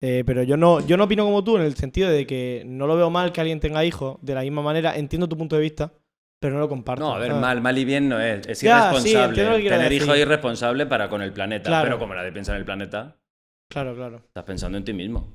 Eh, 0.00 0.24
pero 0.26 0.42
yo 0.42 0.56
no, 0.56 0.80
yo 0.86 0.96
no 0.96 1.04
opino 1.04 1.24
como 1.24 1.44
tú 1.44 1.56
en 1.56 1.62
el 1.62 1.74
sentido 1.74 2.08
de 2.10 2.26
que 2.26 2.62
no 2.66 2.86
lo 2.86 2.96
veo 2.96 3.10
mal 3.10 3.32
que 3.32 3.40
alguien 3.40 3.60
tenga 3.60 3.84
hijos 3.84 4.16
de 4.22 4.34
la 4.34 4.42
misma 4.42 4.62
manera. 4.62 4.96
Entiendo 4.96 5.28
tu 5.28 5.36
punto 5.36 5.56
de 5.56 5.62
vista, 5.62 5.92
pero 6.40 6.54
no 6.54 6.60
lo 6.60 6.68
comparto. 6.68 7.04
No, 7.04 7.14
a 7.14 7.18
ver, 7.18 7.28
¿sabes? 7.28 7.40
mal, 7.40 7.60
mal 7.60 7.76
y 7.78 7.84
bien 7.84 8.08
no 8.08 8.20
es. 8.20 8.46
Es 8.48 8.60
Ya, 8.62 8.90
irresponsable. 8.90 9.36
Tener 9.68 9.92
hijos 9.92 10.08
es 10.16 10.20
irresponsable 10.22 10.86
para 10.86 11.08
con 11.08 11.22
el 11.22 11.32
planeta. 11.32 11.68
Claro. 11.70 11.86
Pero 11.86 11.98
como 11.98 12.14
nadie 12.14 12.32
piensa 12.32 12.52
en 12.52 12.58
el 12.58 12.64
planeta, 12.64 13.16
Claro, 13.68 13.94
claro. 13.94 14.16
estás 14.26 14.44
pensando 14.44 14.76
en 14.78 14.84
ti 14.84 14.92
mismo. 14.92 15.34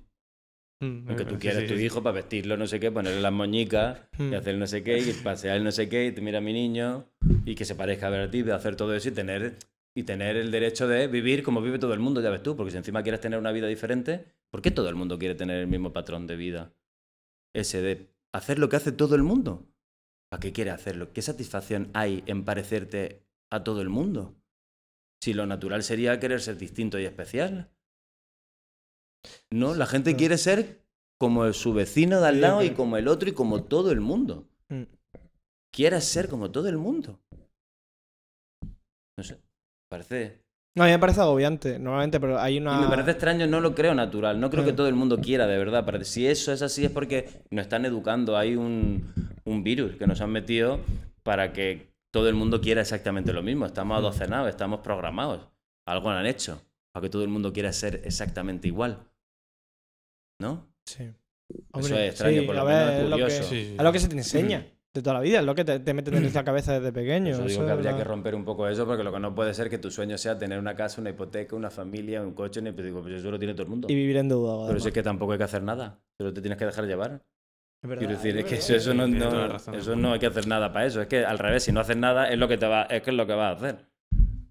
Mm, 0.80 1.10
Aunque 1.10 1.24
eh, 1.24 1.26
tú 1.26 1.36
sí, 1.36 1.42
quieres 1.42 1.62
sí, 1.64 1.68
tu 1.74 1.78
sí. 1.78 1.86
hijo 1.86 2.04
para 2.04 2.16
vestirlo, 2.16 2.56
no 2.58 2.68
sé 2.68 2.80
qué, 2.80 2.92
ponerle 2.92 3.22
las 3.22 3.32
moñicas 3.34 4.00
Hmm. 4.18 4.32
y 4.32 4.36
hacer 4.36 4.58
no 4.58 4.68
sé 4.68 4.84
qué, 4.84 5.00
y 5.00 5.12
pasear 5.24 5.58
el 5.58 5.64
no 5.64 5.72
sé 5.72 5.90
qué, 5.90 6.06
y 6.08 6.12
te 6.12 6.22
mira 6.22 6.38
a 6.38 6.42
mi 6.42 6.54
niño, 6.54 7.06
y 7.46 7.56
que 7.56 7.66
se 7.66 7.76
parezca 7.76 8.08
a 8.08 8.10
ver 8.12 8.22
a 8.22 8.32
ti, 8.32 8.44
de 8.44 8.54
hacer 8.54 8.76
todo 8.76 8.94
eso 8.96 9.10
y 9.10 9.12
tener, 9.12 9.58
y 9.96 10.04
tener 10.04 10.38
el 10.38 10.52
derecho 10.52 10.88
de 10.88 11.08
vivir 11.08 11.42
como 11.44 11.62
vive 11.62 11.80
todo 11.80 11.94
el 11.94 12.00
mundo, 12.00 12.22
ya 12.22 12.30
ves 12.30 12.44
tú, 12.44 12.56
porque 12.56 12.72
si 12.72 12.78
encima 12.78 13.02
quieres 13.04 13.22
tener 13.22 13.40
una 13.40 13.52
vida 13.52 13.68
diferente, 13.68 14.26
¿por 14.52 14.62
qué 14.62 14.70
todo 14.72 14.90
el 14.90 14.96
mundo 14.96 15.18
quiere 15.18 15.34
tener 15.36 15.58
el 15.60 15.68
mismo 15.68 15.94
patrón 15.94 16.28
de 16.28 16.36
vida? 16.36 16.74
Ese 17.54 17.82
de 17.82 18.08
hacer 18.34 18.60
lo 18.60 18.70
que 18.70 18.76
hace 18.76 18.92
todo 18.92 19.16
el 19.16 19.24
mundo. 19.24 19.68
¿Para 20.30 20.42
qué 20.42 20.52
quiere 20.52 20.72
hacerlo? 20.72 21.14
¿Qué 21.14 21.22
satisfacción 21.22 21.90
hay 21.94 22.24
en 22.28 22.44
parecerte 22.44 23.24
a 23.50 23.64
todo 23.64 23.82
el 23.82 23.90
mundo? 23.90 24.36
Si 25.24 25.34
lo 25.34 25.46
natural 25.48 25.84
sería 25.84 26.20
querer 26.20 26.42
ser 26.42 26.58
distinto 26.58 27.00
y 27.00 27.06
especial. 27.06 27.70
No, 29.52 29.74
la 29.76 29.86
gente 29.86 30.12
Claro. 30.12 30.18
quiere 30.20 30.38
ser 30.38 30.82
como 31.20 31.52
su 31.54 31.74
vecino 31.74 32.22
de 32.22 32.28
al 32.28 32.42
lado 32.42 32.64
y 32.64 32.72
como 32.72 32.98
el 32.98 33.08
otro 33.08 33.28
y 33.30 33.34
como 33.34 33.64
todo 33.64 33.92
el 33.92 34.02
mundo. 34.02 34.48
Mm. 34.70 34.84
Quieres 35.74 36.04
ser 36.06 36.30
como 36.30 36.52
todo 36.52 36.68
el 36.70 36.78
mundo. 36.78 37.20
No 39.18 39.24
sé, 39.24 39.38
parece... 39.90 40.44
No, 40.76 40.84
a 40.84 40.86
mí 40.86 40.92
me 40.92 41.00
parece 41.00 41.22
agobiante, 41.22 41.80
normalmente, 41.80 42.20
pero 42.20 42.40
hay 42.40 42.60
una. 42.60 42.78
Y 42.78 42.82
me 42.84 42.88
parece 42.88 43.10
extraño, 43.12 43.48
no 43.48 43.60
lo 43.62 43.74
creo 43.74 43.96
natural. 43.96 44.40
No 44.40 44.52
creo 44.52 44.64
que 44.64 44.74
todo 44.74 44.88
el 44.88 44.94
mundo 44.94 45.18
quiera, 45.20 45.48
de 45.48 45.58
verdad. 45.58 45.84
Si 46.04 46.28
eso 46.28 46.52
es 46.54 46.62
así 46.62 46.86
es 46.86 46.92
porque 46.92 47.28
nos 47.50 47.64
están 47.64 47.84
educando. 47.86 48.38
Hay 48.38 48.56
un, 48.56 49.12
un 49.44 49.64
virus 49.64 49.96
que 49.96 50.06
nos 50.06 50.22
han 50.22 50.30
metido 50.30 50.80
para 51.24 51.52
que 51.52 51.96
todo 52.14 52.30
el 52.30 52.36
mundo 52.36 52.62
quiera 52.62 52.82
exactamente 52.82 53.34
lo 53.34 53.42
mismo. 53.42 53.66
Estamos 53.66 53.96
Mm. 53.96 54.06
adocenados, 54.06 54.50
estamos 54.50 54.82
programados. 54.82 55.48
Algo 55.88 56.12
han 56.12 56.28
hecho 56.28 56.62
para 56.98 57.06
que 57.06 57.10
todo 57.12 57.22
el 57.24 57.30
mundo 57.30 57.54
quiera 57.54 57.72
ser 57.72 58.02
exactamente 58.06 58.68
igual. 58.68 59.08
¿No? 60.42 60.68
Sí. 60.86 61.04
Eso 61.78 61.96
es 61.96 62.10
extraño, 62.10 62.46
por 62.46 62.56
lo 62.56 62.62
a 62.62 62.66
menos 62.66 62.90
es 62.94 63.10
lo 63.10 63.16
que- 63.18 63.24
curioso. 63.24 63.44
Sí, 63.44 63.76
Es 63.78 63.84
lo 63.84 63.92
que 63.92 64.00
se 64.00 64.08
te 64.10 64.16
enseña 64.18 64.66
de 64.94 65.02
toda 65.02 65.14
la 65.14 65.20
vida, 65.22 65.40
es 65.40 65.46
lo 65.46 65.54
que 65.56 65.64
te, 65.64 65.80
te 65.80 65.94
meten 65.94 66.16
en 66.16 66.34
la 66.34 66.44
cabeza 66.44 66.74
desde 66.74 66.92
pequeño. 66.92 67.30
Eso 67.32 67.44
digo 67.44 67.50
eso 67.62 67.66
que 67.66 67.72
habría 67.72 67.92
la- 67.92 67.98
que 68.00 68.04
romper 68.04 68.36
un 68.36 68.44
poco 68.44 68.68
eso, 68.68 68.86
porque 68.86 69.04
lo 69.04 69.12
que 69.14 69.20
no 69.20 69.34
puede 69.36 69.54
ser 69.54 69.70
que 69.70 69.78
tu 69.78 69.90
sueño 69.92 70.18
sea 70.18 70.38
tener 70.38 70.60
una 70.60 70.76
casa, 70.76 71.00
una 71.02 71.12
hipoteca, 71.12 71.56
una 71.56 71.70
familia, 71.70 72.22
un 72.22 72.34
coche, 72.34 72.62
ni- 72.62 72.72
pues 72.72 72.86
digo, 72.86 73.02
pues 73.02 73.14
eso 73.16 73.30
lo 73.32 73.38
tiene 73.40 73.54
todo 73.54 73.64
el 73.64 73.70
mundo. 73.70 73.88
Y 73.90 73.96
vivir 73.96 74.18
endeudado. 74.18 74.58
Pero 74.58 74.66
además. 74.66 74.84
si 74.84 74.90
es 74.90 74.94
que 74.94 75.04
tampoco 75.04 75.32
hay 75.34 75.38
que 75.38 75.44
hacer 75.46 75.64
nada, 75.64 76.00
pero 76.18 76.34
te 76.34 76.42
tienes 76.42 76.58
que 76.58 76.66
dejar 76.66 76.86
llevar. 76.86 77.22
Es 77.84 77.90
verdad, 77.90 78.00
Quiero 78.00 78.14
decir, 78.16 78.38
es 78.38 78.46
que 78.46 78.56
eso, 78.56 78.76
eso 78.76 78.94
no, 78.96 79.08
no- 79.08 79.48
razón. 79.50 79.76
eso 79.76 79.96
no 79.96 80.14
hay 80.14 80.20
que 80.20 80.26
hacer 80.26 80.48
nada 80.48 80.74
para 80.74 80.88
eso. 80.88 81.00
Es 81.02 81.08
que 81.08 81.24
al 81.24 81.38
revés, 81.38 81.64
si 81.64 81.72
no 81.72 81.80
haces 81.80 81.96
nada, 81.96 82.28
es 82.30 82.38
lo 82.40 82.48
que 82.48 82.58
te 82.58 82.66
va, 82.68 82.84
es 82.84 83.04
que 83.04 83.12
es 83.12 83.16
lo 83.16 83.28
que 83.28 83.34
vas 83.34 83.54
a 83.54 83.58
hacer. 83.68 83.86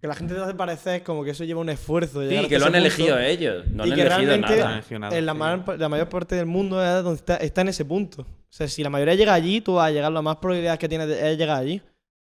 Que 0.00 0.06
la 0.08 0.14
gente 0.14 0.34
te 0.34 0.40
hace 0.40 0.54
parecer 0.54 1.02
como 1.02 1.24
que 1.24 1.30
eso 1.30 1.44
lleva 1.44 1.60
un 1.60 1.68
esfuerzo. 1.70 2.20
Sí, 2.22 2.28
que 2.28 2.36
lo 2.36 2.42
ese 2.42 2.54
han 2.56 2.62
punto. 2.64 2.76
elegido 2.78 3.18
ellos. 3.18 3.66
No 3.68 3.86
Y 3.86 3.90
han 3.90 3.96
que 3.96 4.02
elegido 4.02 4.26
realmente- 4.30 4.56
No 4.56 4.98
nada. 4.98 5.16
En 5.16 5.26
la, 5.26 5.32
sí. 5.66 5.78
la 5.78 5.88
mayor 5.88 6.08
parte 6.08 6.34
del 6.34 6.46
mundo 6.46 6.82
es 6.84 7.02
donde 7.02 7.16
está, 7.16 7.36
está 7.38 7.60
en 7.62 7.68
ese 7.68 7.84
punto. 7.84 8.22
O 8.22 8.26
sea, 8.56 8.68
si 8.68 8.82
la 8.82 8.90
mayoría 8.90 9.14
llega 9.14 9.32
allí, 9.34 9.60
tú 9.60 9.74
vas 9.74 9.88
a 9.88 9.90
llegar. 9.90 10.12
Lo 10.12 10.22
más 10.22 10.36
probabilidad 10.36 10.78
que 10.78 10.88
tienes 10.88 11.08
de- 11.08 11.32
es 11.32 11.38
llegar 11.38 11.58
allí. 11.60 11.80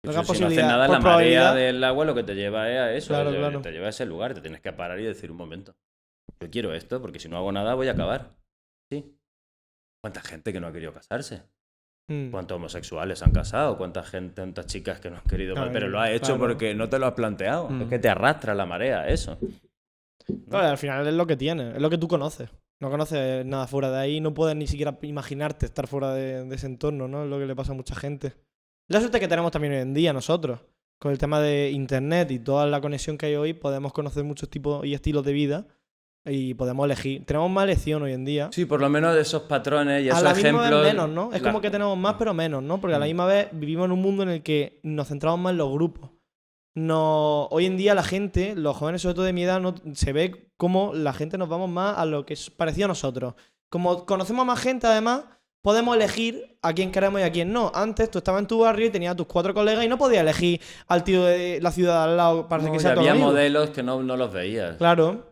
Lo 0.04 0.12
que 0.14 0.24
si 0.34 0.42
no 0.42 0.48
haces 0.48 0.58
nada, 0.64 0.88
por 0.88 0.96
la 0.96 1.02
marea 1.02 1.54
del 1.54 1.84
agua 1.84 2.06
lo 2.06 2.16
que 2.16 2.24
te 2.24 2.34
lleva 2.34 2.70
es 2.72 2.78
a 2.80 2.94
eso. 2.94 3.08
Claro, 3.10 3.32
te- 3.32 3.38
claro. 3.38 3.62
Te 3.62 3.72
lleva 3.72 3.88
a 3.88 3.90
ese 3.90 4.06
lugar. 4.06 4.34
Te 4.34 4.42
tienes 4.42 4.62
que 4.62 4.72
parar 4.74 5.00
y 5.00 5.04
decir 5.04 5.30
un 5.30 5.38
momento. 5.38 5.76
Yo 6.42 6.50
quiero 6.50 6.74
esto 6.74 7.02
porque 7.02 7.20
si 7.20 7.28
no 7.28 7.38
hago 7.38 7.52
nada 7.52 7.74
voy 7.76 7.88
a 7.90 7.92
acabar. 7.92 8.32
Sí. 8.92 9.14
¿Cuánta 10.02 10.22
gente 10.22 10.54
que 10.54 10.60
no 10.62 10.68
ha 10.68 10.72
querido 10.72 10.94
casarse? 10.94 11.44
Mm. 12.10 12.32
¿Cuántos 12.32 12.56
homosexuales 12.56 13.22
han 13.22 13.32
casado? 13.32 13.78
¿Cuánta 13.78 14.04
gente, 14.04 14.36
tantas 14.36 14.66
chicas 14.66 15.00
que 15.00 15.10
no 15.10 15.18
han 15.18 15.24
querido? 15.24 15.54
Claro, 15.54 15.72
pero 15.72 15.88
lo 15.88 16.00
ha 16.00 16.12
hecho 16.12 16.36
claro. 16.36 16.40
porque 16.40 16.76
no 16.76 16.90
te 16.90 17.00
lo 17.00 17.06
has 17.06 17.14
planteado. 17.14 17.70
Mm. 17.70 17.84
Es 17.84 17.88
que 17.88 18.00
te 18.00 18.10
arrastra 18.10 18.56
la 18.56 18.66
marea, 18.66 19.08
eso. 19.08 19.38
Claro, 20.50 20.68
al 20.68 20.78
final 20.78 21.08
es 21.08 21.14
lo 21.14 21.26
que 21.26 21.38
tienes, 21.38 21.76
es 21.76 21.82
lo 21.82 21.90
que 21.90 21.98
tú 21.98 22.08
conoces. 22.08 22.50
No 22.80 22.90
conoces 22.90 23.46
nada 23.46 23.68
fuera 23.68 23.92
de 23.92 24.00
ahí, 24.00 24.22
no 24.22 24.34
puedes 24.34 24.56
ni 24.56 24.68
siquiera 24.68 24.98
imaginarte 25.04 25.66
estar 25.66 25.88
fuera 25.88 26.14
de, 26.14 26.46
de 26.46 26.56
ese 26.56 26.66
entorno, 26.66 27.08
¿no? 27.08 27.24
Es 27.24 27.30
lo 27.30 27.38
que 27.38 27.46
le 27.46 27.56
pasa 27.56 27.74
a 27.74 27.76
mucha 27.76 27.96
gente. 27.96 28.34
La 28.88 29.00
suerte 29.00 29.20
que 29.20 29.28
tenemos 29.28 29.52
también 29.52 29.74
hoy 29.74 29.80
en 29.80 29.94
día 29.94 30.14
nosotros, 30.14 30.62
con 30.98 31.12
el 31.12 31.18
tema 31.18 31.40
de 31.40 31.70
internet 31.72 32.32
y 32.32 32.40
toda 32.40 32.66
la 32.66 32.82
conexión 32.82 33.18
que 33.18 33.28
hay 33.28 33.36
hoy, 33.36 33.54
podemos 33.54 33.94
conocer 33.94 34.24
muchos 34.24 34.50
tipos 34.50 34.86
y 34.86 34.94
estilos 34.94 35.24
de 35.26 35.34
vida 35.34 35.68
y 36.30 36.54
podemos 36.54 36.86
elegir. 36.86 37.26
Tenemos 37.26 37.50
más 37.50 37.64
elección 37.66 38.04
hoy 38.04 38.14
en 38.14 38.26
día. 38.26 38.50
Sí, 38.54 38.66
por 38.66 38.80
lo 38.82 38.90
menos 38.90 39.16
esos 39.18 39.44
patrones 39.44 40.04
y 40.04 40.10
a 40.10 40.14
esos 40.14 40.24
la 40.24 40.34
misma 40.34 40.50
ejemplos. 40.50 40.84
vez 40.84 40.94
menos, 40.94 41.10
¿no? 41.10 41.34
Es 41.34 41.42
la- 41.42 41.50
como 41.50 41.62
que 41.62 41.70
tenemos 41.72 41.98
más 41.98 42.16
pero 42.20 42.34
menos, 42.34 42.62
¿no? 42.64 42.80
Porque 42.80 42.96
a 42.96 43.00
la 43.00 43.06
Mm. 43.06 43.10
misma 43.10 43.26
vez 43.26 43.48
vivimos 43.52 43.86
en 43.86 43.92
un 43.92 44.02
mundo 44.02 44.24
en 44.24 44.30
el 44.30 44.44
que 44.44 44.80
nos 44.84 45.08
centramos 45.08 45.40
más 45.40 45.52
en 45.52 45.58
los 45.58 45.72
grupos. 45.72 46.12
No, 46.76 47.46
hoy 47.48 47.66
en 47.66 47.78
día 47.78 47.96
la 47.96 48.04
gente, 48.04 48.54
los 48.56 48.78
jóvenes 48.78 49.02
sobre 49.02 49.16
todo 49.16 49.26
de 49.26 49.34
mi 49.34 49.44
edad, 49.44 49.60
no, 49.60 49.74
se 49.94 50.14
ve 50.14 50.52
como 50.56 50.94
la 50.94 51.14
gente 51.14 51.38
nos 51.38 51.50
vamos 51.50 51.70
más 51.70 51.98
a 51.98 52.06
lo 52.06 52.26
que 52.26 52.34
es 52.34 52.50
parecido 52.50 52.86
a 52.86 52.90
nosotros. 52.90 53.34
Como 53.70 54.06
conocemos 54.06 54.44
a 54.44 54.46
más 54.46 54.60
gente, 54.60 54.88
además, 54.88 55.26
podemos 55.62 55.96
elegir 55.96 56.58
a 56.62 56.74
quién 56.74 56.92
queremos 56.92 57.20
y 57.20 57.24
a 57.24 57.32
quién 57.32 57.52
no. 57.52 57.72
Antes 57.74 58.10
tú 58.12 58.20
estabas 58.20 58.42
en 58.42 58.48
tu 58.48 58.60
barrio 58.60 58.88
y 58.88 58.90
tenías 58.92 59.14
a 59.14 59.16
tus 59.18 59.28
cuatro 59.28 59.54
colegas 59.54 59.84
y 59.84 59.88
no 59.90 59.98
podías 59.98 60.22
elegir 60.22 60.62
al 60.88 61.04
tío 61.04 61.26
de 61.26 61.60
la 61.62 61.72
ciudad 61.72 62.06
de 62.06 62.12
al 62.12 62.18
lado 62.18 62.48
para 62.48 62.64
No, 62.64 62.72
que 62.72 62.78
y 62.78 62.80
sea 62.80 62.94
tu 62.94 63.00
había 63.02 63.16
modelos 63.16 63.72
que 63.72 63.84
no, 63.84 64.02
no 64.02 64.16
los 64.16 64.32
veías. 64.32 64.78
Claro. 64.78 65.29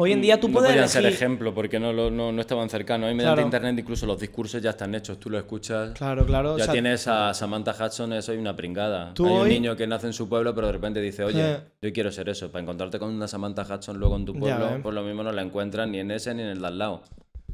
Hoy 0.00 0.12
en 0.12 0.22
día 0.22 0.38
tú 0.38 0.46
no 0.46 0.54
puedes 0.54 0.70
podían 0.70 0.88
ser 0.88 1.04
ejemplo 1.06 1.52
porque 1.52 1.80
no, 1.80 1.92
lo- 1.92 2.08
no, 2.10 2.30
no 2.30 2.40
estaban 2.40 2.70
cercanos. 2.70 3.08
Hoy 3.08 3.14
mediante 3.16 3.42
Claro. 3.42 3.46
internet 3.48 3.78
incluso 3.80 4.06
los 4.06 4.20
discursos 4.20 4.62
ya 4.62 4.70
están 4.70 4.94
hechos. 4.94 5.18
Tú 5.18 5.28
lo 5.28 5.36
escuchas. 5.38 5.90
Claro, 5.98 6.24
claro. 6.24 6.56
Ya 6.56 6.62
o 6.62 6.64
sea, 6.66 6.72
tienes 6.72 7.08
a 7.08 7.34
Samantha 7.34 7.72
Hudson, 7.78 8.12
eso 8.12 8.30
hay 8.30 8.38
una 8.38 8.54
pringada. 8.54 9.12
Hay 9.18 9.24
un 9.24 9.48
niño 9.48 9.76
que 9.76 9.88
nace 9.88 10.06
en 10.06 10.12
su 10.12 10.28
pueblo, 10.28 10.54
pero 10.54 10.68
de 10.68 10.72
repente 10.74 11.00
dice, 11.00 11.24
oye, 11.24 11.52
Eh. 11.54 11.60
yo 11.82 11.92
quiero 11.92 12.12
ser 12.12 12.28
eso. 12.28 12.50
Para 12.52 12.62
encontrarte 12.62 13.00
con 13.00 13.10
una 13.12 13.26
Samantha 13.26 13.62
Hudson 13.62 13.98
luego 13.98 14.14
en 14.16 14.24
tu 14.24 14.34
Ya 14.34 14.38
pueblo, 14.40 14.78
pues 14.84 14.94
lo 14.94 15.02
mismo 15.02 15.24
no 15.24 15.32
la 15.32 15.42
encuentras 15.42 15.88
ni 15.88 15.98
en 15.98 16.12
ese 16.12 16.32
ni 16.32 16.42
en 16.42 16.48
el 16.48 16.60
de 16.60 16.66
al 16.68 16.78
lado. 16.78 17.02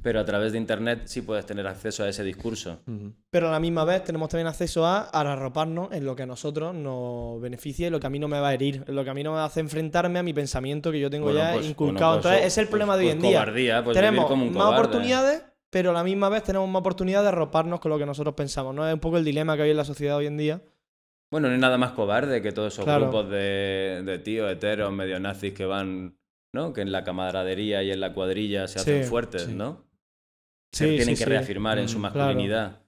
Pero 0.05 0.21
a 0.21 0.25
través 0.27 0.53
de 0.53 0.59
internet 0.59 1.01
sí 1.07 1.23
puedes 1.23 1.47
tener 1.47 1.67
acceso 1.67 2.05
a 2.05 2.09
ese 2.11 2.23
discurso. 2.23 2.83
Pero 3.31 3.49
a 3.49 3.51
la 3.51 3.59
misma 3.59 3.87
vez 3.87 4.05
tenemos 4.05 4.29
también 4.29 4.47
acceso 4.49 4.85
a, 4.85 5.01
arroparnos 5.05 5.91
en 5.93 6.05
lo 6.05 6.15
que 6.15 6.25
a 6.25 6.27
nosotros 6.27 6.75
nos 6.75 7.41
beneficia 7.41 7.87
y 7.87 7.91
lo 7.91 7.99
que 7.99 8.07
a 8.07 8.11
mí 8.11 8.19
no 8.19 8.29
me 8.29 8.39
va 8.39 8.49
a 8.51 8.55
herir, 8.55 8.85
en 8.87 8.95
lo 8.95 9.03
que 9.03 9.09
a 9.09 9.15
mí 9.15 9.25
no 9.25 9.33
me 9.33 9.41
hace 9.41 9.61
enfrentarme 9.61 10.19
a 10.19 10.23
mi 10.23 10.35
pensamiento 10.35 10.93
que 10.93 11.01
yo 11.01 11.09
tengo 11.09 11.25
Bueno, 11.25 11.41
ya 11.41 11.55
pues- 11.55 11.67
inculcado. 11.71 12.11
bueno, 12.11 12.23
pues 12.23 12.35
Entonces, 12.35 12.47
es 12.53 12.59
el 12.59 12.69
problema 12.69 12.93
pues- 12.93 13.01
de 13.01 13.07
hoy 13.07 13.13
en 13.13 13.23
día. 13.23 13.39
cobardía, 13.45 13.85
tenemos 13.95 14.27
como 14.27 14.45
un 14.45 14.53
más 14.53 14.73
oportunidades, 14.75 15.43
pero 15.71 15.91
a 15.91 15.95
la 15.95 16.05
misma 16.05 16.29
vez 16.29 16.43
tenemos 16.43 16.69
más 16.69 16.81
oportunidad 16.81 17.23
de 17.23 17.29
arroparnos 17.29 17.81
con 17.81 17.91
lo 17.91 17.99
que 17.99 18.05
nosotros 18.05 18.35
pensamos. 18.35 18.75
¿no? 18.75 18.87
Es 18.87 18.93
un 18.93 19.01
poco 19.01 19.17
el 19.17 19.25
dilema 19.25 19.57
que 19.57 19.63
hay 19.63 19.71
en 19.71 19.77
la 19.79 19.87
sociedad 19.87 20.19
hoy 20.19 20.27
en 20.27 20.37
día. 20.37 20.61
Bueno, 21.31 21.49
no 21.49 21.55
hay 21.55 21.61
nada 21.61 21.79
más 21.79 21.93
cobarde 21.93 22.43
que 22.43 22.53
todos 22.53 22.75
esos 22.75 22.85
Claro. 22.85 23.05
grupos 23.05 23.31
de, 23.31 24.03
de 24.05 24.19
tíos 24.19 24.53
heteros, 24.53 24.93
medio 24.93 25.19
nazis 25.19 25.55
que 25.55 25.65
van, 25.65 26.19
¿no? 26.53 26.75
Que 26.75 26.83
en 26.83 26.93
la 26.93 27.03
camaradería 27.05 27.83
y 27.83 27.91
en 27.91 28.01
la 28.01 28.13
cuadrilla 28.13 28.69
se 28.69 28.79
hacen 28.81 29.03
Sí, 29.03 29.09
fuertes, 29.09 29.43
sí. 29.45 29.55
¿no? 29.55 29.83
Se 30.75 30.85
Sí, 30.85 30.97
tienen 30.97 31.17
sí, 31.17 31.21
que 31.23 31.25
sí. 31.25 31.31
reafirmar 31.31 31.79
en 31.79 31.89
su 31.89 31.99
Mm, 31.99 32.03
masculinidad. 32.03 32.81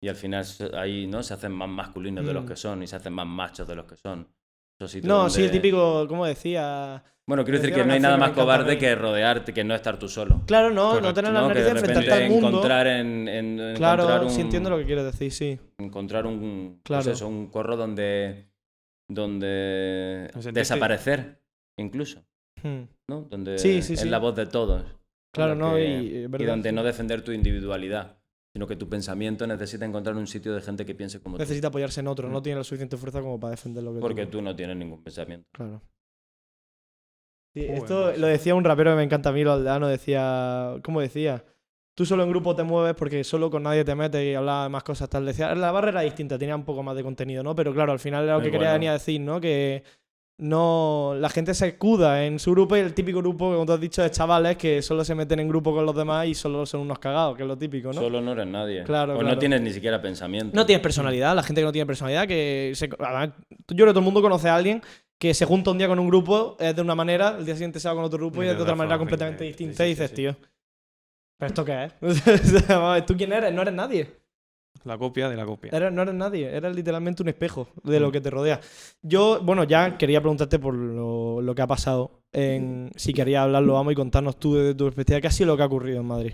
Y 0.00 0.08
al 0.08 0.16
final 0.16 0.44
ahí, 0.74 1.06
¿no? 1.06 1.22
Se 1.22 1.34
hacen 1.34 1.52
más 1.52 1.68
masculinos 1.68 2.24
de 2.26 2.32
los 2.34 2.44
Mm. 2.44 2.48
que 2.48 2.56
son 2.56 2.82
y 2.82 2.86
se 2.86 2.96
hacen 2.96 3.12
más 3.12 3.26
machos 3.26 3.66
de 3.68 3.74
los 3.76 3.84
que 3.86 3.96
son. 3.96 4.28
No, 5.04 5.30
sí, 5.30 5.44
el 5.44 5.50
típico, 5.52 6.06
como 6.08 6.26
decía. 6.26 7.04
Bueno, 7.24 7.44
quiero 7.44 7.60
decir 7.60 7.72
que 7.72 7.84
no 7.84 7.92
hay 7.92 8.00
nada 8.00 8.16
más 8.16 8.32
cobarde 8.32 8.76
que 8.78 8.96
rodearte, 8.96 9.54
que 9.54 9.62
no 9.62 9.76
estar 9.76 9.96
tú 9.96 10.08
solo. 10.08 10.42
Claro, 10.44 10.70
no, 10.70 11.00
no 11.00 11.14
tener 11.14 11.32
¿no? 11.32 11.42
la 11.42 11.46
Que 11.48 11.54
nariz 11.60 11.64
de 11.64 11.70
enfrentarte 11.70 12.12
al 12.12 12.30
mundo. 12.30 12.48
encontrar 12.48 12.86
en, 12.88 13.28
en- 13.28 13.60
encontrar 13.60 13.98
Claro, 14.00 14.24
un, 14.26 14.30
sí 14.30 14.40
entiendo 14.40 14.70
lo 14.70 14.78
que 14.78 14.86
quieres 14.86 15.04
decir, 15.04 15.30
sí. 15.30 15.60
encontrar 15.78 16.26
un, 16.26 16.80
pues 16.82 16.98
Claro. 17.04 17.12
eso, 17.12 17.28
un 17.28 17.46
corro 17.48 17.76
donde, 17.76 18.48
donde 19.08 20.30
No 20.34 20.42
desaparecer, 20.52 21.40
incluso, 21.78 22.24
Hmm. 22.62 22.82
¿no? 23.08 23.22
Donde 23.30 23.58
Sí, 23.58 23.82
sí, 23.82 23.94
es 23.94 24.00
sí. 24.00 24.08
la 24.08 24.18
voz 24.18 24.34
de 24.34 24.46
todos. 24.46 24.84
Claro, 25.32 25.54
no, 25.54 25.78
y, 25.78 25.82
y 25.82 26.44
donde 26.44 26.72
no 26.72 26.82
defender 26.82 27.22
tu 27.22 27.32
individualidad, 27.32 28.18
sino 28.54 28.66
que 28.66 28.76
tu 28.76 28.88
pensamiento 28.88 29.46
necesita 29.46 29.86
encontrar 29.86 30.14
un 30.16 30.26
sitio 30.26 30.54
de 30.54 30.60
gente 30.60 30.84
que 30.84 30.94
piense 30.94 31.20
como 31.22 31.38
necesita 31.38 31.68
apoyarse 31.68 32.00
en 32.00 32.08
otro, 32.08 32.28
Mm. 32.28 32.32
no 32.32 32.42
tiene 32.42 32.58
la 32.58 32.64
suficiente 32.64 32.96
fuerza 32.98 33.20
como 33.22 33.40
para 33.40 33.52
defender 33.52 33.82
lo 33.82 33.92
que 33.92 33.96
tú- 33.96 34.00
porque 34.02 34.26
tú 34.26 34.42
no 34.42 34.54
tienes 34.54 34.76
ningún 34.76 35.02
pensamiento. 35.02 35.48
Claro. 35.52 35.80
Sí, 37.54 37.62
Joder, 37.66 37.76
esto 37.78 38.12
lo 38.16 38.26
decía 38.26 38.54
un 38.54 38.64
rapero 38.64 38.90
que 38.92 38.96
me 38.96 39.02
encanta 39.02 39.28
a 39.28 39.32
mí, 39.32 39.44
lo 39.44 39.52
aldeano, 39.52 39.86
decía, 39.88 40.76
¿cómo 40.82 41.00
decía? 41.00 41.44
Tú 41.94 42.06
solo 42.06 42.22
en 42.22 42.30
grupo 42.30 42.56
te 42.56 42.62
mueves 42.62 42.94
porque 42.94 43.22
solo 43.24 43.50
con 43.50 43.62
nadie 43.64 43.84
te 43.84 43.94
metes 43.94 44.24
y 44.24 44.34
hablas 44.34 44.64
de 44.64 44.68
más 44.70 44.82
cosas 44.82 45.10
tal. 45.10 45.26
Decía, 45.26 45.54
la 45.54 45.70
barra 45.70 45.90
era 45.90 46.00
distinta, 46.00 46.38
tenía 46.38 46.56
un 46.56 46.64
poco 46.64 46.82
más 46.82 46.96
de 46.96 47.02
contenido, 47.02 47.42
¿no? 47.42 47.54
Pero 47.54 47.74
claro, 47.74 47.92
al 47.92 47.98
final 47.98 48.24
era 48.24 48.34
lo 48.34 48.40
Muy 48.40 48.48
que 48.48 48.52
quería 48.52 48.72
venir 48.72 48.88
a 48.88 48.92
decir, 48.94 49.20
¿no? 49.20 49.38
Que 49.38 49.82
no 50.42 51.14
la 51.16 51.28
gente 51.28 51.54
se 51.54 51.68
escuda 51.68 52.24
en 52.24 52.40
su 52.40 52.50
grupo 52.50 52.76
y 52.76 52.80
el 52.80 52.94
típico 52.94 53.20
grupo, 53.20 53.52
como 53.52 53.64
tú 53.64 53.72
has 53.72 53.80
dicho, 53.80 54.02
de 54.02 54.10
chavales 54.10 54.56
que 54.56 54.82
solo 54.82 55.04
se 55.04 55.14
meten 55.14 55.38
en 55.38 55.48
grupo 55.48 55.72
con 55.72 55.86
los 55.86 55.94
demás 55.94 56.26
y 56.26 56.34
solo 56.34 56.66
son 56.66 56.80
unos 56.80 56.98
cagados, 56.98 57.36
que 57.36 57.42
es 57.42 57.48
lo 57.48 57.56
típico, 57.56 57.88
¿no? 57.88 58.00
Solo 58.00 58.20
no 58.20 58.32
eres 58.32 58.48
nadie. 58.48 58.82
Claro, 58.82 59.14
o 59.14 59.18
claro. 59.18 59.34
no 59.34 59.38
tienes 59.38 59.60
ni 59.60 59.72
siquiera 59.72 60.02
pensamiento. 60.02 60.54
No 60.54 60.66
tienes 60.66 60.82
personalidad, 60.82 61.36
la 61.36 61.44
gente 61.44 61.60
que 61.60 61.64
no 61.64 61.70
tiene 61.70 61.86
personalidad, 61.86 62.26
que 62.26 62.72
se, 62.74 62.90
además, 62.98 63.30
yo 63.50 63.76
creo 63.76 63.86
que 63.86 63.92
todo 63.92 64.00
el 64.00 64.04
mundo 64.04 64.20
conoce 64.20 64.48
a 64.48 64.56
alguien 64.56 64.82
que 65.16 65.32
se 65.32 65.44
junta 65.44 65.70
un 65.70 65.78
día 65.78 65.86
con 65.86 66.00
un 66.00 66.08
grupo, 66.08 66.56
es 66.58 66.74
de 66.74 66.82
una 66.82 66.96
manera, 66.96 67.36
el 67.38 67.46
día 67.46 67.54
siguiente 67.54 67.78
se 67.78 67.88
va 67.88 67.94
con 67.94 68.02
otro 68.02 68.18
grupo 68.18 68.42
y 68.42 68.46
Y 68.46 68.48
es 68.48 68.56
de 68.56 68.62
otra 68.62 68.74
manera 68.74 68.98
completamente 68.98 69.44
sí, 69.44 69.48
distinta 69.48 69.76
sí, 69.76 69.82
y 69.84 69.88
dices, 69.90 70.10
sí. 70.10 70.16
tío, 70.16 70.36
¿pero 71.38 71.48
esto 71.48 71.64
qué 71.64 71.84
es? 71.84 73.06
¿Tú 73.06 73.16
quién 73.16 73.32
eres? 73.32 73.54
No 73.54 73.62
eres 73.62 73.74
nadie. 73.74 74.21
La 74.84 74.98
copia 74.98 75.28
de 75.28 75.36
la 75.36 75.44
copia. 75.46 75.70
Eres- 75.72 75.92
no 75.92 76.02
eres 76.02 76.14
nadie, 76.14 76.48
eres 76.56 76.74
literalmente 76.74 77.22
un 77.22 77.28
espejo 77.28 77.68
de 77.84 78.00
lo 78.00 78.10
que 78.10 78.20
te 78.20 78.30
rodea. 78.30 78.60
Yo, 79.02 79.40
bueno, 79.42 79.62
ya 79.64 79.96
quería 79.96 80.20
preguntarte 80.20 80.58
por 80.58 80.74
lo, 80.74 81.40
lo 81.40 81.54
que 81.54 81.62
ha 81.62 81.66
pasado. 81.68 82.22
En, 82.32 82.90
si 82.96 83.12
querías 83.12 83.42
hablarlo, 83.44 83.74
vamos, 83.74 83.92
y 83.92 83.96
contarnos 83.96 84.38
tú 84.38 84.54
desde 84.56 84.74
tu 84.74 84.84
perspectiva, 84.86 85.20
¿qué 85.20 85.26
ha 85.28 85.30
sido 85.30 85.48
lo 85.48 85.56
que 85.56 85.62
ha 85.62 85.66
ocurrido 85.66 86.00
en 86.00 86.06
Madrid 86.06 86.32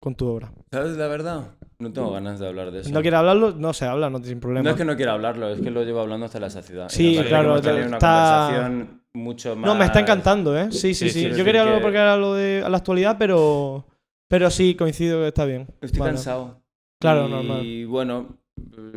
con 0.00 0.14
tu 0.16 0.26
obra? 0.26 0.50
¿Sabes 0.72 0.96
la 0.96 1.06
verdad? 1.06 1.52
No 1.78 1.92
tengo 1.92 2.10
ganas 2.10 2.40
de 2.40 2.48
hablar 2.48 2.70
de 2.72 2.80
eso. 2.80 2.90
¿No 2.90 3.00
quieres 3.02 3.18
hablarlo? 3.18 3.52
No 3.52 3.72
se 3.74 3.84
habla, 3.84 4.10
no 4.10 4.18
sin 4.24 4.40
problema. 4.40 4.64
No 4.64 4.70
es 4.70 4.76
que 4.76 4.84
no 4.84 4.96
quiera 4.96 5.12
hablarlo, 5.12 5.48
es 5.50 5.60
que 5.60 5.70
lo 5.70 5.84
llevo 5.84 6.00
hablando 6.00 6.26
hasta 6.26 6.40
la 6.40 6.50
saciedad. 6.50 6.88
Sí, 6.88 7.16
claro, 7.28 7.60
que 7.60 7.68
una 7.68 7.96
está- 7.98 8.48
conversación 8.48 9.02
mucho 9.14 9.54
más... 9.54 9.66
No, 9.66 9.74
me 9.76 9.84
está 9.84 10.00
encantando, 10.00 10.58
¿eh? 10.58 10.72
Sí, 10.72 10.94
sí, 10.94 11.10
Sí, 11.10 11.30
Yo 11.30 11.44
quería 11.44 11.60
hablarlo 11.60 11.80
que- 11.80 11.84
porque 11.84 11.98
era 11.98 12.16
lo 12.16 12.34
de 12.34 12.62
a 12.64 12.68
la 12.68 12.78
actualidad, 12.78 13.16
pero. 13.18 13.86
Pero 14.28 14.50
sí, 14.50 14.74
coincido 14.74 15.20
que 15.20 15.28
está 15.28 15.44
bien. 15.44 15.68
Estoy 15.80 16.00
Vale. 16.00 16.12
cansado. 16.14 16.62
Claro, 16.98 17.26
y, 17.26 17.30
normal. 17.30 17.64
Y 17.66 17.84
bueno, 17.84 18.38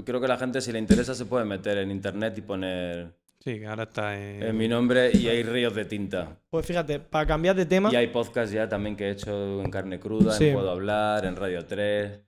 creo 0.05 0.21
que 0.21 0.27
la 0.27 0.37
gente, 0.37 0.61
si 0.61 0.71
le 0.71 0.79
interesa, 0.79 1.13
se 1.13 1.25
puede 1.25 1.45
meter 1.45 1.77
en 1.79 1.91
internet 1.91 2.35
y 2.37 2.41
poner 2.41 3.13
Sí, 3.39 3.57
que 3.57 3.67
ahora 3.67 3.83
está 3.83 4.19
en... 4.19 4.43
en 4.43 4.57
mi 4.57 4.67
nombre 4.67 5.11
y 5.13 5.27
hay 5.27 5.43
ríos 5.43 5.73
de 5.73 5.85
tinta. 5.85 6.37
Pues 6.49 6.65
fíjate, 6.65 6.99
para 6.99 7.25
cambiar 7.25 7.55
de 7.55 7.65
tema. 7.65 7.89
Y 7.91 7.95
hay 7.95 8.07
podcasts 8.07 8.51
ya 8.53 8.67
también 8.67 8.97
que 8.97 9.05
he 9.07 9.11
hecho 9.11 9.61
en 9.61 9.71
Carne 9.71 9.97
Cruda, 9.99 10.33
Sí. 10.33 10.47
en 10.47 10.55
Puedo 10.55 10.69
Hablar, 10.71 11.25
en 11.25 11.35
Radio 11.37 11.65
3. 11.65 12.19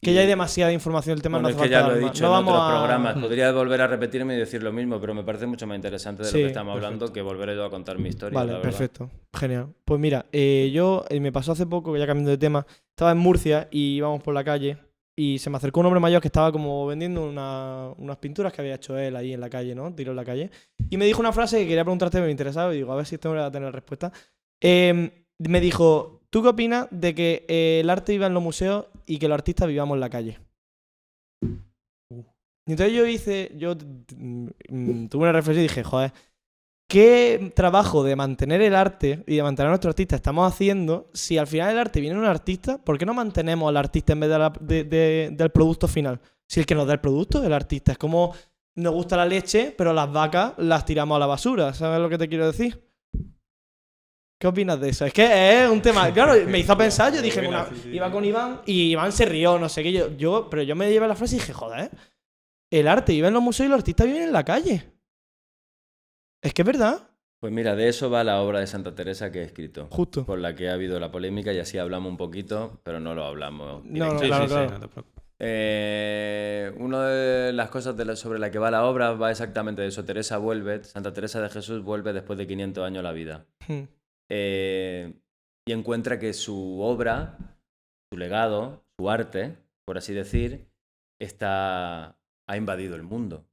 Que 0.00 0.12
ya 0.12 0.20
hay 0.20 0.26
demasiada 0.26 0.72
información 0.72 1.14
del 1.16 1.22
tema, 1.22 1.38
Bueno, 1.38 1.48
no 1.48 1.56
es 1.56 1.62
que 1.62 1.70
ya 1.70 1.88
lo 1.88 1.94
he 1.96 1.98
dicho 2.00 2.22
no 2.24 2.28
en 2.28 2.32
vamos 2.44 2.52
otros 2.54 2.68
a... 2.70 2.78
programas. 2.78 3.14
Podría 3.18 3.50
volver 3.52 3.80
a 3.80 3.86
repetirme 3.86 4.34
y 4.34 4.38
decir 4.38 4.62
lo 4.62 4.70
mismo, 4.72 5.00
pero 5.00 5.14
me 5.14 5.24
parece 5.24 5.46
mucho 5.46 5.66
más 5.66 5.74
interesante 5.76 6.22
de 6.22 6.28
Sí, 6.28 6.36
lo 6.38 6.42
que 6.44 6.48
estamos 6.48 6.74
perfecto. 6.74 6.86
hablando 6.86 7.12
que 7.14 7.22
volver 7.22 7.54
yo 7.56 7.64
a 7.64 7.70
contar 7.70 7.98
mi 7.98 8.10
historia. 8.10 8.38
Vale, 8.38 8.52
la 8.52 8.60
perfecto. 8.60 9.10
Genial. 9.34 9.68
Pues 9.84 9.98
mira, 9.98 10.26
eh, 10.32 10.70
yo 10.72 11.04
eh, 11.08 11.18
me 11.18 11.32
pasó 11.32 11.52
hace 11.52 11.64
poco, 11.66 11.96
ya 11.96 12.06
cambiando 12.06 12.30
de 12.30 12.36
tema, 12.38 12.66
estaba 12.90 13.10
en 13.12 13.18
Murcia 13.18 13.68
y 13.70 13.96
íbamos 13.96 14.22
por 14.22 14.34
la 14.34 14.44
calle 14.44 14.76
y 15.18 15.38
se 15.38 15.48
me 15.48 15.56
acercó 15.56 15.80
un 15.80 15.86
hombre 15.86 15.98
mayor 16.00 16.20
que 16.20 16.28
estaba 16.28 16.52
como 16.52 16.86
vendiendo 16.86 17.26
una- 17.26 17.88
unas 17.96 18.18
pinturas 18.18 18.52
que 18.52 18.60
había 18.60 18.74
hecho 18.74 18.98
él 18.98 19.16
ahí 19.16 19.32
en 19.32 19.40
la 19.40 19.48
calle, 19.48 19.74
¿no? 19.74 19.94
Tiró 19.94 20.10
en 20.12 20.16
la 20.16 20.26
calle. 20.26 20.50
Y 20.90 20.98
me 20.98 21.06
dijo 21.06 21.20
una 21.20 21.32
frase 21.32 21.56
que 21.60 21.68
quería 21.68 21.84
preguntarte, 21.84 22.20
me 22.20 22.30
interesaba 22.30 22.72
y 22.74 22.76
digo, 22.76 22.92
a 22.92 22.96
ver 22.96 23.06
si 23.06 23.14
este 23.14 23.28
hombre 23.28 23.40
va 23.40 23.46
a 23.46 23.50
tener 23.50 23.72
respuesta. 23.72 24.12
Eh, 24.60 25.24
me 25.38 25.60
dijo, 25.60 26.25
¿tú 26.30 26.42
qué 26.42 26.48
opinas 26.48 26.88
de 26.90 27.14
que 27.14 27.44
eh, 27.48 27.80
el 27.82 27.90
arte 27.90 28.12
viva 28.12 28.26
en 28.26 28.34
los 28.34 28.42
museos 28.42 28.86
y 29.06 29.18
que 29.18 29.28
los 29.28 29.34
artistas 29.34 29.68
vivamos 29.68 29.94
en 29.96 30.00
la 30.00 30.10
calle? 30.10 30.38
Y 32.68 32.72
entonces 32.72 32.94
yo 32.96 33.06
hice, 33.06 33.52
yo 33.56 33.74
mm, 34.16 34.48
mm, 34.70 35.08
tuve 35.08 35.22
una 35.22 35.32
reflexión 35.32 35.60
y 35.64 35.68
dije, 35.68 35.84
joder, 35.84 36.12
¿qué 36.88 37.52
trabajo 37.54 38.02
de 38.02 38.16
mantener 38.16 38.60
el 38.60 38.74
arte 38.74 39.22
y 39.26 39.36
de 39.36 39.42
mantener 39.42 39.68
a 39.68 39.70
nuestro 39.70 39.90
artista 39.90 40.16
estamos 40.16 40.52
haciendo 40.52 41.08
si 41.14 41.38
al 41.38 41.46
final 41.46 41.70
el 41.70 41.78
arte 41.78 42.00
viene 42.00 42.14
de 42.16 42.20
un 42.22 42.26
artista? 42.26 42.78
¿Por 42.78 42.98
qué 42.98 43.06
no 43.06 43.14
mantenemos 43.14 43.68
al 43.68 43.76
artista 43.76 44.14
en 44.14 44.20
vez 44.20 44.30
de 44.30 44.38
la- 44.38 44.52
de- 44.60 44.84
de- 44.84 45.30
del 45.32 45.50
producto 45.50 45.86
final? 45.86 46.20
Si 46.48 46.58
el 46.60 46.66
que 46.66 46.74
nos 46.74 46.86
da 46.88 46.94
el 46.94 47.00
producto 47.00 47.38
es 47.38 47.44
el 47.44 47.52
artista. 47.52 47.92
Es 47.92 47.98
como 47.98 48.34
nos 48.76 48.92
gusta 48.92 49.16
la 49.16 49.26
leche, 49.26 49.72
pero 49.76 49.92
las 49.92 50.12
vacas 50.12 50.52
las 50.58 50.84
tiramos 50.84 51.16
a 51.16 51.20
la 51.20 51.26
basura. 51.26 51.72
¿Sabes 51.72 52.00
lo 52.00 52.08
que 52.08 52.18
te 52.18 52.28
quiero 52.28 52.46
decir? 52.46 52.85
¿Qué 54.38 54.46
opinas 54.46 54.78
de 54.80 54.90
eso? 54.90 55.06
Es 55.06 55.12
que 55.14 55.62
es 55.64 55.70
un 55.70 55.80
tema. 55.80 56.10
Claro, 56.14 56.34
me 56.46 56.58
hizo 56.58 56.76
pensar. 56.76 57.12
Yo 57.14 57.22
dije, 57.22 57.40
Buena, 57.40 57.62
una- 57.62 57.70
sí, 57.70 57.80
sí, 57.84 57.88
iba 57.90 58.06
sí. 58.06 58.12
con 58.12 58.24
Iván 58.24 58.60
y 58.66 58.90
Iván 58.92 59.12
se 59.12 59.24
rió, 59.24 59.58
no 59.58 59.68
sé 59.68 59.82
qué. 59.82 59.92
Yo, 59.92 60.14
yo, 60.16 60.48
pero 60.50 60.62
yo 60.62 60.76
me 60.76 60.90
llevé 60.90 61.08
la 61.08 61.14
frase 61.16 61.36
y 61.36 61.38
dije, 61.38 61.52
joder, 61.52 61.90
el 62.70 62.88
arte 62.88 63.12
vive 63.12 63.28
en 63.28 63.34
los 63.34 63.42
museos 63.42 63.66
y 63.66 63.70
los 63.70 63.78
artistas 63.78 64.06
viven 64.06 64.22
en 64.24 64.32
la 64.32 64.44
calle. 64.44 64.84
Es 66.42 66.52
que 66.52 66.62
es 66.62 66.66
verdad, 66.66 67.00
Pues 67.40 67.52
mira, 67.52 67.74
de 67.76 67.88
eso 67.88 68.10
va 68.10 68.22
la 68.24 68.40
obra 68.42 68.60
de 68.60 68.66
Santa 68.66 68.94
Teresa 68.94 69.32
que 69.32 69.40
he 69.40 69.44
escrito. 69.44 69.88
justo. 69.90 70.24
Por 70.26 70.38
la 70.38 70.54
que 70.54 70.68
ha 70.68 70.74
habido 70.74 71.00
la 71.00 71.10
polémica 71.10 71.52
y 71.52 71.58
así 71.58 71.78
hablamos 71.78 72.10
un 72.10 72.16
poquito, 72.16 72.80
pero 72.82 73.00
no 73.00 73.14
lo 73.14 73.24
hablamos. 73.24 73.84
No, 73.84 74.12
no, 74.12 74.18
Sí, 74.18 74.26
claro, 74.26 74.44
sí, 74.44 74.48
sí, 74.50 74.54
claro. 74.54 74.70
no 74.72 74.80
te 74.80 74.88
preocupes. 74.88 75.24
Eh, 75.38 76.72
una 76.78 77.06
de 77.08 77.52
las 77.52 77.68
cosas 77.70 77.96
de 77.96 78.04
la- 78.04 78.16
sobre 78.16 78.38
la 78.38 78.50
que 78.50 78.58
va 78.58 78.70
la 78.70 78.84
obra 78.86 79.12
va 79.12 79.30
exactamente 79.30 79.82
de 79.82 79.88
eso. 79.88 80.04
Teresa 80.04 80.38
vuelve, 80.38 80.82
Santa 80.84 81.12
Teresa 81.12 81.40
de 81.40 81.50
Jesús 81.50 81.82
vuelve 81.82 82.12
después 82.12 82.38
de 82.38 82.46
500 82.46 82.84
años 82.84 83.00
a 83.00 83.02
la 83.02 83.12
vida. 83.12 83.44
Hmm. 83.68 83.82
Eh, 84.30 85.14
y 85.68 85.72
encuentra 85.72 86.18
que 86.18 86.32
su 86.32 86.80
obra, 86.80 87.38
su 88.12 88.18
legado, 88.18 88.84
su 88.98 89.10
arte, 89.10 89.56
por 89.84 89.98
así 89.98 90.14
decir, 90.14 90.68
está, 91.20 92.18
ha 92.48 92.56
invadido 92.56 92.96
el 92.96 93.02
mundo. 93.02 93.46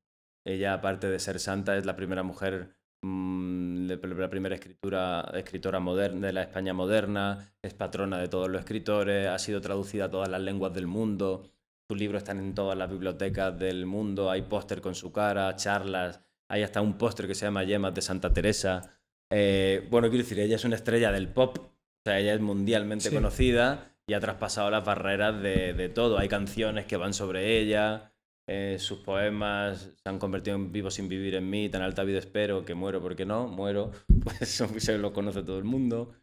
Ella, 0.45 0.73
aparte 0.73 1.09
de 1.09 1.19
ser 1.19 1.39
santa, 1.39 1.77
es 1.77 1.85
la 1.85 1.95
primera 1.95 2.23
mujer, 2.23 2.75
mm, 3.03 3.87
la 3.87 4.29
primera 4.29 4.55
escritura, 4.55 5.31
escritora 5.33 5.79
moderna 5.79 6.27
de 6.27 6.33
la 6.33 6.43
España 6.43 6.73
moderna, 6.73 7.53
es 7.61 7.73
patrona 7.73 8.17
de 8.19 8.27
todos 8.27 8.49
los 8.49 8.59
escritores, 8.59 9.27
ha 9.27 9.39
sido 9.39 9.61
traducida 9.61 10.05
a 10.05 10.11
todas 10.11 10.29
las 10.29 10.41
lenguas 10.41 10.73
del 10.73 10.87
mundo, 10.87 11.49
sus 11.89 11.97
libros 11.99 12.23
están 12.23 12.39
en 12.39 12.53
todas 12.55 12.77
las 12.77 12.89
bibliotecas 12.89 13.57
del 13.57 13.85
mundo, 13.85 14.29
hay 14.29 14.43
póster 14.43 14.81
con 14.81 14.95
su 14.95 15.11
cara, 15.11 15.55
charlas, 15.55 16.21
hay 16.49 16.63
hasta 16.63 16.81
un 16.81 16.97
póster 16.97 17.27
que 17.27 17.35
se 17.35 17.45
llama 17.45 17.63
Yemas 17.63 17.93
de 17.93 18.01
Santa 18.01 18.33
Teresa. 18.33 19.02
Eh, 19.31 19.87
bueno, 19.89 20.09
quiero 20.09 20.23
decir, 20.23 20.39
ella 20.39 20.55
es 20.55 20.65
una 20.65 20.75
estrella 20.75 21.11
del 21.11 21.27
pop, 21.29 21.57
o 21.59 21.71
sea, 22.05 22.19
ella 22.19 22.33
es 22.33 22.41
mundialmente 22.41 23.09
Sí. 23.09 23.15
conocida 23.15 23.95
y 24.07 24.13
ha 24.13 24.19
traspasado 24.19 24.69
las 24.69 24.83
barreras 24.85 25.41
de, 25.41 25.73
de 25.73 25.89
todo. 25.89 26.17
Hay 26.19 26.27
canciones 26.29 26.85
que 26.85 26.97
van 26.97 27.13
sobre 27.13 27.59
ella. 27.59 28.09
eh, 28.45 28.75
sus 28.77 28.99
poemas 28.99 29.89
se 30.03 30.09
han 30.09 30.19
convertido 30.19 30.57
en 30.57 30.71
Vivo 30.73 30.91
sin 30.91 31.07
vivir 31.07 31.35
en 31.35 31.49
mí, 31.49 31.69
tan 31.69 31.81
alta 31.81 32.03
vida 32.03 32.19
espero, 32.19 32.65
que 32.65 32.75
muero 32.75 33.01
porque 33.01 33.25
no, 33.25 33.47
muero, 33.47 33.91
pues 34.23 34.41
eso 34.41 34.67
se 34.79 34.97
lo 34.97 35.13
conoce 35.13 35.43
todo 35.43 35.57
el 35.57 35.63
mundo. 35.63 36.13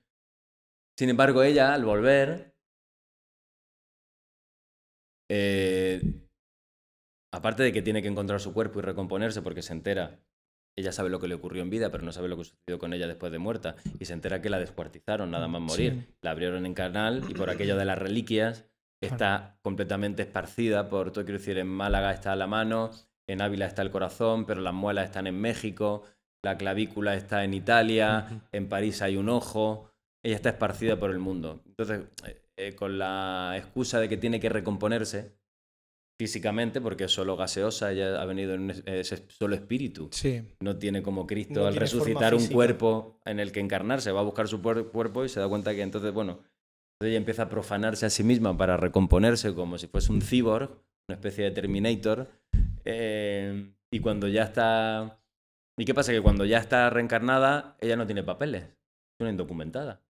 Sin 0.99 1.09
embargo, 1.09 1.43
ella, 1.43 1.73
al 1.73 1.85
volver, 1.87 2.55
eh, 5.31 6.01
aparte 7.33 7.63
de 7.63 7.73
que 7.73 7.83
tiene 7.83 8.03
que 8.03 8.09
encontrar 8.09 8.41
su 8.41 8.53
cuerpo 8.53 8.79
y 8.79 8.83
recomponerse 8.83 9.43
porque 9.43 9.63
se 9.63 9.73
entera, 9.73 10.21
ella 10.81 10.93
sabe 10.93 11.11
lo 11.11 11.21
que 11.21 11.29
le 11.29 11.35
ocurrió 11.35 11.63
en 11.63 11.71
vida, 11.71 11.91
pero 11.91 12.05
no 12.05 12.13
sabe 12.13 12.29
lo 12.29 12.37
que 12.37 12.45
sucedió 12.45 12.79
con 12.79 12.93
ella 12.93 13.07
después 13.07 13.33
de 13.33 13.39
muerta, 13.39 13.77
y 13.99 14.05
se 14.05 14.13
entera 14.13 14.43
que 14.43 14.51
la 14.51 14.59
descuartizaron 14.59 15.31
nada 15.31 15.49
más 15.49 15.61
morir. 15.61 15.93
Sí. 15.93 16.15
La 16.23 16.33
abrieron 16.33 16.67
en 16.67 16.75
canal 16.75 17.25
y 17.29 17.35
por 17.35 17.51
aquello 17.51 17.77
de 17.77 17.85
las 17.85 17.99
reliquias 17.99 18.67
está 19.01 19.59
completamente 19.63 20.23
esparcida 20.23 20.89
por 20.89 21.11
todo, 21.11 21.25
quiero 21.25 21.39
decir, 21.39 21.59
en 21.59 21.69
Málaga 21.69 22.13
está 22.13 22.37
la 22.37 22.47
mano, 22.47 22.91
en 23.27 23.41
Ávila 23.41 23.67
está 23.67 23.83
el 23.83 23.91
corazón, 23.91 24.45
pero 24.45 24.61
las 24.61 24.75
muelas 24.75 25.07
están 25.07 25.27
en 25.27 25.41
México, 25.41 26.03
la 26.43 26.57
clavícula 26.59 27.15
está 27.15 27.45
en 27.45 27.55
Italia, 27.55 28.43
en 28.53 28.69
París 28.69 29.03
hay 29.03 29.17
un 29.17 29.29
ojo, 29.29 29.91
ella 30.23 30.37
está 30.37 30.51
esparcida 30.51 30.99
por 30.99 31.11
el 31.11 31.19
mundo. 31.19 31.63
Entonces, 31.67 32.03
eh, 32.27 32.43
eh, 32.57 32.75
con 32.75 32.99
la 32.99 33.55
excusa 33.57 34.01
de 34.01 34.09
que 34.09 34.17
tiene 34.17 34.41
que 34.41 34.49
recomponerse 34.49 35.40
físicamente, 36.21 36.83
porque 36.83 37.05
es 37.05 37.13
solo 37.13 37.35
gaseosa, 37.35 37.93
ella 37.93 38.21
ha 38.21 38.27
venido 38.27 38.53
en 38.53 38.61
un 38.61 38.71
es, 38.71 38.83
es 38.85 39.25
solo 39.29 39.55
espíritu. 39.55 40.11
Sí. 40.13 40.43
No 40.61 40.77
tiene 40.77 41.03
como 41.03 41.27
Cristo 41.27 41.61
No 41.61 41.67
al 41.67 41.77
resucitar 41.77 42.35
un 42.35 42.47
cuerpo 42.49 43.19
en 43.25 43.41
el 43.41 43.53
que 43.53 43.61
encarnarse, 43.61 44.13
va 44.13 44.21
a 44.21 44.25
buscar 44.25 44.47
su 44.47 44.61
cuerpo 44.61 45.25
y 45.25 45.31
se 45.31 45.41
da 45.41 45.49
cuenta 45.49 45.75
que 45.75 45.81
entonces, 45.81 46.13
bueno, 46.13 46.41
ella 47.01 47.17
empieza 47.17 47.45
a 47.45 47.49
profanarse 47.49 48.05
a 48.05 48.11
sí 48.11 48.23
misma 48.23 48.55
para 48.55 48.77
recomponerse 48.77 49.55
como 49.55 49.79
si 49.79 49.87
fuese 49.87 50.13
un 50.13 50.21
cyborg, 50.21 50.69
una 51.09 51.15
especie 51.15 51.45
de 51.45 51.53
Terminator. 51.53 52.29
eh, 52.85 53.73
y 53.91 54.01
cuando 54.01 54.29
ya 54.29 54.43
está... 54.43 55.23
¿Y 55.79 55.87
qué 55.87 55.95
pasa? 55.95 56.13
Que 56.13 56.21
cuando 56.21 56.45
ya 56.45 56.59
está 56.59 56.91
reencarnada, 56.91 57.79
ella 57.81 57.97
no 57.97 58.05
tiene 58.05 58.23
papeles. 58.23 58.65
Es 58.65 59.23
una 59.23 59.31
indocumentada. 59.31 60.03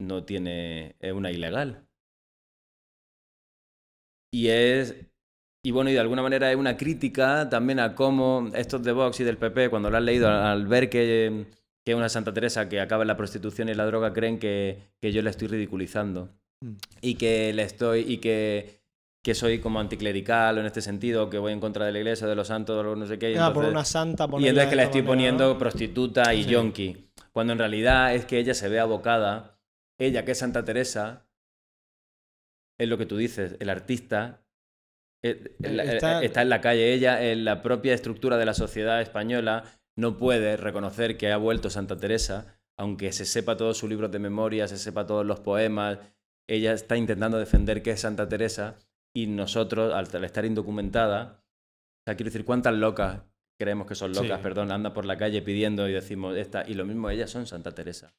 No 0.00 0.24
tiene... 0.24 0.96
Es 1.00 1.12
una 1.12 1.30
ilegal. 1.30 1.86
Y 4.32 4.48
es... 4.48 4.94
Y 5.64 5.70
bueno, 5.70 5.90
y 5.90 5.92
de 5.92 6.00
alguna 6.00 6.22
manera 6.22 6.50
es 6.50 6.56
una 6.56 6.76
crítica 6.76 7.48
también 7.48 7.78
a 7.78 7.94
cómo 7.94 8.50
estos 8.54 8.82
de 8.82 8.90
Vox 8.90 9.20
y 9.20 9.24
del 9.24 9.36
PP, 9.36 9.68
cuando 9.70 9.90
lo 9.90 9.96
han 9.96 10.04
leído, 10.04 10.28
al 10.28 10.66
ver 10.66 10.90
que, 10.90 11.44
que 11.84 11.94
una 11.94 12.08
Santa 12.08 12.34
Teresa 12.34 12.68
que 12.68 12.80
acaba 12.80 13.04
en 13.04 13.08
la 13.08 13.16
prostitución 13.16 13.68
y 13.68 13.74
la 13.74 13.86
droga, 13.86 14.12
creen 14.12 14.40
que, 14.40 14.78
que 15.00 15.12
yo 15.12 15.22
la 15.22 15.30
estoy 15.30 15.46
ridiculizando. 15.46 16.30
Mm. 16.64 16.72
Y 17.00 17.14
que 17.14 17.52
le 17.52 17.62
estoy. 17.62 18.00
y 18.00 18.18
que, 18.18 18.80
que 19.22 19.34
soy 19.36 19.60
como 19.60 19.78
anticlerical 19.78 20.58
en 20.58 20.66
este 20.66 20.80
sentido, 20.80 21.30
que 21.30 21.38
voy 21.38 21.52
en 21.52 21.60
contra 21.60 21.86
de 21.86 21.92
la 21.92 21.98
iglesia, 22.00 22.26
de 22.26 22.34
los 22.34 22.48
santos, 22.48 22.76
de 22.76 22.82
los 22.82 22.98
no 22.98 23.06
sé 23.06 23.20
qué. 23.20 23.30
y 23.30 23.36
Ah, 23.36 23.52
por 23.54 23.64
entonces- 23.64 23.70
una 23.72 23.84
santa. 23.84 24.24
y 24.40 24.48
entonces 24.48 24.68
que 24.68 24.74
la 24.76 24.82
estoy 24.82 25.02
manera, 25.02 25.12
poniendo 25.12 25.52
¿no? 25.52 25.58
prostituta 25.60 26.34
y 26.34 26.42
Sí. 26.42 26.50
yonki. 26.50 27.06
Cuando 27.30 27.52
en 27.52 27.60
realidad 27.60 28.16
es 28.16 28.24
que 28.24 28.40
ella 28.40 28.54
se 28.54 28.68
ve 28.68 28.80
abocada, 28.80 29.60
ella 29.96 30.24
que 30.24 30.32
es 30.32 30.38
Santa 30.38 30.64
Teresa, 30.64 31.24
es 32.82 32.88
lo 32.88 32.98
que 32.98 33.06
tú 33.06 33.16
dices, 33.16 33.56
el 33.60 33.70
artista 33.70 34.44
eh, 35.24 35.54
la- 35.60 35.84
eh, 35.84 35.96
Está- 35.96 36.22
está... 36.22 36.42
en 36.42 36.48
la 36.48 36.60
calle. 36.60 36.92
Ella, 36.92 37.22
en 37.30 37.44
la 37.44 37.62
propia 37.62 37.94
estructura 37.94 38.36
de 38.38 38.44
la 38.46 38.54
sociedad 38.54 39.00
española, 39.00 39.64
no 39.96 40.16
puede 40.18 40.56
reconocer 40.56 41.16
que 41.16 41.30
ha 41.30 41.36
vuelto 41.36 41.70
Santa 41.70 41.96
Teresa, 41.96 42.58
aunque 42.78 43.12
se 43.12 43.24
sepa 43.24 43.56
todos 43.56 43.78
sus 43.78 43.88
libros 43.88 44.10
de 44.10 44.18
memoria, 44.18 44.66
se 44.66 44.78
sepa 44.78 45.06
todos 45.06 45.24
los 45.24 45.38
poemas. 45.40 45.98
Ella 46.48 46.72
está 46.72 46.96
intentando 46.96 47.38
defender 47.38 47.82
que 47.82 47.92
es 47.92 48.00
Santa 48.00 48.28
Teresa 48.28 48.76
y 49.14 49.26
nosotros, 49.28 49.94
al 49.94 50.08
al 50.12 50.24
estar 50.24 50.44
indocumentada, 50.44 51.44
o 51.44 52.02
sea, 52.06 52.16
quiero 52.16 52.30
decir, 52.30 52.44
¿cuántas 52.44 52.74
locas 52.74 53.22
creemos 53.60 53.86
que 53.86 53.94
son 53.94 54.12
locas? 54.12 54.38
Sí. 54.38 54.42
Perdón, 54.42 54.72
anda 54.72 54.92
por 54.92 55.04
la 55.04 55.16
calle 55.18 55.40
pidiendo 55.42 55.88
y 55.88 55.92
decimos 55.92 56.36
esta. 56.36 56.64
Y 56.68 56.74
lo 56.74 56.84
mismo 56.84 57.10
ellas 57.10 57.30
son 57.30 57.46
Santa 57.46 57.70
Teresa. 57.72 58.12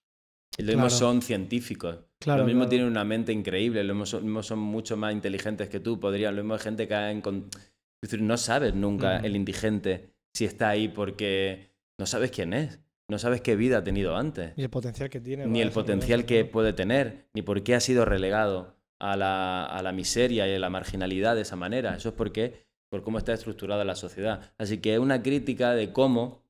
Y 0.58 0.64
lo 0.64 0.68
mismo 0.68 0.88
Claro. 0.88 0.90
son 0.98 1.22
científicos. 1.22 1.98
Claro, 2.20 2.42
lo 2.42 2.46
mismo 2.46 2.62
claro. 2.62 2.70
tienen 2.70 2.88
una 2.88 3.04
mente 3.04 3.32
increíble. 3.34 3.84
Lo 3.84 3.94
mismo 3.94 4.06
son, 4.06 4.20
lo 4.22 4.26
mismo 4.26 4.44
son 4.44 4.60
mucho 4.60 4.96
más 4.98 5.14
inteligentes 5.14 5.68
que 5.70 5.80
tú. 5.80 6.00
Podrían, 6.00 6.36
lo 6.36 6.44
mismo 6.44 6.54
hay 6.54 6.60
gente 6.60 6.88
que 6.88 6.94
Es 7.22 8.10
decir, 8.10 8.22
no 8.22 8.38
sabes 8.38 8.74
nunca 8.76 9.18
el 9.18 9.36
indigente 9.36 10.14
si 10.34 10.46
está 10.46 10.70
ahí 10.70 10.88
porque 10.90 11.70
no 12.00 12.06
sabes 12.06 12.32
quién 12.32 12.54
es. 12.54 12.80
No 13.10 13.20
sabes 13.20 13.42
qué 13.42 13.56
vida 13.58 13.80
ha 13.80 13.84
tenido 13.84 14.16
antes 14.16 14.54
Ni 14.56 14.64
el 14.64 14.70
potencial 14.70 15.10
que 15.10 15.20
tiene. 15.20 15.46
ni 15.46 15.62
el 15.62 15.72
potencial 15.72 16.26
que 16.26 16.46
puede 16.46 16.72
tener, 16.72 17.28
ni 17.34 17.42
por 17.42 17.62
qué 17.62 17.76
ha 17.76 17.82
sido 17.82 18.06
relegado 18.06 18.78
a 19.00 19.18
la, 19.18 19.66
a 19.66 19.84
la 19.84 19.92
miseria 19.92 20.48
y 20.48 20.56
a 20.56 20.60
la 20.60 20.70
marginalidad 20.70 21.36
de 21.36 21.42
esa 21.42 21.58
manera. 21.58 21.96
Eso 21.98 22.10
es 22.10 22.16
porque, 22.16 22.66
por 22.90 23.04
cómo 23.04 23.18
está 23.18 23.34
estructurada 23.34 23.84
la 23.84 23.96
sociedad. 23.96 24.54
Así 24.58 24.78
que 24.78 24.94
es 24.94 25.00
una 25.00 25.22
crítica 25.22 25.74
de 25.74 25.92
cómo, 25.92 26.44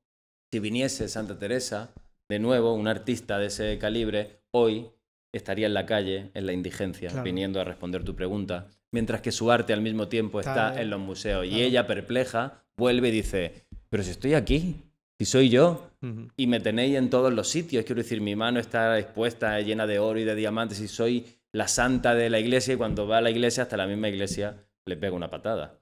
si 0.52 0.60
viniese 0.60 1.08
Santa 1.08 1.38
Teresa, 1.38 1.92
de 2.28 2.38
nuevo, 2.38 2.74
un 2.74 2.88
artista 2.88 3.38
de 3.38 3.46
ese 3.46 3.78
calibre, 3.78 4.40
hoy 4.50 4.86
estaría 5.32 5.66
en 5.66 5.74
la 5.74 5.86
calle, 5.86 6.30
en 6.34 6.46
la 6.46 6.52
indigencia, 6.52 7.08
Claro. 7.10 7.24
viniendo 7.24 7.60
a 7.60 7.64
responder 7.64 8.04
tu 8.04 8.14
pregunta, 8.14 8.68
mientras 8.92 9.20
que 9.20 9.32
su 9.32 9.50
arte 9.50 9.72
al 9.72 9.80
mismo 9.82 10.08
tiempo 10.08 10.40
está, 10.40 10.70
Está, 10.70 10.82
en 10.82 10.90
los 10.90 11.00
museos. 11.00 11.44
Y 11.46 11.62
ella, 11.62 11.86
perpleja, 11.86 12.64
vuelve 12.76 13.08
y 13.08 13.12
dice, 13.12 13.66
pero 13.88 14.02
si 14.02 14.10
estoy 14.10 14.34
aquí, 14.34 14.76
si 15.18 15.24
soy 15.24 15.48
yo, 15.48 15.90
y 16.36 16.46
me 16.46 16.60
tenéis 16.60 16.96
en 16.96 17.08
todos 17.08 17.32
los 17.32 17.48
sitios. 17.48 17.84
Quiero 17.86 18.02
decir, 18.02 18.20
mi 18.20 18.36
mano 18.36 18.60
está 18.60 18.98
expuesta, 18.98 19.58
llena 19.60 19.86
de 19.86 19.98
oro 19.98 20.18
y 20.18 20.24
de 20.24 20.34
diamantes, 20.34 20.80
y 20.80 20.88
soy 20.88 21.24
la 21.50 21.66
santa 21.66 22.14
de 22.14 22.28
la 22.30 22.38
iglesia, 22.40 22.74
y 22.74 22.76
cuando 22.76 23.06
va 23.06 23.18
a 23.18 23.20
la 23.22 23.30
iglesia, 23.30 23.62
hasta 23.62 23.76
la 23.76 23.86
misma 23.86 24.08
iglesia 24.08 24.56
le 24.86 24.96
pega 24.96 25.14
una 25.14 25.30
patada. 25.30 25.80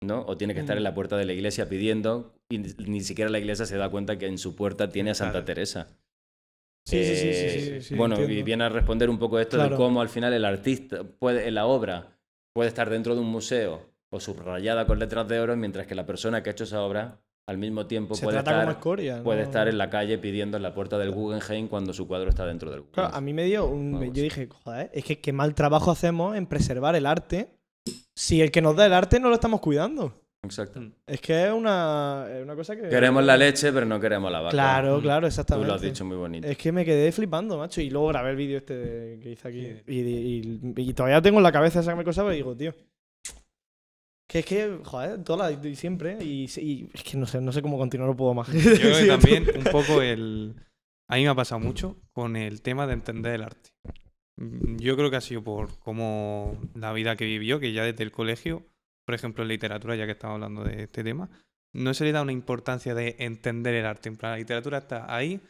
¿No? 0.00 0.22
O 0.26 0.36
tiene 0.36 0.54
que 0.54 0.60
estar 0.60 0.76
en 0.76 0.84
la 0.84 0.94
puerta 0.94 1.16
de 1.16 1.24
la 1.24 1.32
iglesia 1.32 1.68
pidiendo, 1.68 2.34
y 2.48 2.58
ni- 2.58 3.00
siquiera 3.00 3.30
la 3.30 3.38
iglesia 3.40 3.66
se 3.66 3.76
da 3.76 3.88
cuenta 3.90 4.16
que 4.16 4.26
en 4.26 4.38
su 4.38 4.54
puerta 4.54 4.88
tiene 4.90 5.10
a 5.10 5.14
Santa. 5.14 5.44
Teresa. 5.44 5.88
Sí, 6.86 7.04
sí, 7.04 7.16
sí, 7.16 7.80
sí, 7.82 7.94
Eh, 7.94 7.96
bueno, 7.96 8.16
y 8.22 8.42
viene 8.42 8.64
a 8.64 8.68
responder 8.68 9.10
un 9.10 9.18
poco 9.18 9.38
esto 9.38 9.56
de 9.58 9.76
cómo 9.76 10.00
al 10.00 10.08
final 10.08 10.32
el 10.32 10.44
artista 10.44 11.02
puede, 11.04 11.46
en 11.48 11.54
la 11.54 11.66
obra 11.66 12.16
puede 12.54 12.68
estar 12.68 12.88
dentro 12.88 13.14
de 13.14 13.20
un 13.20 13.26
museo 13.26 13.82
o 14.10 14.20
subrayada 14.20 14.86
con 14.86 14.98
letras 14.98 15.28
de 15.28 15.38
oro, 15.40 15.54
mientras 15.56 15.86
que 15.86 15.94
la 15.94 16.06
persona 16.06 16.42
que 16.42 16.48
ha 16.50 16.52
hecho 16.52 16.64
esa 16.64 16.80
obra 16.82 17.20
al 17.46 17.58
mismo 17.58 17.86
tiempo 17.86 18.14
puede 18.14 18.38
estar 18.38 18.78
puede 19.22 19.42
estar 19.42 19.68
en 19.68 19.76
la 19.78 19.90
calle 19.90 20.16
pidiendo 20.18 20.56
en 20.56 20.62
la 20.62 20.72
puerta 20.74 20.96
del 20.96 21.10
Guggenheim 21.10 21.68
cuando 21.68 21.92
su 21.92 22.06
cuadro 22.06 22.30
está 22.30 22.46
dentro 22.46 22.70
del 22.70 22.80
Guggenheim. 22.80 23.08
Claro, 23.10 23.16
a 23.16 23.20
mí 23.20 23.32
me 23.34 23.44
dio 23.44 23.66
un. 23.66 24.12
Yo 24.14 24.22
dije, 24.22 24.48
joder, 24.64 24.90
es 24.94 25.04
que 25.04 25.20
qué 25.20 25.32
mal 25.32 25.54
trabajo 25.54 25.90
hacemos 25.90 26.36
en 26.36 26.46
preservar 26.46 26.94
el 26.96 27.04
arte 27.04 27.57
si 28.14 28.40
el 28.40 28.50
que 28.50 28.60
nos 28.62 28.76
da 28.76 28.86
el 28.86 28.92
arte 28.92 29.18
no 29.20 29.28
lo 29.28 29.34
estamos 29.34 29.60
cuidando. 29.60 30.14
Exacto. 30.44 30.80
Mm. 30.80 30.92
Es 31.06 31.20
que 31.20 31.46
es 31.46 31.52
una, 31.52 32.26
es 32.30 32.42
una 32.42 32.54
cosa 32.54 32.76
que. 32.76 32.88
Queremos 32.88 33.24
la 33.24 33.36
leche, 33.36 33.72
pero 33.72 33.84
no 33.86 33.98
queremos 33.98 34.30
la 34.30 34.40
vaca. 34.40 34.50
Claro, 34.52 34.98
Mm. 34.98 35.02
claro, 35.02 35.20
Tú 35.22 35.26
exactamente. 35.26 35.68
lo 35.68 35.74
has 35.74 35.80
dicho 35.82 36.04
muy 36.04 36.16
bonito. 36.16 36.46
Es 36.46 36.56
que 36.56 36.70
me 36.70 36.84
quedé 36.84 37.10
flipando, 37.12 37.58
macho. 37.58 37.80
Y 37.80 37.90
luego 37.90 38.08
grabé 38.08 38.30
el 38.30 38.36
vídeo 38.36 38.58
este 38.58 38.74
de- 38.76 39.20
que 39.20 39.30
hice 39.32 39.48
aquí. 39.48 39.66
Y, 39.86 40.00
y- 40.00 40.74
y 40.76 40.94
todavía 40.94 41.20
tengo 41.20 41.38
en 41.38 41.42
la 41.42 41.52
cabeza 41.52 41.80
esa 41.80 42.02
cosa 42.04 42.32
y 42.32 42.36
digo, 42.36 42.56
tío. 42.56 42.72
Que 44.28 44.40
es 44.40 44.44
que, 44.46 44.78
joder, 44.84 45.24
toda 45.24 45.50
la, 45.50 45.68
y 45.68 45.74
siempre. 45.74 46.18
Y, 46.22 46.44
y 46.58 46.88
es 46.92 47.02
que 47.02 47.16
no 47.16 47.26
sé, 47.26 47.40
no 47.40 47.50
sé 47.50 47.62
cómo 47.62 47.78
continuar, 47.78 48.10
no 48.10 48.16
puedo 48.16 48.34
más. 48.34 48.48
Yo 48.52 48.60
creo 48.74 48.98
que 48.98 49.06
también 49.08 49.46
un 49.56 49.64
poco 49.64 50.02
el... 50.02 50.54
A 51.10 51.16
mí 51.16 51.22
me 51.22 51.28
ha 51.30 51.34
pasado 51.34 51.58
mucho 51.60 51.96
con 52.12 52.36
el 52.36 52.60
tema 52.60 52.86
de 52.86 52.92
entender 52.92 53.34
el 53.36 53.42
arte. 53.44 53.67
Mm, 54.38 54.76
Yo 54.78 54.96
creo 54.96 55.10
que 55.10 55.16
ha 55.16 55.20
sido 55.20 55.42
por 55.42 55.78
cómo 55.80 56.58
la 56.74 56.92
vida 56.92 57.16
que 57.16 57.24
vivió, 57.24 57.60
que 57.60 57.72
ya 57.72 57.84
desde 57.84 58.04
el 58.04 58.12
colegio, 58.12 58.62
por 59.04 59.14
ejemplo 59.14 59.42
en 59.42 59.48
literatura, 59.48 59.96
ya 59.96 60.06
que 60.06 60.12
estamos 60.12 60.34
hablando 60.34 60.64
de 60.64 60.84
este 60.84 61.02
tema, 61.04 61.28
no 61.74 61.92
se 61.94 62.04
le 62.04 62.12
da 62.12 62.22
una 62.22 62.32
importancia 62.32 62.94
de 62.94 63.16
entender 63.18 63.74
el 63.74 63.84
arte. 63.86 64.08
En 64.08 64.16
plan, 64.16 64.32
la 64.32 64.38
literatura 64.38 64.78
está 64.78 65.14
ahí, 65.14 65.40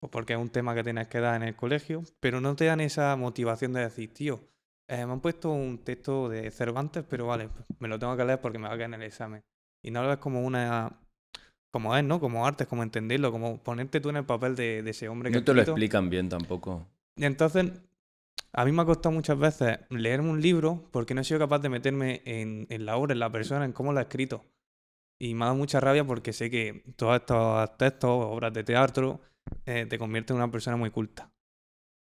pues 0.00 0.10
porque 0.10 0.32
es 0.34 0.38
un 0.38 0.50
tema 0.50 0.74
que 0.74 0.84
tienes 0.84 1.08
que 1.08 1.20
dar 1.20 1.36
en 1.36 1.48
el 1.48 1.56
colegio, 1.56 2.02
pero 2.20 2.40
no 2.40 2.56
te 2.56 2.66
dan 2.66 2.80
esa 2.80 3.14
motivación 3.16 3.72
de 3.72 3.80
decir, 3.80 4.12
tío, 4.14 4.40
eh, 4.88 5.04
me 5.04 5.12
han 5.12 5.20
puesto 5.20 5.50
un 5.50 5.78
texto 5.78 6.28
de 6.28 6.50
Cervantes, 6.50 7.04
pero 7.08 7.26
vale, 7.26 7.48
pues 7.48 7.64
me 7.80 7.88
lo 7.88 7.98
tengo 7.98 8.16
que 8.16 8.24
leer 8.24 8.40
porque 8.40 8.58
me 8.58 8.68
va 8.68 8.74
a 8.74 8.78
caer 8.78 8.88
en 8.88 8.94
el 8.94 9.02
examen. 9.02 9.42
Y 9.82 9.90
no 9.90 10.02
lo 10.02 10.08
ves 10.08 10.18
como 10.18 10.44
una 10.44 11.00
como 11.72 11.94
es, 11.94 12.04
¿no? 12.04 12.20
Como 12.20 12.46
arte, 12.46 12.64
como 12.64 12.82
entenderlo, 12.82 13.30
como 13.30 13.62
ponerte 13.62 14.00
tú 14.00 14.08
en 14.08 14.16
el 14.16 14.24
papel 14.24 14.56
de, 14.56 14.82
de 14.82 14.90
ese 14.90 15.08
hombre 15.10 15.30
que 15.30 15.36
No 15.36 15.44
te 15.44 15.52
lo 15.52 15.60
explican 15.60 16.08
bien 16.08 16.28
tampoco. 16.28 16.86
Entonces, 17.16 17.70
a 18.56 18.64
mí 18.64 18.72
me 18.72 18.82
ha 18.82 18.84
costado 18.86 19.14
muchas 19.14 19.38
veces 19.38 19.80
leerme 19.90 20.30
un 20.30 20.40
libro 20.40 20.88
porque 20.90 21.12
no 21.14 21.20
he 21.20 21.24
sido 21.24 21.38
capaz 21.38 21.58
de 21.58 21.68
meterme 21.68 22.22
en, 22.24 22.66
la 22.86 22.96
obra, 22.96 23.12
en 23.12 23.18
la 23.18 23.30
persona, 23.30 23.66
en 23.66 23.72
cómo 23.72 23.92
lo 23.92 23.98
ha 23.98 24.02
escrito. 24.02 24.46
Y 25.20 25.34
me 25.34 25.44
ha 25.44 25.48
dado 25.48 25.58
mucha 25.58 25.78
rabia 25.78 26.06
porque 26.06 26.32
sé 26.32 26.50
que 26.50 26.82
todos 26.96 27.16
estos 27.16 27.76
textos, 27.76 28.10
obras 28.10 28.54
de 28.54 28.64
teatro, 28.64 29.20
eh, 29.66 29.84
te 29.86 29.98
convierten 29.98 30.36
en 30.36 30.42
una 30.42 30.50
persona 30.50 30.78
muy 30.78 30.90
culta. 30.90 31.30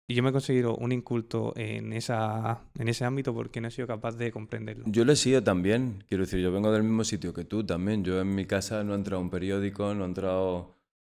Y 0.08 0.14
yo 0.14 0.24
me 0.24 0.30
he 0.30 0.32
conseguido 0.32 0.74
un 0.74 0.90
inculto 0.90 1.52
en, 1.54 1.92
esa, 1.92 2.64
en 2.76 2.88
ese 2.88 3.04
ámbito 3.04 3.32
porque 3.32 3.60
no 3.60 3.68
he 3.68 3.70
sido 3.70 3.86
capaz 3.86 4.16
de 4.16 4.32
comprenderlo. 4.32 4.86
Yo 4.88 5.04
lo 5.04 5.12
he 5.12 5.16
sido 5.16 5.44
también. 5.44 6.02
Quiero 6.08 6.24
decir, 6.24 6.40
yo 6.40 6.50
vengo 6.50 6.72
del 6.72 6.82
mismo 6.82 7.04
sitio 7.04 7.32
que 7.32 7.44
tú 7.44 7.64
también. 7.64 8.02
Yo 8.02 8.20
en 8.20 8.34
mi 8.34 8.44
casa 8.44 8.82
no 8.82 8.94
he 8.94 8.96
entrado 8.96 9.22
un 9.22 9.30
periódico, 9.30 9.94
no 9.94 10.02
he 10.02 10.08
entrado 10.08 10.74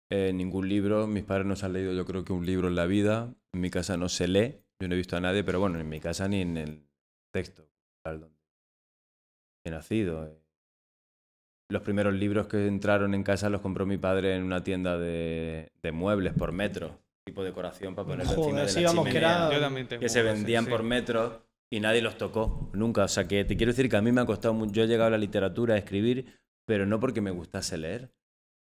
eh, 0.10 0.32
ningún 0.34 0.70
libro. 0.70 1.08
Mis 1.08 1.26
padres 1.26 1.46
no 1.46 1.58
se 1.58 1.66
han 1.66 1.74
leído 1.74 1.92
yo 1.92 2.06
creo 2.06 2.24
que 2.24 2.32
un 2.32 2.46
libro 2.46 2.70
en 2.70 2.76
la 2.76 2.86
vida. 2.86 3.36
En 3.52 3.60
mi 3.60 3.70
casa 3.70 3.98
no 3.98 4.08
se 4.08 4.30
lee. 4.30 4.65
Yo 4.82 4.88
no 4.88 4.94
he 4.94 4.98
visto 4.98 5.16
a 5.16 5.22
nadie, 5.22 5.44
pero 5.44 5.60
bueno, 5.60 5.80
en 5.80 5.88
mi 5.88 6.00
casa 6.00 6.28
ni 6.28 6.42
en 6.42 6.58
el 6.58 6.88
texto. 7.32 7.68
he 9.66 9.70
nacido. 9.70 10.42
Los 11.70 11.82
primeros 11.82 12.14
libros 12.14 12.48
que 12.48 12.68
entraron 12.68 13.14
en 13.16 13.24
casa 13.24 13.50
los 13.50 13.62
compró 13.62 13.86
mi 13.86 13.98
padre 13.98 14.36
en 14.36 14.44
una 14.44 14.64
tienda 14.64 14.98
de, 14.98 15.72
de 15.82 15.92
muebles 15.92 16.34
por 16.34 16.52
metro, 16.52 17.00
tipo 17.26 17.44
decoración 17.44 17.96
para 17.96 18.08
ponerlo 18.08 18.34
encima 18.34 18.46
Joder, 18.52 18.66
de 18.66 18.72
sí, 18.72 18.82
la 18.82 18.88
vamos, 18.90 19.06
que 19.06 19.12
chimenea, 19.12 19.38
era... 19.48 19.54
Yo 19.54 19.60
también 19.60 19.88
tengo 19.88 20.00
que 20.02 20.10
se 20.10 20.22
vendían 20.22 20.66
sí. 20.66 20.70
por 20.70 20.84
metro 20.84 21.42
y 21.72 21.80
nadie 21.80 22.02
los 22.02 22.18
tocó 22.18 22.70
nunca. 22.74 23.06
O 23.06 23.08
sea, 23.08 23.28
que 23.28 23.44
te 23.46 23.58
quiero 23.58 23.72
decir 23.72 23.90
que 23.90 23.98
a 23.98 24.02
mí 24.02 24.12
me 24.12 24.22
ha 24.22 24.26
costado 24.26 24.54
mucho. 24.54 24.74
Yo 24.74 24.84
he 24.84 24.88
llegado 24.88 25.08
a 25.08 25.12
la 25.12 25.18
literatura 25.18 25.74
a 25.74 25.78
escribir, 25.78 26.40
pero 26.66 26.86
no 26.86 27.00
porque 27.00 27.22
me 27.22 27.32
gustase 27.32 27.78
leer, 27.78 28.12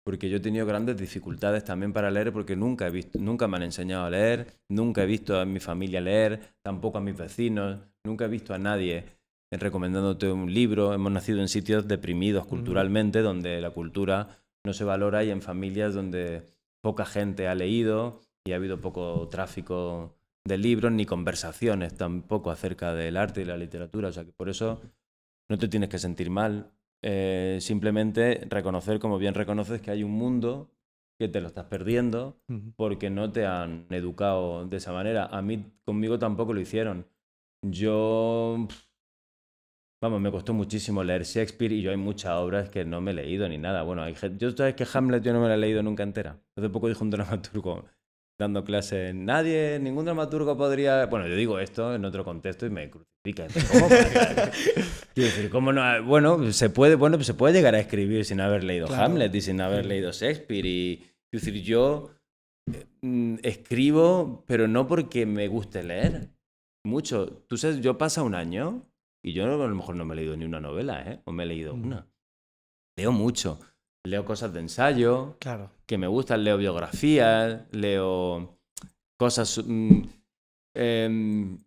porque 0.04 0.30
yo 0.30 0.38
he 0.38 0.42
tenido 0.42 0.66
grandes 0.66 0.98
dificultades 0.98 1.64
también 1.64 1.94
para 1.94 2.12
leer, 2.12 2.34
porque 2.34 2.56
nunca 2.56 2.88
he 2.88 2.92
visto, 2.92 3.20
nunca 3.20 3.48
me 3.48 3.58
han 3.58 3.64
enseñado 3.64 4.06
a 4.06 4.10
leer, 4.10 4.48
nunca 4.70 5.04
he 5.04 5.06
visto 5.06 5.40
a 5.40 5.46
mi 5.46 5.60
familia 5.60 6.02
leer, 6.02 6.56
tampoco 6.62 6.98
a 6.98 7.02
mis 7.02 7.18
vecinos, 7.18 7.80
nunca 8.04 8.26
he 8.26 8.30
visto 8.30 8.54
a 8.54 8.58
nadie 8.58 9.06
recomendándote 9.58 10.32
un 10.32 10.54
libro. 10.54 10.94
Hemos 10.94 11.12
nacido 11.12 11.40
en 11.40 11.48
sitios 11.48 11.88
deprimidos 11.88 12.46
culturalmente, 12.46 13.22
donde 13.22 13.62
la 13.62 13.72
cultura 13.72 14.44
no 14.66 14.74
se 14.74 14.84
valora 14.84 15.24
y 15.24 15.30
en 15.30 15.42
familias 15.42 15.94
donde 15.94 16.44
poca 16.82 17.06
gente 17.06 17.48
ha 17.48 17.56
leído 17.56 18.22
y 18.46 18.54
ha 18.54 18.56
habido 18.56 18.80
poco 18.80 19.28
tráfico 19.30 20.16
de 20.46 20.58
libros 20.58 20.92
ni 20.92 21.06
conversaciones 21.06 21.96
tampoco 21.96 22.52
acerca 22.52 22.94
del 22.94 23.18
arte 23.18 23.42
y 23.42 23.46
la 23.46 23.58
literatura. 23.58 24.10
O 24.10 24.12
sea 24.12 24.26
que 24.26 24.32
por 24.32 24.50
eso 24.50 24.82
no 25.50 25.58
te 25.58 25.68
tienes 25.68 25.90
que 25.90 26.00
sentir 26.00 26.30
mal. 26.30 26.72
Eh, 27.06 27.58
simplemente 27.60 28.48
reconocer, 28.50 28.98
como 28.98 29.18
bien 29.18 29.34
reconoces, 29.34 29.82
que 29.82 29.92
hay 29.92 30.04
un 30.04 30.12
mundo 30.12 30.72
que 31.20 31.28
te 31.28 31.42
lo 31.42 31.48
estás 31.48 31.66
perdiendo 31.66 32.42
porque 32.78 33.10
no 33.10 33.32
te 33.32 33.46
han 33.46 33.88
educado 33.90 34.66
de 34.66 34.78
esa 34.78 34.94
manera. 34.94 35.26
A 35.26 35.42
mí, 35.42 35.66
conmigo 35.86 36.18
tampoco 36.18 36.54
lo 36.54 36.62
hicieron. 36.62 37.06
Yo, 37.62 38.68
vamos, 40.02 40.22
me 40.22 40.32
costó 40.32 40.54
muchísimo 40.54 41.04
leer 41.04 41.24
Shakespeare 41.24 41.74
y 41.74 41.82
yo 41.82 41.92
hay 41.92 41.98
muchas 41.98 42.34
obras 42.34 42.70
que 42.70 42.86
no 42.86 43.02
me 43.02 43.12
he 43.12 43.14
leído 43.14 43.48
ni 43.50 43.58
nada. 43.58 43.84
Bueno, 43.84 44.02
hay 44.02 44.16
yo 44.38 44.52
sabes 44.52 44.76
que 44.76 44.88
Hamlet 44.92 45.24
yo 45.24 45.34
no 45.34 45.42
me 45.42 45.50
la 45.50 45.56
he 45.56 45.58
leído 45.58 45.84
nunca 45.84 46.04
entera. 46.04 46.42
Hace 46.56 46.70
poco 46.70 46.88
dijo 46.88 47.04
un 47.04 47.12
dramaturgo 47.12 47.86
dando 48.40 48.64
clases, 48.64 49.14
nadie, 49.16 49.80
ningún 49.80 50.06
dramaturgo 50.06 50.58
podría... 50.58 51.06
Bueno, 51.06 51.28
yo 51.28 51.36
digo 51.36 51.60
esto 51.60 51.94
en 51.96 52.04
otro 52.06 52.24
contexto 52.24 52.66
y 52.66 52.70
me 52.70 52.90
crucifica. 52.90 53.48
¿Cómo? 53.72 53.88
Quiero 55.14 55.30
decir, 55.30 55.50
¿cómo 55.50 55.72
no? 55.72 56.04
Bueno, 56.04 56.52
se 56.52 56.70
puede, 56.70 56.96
bueno, 56.96 57.22
se 57.24 57.34
puede 57.34 57.54
llegar 57.54 57.76
a 57.76 57.80
escribir 57.80 58.26
sin 58.26 58.42
haber 58.42 58.64
leído 58.64 58.88
Claro. 58.88 59.04
Hamlet 59.04 59.34
y 59.36 59.42
sin 59.42 59.62
haber 59.62 59.86
leído 59.86 60.12
Shakespeare. 60.12 60.66
Y, 60.66 60.98
quiero 61.32 61.46
decir, 61.46 61.62
yo 61.64 62.12
eh, 62.72 62.86
mm, 63.02 63.36
escribo, 63.44 64.44
pero 64.48 64.68
no 64.68 64.88
porque 64.88 65.26
me 65.26 65.48
guste 65.48 65.84
leer. 65.84 66.30
Mucho. 66.86 67.28
Tú 67.48 67.56
sabes, 67.58 67.80
yo 67.82 67.98
pasa 67.98 68.24
un 68.24 68.36
año 68.36 68.86
y 69.24 69.32
yo 69.34 69.46
a 69.46 69.48
lo 69.68 69.76
mejor 69.76 69.96
no 69.96 70.04
me 70.06 70.16
he 70.16 70.18
leído 70.18 70.36
ni 70.36 70.44
una 70.46 70.60
novela, 70.60 71.02
¿eh? 71.10 71.22
O 71.26 71.32
me 71.32 71.44
he 71.44 71.46
leído 71.46 71.76
Mm. 71.76 71.86
una. 71.86 72.08
Leo 72.98 73.12
mucho. 73.12 73.60
Leo 74.06 74.26
cosas 74.26 74.52
de 74.54 74.60
ensayo, 74.60 75.38
Claro. 75.40 75.70
que 75.86 75.98
me 75.98 76.08
gustan, 76.08 76.44
leo 76.44 76.58
biografías, 76.58 77.62
leo 77.72 78.58
cosas, 79.18 79.64
mm, 79.66 80.02
em, 80.76 81.58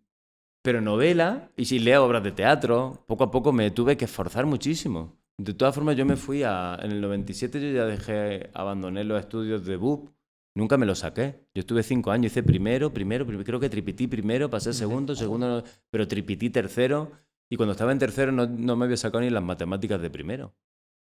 pero 0.61 0.79
novela, 0.81 1.49
y 1.57 1.65
si 1.65 1.79
leo 1.79 2.05
obras 2.05 2.23
de 2.23 2.31
teatro, 2.31 3.03
poco 3.07 3.23
a 3.23 3.31
poco 3.31 3.51
me 3.53 3.71
tuve 3.71 3.97
que 3.97 4.05
esforzar 4.05 4.45
muchísimo. 4.45 5.17
De 5.39 5.53
todas 5.53 5.73
formas, 5.73 5.95
yo 5.95 6.05
me 6.05 6.15
fui 6.15 6.43
a, 6.43 6.77
en 6.81 6.91
el 6.91 7.01
97 7.01 7.59
yo 7.59 7.71
ya 7.75 7.85
dejé, 7.85 8.49
abandoné 8.53 9.03
los 9.03 9.19
estudios 9.19 9.65
de 9.65 9.77
BUP, 9.77 10.09
nunca 10.55 10.77
me 10.77 10.85
los 10.85 10.99
saqué. 10.99 11.47
Yo 11.55 11.61
estuve 11.61 11.81
cinco 11.83 12.11
años, 12.11 12.31
hice 12.31 12.43
primero, 12.43 12.93
primero, 12.93 13.25
prim- 13.25 13.43
creo 13.43 13.59
que 13.59 13.69
tripití 13.69 14.05
primero, 14.07 14.49
pasé 14.49 14.73
segundo, 14.73 15.15
segundo, 15.15 15.63
pero 15.89 16.07
tripití 16.07 16.49
tercero, 16.51 17.11
y 17.49 17.55
cuando 17.55 17.71
estaba 17.73 17.91
en 17.91 17.99
tercero 17.99 18.31
no, 18.31 18.45
no 18.45 18.75
me 18.75 18.85
había 18.85 18.97
sacado 18.97 19.21
ni 19.23 19.29
las 19.31 19.43
matemáticas 19.43 19.99
de 20.01 20.09
primero. 20.11 20.53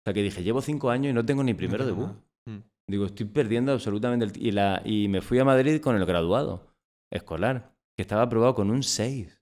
O 0.06 0.08
sea 0.08 0.14
que 0.14 0.22
dije, 0.22 0.44
llevo 0.44 0.62
cinco 0.62 0.90
años 0.92 1.10
y 1.10 1.14
no 1.14 1.26
tengo 1.26 1.44
ni 1.44 1.54
primero 1.56 1.84
de 1.86 1.92
tengo 1.92 2.06
BUP. 2.08 2.16
nada. 2.16 2.26
Mm. 2.60 2.64
Digo, 2.92 3.06
estoy 3.06 3.26
perdiendo 3.26 3.72
absolutamente 3.72 4.26
el 4.26 4.32
y, 4.38 4.52
la, 4.52 4.82
y 4.86 5.08
me 5.08 5.22
fui 5.22 5.40
a 5.40 5.44
Madrid 5.46 5.82
con 5.82 5.96
el 5.96 6.06
graduado 6.06 6.68
escolar, 7.12 7.72
que 7.96 8.04
estaba 8.04 8.22
aprobado 8.24 8.54
con 8.54 8.70
un 8.70 8.84
6. 8.84 9.42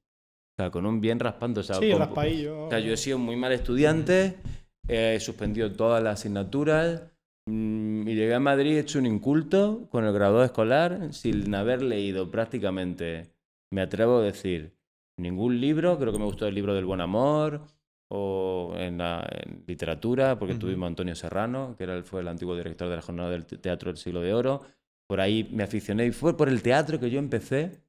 O 0.56 0.56
sea, 0.62 0.72
con 0.72 0.86
un 0.86 1.02
bien 1.02 1.20
raspando. 1.20 1.60
O 1.62 1.64
sea, 1.64 1.76
Sí, 1.76 1.90
con- 1.92 2.00
raspaillo. 2.00 2.66
o 2.66 2.70
sea, 2.70 2.80
yo 2.80 2.94
he 2.94 2.98
sido 2.98 3.18
muy 3.18 3.36
mal 3.36 3.52
estudiante, 3.52 4.38
he 4.88 5.20
suspendido 5.20 5.72
todas 5.74 6.02
las 6.02 6.20
asignaturas 6.20 7.04
mm, 7.50 8.08
y 8.08 8.16
llegué 8.16 8.34
a 8.36 8.40
Madrid 8.40 8.78
hecho 8.78 9.00
un 9.00 9.06
inculto 9.08 9.88
con 9.92 10.06
el 10.06 10.14
graduado 10.14 10.46
escolar 10.46 11.12
sin 11.14 11.54
haber 11.56 11.82
leído 11.82 12.32
prácticamente, 12.32 13.34
me 13.74 13.82
atrevo 13.82 14.20
a 14.20 14.24
decir, 14.24 14.78
ningún 15.20 15.60
libro. 15.60 15.98
Creo 16.00 16.14
que 16.14 16.20
me 16.20 16.26
gustó 16.26 16.48
el 16.48 16.56
libro 16.56 16.74
del 16.74 16.86
buen 16.86 17.02
amor 17.02 17.62
o 18.16 18.74
en, 18.78 19.00
la, 19.00 19.28
en 19.44 19.64
literatura, 19.66 20.38
porque 20.38 20.54
Ujú. 20.54 20.62
tuvimos 20.62 20.86
a 20.86 20.90
Antonio 20.90 21.16
Serrano, 21.16 21.76
que 21.76 21.84
era 21.86 21.96
el, 21.96 22.04
fue 22.04 22.22
el 22.22 22.28
antiguo 22.28 22.56
director 22.56 22.88
de 22.88 22.96
la 22.96 23.02
Jornada 23.02 23.32
del 23.32 23.46
Te- 23.46 23.58
Teatro 23.58 23.90
del 23.92 23.98
Siglo 23.98 24.22
de 24.22 24.34
Oro. 24.34 24.62
Por 25.08 25.20
ahí 25.20 25.50
me 25.52 25.64
aficioné 25.64 26.06
y 26.06 26.12
fue 26.12 26.38
por 26.38 26.48
el 26.48 26.62
teatro 26.62 27.00
que 27.00 27.10
yo 27.10 27.18
empecé 27.20 27.82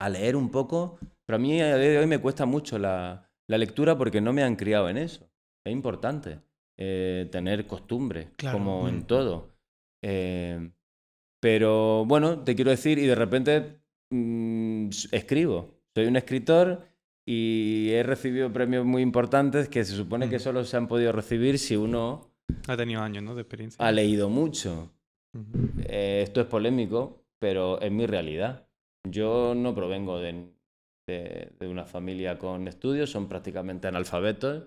a 0.00 0.08
leer 0.08 0.36
un 0.36 0.50
poco. 0.50 0.98
Pero 1.26 1.36
a 1.36 1.38
mí 1.38 1.60
a 1.60 1.76
día 1.76 1.90
de 1.90 1.98
hoy 1.98 2.06
me 2.06 2.18
cuesta 2.18 2.46
mucho 2.46 2.78
la, 2.78 3.30
la 3.46 3.58
lectura 3.58 3.98
porque 3.98 4.20
no 4.22 4.32
me 4.32 4.42
han 4.42 4.56
criado 4.56 4.88
en 4.88 4.96
eso. 4.96 5.28
Es 5.66 5.72
importante 5.72 6.40
eh, 6.78 7.28
tener 7.30 7.66
costumbre, 7.66 8.30
Claro. 8.36 8.56
como 8.58 8.84
Mm. 8.84 8.88
en 8.88 9.02
todo. 9.06 9.50
Eh, 10.02 10.70
pero 11.40 12.04
bueno, 12.06 12.42
te 12.42 12.54
quiero 12.54 12.70
decir, 12.70 12.98
y 12.98 13.06
de 13.06 13.14
repente 13.14 13.80
mm, 14.10 14.88
s- 14.88 15.08
escribo. 15.12 15.74
Soy 15.94 16.06
un 16.06 16.16
escritor 16.16 16.87
y 17.30 17.90
he 17.92 18.02
recibido 18.02 18.50
premios 18.50 18.86
muy 18.86 19.02
importantes 19.02 19.68
que 19.68 19.84
se 19.84 19.94
supone 19.94 20.30
que 20.30 20.36
Mm. 20.36 20.40
solo 20.40 20.64
se 20.64 20.76
han 20.78 20.88
podido 20.88 21.12
recibir 21.12 21.58
si 21.58 21.76
uno 21.76 22.30
Ha 22.66 22.76
tenido 22.78 23.02
años, 23.02 23.22
¿no? 23.22 23.34
De 23.34 23.42
experiencia. 23.42 23.84
ha 23.84 23.92
leído 23.92 24.30
mucho. 24.30 24.90
Eh, 25.86 26.20
esto 26.24 26.40
es 26.40 26.46
polémico, 26.46 27.22
pero 27.38 27.78
es 27.82 27.92
mi 27.92 28.06
realidad. 28.06 28.66
Yo 29.06 29.54
no 29.54 29.74
provengo 29.74 30.18
de, 30.18 30.46
de- 31.06 31.52
de 31.60 31.68
una 31.68 31.84
familia 31.84 32.38
con 32.38 32.66
estudios, 32.66 33.10
son 33.10 33.28
prácticamente 33.28 33.86
analfabetos. 33.88 34.64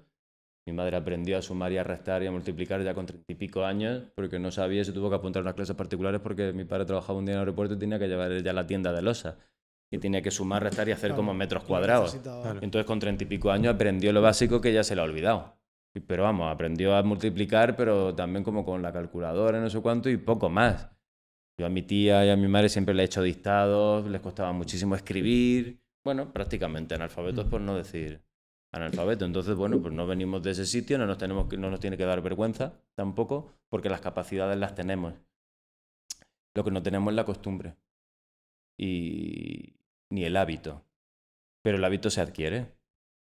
Mi 0.67 0.73
madre 0.73 0.97
aprendió 0.97 1.39
a 1.39 1.41
sumar 1.41 1.71
y 1.71 1.77
a 1.79 1.83
restar 1.83 2.21
y 2.21 2.27
a 2.27 2.31
multiplicar 2.31 2.83
ya 2.83 2.93
con 2.93 3.07
treinta 3.07 3.31
y 3.31 3.35
pico 3.35 3.65
años, 3.65 4.03
porque 4.13 4.37
no 4.37 4.51
sabía, 4.51 4.83
se 4.83 4.91
tuvo 4.93 5.09
que 5.09 5.15
apuntar 5.15 5.39
a 5.41 5.45
unas 5.45 5.55
clases 5.55 5.75
particulares 5.75 6.21
porque 6.21 6.53
mi 6.53 6.65
padre 6.65 6.85
trabajaba 6.85 7.17
un 7.17 7.25
día 7.25 7.33
en 7.33 7.37
el 7.39 7.45
aeropuerto 7.47 7.73
y 7.73 7.79
tenía 7.79 7.97
que 7.97 8.07
llevar 8.07 8.43
ya 8.43 8.53
la 8.53 8.67
tienda 8.67 8.93
de 8.93 9.01
losa. 9.01 9.39
Y 9.91 9.97
tenía 9.97 10.21
que 10.21 10.31
sumar, 10.31 10.63
restar 10.63 10.87
y 10.87 10.93
hacer 10.93 11.09
Claro, 11.09 11.17
como 11.17 11.33
metros 11.33 11.63
cuadrados. 11.65 12.15
Claro. 12.15 12.59
Entonces 12.61 12.85
con 12.85 12.99
treinta 12.99 13.25
y 13.25 13.27
pico 13.27 13.51
años 13.51 13.75
aprendió 13.75 14.13
lo 14.13 14.21
básico 14.21 14.61
que 14.61 14.73
ya 14.73 14.83
se 14.83 14.95
le 14.95 15.01
ha 15.01 15.03
olvidado. 15.03 15.57
Pero 16.07 16.23
vamos, 16.23 16.49
aprendió 16.49 16.95
a 16.95 17.03
multiplicar, 17.03 17.75
pero 17.75 18.15
también 18.15 18.45
como 18.45 18.63
con 18.63 18.81
la 18.81 18.93
calculadora, 18.93 19.59
no 19.59 19.69
sé 19.69 19.81
cuánto, 19.81 20.09
y 20.09 20.15
poco 20.15 20.49
más. 20.49 20.89
Yo 21.57 21.65
a 21.65 21.69
mi 21.69 21.81
tía 21.81 22.25
y 22.25 22.29
a 22.29 22.37
mi 22.37 22.47
madre 22.47 22.69
siempre 22.69 22.95
le 22.95 23.03
he 23.03 23.05
hecho 23.05 23.21
dictados, 23.21 24.07
les 24.07 24.21
costaba 24.21 24.53
muchísimo 24.53 24.95
escribir. 24.95 25.81
Bueno, 26.05 26.31
prácticamente 26.31 26.95
analfabetos, 26.95 27.45
por 27.45 27.59
no 27.59 27.75
decir 27.75 28.23
analfabeto. 28.71 29.25
Entonces, 29.25 29.55
bueno, 29.55 29.81
pues 29.81 29.93
no 29.93 30.07
venimos 30.07 30.41
de 30.41 30.51
ese 30.51 30.65
sitio, 30.65 30.97
no 30.97 31.05
nos, 31.05 31.17
tenemos 31.17 31.47
que, 31.47 31.57
no 31.57 31.69
nos 31.69 31.81
tiene 31.81 31.97
que 31.97 32.05
dar 32.05 32.21
vergüenza 32.21 32.73
tampoco, 32.95 33.51
porque 33.67 33.89
las 33.89 33.99
capacidades 33.99 34.57
las 34.57 34.73
tenemos. 34.73 35.13
Lo 36.53 36.63
que 36.63 36.71
no 36.71 36.81
tenemos 36.81 37.11
es 37.11 37.15
la 37.15 37.25
costumbre 37.25 37.75
y 38.77 39.75
ni 40.11 40.23
el 40.25 40.37
hábito. 40.37 40.85
Pero 41.63 41.77
el 41.77 41.83
hábito 41.83 42.09
se 42.09 42.21
adquiere 42.21 42.67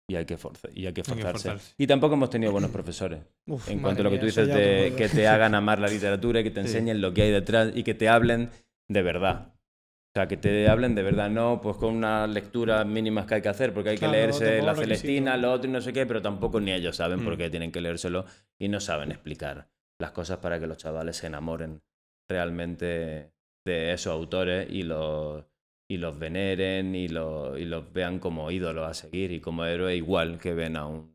y 0.08 0.16
hay 0.16 0.24
que, 0.26 0.36
forza- 0.36 0.68
y 0.74 0.86
hay 0.86 0.92
que 0.92 1.02
forzarse. 1.04 1.48
forzarse. 1.48 1.74
Y 1.78 1.86
tampoco 1.86 2.14
hemos 2.14 2.30
tenido 2.30 2.52
buenos 2.52 2.70
profesores. 2.72 3.20
Uf, 3.46 3.68
En 3.70 3.80
cuanto 3.80 4.02
a 4.02 4.04
lo 4.04 4.10
que 4.10 4.18
tú 4.18 4.26
dices 4.26 4.48
de 4.48 4.94
que 4.96 5.08
te 5.08 5.26
hagan 5.26 5.54
amar 5.54 5.78
la 5.78 5.88
literatura 5.88 6.40
y 6.40 6.44
que 6.44 6.50
te 6.50 6.60
Sí. 6.62 6.66
enseñen 6.68 7.00
lo 7.00 7.12
que 7.14 7.22
hay 7.22 7.30
detrás 7.30 7.72
y 7.74 7.82
que 7.82 7.94
te 7.94 8.08
hablen 8.08 8.50
de 8.90 9.02
verdad. 9.02 9.50
O 9.50 10.16
sea, 10.16 10.28
que 10.28 10.36
te 10.36 10.68
hablen 10.68 10.94
de 10.94 11.02
verdad, 11.02 11.28
no 11.28 11.60
pues 11.60 11.76
con 11.76 11.96
unas 11.96 12.30
lecturas 12.30 12.86
mínimas 12.86 13.26
que 13.26 13.34
hay 13.34 13.42
que 13.42 13.48
hacer, 13.48 13.74
porque 13.74 13.90
hay 13.90 13.98
Claro, 13.98 14.12
que 14.12 14.18
leerse 14.18 14.62
la. 14.62 14.74
Celestina, 14.76 15.36
lo 15.36 15.50
otro 15.52 15.68
y 15.68 15.72
no 15.72 15.80
sé 15.80 15.92
qué, 15.92 16.06
pero 16.06 16.22
tampoco 16.22 16.60
ni 16.60 16.70
ellos 16.72 16.94
saben 16.96 17.24
por 17.24 17.34
Mm. 17.34 17.38
qué 17.38 17.50
tienen 17.50 17.72
que 17.72 17.80
leérselo 17.80 18.24
y 18.60 18.68
no 18.68 18.78
saben 18.78 19.10
explicar 19.10 19.68
las 20.00 20.12
cosas 20.12 20.38
para 20.38 20.60
que 20.60 20.66
los 20.68 20.76
chavales 20.78 21.16
se 21.16 21.26
enamoren 21.26 21.82
realmente 22.30 23.32
de 23.66 23.92
esos 23.92 24.12
autores 24.12 24.68
y 24.70 24.82
los, 24.84 25.44
y 25.90 25.98
los 25.98 26.18
veneren 26.18 26.94
y, 26.94 27.08
los- 27.08 27.58
y 27.58 27.64
los 27.64 27.92
vean 27.92 28.18
como 28.18 28.50
ídolos 28.50 28.88
a 28.88 28.94
seguir 28.94 29.32
y 29.32 29.40
como 29.40 29.64
héroe 29.64 29.94
igual 29.96 30.38
que 30.38 30.54
ven 30.54 30.76
a 30.76 30.86
un 30.86 31.14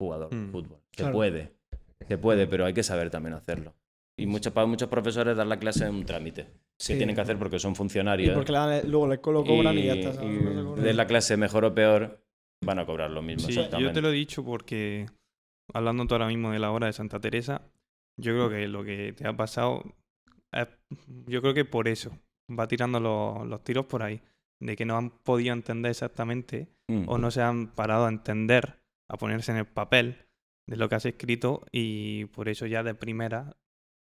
jugador 0.00 0.30
de 0.30 0.36
Mm. 0.36 0.50
fútbol. 0.52 0.78
Se 0.92 1.02
Claro. 1.02 1.12
puede, 1.14 1.52
se 2.06 2.18
puede, 2.18 2.46
pero 2.46 2.64
hay 2.66 2.74
que 2.74 2.82
saber 2.82 3.10
también 3.10 3.34
hacerlo. 3.34 3.74
Y 4.18 4.26
muchos, 4.26 4.52
para 4.52 4.66
muchos 4.66 4.88
profesores 4.88 5.36
dar 5.36 5.46
la 5.46 5.58
clase 5.58 5.84
es 5.84 5.90
un 5.90 6.04
trámite 6.06 6.46
Sí. 6.78 6.92
que 6.92 6.98
tienen 6.98 7.14
que 7.14 7.20
hacer 7.22 7.38
porque 7.38 7.58
son 7.58 7.72
Y 7.72 7.74
funcionarios. 7.74 8.34
porque 8.34 8.52
la- 8.52 8.82
luego 8.82 9.06
le- 9.08 9.16
lo 9.16 9.44
cobran 9.44 9.76
y, 9.78 9.84
ya 9.86 9.94
está. 9.94 10.24
y 10.24 10.80
de 10.82 10.94
la 10.94 11.06
clase 11.06 11.36
mejor 11.36 11.64
o 11.64 11.74
peor 11.74 12.22
van 12.64 12.78
a 12.78 12.86
cobrar 12.86 13.10
lo 13.10 13.22
mismo. 13.22 13.46
Sí, 13.48 13.54
yo 13.78 13.92
te 13.92 14.00
lo 14.00 14.08
he 14.08 14.12
dicho 14.12 14.44
porque, 14.44 15.06
hablando 15.74 16.06
tú 16.06 16.14
ahora 16.14 16.28
mismo 16.28 16.52
de 16.52 16.58
la 16.58 16.70
hora 16.70 16.86
de 16.86 16.92
Santa 16.92 17.18
Teresa, 17.20 17.62
yo 18.18 18.32
creo 18.32 18.48
que 18.50 18.68
lo 18.68 18.84
que 18.84 19.12
te 19.12 19.26
ha 19.26 19.36
pasado, 19.36 19.82
es- 20.52 20.68
yo 21.26 21.42
creo 21.42 21.52
que 21.54 21.64
por 21.66 21.88
eso, 21.88 22.16
va 22.50 22.68
tirando 22.68 23.00
los, 23.00 23.46
los 23.46 23.62
tiros 23.64 23.86
por 23.86 24.02
ahí, 24.02 24.20
de 24.60 24.76
que 24.76 24.84
no 24.84 24.96
han 24.96 25.10
podido 25.10 25.52
entender 25.52 25.90
exactamente 25.90 26.68
Mm. 26.88 27.08
o 27.08 27.18
no 27.18 27.32
se 27.32 27.42
han 27.42 27.66
parado 27.66 28.06
a 28.06 28.08
entender, 28.08 28.76
a 29.10 29.16
ponerse 29.16 29.50
en 29.50 29.58
el 29.58 29.66
papel 29.66 30.18
de 30.68 30.76
lo 30.76 30.88
que 30.88 30.94
has 30.94 31.04
escrito 31.04 31.64
y 31.72 32.26
por 32.26 32.48
eso 32.48 32.64
ya 32.66 32.84
de 32.84 32.94
primera 32.94 33.56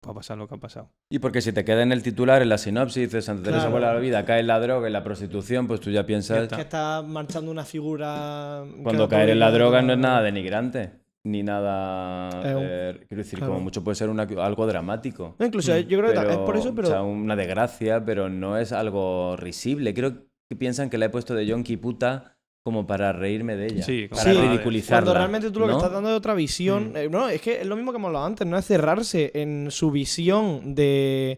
va 0.05 0.11
a 0.11 0.13
pasar 0.13 0.37
lo 0.37 0.49
que 0.49 0.55
ha 0.55 0.57
pasado. 0.57 0.91
Y 1.09 1.19
porque 1.19 1.39
si 1.41 1.53
te 1.53 1.63
queda 1.63 1.83
en 1.83 1.93
el 1.93 2.03
titular, 2.03 2.41
en 2.41 2.49
la 2.49 2.57
sinopsis, 2.57 3.03
dices 3.03 3.23
Santa 3.23 3.43
Teresa 3.43 3.59
Claro. 3.61 3.71
vuelve 3.71 3.87
a 3.87 3.93
la 3.93 3.99
vida, 4.01 4.25
cae 4.25 4.41
en 4.41 4.47
la 4.47 4.59
droga, 4.59 4.87
en 4.87 4.91
la 4.93 5.05
prostitución, 5.05 5.67
pues 5.67 5.79
tú 5.79 5.89
ya 5.89 6.05
piensas... 6.05 6.49
Que 6.49 6.59
está 6.63 7.01
marchando 7.01 7.49
una 7.49 7.63
figura. 7.63 8.65
Cuando 8.83 9.07
caer 9.07 9.29
en 9.29 9.39
la 9.39 9.51
droga 9.51 9.81
no 9.81 9.93
es 9.93 9.99
nada 9.99 10.21
denigrante, 10.21 10.91
ni 11.25 11.43
nada... 11.43 12.29
Es 12.29 12.55
un- 12.55 12.63
eh, 12.63 13.05
quiero 13.07 13.23
decir, 13.23 13.39
claro. 13.39 13.53
como 13.53 13.63
mucho 13.63 13.83
puede 13.83 13.95
ser 13.95 14.09
una- 14.09 14.23
algo 14.23 14.65
dramático. 14.67 15.35
No, 15.39 15.45
incluso 15.45 15.77
yo 15.77 15.99
creo 15.99 16.13
que 16.13 16.31
es 16.31 16.37
por 16.37 16.55
eso, 16.55 16.73
pero. 16.73 16.87
O 16.87 16.91
sea, 16.91 17.01
una 17.03 17.35
desgracia, 17.35 18.05
pero 18.05 18.29
no 18.29 18.57
es 18.57 18.71
algo 18.71 19.35
risible. 19.35 19.93
Creo 19.93 20.13
que 20.49 20.55
piensan 20.55 20.89
que 20.89 20.97
la 20.97 21.05
he 21.07 21.09
puesto 21.09 21.33
de 21.33 21.45
yonki 21.45 21.77
puta 21.77 22.37
como 22.63 22.87
para 22.87 23.11
reírme 23.13 23.55
de 23.55 23.65
ella. 23.67 23.83
Sí, 23.83 24.07
para 24.09 24.21
Sí, 24.23 24.31
ridiculizarla. 24.31 25.01
Cuando 25.03 25.13
realmente 25.19 25.51
tú 25.51 25.59
lo 25.59 25.67
que 25.67 25.73
estás 25.73 25.91
dando 25.91 26.09
es 26.09 26.15
otra 26.17 26.33
visión. 26.33 26.93
Mm. 26.93 26.97
Eh, 26.97 27.09
no, 27.09 27.27
es 27.29 27.41
que 27.41 27.61
es 27.61 27.65
lo 27.67 27.75
mismo 27.75 27.91
que 27.91 27.97
hemos 27.97 28.07
hablado 28.09 28.25
antes, 28.25 28.47
no 28.47 28.57
es 28.57 28.65
cerrarse 28.65 29.31
en 29.35 29.67
su 29.71 29.91
visión 29.91 30.73
de. 30.75 31.37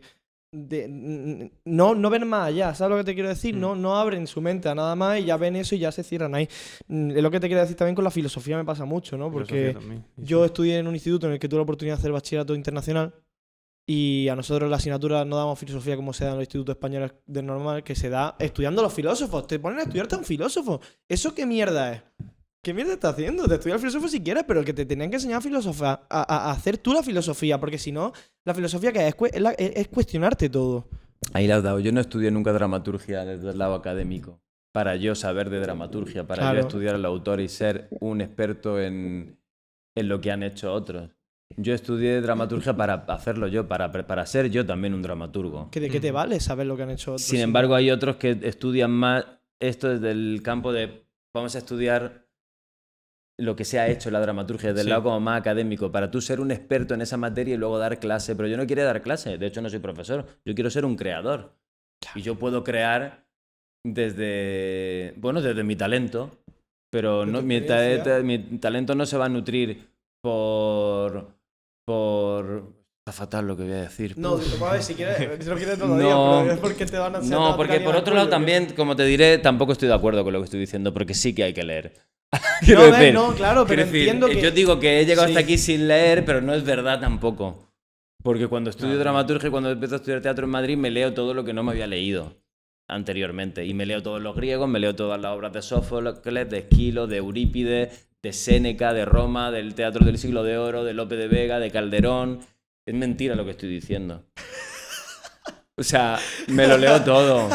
De- 0.51 1.51
no, 1.65 1.93
no 1.95 2.09
ven 2.09 2.27
más 2.27 2.47
allá, 2.47 2.73
¿sabes 2.73 2.91
lo 2.91 2.97
que 2.97 3.03
te 3.03 3.13
quiero 3.13 3.29
decir? 3.29 3.55
Mm. 3.55 3.59
No, 3.59 3.75
no 3.75 3.95
abren 3.97 4.27
su 4.27 4.41
mente 4.41 4.69
a 4.69 4.75
nada 4.75 4.95
más 4.95 5.19
y 5.19 5.25
ya 5.25 5.37
ven 5.37 5.55
eso 5.55 5.75
y 5.75 5.79
ya 5.79 5.91
se 5.91 6.03
cierran 6.03 6.33
ahí. 6.35 6.47
Mm, 6.87 7.11
Es 7.11 7.21
lo 7.23 7.29
que 7.31 7.39
te 7.39 7.47
quiero 7.47 7.61
decir 7.61 7.75
también 7.75 7.95
con 7.95 8.03
la 8.03 8.11
filosofía 8.11 8.57
me 8.57 8.65
pasa 8.65 8.85
mucho, 8.85 9.17
¿no? 9.17 9.31
Porque 9.31 9.73
también, 9.73 10.05
yo 10.17 10.39
sí. 10.41 10.45
estudié 10.45 10.77
en 10.79 10.87
un 10.87 10.93
instituto 10.95 11.27
en 11.27 11.33
el 11.33 11.39
que 11.39 11.47
tuve 11.49 11.59
la 11.59 11.63
oportunidad 11.63 11.95
de 11.95 11.99
hacer 11.99 12.11
bachillerato 12.11 12.55
internacional 12.55 13.13
y 13.89 14.27
a 14.27 14.35
nosotros 14.35 14.69
la 14.69 14.75
asignatura 14.77 15.23
no 15.23 15.37
damos 15.37 15.57
filosofía 15.59 15.95
como 15.95 16.11
se 16.13 16.25
da 16.25 16.31
en 16.31 16.37
los 16.37 16.43
institutos 16.43 16.75
españoles 16.75 17.13
de 17.25 17.41
normal, 17.41 17.83
que 17.83 17.95
se 17.95 18.09
da 18.09 18.35
estudiando 18.39 18.81
a 18.81 18.83
los 18.85 18.93
filósofos. 18.93 19.47
Te 19.47 19.59
ponen 19.59 19.79
a 19.79 19.83
estudiarte 19.83 20.15
a 20.15 20.17
un 20.17 20.25
filósofo. 20.25 20.81
¿Eso 21.07 21.33
qué 21.33 21.45
mierda 21.45 21.93
es? 21.93 22.01
¿Qué 22.67 22.73
mierda 22.73 22.91
estás 22.91 23.13
haciendo? 23.13 23.47
Te 23.47 23.53
estudia 23.53 23.75
el 23.75 23.79
filósofo 23.79 24.09
si 24.09 24.19
quieres, 24.21 24.43
pero 24.45 24.59
el 24.59 24.65
que 24.65 24.73
te 24.73 24.85
tenían 24.85 25.09
que 25.09 25.15
enseñar 25.15 25.37
a 25.37 25.41
filosofía, 25.41 26.01
a, 26.09 26.51
hacer 26.51 26.77
tú 26.77 26.91
la 26.91 27.01
filosofía, 27.01 27.61
porque 27.61 27.77
si 27.77 27.93
no, 27.93 28.11
la 28.43 28.53
filosofía 28.53 28.91
que 28.91 28.99
es, 28.99 29.05
es, 29.07 29.15
cue- 29.15 29.29
es 29.33 29.39
la- 29.39 29.51
es- 29.53 29.71
es 29.73 29.87
cuestionarte 29.87 30.49
todo. 30.49 30.89
Ahí 31.31 31.47
la 31.47 31.55
has 31.55 31.63
dado. 31.63 31.79
Yo 31.79 31.93
no 31.93 32.01
estudié 32.01 32.29
nunca 32.29 32.51
dramaturgia 32.51 33.23
desde 33.23 33.51
el 33.51 33.57
lado 33.57 33.73
académico. 33.73 34.41
Para 34.73 34.97
yo 34.97 35.15
saber 35.15 35.49
de 35.49 35.61
dramaturgia, 35.61 36.27
para 36.27 36.41
Claro. 36.41 36.59
yo 36.59 36.67
estudiar 36.67 36.95
al 36.95 37.05
autor 37.05 37.39
y 37.39 37.47
ser 37.47 37.87
un 38.01 38.19
experto 38.19 38.81
en, 38.81 39.39
en 39.95 40.09
lo 40.09 40.19
que 40.19 40.31
han 40.31 40.43
hecho 40.43 40.73
otros. 40.73 41.09
Yo 41.55 41.73
estudié 41.73 42.19
dramaturgia 42.19 42.75
para 42.75 42.95
hacerlo 42.95 43.47
yo, 43.47 43.65
para, 43.69 43.89
para 43.93 44.25
ser 44.25 44.49
yo 44.49 44.65
también 44.65 44.93
un 44.93 45.01
dramaturgo. 45.03 45.71
¿Que 45.71 45.79
¿De 45.79 45.89
qué 45.89 46.01
te 46.01 46.11
vale 46.11 46.41
saber 46.41 46.67
lo 46.67 46.75
que 46.75 46.83
han 46.83 46.89
hecho 46.89 47.11
otros? 47.13 47.21
Sin 47.25 47.39
embargo, 47.39 47.75
hay 47.75 47.91
otros 47.91 48.17
que 48.17 48.37
estudian 48.41 48.91
más 48.91 49.23
esto 49.61 49.87
desde 49.87 50.11
el 50.11 50.41
campo 50.43 50.73
de 50.73 51.07
vamos 51.33 51.55
a 51.55 51.59
estudiar 51.59 52.26
lo 53.39 53.55
que 53.55 53.65
se 53.65 53.79
ha 53.79 53.87
hecho 53.87 54.09
en 54.09 54.13
la 54.13 54.19
dramaturgia, 54.21 54.69
desde 54.69 54.81
el 54.81 54.85
Sí. 54.87 54.89
lado 54.89 55.03
como 55.03 55.19
más 55.19 55.39
académico, 55.39 55.91
para 55.91 56.09
tú 56.09 56.21
ser 56.21 56.39
un 56.39 56.49
experto 56.51 56.93
en 56.95 57.01
esa 57.01 57.17
materia 57.17 57.53
y 57.53 57.57
luego 57.57 57.77
dar 57.77 57.99
clase. 57.99 58.35
Pero 58.35 58.47
yo 58.47 58.57
no 58.57 58.65
quiero 58.65 58.83
dar 58.83 59.01
clase, 59.01 59.37
de 59.37 59.45
hecho 59.47 59.61
no 59.61 59.69
soy 59.69 59.79
profesor, 59.79 60.25
yo 60.43 60.55
quiero 60.55 60.69
ser 60.69 60.85
un 60.85 60.95
creador. 60.95 61.53
Y 62.15 62.21
yo 62.21 62.35
puedo 62.35 62.63
crear 62.63 63.25
desde, 63.85 65.13
bueno, 65.17 65.41
desde 65.41 65.63
mi 65.63 65.75
talento, 65.75 66.31
pero 66.91 67.25
no, 67.25 67.41
mi, 67.41 67.61
ta- 67.61 68.21
mi 68.23 68.39
talento 68.59 68.95
no 68.95 69.05
se 69.05 69.17
va 69.17 69.25
a 69.25 69.29
nutrir 69.29 69.87
por... 70.21 71.35
por... 71.85 72.75
Está 73.05 73.13
fatal 73.13 73.47
lo 73.47 73.55
que 73.55 73.63
voy 73.63 73.71
a 73.71 73.81
decir. 73.83 74.17
No, 74.17 74.37
a 74.65 74.71
ver, 74.73 74.83
si 74.83 74.93
quieres, 74.95 75.17
si 75.43 75.49
lo 75.49 75.55
quieres 75.55 75.79
todo 75.79 75.95
No. 75.95 76.41
pero 76.41 76.53
es 76.53 76.59
porque 76.59 76.85
te 76.85 76.97
van 76.97 77.15
a 77.15 77.19
hacer 77.19 77.31
No, 77.31 77.55
porque 77.55 77.79
por 77.79 77.93
del 77.93 78.01
otro 78.01 78.13
lado 78.15 78.27
también, 78.29 78.73
como 78.75 78.95
te 78.97 79.03
diré, 79.05 79.37
tampoco 79.37 79.71
estoy 79.71 79.87
de 79.87 79.93
acuerdo 79.93 80.23
con 80.25 80.33
lo 80.33 80.39
que 80.39 80.45
estoy 80.45 80.59
diciendo, 80.59 80.93
porque 80.93 81.13
sí 81.13 81.33
que 81.33 81.43
hay 81.43 81.53
que 81.53 81.63
leer. 81.63 81.93
No, 82.67 82.91
decir, 82.91 83.13
no, 83.13 83.33
claro, 83.33 83.65
pero 83.65 83.83
decir, 83.85 84.01
entiendo 84.01 84.27
eh, 84.27 84.35
que... 84.35 84.41
Yo 84.41 84.51
digo 84.51 84.79
que 84.79 84.99
he 84.99 85.05
llegado 85.05 85.27
hasta 85.27 85.39
aquí 85.39 85.57
sin 85.57 85.87
leer, 85.87 86.25
pero 86.25 86.41
no 86.41 86.53
es 86.53 86.63
verdad 86.63 86.99
tampoco. 86.99 87.71
Porque 88.23 88.47
cuando 88.47 88.69
estudio 88.69 88.93
Claro. 88.93 89.03
dramaturgia 89.03 89.47
y 89.47 89.51
cuando 89.51 89.71
empiezo 89.71 89.95
a 89.95 89.97
estudiar 89.97 90.21
teatro 90.21 90.45
en 90.45 90.51
Madrid, 90.51 90.75
me 90.77 90.89
leo 90.91 91.13
todo 91.13 91.33
lo 91.33 91.45
que 91.45 91.53
no 91.53 91.63
me 91.63 91.71
había 91.71 91.87
leído 91.87 92.35
anteriormente. 92.87 93.65
Y 93.65 93.73
me 93.73 93.85
leo 93.85 94.01
todos 94.03 94.21
los 94.21 94.35
griegos, 94.35 94.67
me 94.67 94.79
leo 94.79 94.95
todas 94.95 95.19
las 95.21 95.31
obras 95.31 95.53
de 95.53 95.61
Sófocles, 95.61 96.49
de 96.49 96.57
Esquilo, 96.57 97.07
de 97.07 97.17
Eurípides, 97.17 98.09
de 98.21 98.33
Séneca, 98.33 98.93
de 98.93 99.05
Roma, 99.05 99.51
del 99.51 99.75
teatro 99.75 100.05
del 100.05 100.17
siglo 100.17 100.43
de 100.43 100.57
oro, 100.57 100.83
de 100.83 100.93
Lope 100.93 101.15
de 101.15 101.27
Vega, 101.27 101.59
de 101.59 101.71
Calderón. 101.71 102.39
Es 102.85 102.95
mentira 102.95 103.35
lo 103.35 103.45
que 103.45 103.51
estoy 103.51 103.69
diciendo. 103.69 104.23
O 105.79 105.83
sea, 105.83 106.17
me 106.47 106.67
lo 106.67 106.75
leo 106.77 107.03
todo. 107.03 107.47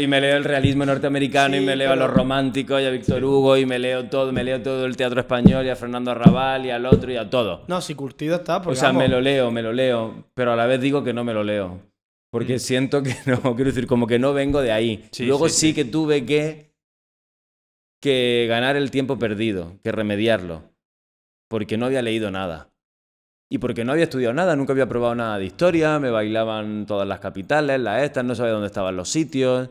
Y 0.00 0.06
me 0.06 0.20
leo 0.20 0.36
el 0.38 0.44
realismo 0.44 0.86
norteamericano 0.86 1.54
Sí, 1.54 1.62
y 1.62 1.66
me 1.66 1.76
leo 1.76 1.92
a 1.92 1.96
los 1.96 2.10
románticos 2.10 2.80
y 2.80 2.86
a 2.86 2.90
Víctor 2.90 3.22
Hugo 3.22 3.56
y 3.58 3.66
me 3.66 3.78
leo 3.78 4.08
todo, 4.08 4.32
me 4.32 4.42
leo 4.42 4.62
todo 4.62 4.86
el 4.86 4.96
teatro 4.96 5.20
español 5.20 5.66
y 5.66 5.68
a 5.68 5.76
Fernando 5.76 6.10
Arrabal 6.10 6.64
y 6.64 6.70
al 6.70 6.86
otro 6.86 7.12
y 7.12 7.16
a 7.16 7.28
todo. 7.28 7.64
No, 7.68 7.82
si 7.82 7.94
curtido 7.94 8.36
está, 8.36 8.56
O 8.56 8.62
porque 8.62 8.78
sea, 8.78 8.88
vamos, 8.88 9.02
me 9.02 9.08
lo 9.08 9.20
leo, 9.20 9.50
me 9.50 9.60
lo 9.62 9.72
leo, 9.74 10.24
pero 10.32 10.52
a 10.52 10.56
la 10.56 10.64
vez 10.66 10.80
digo 10.80 11.04
que 11.04 11.12
no 11.12 11.22
me 11.22 11.34
lo 11.34 11.44
leo. 11.44 11.80
Porque 12.30 12.54
Mm. 12.56 12.60
siento 12.60 13.02
que 13.02 13.14
no, 13.26 13.40
quiero 13.56 13.70
decir, 13.70 13.86
como 13.86 14.06
que 14.06 14.18
no 14.18 14.32
vengo 14.32 14.62
de 14.62 14.72
ahí. 14.72 15.06
Sí, 15.12 15.26
Luego 15.26 15.50
sí, 15.50 15.54
sí, 15.54 15.66
sí. 15.68 15.74
que 15.74 15.84
tuve 15.84 16.24
que, 16.24 16.72
que 18.00 18.46
ganar 18.48 18.76
el 18.76 18.90
tiempo 18.90 19.18
perdido, 19.18 19.78
que 19.84 19.92
remediarlo. 19.92 20.62
Porque 21.48 21.76
no 21.76 21.84
había 21.84 22.00
leído 22.00 22.30
nada. 22.30 22.71
Y 23.52 23.58
porque 23.58 23.84
no 23.84 23.92
había 23.92 24.04
estudiado 24.04 24.32
nada, 24.32 24.56
nunca 24.56 24.72
había 24.72 24.88
probado 24.88 25.14
nada 25.14 25.36
de 25.36 25.44
historia, 25.44 25.98
me 25.98 26.08
bailaban 26.08 26.86
todas 26.86 27.06
las 27.06 27.20
capitales, 27.20 27.78
las 27.78 28.02
estas, 28.02 28.24
no 28.24 28.34
sabía 28.34 28.52
dónde 28.52 28.68
estaban 28.68 28.96
los 28.96 29.10
sitios. 29.10 29.68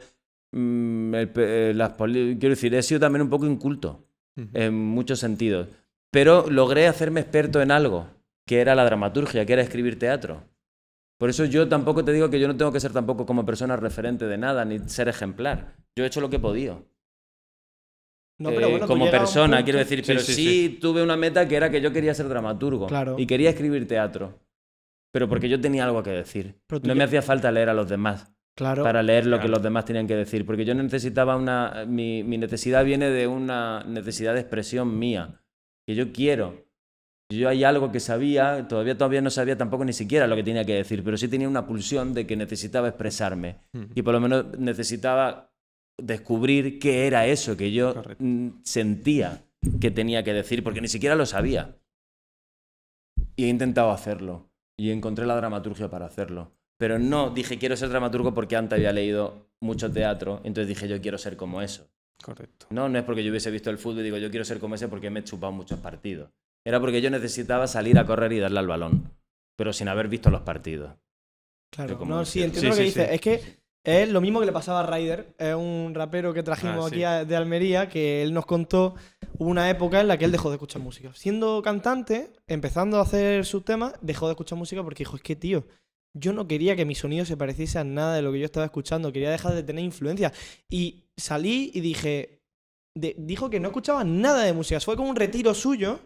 Mm, 0.51 1.15
el 1.15 1.31
eh, 1.35 1.73
las 1.75 1.93
quiero 1.93 2.49
decir, 2.49 2.75
he 2.75 2.83
sido 2.83 2.99
también 2.99 3.23
un 3.23 3.31
poco 3.31 3.47
inculto 3.47 4.05
en 4.35 4.75
muchos 4.75 5.17
sentidos. 5.17 5.67
Pero 6.11 6.45
logré 6.47 6.85
hacerme 6.85 7.21
experto 7.21 7.59
en 7.59 7.71
algo, 7.71 8.05
que 8.45 8.61
era 8.61 8.75
la 8.75 8.85
dramaturgia, 8.85 9.47
que 9.47 9.53
era 9.53 9.63
escribir 9.63 9.97
teatro. 9.97 10.43
Por 11.17 11.31
eso 11.31 11.45
yo 11.45 11.67
tampoco 11.67 12.05
te 12.05 12.13
digo 12.13 12.29
que 12.29 12.39
yo 12.39 12.47
no 12.47 12.55
tengo 12.55 12.71
que 12.71 12.79
ser 12.79 12.93
tampoco 12.93 13.25
como 13.25 13.47
persona 13.47 13.77
referente 13.77 14.27
de 14.27 14.37
nada, 14.37 14.63
ni 14.63 14.77
ser 14.89 15.07
ejemplar. 15.07 15.73
Yo 15.95 16.03
he 16.03 16.07
hecho 16.07 16.21
lo 16.21 16.29
que 16.29 16.35
he 16.35 16.39
podido. 16.39 16.85
No, 18.41 18.49
pero 18.49 18.67
Eh, 18.67 18.71
bueno, 18.71 18.87
como 18.87 19.09
persona, 19.11 19.63
quiero 19.63 19.79
decir, 19.79 19.99
Sí, 19.99 20.07
pero 20.07 20.19
sí, 20.19 20.33
sí, 20.33 20.77
tuve 20.81 21.03
una 21.03 21.15
meta 21.15 21.47
que 21.47 21.55
era 21.55 21.69
que 21.69 21.79
yo 21.81 21.91
quería 21.93 22.13
ser 22.13 22.27
dramaturgo 22.27 22.87
Claro. 22.87 23.15
y 23.19 23.25
quería 23.27 23.49
escribir 23.51 23.87
teatro. 23.87 24.39
Pero 25.13 25.27
porque 25.29 25.49
yo 25.49 25.59
tenía 25.59 25.83
algo 25.85 26.01
que 26.03 26.11
decir. 26.11 26.55
No 26.69 26.79
ya- 26.79 26.95
me 26.95 27.03
hacía 27.03 27.21
falta 27.21 27.51
leer 27.51 27.69
a 27.69 27.73
los 27.73 27.87
demás 27.89 28.33
Claro. 28.55 28.83
para 28.83 29.03
leer 29.03 29.25
lo 29.27 29.39
que 29.39 29.47
los 29.47 29.61
demás 29.61 29.85
tenían 29.85 30.07
que 30.07 30.15
decir, 30.15 30.45
porque 30.45 30.65
yo 30.65 30.73
necesitaba 30.73 31.35
una... 31.35 31.85
Mi, 31.87 32.23
mi 32.23 32.37
necesidad 32.37 32.83
viene 32.85 33.09
de 33.09 33.27
una 33.27 33.83
necesidad 33.85 34.33
de 34.33 34.39
expresión 34.41 34.97
mía, 34.97 35.41
que 35.87 35.95
yo 35.95 36.11
quiero. 36.11 36.65
Yo 37.31 37.47
hay 37.47 37.63
algo 37.63 37.91
que 37.93 37.99
sabía, 38.01 38.67
todavía, 38.67 38.97
todavía 38.97 39.21
no 39.21 39.29
sabía 39.29 39.57
tampoco 39.57 39.85
ni 39.85 39.93
siquiera 39.93 40.27
lo 40.27 40.35
que 40.35 40.43
tenía 40.43 40.65
que 40.65 40.73
decir, 40.75 41.01
pero 41.03 41.15
sí 41.17 41.27
tenía 41.29 41.47
una 41.47 41.65
pulsión 41.65 42.13
de 42.13 42.27
que 42.27 42.35
necesitaba 42.35 42.89
expresarme 42.89 43.59
Ujú. 43.73 43.87
y 43.95 44.01
por 44.01 44.13
lo 44.13 44.19
menos 44.19 44.57
necesitaba 44.57 45.50
descubrir 46.01 46.79
qué 46.79 47.07
era 47.07 47.25
eso 47.27 47.55
que 47.57 47.71
yo 47.71 47.93
Correcto. 47.93 48.23
sentía 48.63 49.43
que 49.79 49.91
tenía 49.91 50.23
que 50.23 50.33
decir, 50.33 50.63
porque 50.63 50.81
ni 50.81 50.87
siquiera 50.87 51.15
lo 51.15 51.25
sabía. 51.25 51.75
Y 53.35 53.45
he 53.45 53.47
intentado 53.47 53.91
hacerlo. 53.91 54.49
Y 54.77 54.91
encontré 54.91 55.25
la 55.25 55.35
dramaturgia 55.35 55.89
para 55.89 56.05
hacerlo. 56.05 56.51
Pero 56.77 56.97
no 56.97 57.29
dije 57.29 57.59
quiero 57.59 57.77
ser 57.77 57.89
dramaturgo 57.89 58.33
porque 58.33 58.55
antes 58.55 58.77
había 58.77 58.91
leído 58.91 59.47
mucho 59.59 59.91
teatro, 59.91 60.41
entonces 60.43 60.67
dije 60.67 60.87
yo 60.87 60.99
quiero 60.99 61.19
ser 61.19 61.37
como 61.37 61.61
eso. 61.61 61.87
Correcto. 62.23 62.65
No, 62.71 62.89
no 62.89 62.97
es 62.97 63.03
porque 63.05 63.23
yo 63.23 63.29
hubiese 63.29 63.51
visto 63.51 63.69
el 63.69 63.77
fútbol 63.77 63.99
y 63.99 64.03
digo 64.05 64.17
yo 64.17 64.31
quiero 64.31 64.45
ser 64.45 64.59
como 64.59 64.73
ese 64.75 64.87
porque 64.87 65.11
me 65.11 65.19
he 65.19 65.23
chupado 65.23 65.51
muchos 65.51 65.79
partidos. 65.79 66.31
Era 66.65 66.79
porque 66.79 67.01
yo 67.01 67.09
necesitaba 67.11 67.67
salir 67.67 67.99
a 67.99 68.05
correr 68.05 68.31
y 68.33 68.39
darle 68.39 68.59
al 68.59 68.67
balón, 68.67 69.11
pero 69.55 69.73
sin 69.73 69.87
haber 69.89 70.07
visto 70.07 70.31
los 70.31 70.41
partidos. 70.41 70.95
Claro, 71.71 71.97
como 71.97 72.15
no, 72.15 72.25
sí, 72.25 72.41
entiendo 72.41 72.61
Sí, 72.61 72.67
lo 72.67 72.71
que 72.71 72.77
sí, 72.77 72.83
dices. 72.99 73.07
sí. 73.07 73.13
Es 73.15 73.21
que 73.21 73.60
es 73.83 74.09
lo 74.09 74.21
mismo 74.21 74.39
que 74.39 74.45
le 74.45 74.51
pasaba 74.51 74.81
a 74.81 74.85
Ryder, 74.85 75.33
es 75.37 75.55
un 75.55 75.93
rapero 75.95 76.33
que 76.33 76.43
trajimos 76.43 76.85
Ah, 76.85 76.87
aquí 76.87 77.03
a- 77.03 77.25
de 77.25 77.35
Almería, 77.35 77.89
que 77.89 78.21
él 78.21 78.33
nos 78.33 78.45
contó 78.45 78.95
una 79.39 79.69
época 79.69 79.99
en 80.01 80.07
la 80.07 80.17
que 80.17 80.25
él 80.25 80.31
dejó 80.31 80.49
de 80.49 80.55
escuchar 80.55 80.81
música. 80.81 81.11
Siendo 81.15 81.61
cantante, 81.63 82.31
empezando 82.47 82.97
a 82.97 83.01
hacer 83.01 83.45
sus 83.45 83.65
temas, 83.65 83.93
dejó 84.01 84.27
de 84.27 84.33
escuchar 84.33 84.57
música 84.57 84.83
porque 84.83 84.99
dijo, 85.03 85.15
es 85.15 85.23
que 85.23 85.35
tío, 85.35 85.65
yo 86.13 86.33
no 86.33 86.47
quería 86.47 86.75
que 86.75 86.85
mi 86.85 86.93
sonido 86.93 87.25
se 87.25 87.37
pareciese 87.37 87.79
a 87.79 87.83
nada 87.83 88.15
de 88.15 88.21
lo 88.21 88.31
que 88.31 88.39
yo 88.39 88.45
estaba 88.45 88.65
escuchando, 88.65 89.11
quería 89.11 89.31
dejar 89.31 89.53
de 89.55 89.63
tener 89.63 89.83
influencia. 89.83 90.31
Y 90.69 91.05
salí 91.17 91.71
y 91.73 91.79
dije, 91.81 92.41
de- 92.95 93.15
dijo 93.17 93.49
que 93.49 93.59
no 93.59 93.69
escuchaba 93.69 94.03
nada 94.03 94.43
de 94.43 94.53
música, 94.53 94.79
fue 94.81 94.95
como 94.97 95.09
un 95.09 95.15
retiro 95.15 95.53
suyo. 95.53 95.99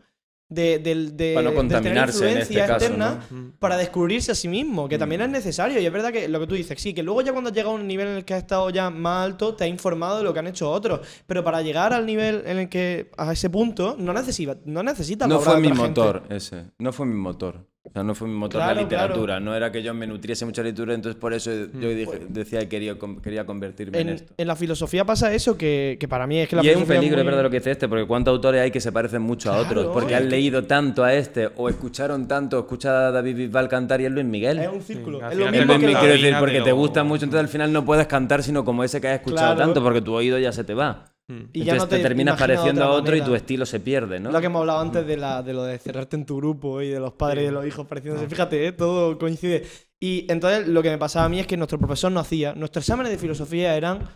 De, 0.48 0.78
del- 0.78 1.18
de, 1.18 1.34
Para 1.34 1.50
no 1.50 1.56
del 1.64 1.68
tener 1.82 1.98
en 1.98 2.04
este 2.04 2.12
influencia 2.24 2.68
caso, 2.68 2.74
externa, 2.86 3.26
¿no? 3.32 3.38
Ujú. 3.38 3.52
para 3.58 3.78
descubrirse 3.78 4.32
a 4.32 4.36
sí 4.36 4.48
mismo, 4.48 4.88
que 4.88 5.00
también 5.00 5.22
Mm. 5.22 5.24
es 5.26 5.30
necesario. 5.32 5.82
Y 5.82 5.86
es 5.88 5.92
verdad 5.92 6.12
que 6.12 6.28
lo 6.28 6.40
que 6.40 6.46
tú 6.46 6.54
dices, 6.54 6.80
sí, 6.80 6.94
que 6.94 7.02
luego 7.02 7.22
ya 7.22 7.32
cuando 7.32 7.50
llega 7.52 7.70
a 7.70 7.72
un 7.74 7.88
nivel 7.88 8.08
en 8.10 8.18
el 8.18 8.26
que 8.26 8.36
has 8.36 8.42
estado 8.44 8.70
ya 8.70 8.92
más 8.92 9.26
alto, 9.26 9.56
te 9.56 9.64
ha 9.64 9.68
informado 9.68 10.20
de 10.20 10.24
lo 10.24 10.34
que 10.34 10.40
han 10.40 10.48
hecho 10.48 10.70
otros. 10.70 11.00
Pero 11.26 11.44
para 11.44 11.64
llegar 11.64 11.94
al 11.94 12.06
nivel 12.06 12.44
en 12.46 12.60
el 12.60 12.70
que, 12.70 13.10
a 13.18 13.34
ese 13.34 13.50
punto, 13.50 13.96
no 13.98 14.14
necesita, 14.14 14.56
no 14.66 14.84
necesitas 14.84 15.28
No 15.28 15.40
fue 15.40 15.56
de 15.56 15.62
mi 15.62 15.68
gente. 15.70 15.82
motor 15.82 16.24
ese, 16.30 16.66
no 16.78 16.94
fue 16.94 17.08
mi 17.08 17.16
motor. 17.16 17.66
O 17.88 17.92
sea, 17.94 18.04
no 18.04 18.14
fue 18.16 18.28
mi 18.28 18.34
motor 18.34 18.60
Claro, 18.60 18.76
la 18.76 18.82
literatura. 18.82 19.40
No 19.40 19.56
era 19.56 19.72
que 19.72 19.82
yo 19.84 19.94
me 19.94 20.06
nutriese 20.08 20.44
mucha 20.46 20.64
literatura, 20.64 20.96
entonces 20.96 21.20
por 21.22 21.34
eso 21.34 21.52
yo 21.52 21.90
dije- 21.90 22.26
decía 22.28 22.60
que 22.62 22.68
quería, 22.68 22.96
quería 23.24 23.46
convertirme 23.46 24.00
en, 24.02 24.10
En, 24.10 24.16
esto. 24.16 24.34
en 24.36 24.48
la 24.48 24.56
filosofía 24.56 25.06
pasa 25.06 25.34
eso, 25.34 25.56
que, 25.58 25.96
que 26.00 26.08
para 26.08 26.26
mí 26.28 26.40
es 26.40 26.50
que 26.50 26.56
la 26.56 26.64
Y 26.64 26.70
es 26.70 26.76
un 26.76 26.82
filosofía 26.82 27.00
peligro, 27.00 27.18
es 27.20 27.24
muy- 27.24 27.30
verdad 27.32 27.44
lo 27.44 27.50
que 27.52 27.58
dice 27.60 27.72
este, 27.72 27.88
porque 27.88 28.06
cuántos 28.06 28.32
autores 28.34 28.62
hay 28.62 28.72
que 28.72 28.82
se 28.82 28.92
parecen 28.92 29.22
mucho 29.22 29.52
a 29.52 29.60
Claro, 29.60 29.82
otros, 29.82 29.94
porque 29.94 30.16
han 30.16 30.24
que- 30.24 30.30
leído 30.30 30.64
tanto 30.66 31.04
a 31.04 31.14
este, 31.14 31.50
o 31.56 31.70
escucharon 31.70 32.28
tanto, 32.28 32.60
escucha 32.60 33.08
a 33.08 33.12
David 33.12 33.36
Bisbal 33.38 33.70
cantar 33.70 34.02
y 34.02 34.06
es 34.06 34.12
Luis 34.12 34.26
Miguel. 34.26 34.60
Es 34.60 34.68
un 34.68 34.82
círculo. 34.82 35.20
Sí, 35.20 35.26
es 35.32 35.38
lo 35.38 35.52
mismo 35.52 35.74
que 35.80 35.86
quiero 35.86 36.08
decir, 36.08 36.36
porque 36.40 36.62
te 36.62 36.72
gusta 36.72 37.04
mucho, 37.04 37.24
entonces 37.26 37.46
al 37.46 37.50
final 37.52 37.72
no 37.72 37.86
puedes 37.86 38.08
cantar 38.08 38.42
sino 38.44 38.66
como 38.66 38.84
ese 38.84 39.00
que 39.00 39.08
has 39.10 39.16
escuchado 39.20 39.54
Claro. 39.56 39.60
tanto, 39.60 39.84
porque 39.84 40.02
tu 40.02 40.14
oído 40.14 40.38
ya 40.40 40.52
se 40.52 40.64
te 40.64 40.74
va. 40.74 41.06
Mm. 41.28 41.34
Y 41.54 41.62
Entonces 41.62 41.66
ya 41.66 41.74
no 41.76 41.88
te, 41.88 41.96
te 41.98 42.10
de 42.16 42.36
pareciendo 42.38 42.84
a 42.84 42.92
otro 42.92 43.16
y 43.16 43.20
manera. 43.20 43.26
tu 43.26 43.36
estilo 43.36 43.66
se 43.66 43.80
pierde, 43.80 44.20
¿no? 44.20 44.32
Lo 44.32 44.40
que 44.40 44.46
hemos 44.46 44.60
hablado 44.60 44.80
antes 44.80 45.08
de, 45.08 45.18
la, 45.18 45.42
de 45.42 45.54
lo 45.54 45.64
de 45.64 45.80
cerrarte 45.80 46.16
en 46.16 46.26
tu 46.26 46.38
grupo 46.38 46.82
y 46.82 46.90
de 46.90 47.00
los 47.00 47.14
padres 47.14 47.44
y 47.44 47.46
de 47.48 47.52
los 47.52 47.66
hijos 47.66 47.88
pareciéndose. 47.88 48.28
Fíjate, 48.28 48.68
¿eh? 48.68 48.72
todo 48.72 49.18
coincide. 49.18 49.66
Y 50.00 50.26
entonces 50.32 50.68
lo 50.68 50.84
que 50.84 50.90
me 50.92 50.98
pasaba 51.00 51.26
a 51.26 51.30
mí 51.30 51.40
es 51.40 51.48
que 51.48 51.58
nuestro 51.58 51.80
profesor 51.80 52.12
no 52.12 52.20
hacía. 52.20 52.54
Nuestros 52.54 52.84
exámenes 52.84 53.12
de 53.12 53.18
filosofía 53.18 53.76
eran 53.76 54.08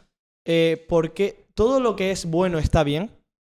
eh, 0.46 0.86
porque 0.88 1.48
todo 1.56 1.80
lo 1.80 1.96
que 1.96 2.12
es 2.12 2.26
bueno 2.26 2.60
está 2.60 2.84
bien. 2.84 3.10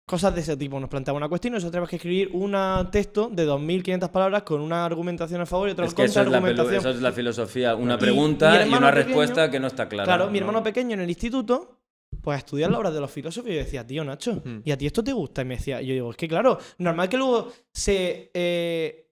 Cosas 0.08 0.34
de 0.36 0.42
ese 0.42 0.56
tipo. 0.56 0.78
Nos 0.78 0.88
planteaba 0.88 1.16
una 1.16 1.28
cuestión 1.28 1.52
y 1.52 1.56
nosotros 1.56 1.72
teníamos 1.72 1.90
que 1.90 1.96
escribir 1.96 2.30
un 2.32 2.54
texto 2.92 3.28
de 3.32 3.44
2.500 3.48 4.08
palabras 4.10 4.42
con 4.44 4.60
una 4.60 4.84
argumentación 4.84 5.40
a 5.40 5.46
favor 5.46 5.68
y 5.68 5.72
otra 5.72 5.86
Es 5.86 5.94
que 5.94 6.04
eso 6.04 6.20
es, 6.20 6.28
la, 6.28 6.38
eso 6.48 6.90
es 6.90 7.00
la 7.02 7.10
filosofía, 7.12 7.74
una 7.74 7.94
Y- 7.94 7.96
y 7.96 8.00
pregunta 8.00 8.50
mi 8.50 8.56
y, 8.56 8.60
hermano 8.60 8.78
una 8.86 8.90
pequeño- 8.92 9.04
respuesta 9.06 9.50
que 9.50 9.58
no 9.58 9.66
está 9.66 9.88
clara. 9.88 10.04
Claro, 10.04 10.26
mi 10.30 10.38
¿no? 10.38 10.46
hermano 10.46 10.62
pequeño 10.62 10.94
en 10.94 11.00
el 11.00 11.08
instituto, 11.08 11.75
pues 12.26 12.34
a 12.34 12.38
estudiar 12.38 12.72
la 12.72 12.78
obra 12.80 12.90
de 12.90 13.00
los 13.00 13.08
filósofos 13.10 13.48
y 13.48 13.54
yo 13.54 13.60
decía, 13.60 13.86
tío 13.86 14.02
Nacho, 14.02 14.42
Mm. 14.44 14.62
¿y 14.64 14.72
a 14.72 14.76
ti 14.76 14.84
esto 14.86 15.04
te 15.04 15.12
gusta? 15.12 15.42
Y 15.42 15.44
me 15.44 15.54
decía, 15.54 15.80
y 15.80 15.86
yo 15.86 15.94
digo, 15.94 16.10
es 16.10 16.16
que 16.16 16.26
claro, 16.26 16.58
normal 16.78 17.08
que 17.08 17.16
luego 17.16 17.52
se 17.72 18.32
eh, 18.34 19.08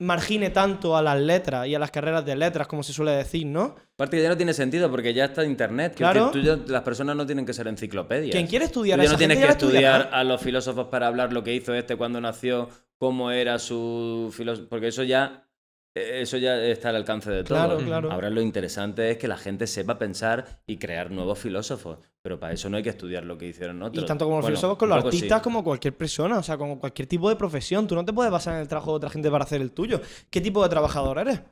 margine 0.00 0.50
tanto 0.50 0.94
a 0.94 1.00
las 1.00 1.18
letras 1.18 1.66
y 1.66 1.74
a 1.74 1.78
las 1.78 1.90
carreras 1.90 2.22
de 2.26 2.36
letras, 2.36 2.66
como 2.66 2.82
se 2.82 2.92
suele 2.92 3.12
decir, 3.12 3.46
¿no? 3.46 3.76
Aparte 3.94 4.18
que 4.18 4.22
ya 4.22 4.28
no 4.28 4.36
tiene 4.36 4.52
sentido 4.52 4.90
porque 4.90 5.14
ya 5.14 5.24
está 5.24 5.42
internet. 5.42 5.92
que 5.92 5.98
Claro. 5.98 6.30
tú 6.32 6.38
las 6.66 6.82
personas 6.82 7.16
no 7.16 7.24
tienen 7.24 7.46
que 7.46 7.54
ser 7.54 7.66
enciclopedias. 7.66 8.30
Quien 8.30 8.46
quiere 8.46 8.66
Tú 8.66 8.70
estudiar 8.80 9.00
a 9.00 9.04
ya 9.04 9.12
no 9.12 9.16
tienes 9.18 9.38
que 9.38 9.46
estudiar 9.48 10.10
a 10.12 10.22
los 10.22 10.40
filósofos 10.42 10.88
para 10.88 11.06
hablar 11.06 11.32
lo 11.32 11.42
que 11.42 11.54
hizo 11.54 11.72
este 11.74 11.96
cuando 11.96 12.20
nació, 12.20 12.68
cómo 12.98 13.30
era 13.30 13.58
su 13.58 14.30
filósofo, 14.36 14.68
porque 14.68 14.88
eso 14.88 15.02
ya 15.02 15.46
eso 15.94 16.36
ya 16.36 16.62
está 16.62 16.90
al 16.90 16.96
alcance 16.96 17.30
de 17.30 17.42
todos. 17.42 17.60
Claro, 17.60 17.78
claro. 17.84 18.12
Ahora 18.12 18.30
lo 18.30 18.40
interesante 18.40 19.10
es 19.10 19.18
que 19.18 19.26
la 19.26 19.36
gente 19.36 19.66
sepa 19.66 19.98
pensar 19.98 20.62
y 20.66 20.76
crear 20.76 21.10
nuevos 21.10 21.38
filósofos, 21.38 21.98
pero 22.22 22.38
para 22.38 22.52
eso 22.52 22.70
no 22.70 22.76
hay 22.76 22.82
que 22.82 22.90
estudiar 22.90 23.24
lo 23.24 23.36
que 23.36 23.48
hicieron 23.48 23.82
otros. 23.82 24.04
Y 24.04 24.06
tanto 24.06 24.24
como 24.24 24.36
los 24.36 24.44
Bueno, 24.44 24.56
filósofos, 24.56 24.78
con 24.78 24.88
los 24.88 25.04
artistas, 25.04 25.38
sí. 25.38 25.42
como 25.42 25.64
cualquier 25.64 25.96
persona, 25.96 26.38
o 26.38 26.42
sea, 26.42 26.56
como 26.56 26.78
cualquier 26.78 27.08
tipo 27.08 27.28
de 27.28 27.34
profesión. 27.34 27.88
Tú 27.88 27.96
no 27.96 28.04
te 28.04 28.12
puedes 28.12 28.30
basar 28.30 28.54
en 28.54 28.60
el 28.60 28.68
trabajo 28.68 28.92
de 28.92 28.96
otra 28.98 29.10
gente 29.10 29.30
para 29.30 29.44
hacer 29.44 29.60
el 29.60 29.72
tuyo. 29.72 30.00
¿Qué 30.30 30.40
tipo 30.40 30.62
de 30.62 30.68
trabajador 30.68 31.18
eres? 31.18 31.42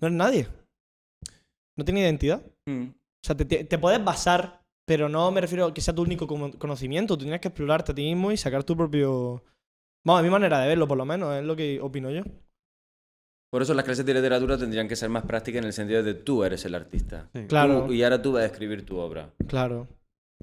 No 0.00 0.08
eres 0.08 0.16
nadie. 0.16 0.48
No 1.76 1.84
tiene 1.84 2.00
identidad. 2.00 2.42
Mm. 2.66 2.88
O 2.88 3.26
sea, 3.26 3.36
te, 3.36 3.78
puedes 3.78 4.02
basar, 4.02 4.62
pero 4.86 5.08
no 5.08 5.30
me 5.30 5.40
refiero 5.40 5.66
a 5.66 5.74
que 5.74 5.80
sea 5.80 5.94
tu 5.94 6.02
único 6.02 6.26
conocimiento. 6.58 7.16
Tú 7.16 7.24
tienes 7.24 7.40
que 7.40 7.48
explorarte 7.48 7.92
a 7.92 7.94
ti 7.94 8.02
mismo 8.02 8.32
y 8.32 8.36
sacar 8.36 8.64
tu 8.64 8.76
propio. 8.76 9.44
Vamos, 10.04 10.20
a 10.20 10.22
mi 10.22 10.30
manera 10.30 10.58
de 10.60 10.68
verlo, 10.68 10.88
por 10.88 10.96
lo 10.98 11.04
menos, 11.04 11.36
es 11.36 11.44
lo 11.44 11.54
que 11.54 11.78
opino 11.80 12.10
yo. 12.10 12.22
Por 13.52 13.62
eso 13.62 13.74
las 13.74 13.84
clases 13.84 14.06
de 14.06 14.14
literatura 14.14 14.56
tendrían 14.56 14.86
que 14.86 14.94
ser 14.96 15.08
más 15.08 15.24
prácticas 15.24 15.58
en 15.60 15.64
el 15.66 15.72
sentido 15.72 16.02
de 16.02 16.14
tú 16.14 16.44
eres 16.44 16.64
el 16.64 16.74
artista. 16.74 17.28
Sí. 17.34 17.46
Claro, 17.48 17.84
Tú- 17.86 17.92
y 17.92 18.02
ahora 18.04 18.22
tú 18.22 18.32
vas 18.32 18.42
a 18.42 18.46
escribir 18.46 18.84
tu 18.86 18.96
obra. 18.98 19.30
claro. 19.48 19.88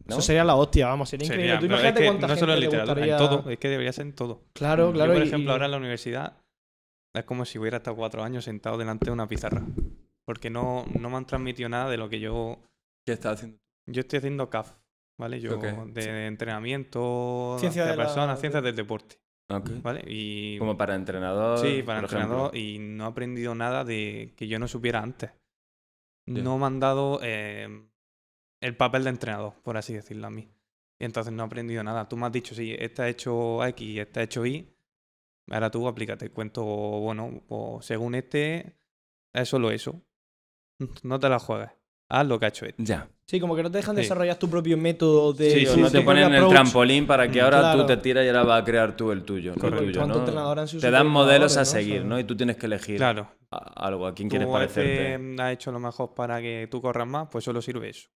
¿no? 0.05 0.13
Eso 0.15 0.21
sería 0.21 0.43
la 0.43 0.55
hostia, 0.55 0.87
vamos, 0.87 1.09
sería 1.09 1.25
increíble. 1.25 1.47
Sería, 1.55 1.59
Tú 1.59 1.65
es 1.65 1.71
imagínate 1.71 1.99
que 2.01 2.05
cuánta 2.07 2.27
no 2.27 2.35
solo 2.37 2.53
en 2.53 2.59
gente 2.61 2.65
literatura, 2.77 2.93
gustaría... 3.07 3.17
en 3.17 3.41
todo, 3.41 3.49
es 3.49 3.57
que 3.57 3.67
debería 3.69 3.91
ser 3.93 4.05
en 4.05 4.13
todo. 4.13 4.41
Claro, 4.53 4.91
claro. 4.93 5.11
Yo, 5.13 5.17
por 5.19 5.25
y- 5.25 5.27
ejemplo, 5.27 5.49
y- 5.49 5.53
ahora 5.53 5.65
en 5.65 5.71
la 5.71 5.77
universidad 5.77 6.37
es 7.15 7.23
como 7.25 7.45
si 7.45 7.57
hubiera 7.57 7.77
estado 7.77 7.95
cuatro 7.97 8.23
años 8.23 8.45
sentado 8.45 8.77
delante 8.77 9.05
de 9.05 9.11
una 9.11 9.27
pizarra. 9.27 9.63
Porque 10.25 10.49
no, 10.51 10.85
no 10.99 11.09
me 11.09 11.17
han 11.17 11.25
transmitido 11.25 11.67
nada 11.69 11.89
de 11.89 11.97
lo 11.97 12.09
que 12.09 12.19
yo... 12.19 12.59
¿Qué 13.07 13.13
estás 13.13 13.33
haciendo? 13.37 13.57
Yo 13.89 14.01
estoy 14.01 14.17
haciendo 14.17 14.49
CAF, 14.49 14.73
¿vale? 15.17 15.39
Yo 15.39 15.57
de 15.57 16.01
sí. 16.01 16.09
entrenamiento 16.09 17.57
Ciencia 17.59 17.83
de 17.85 17.91
de 17.91 17.97
la- 17.97 18.03
personas, 18.03 18.39
ciencias 18.39 18.63
del 18.63 18.75
deporte, 18.75 19.17
¿vale? 19.47 20.03
Y... 20.07 20.57
Como 20.59 20.77
para 20.77 20.95
entrenador. 20.95 21.59
Sí, 21.59 21.83
para 21.83 21.99
por 22.01 22.05
entrenador 22.05 22.55
ejemplo. 22.55 22.59
y 22.59 22.79
no 22.79 23.05
he 23.05 23.07
aprendido 23.07 23.55
nada 23.55 23.83
de 23.83 24.33
que 24.35 24.47
yo 24.47 24.59
no 24.59 24.67
supiera 24.67 25.01
antes. 25.01 25.31
No 26.25 26.57
me 26.57 26.65
han 26.65 26.79
dado 26.81 27.19
eh, 27.23 27.69
el 28.61 28.75
papel 28.75 29.05
de 29.05 29.11
entrenador, 29.11 29.53
por 29.63 29.77
así 29.77 29.93
decirlo 29.93 30.27
a 30.27 30.29
mí. 30.29 30.49
Y 30.99 31.05
entonces 31.05 31.31
no 31.31 31.43
he 31.43 31.45
aprendido 31.45 31.83
nada. 31.83 32.09
Tú 32.09 32.17
me 32.17 32.25
has 32.25 32.31
dicho, 32.31 32.53
sí, 32.53 32.75
este 32.77 33.01
ha 33.03 33.07
hecho 33.07 33.63
X 33.65 33.87
y 33.87 33.99
este 33.99 34.19
ha 34.19 34.23
hecho 34.23 34.45
Y. 34.45 34.67
Ahora 35.49 35.71
tú 35.71 35.87
aplícate. 35.87 36.29
Cuento, 36.31 36.63
bueno, 36.65 37.43
pues 37.47 37.85
según 37.85 38.15
este, 38.15 38.77
es 39.33 39.47
solo 39.49 39.71
eso. 39.71 40.01
No 41.03 41.19
te 41.19 41.29
la 41.29 41.39
juegues. 41.39 41.71
Haz 42.09 42.27
lo 42.27 42.39
que 42.39 42.45
ha 42.45 42.49
hecho 42.49 42.65
este. 42.65 42.83
Ya. 42.83 43.09
Sí, 43.29 43.41
como 43.41 43.57
que 43.57 43.63
no 43.63 43.69
te 43.69 43.79
dejan 43.79 43.93
Sí. 43.95 44.03
desarrollar 44.03 44.37
tu 44.39 44.49
propio 44.49 44.77
método 44.77 45.33
de... 45.33 45.51
Sí, 45.51 45.59
Sí, 45.59 45.65
sí, 45.73 45.81
no 45.81 45.87
sí. 45.89 45.97
te 45.97 46.01
ponen 46.01 46.23
el 46.27 46.35
approach. 46.35 46.51
trampolín 46.53 47.05
para 47.05 47.29
que 47.29 47.41
Mm, 47.41 47.43
ahora 47.43 47.59
claro. 47.59 47.81
tú 47.81 47.87
te 47.87 47.97
tiras 47.97 48.23
y 48.23 48.27
ahora 48.29 48.43
vas 48.43 48.61
a 48.61 48.65
crear 48.65 48.95
tú 48.95 49.11
el 49.11 49.23
tuyo. 49.23 49.53
el 49.53 49.59
Correcto. 49.59 49.83
tuyo, 49.85 49.99
¿Cuántos 49.99 50.17
¿no? 50.17 50.23
entrenadores 50.23 50.61
han 50.61 50.67
sido 50.69 50.81
Te 50.81 50.91
dan 50.91 51.07
modelos 51.07 51.57
a 51.57 51.61
no? 51.61 51.65
Seguir, 51.65 52.05
¿no? 52.05 52.17
Y 52.19 52.23
tú 52.23 52.37
tienes 52.37 52.55
que 52.55 52.67
elegir 52.67 52.95
Claro. 52.97 53.27
a- 53.51 53.85
algo, 53.85 54.07
a 54.07 54.15
quién 54.15 54.29
Tú 54.29 54.31
quieres 54.37 54.47
parecerte. 54.47 55.15
este 55.15 55.41
ha 55.41 55.51
hecho 55.51 55.71
lo 55.73 55.79
mejor 55.79 56.13
para 56.13 56.39
que 56.41 56.69
tú 56.71 56.81
corras 56.81 57.05
más, 57.07 57.27
pues 57.29 57.43
solo 57.43 57.61
sirve 57.61 57.89
eso. 57.89 58.07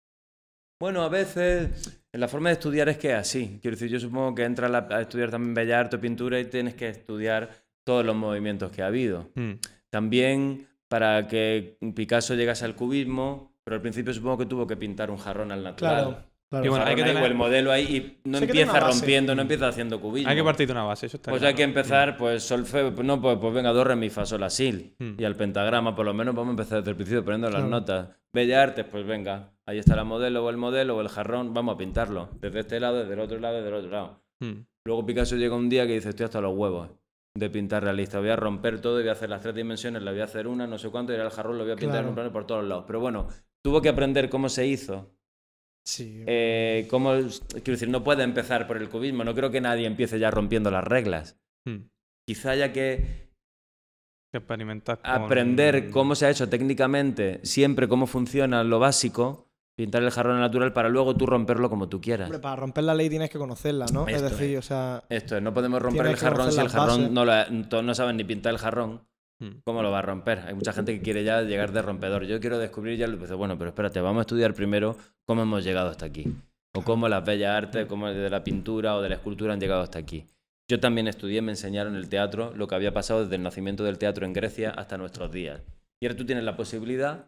Bueno, 0.79 1.01
a 1.03 1.09
veces 1.09 2.01
la 2.13 2.27
forma 2.29 2.47
de 2.49 2.53
estudiar 2.53 2.87
es 2.87 2.97
que 2.97 3.09
es 3.11 3.15
así. 3.17 3.59
Quiero 3.61 3.75
decir, 3.75 3.89
yo 3.91 3.99
supongo 3.99 4.33
que 4.33 4.43
entras 4.45 4.71
a 4.89 5.01
estudiar 5.01 5.29
también 5.29 5.53
bellas 5.53 5.77
artes 5.81 5.97
o 5.97 6.01
pintura 6.01 6.39
y 6.39 6.45
tienes 6.45 6.73
que 6.75 6.87
estudiar 6.87 7.49
todos 7.85 8.05
los 8.05 8.15
movimientos 8.15 8.71
que 8.71 8.81
ha 8.81 8.87
habido. 8.87 9.29
Mm. 9.35 9.51
También 9.91 10.67
para 10.87 11.27
que 11.27 11.77
Picasso 11.95 12.33
llegase 12.33 12.65
al 12.65 12.75
cubismo, 12.75 13.50
pero 13.63 13.75
al 13.75 13.81
principio 13.81 14.13
supongo 14.13 14.39
que 14.39 14.45
tuvo 14.45 14.65
que 14.67 14.75
pintar 14.77 15.11
un 15.11 15.17
jarrón 15.17 15.51
al 15.51 15.63
natural. 15.63 15.95
Claro, 16.03 16.17
claro. 16.49 16.65
Y 16.65 16.69
bueno, 16.69 16.85
hay 16.85 16.95
que 16.95 17.03
tener- 17.03 17.23
el 17.23 17.35
modelo 17.35 17.71
ahí 17.71 18.19
y 18.25 18.29
no 18.29 18.37
Sí, 18.39 18.43
empieza 18.45 18.79
rompiendo, 18.79 19.35
no 19.35 19.41
empieza 19.43 19.67
haciendo 19.67 19.99
cubismo. 20.01 20.29
Hay 20.29 20.35
que 20.35 20.43
partir 20.43 20.67
de 20.67 20.73
una 20.73 20.83
base, 20.83 21.05
eso 21.05 21.17
está 21.17 21.31
Pues 21.31 21.39
claro. 21.41 21.49
hay 21.49 21.55
que 21.55 21.63
empezar, 21.63 22.17
pues 22.17 22.43
solfeo, 22.43 22.91
no, 22.91 23.21
pues, 23.21 23.37
pues 23.39 23.53
venga, 23.53 23.71
do, 23.71 23.83
re, 23.83 23.95
mi, 23.95 24.09
fa, 24.09 24.25
sol, 24.25 24.41
la, 24.41 24.49
sil. 24.51 24.95
Mm. 24.99 25.13
Y 25.19 25.23
al 25.23 25.35
pentagrama, 25.35 25.95
por 25.95 26.05
lo 26.05 26.13
menos 26.13 26.33
vamos 26.35 26.49
a 26.49 26.51
empezar 26.51 26.79
desde 26.79 26.91
el 26.91 26.95
principio 26.97 27.23
poniendo 27.23 27.47
las 27.49 27.55
Claro. 27.61 27.69
notas. 27.69 28.09
Bellas 28.33 28.63
artes, 28.63 28.85
pues 28.89 29.05
venga, 29.05 29.51
ahí 29.65 29.77
está 29.77 29.95
la 29.95 30.03
modelo 30.03 30.43
o 30.45 30.49
el 30.49 30.57
modelo 30.57 30.95
o 30.97 31.01
el 31.01 31.09
jarrón, 31.09 31.53
vamos 31.53 31.75
a 31.75 31.77
pintarlo. 31.77 32.29
Desde 32.39 32.59
este 32.61 32.79
lado, 32.79 32.99
desde 32.99 33.13
el 33.13 33.19
otro 33.19 33.39
lado, 33.39 33.55
desde 33.57 33.67
el 33.69 33.73
otro 33.75 33.89
lado. 33.91 34.21
Mm. 34.39 34.61
Luego 34.85 35.05
Picasso 35.05 35.35
llega 35.35 35.55
un 35.55 35.69
día 35.69 35.85
que 35.85 35.93
dice, 35.93 36.09
estoy 36.09 36.23
hasta 36.25 36.41
los 36.41 36.55
huevos 36.57 36.89
de 37.35 37.49
pintar 37.49 37.83
realista. 37.83 38.19
Voy 38.19 38.29
a 38.29 38.35
romper 38.35 38.81
todo 38.81 38.99
y 38.99 39.03
voy 39.03 39.09
a 39.09 39.13
hacer 39.13 39.29
las 39.29 39.41
tres 39.41 39.53
dimensiones, 39.55 40.01
la 40.01 40.11
voy 40.11 40.21
a 40.21 40.23
hacer 40.25 40.47
una, 40.47 40.65
no 40.67 40.77
sé 40.77 40.89
cuánto, 40.89 41.11
y 41.13 41.15
ahora 41.15 41.27
el 41.29 41.31
jarrón 41.33 41.57
lo 41.57 41.63
voy 41.63 41.73
a 41.73 41.75
pintar 41.75 41.91
Claro. 41.91 42.03
en 42.05 42.09
un 42.09 42.15
plano 42.15 42.31
por 42.31 42.45
todos 42.47 42.63
lados. 42.65 42.83
Pero 42.87 42.99
bueno, 42.99 43.27
tuvo 43.63 43.81
que 43.81 43.89
aprender 43.89 44.29
cómo 44.29 44.49
se 44.49 44.67
hizo. 44.67 45.09
Sí. 45.85 46.23
Eh, 46.27 46.87
cómo, 46.89 47.11
quiero 47.11 47.71
decir, 47.71 47.89
no 47.89 48.03
puede 48.03 48.23
empezar 48.23 48.67
por 48.67 48.77
el 48.77 48.89
cubismo. 48.89 49.23
No 49.23 49.33
creo 49.33 49.49
que 49.51 49.61
nadie 49.61 49.87
empiece 49.87 50.19
ya 50.19 50.29
rompiendo 50.29 50.69
las 50.69 50.83
reglas. 50.83 51.39
Mm. 51.65 51.87
Quizá 52.27 52.51
haya 52.51 52.71
que 52.71 53.31
experimentar 54.33 54.99
con- 54.99 55.09
aprender 55.11 55.89
cómo 55.89 56.15
se 56.15 56.25
ha 56.25 56.29
hecho 56.29 56.47
técnicamente, 56.49 57.39
siempre 57.43 57.87
cómo 57.87 58.07
funciona 58.07 58.63
lo 58.63 58.79
básico, 58.79 59.49
pintar 59.75 60.03
el 60.03 60.11
jarrón 60.11 60.39
natural 60.39 60.71
para 60.71 60.89
luego 60.89 61.15
tú 61.15 61.25
romperlo 61.25 61.69
como 61.69 61.89
tú 61.89 61.99
quieras. 61.99 62.27
Hombre, 62.27 62.39
para 62.39 62.55
romper 62.55 62.83
la 62.83 62.93
ley 62.93 63.09
tienes 63.09 63.29
que 63.29 63.39
conocerla, 63.39 63.87
¿no? 63.91 64.07
Esto 64.07 64.25
es 64.27 64.31
decir, 64.31 64.51
es. 64.51 64.59
o 64.59 64.61
sea... 64.61 65.03
Esto 65.09 65.35
es, 65.35 65.41
no 65.43 65.53
podemos 65.53 65.81
romper 65.81 66.05
el 66.05 66.15
jarrón 66.15 66.51
si 66.51 66.59
el 66.59 66.69
jarrón 66.69 67.13
no, 67.13 67.25
lo, 67.25 67.81
no 67.81 67.95
saben 67.95 68.17
ni 68.17 68.23
pintar 68.23 68.53
el 68.53 68.59
jarrón. 68.59 69.01
Mm. 69.41 69.61
¿Cómo 69.65 69.81
lo 69.81 69.89
va 69.91 69.99
a 69.99 70.03
romper? 70.03 70.39
Hay 70.47 70.53
mucha 70.53 70.71
gente 70.71 70.93
que 70.93 71.01
quiere 71.01 71.23
ya 71.23 71.41
llegar 71.41 71.71
de 71.71 71.81
rompedor. 71.81 72.25
Yo 72.25 72.39
quiero 72.39 72.59
descubrir 72.59 72.97
ya, 72.97 73.07
dice, 73.07 73.33
bueno, 73.33 73.57
pero 73.57 73.69
espérate, 73.71 73.99
vamos 73.99 74.19
a 74.19 74.21
estudiar 74.21 74.53
primero 74.53 74.95
cómo 75.25 75.41
hemos 75.41 75.63
llegado 75.63 75.89
hasta 75.89 76.05
aquí. 76.05 76.31
O 76.73 76.83
cómo 76.83 77.09
las 77.09 77.25
bellas 77.25 77.51
artes, 77.55 77.87
cómo 77.87 78.07
de 78.07 78.29
la 78.29 78.43
pintura 78.43 78.95
o 78.95 79.01
de 79.01 79.09
la 79.09 79.15
escultura 79.15 79.53
han 79.53 79.59
llegado 79.59 79.81
hasta 79.81 79.99
aquí. 79.99 80.25
Yo 80.69 80.79
también 80.79 81.07
estudié, 81.07 81.41
me 81.41 81.51
enseñaron 81.51 81.95
el 81.95 82.07
teatro, 82.07 82.53
lo 82.55 82.67
que 82.67 82.75
había 82.75 82.93
pasado 82.93 83.23
desde 83.23 83.35
el 83.35 83.43
nacimiento 83.43 83.83
del 83.83 83.97
teatro 83.97 84.25
en 84.25 84.31
Grecia 84.33 84.69
hasta 84.69 84.97
nuestros 84.97 85.31
días. 85.31 85.61
Y 85.99 86.05
ahora 86.05 86.15
tú 86.15 86.25
tienes 86.25 86.43
la 86.45 86.55
posibilidad 86.55 87.25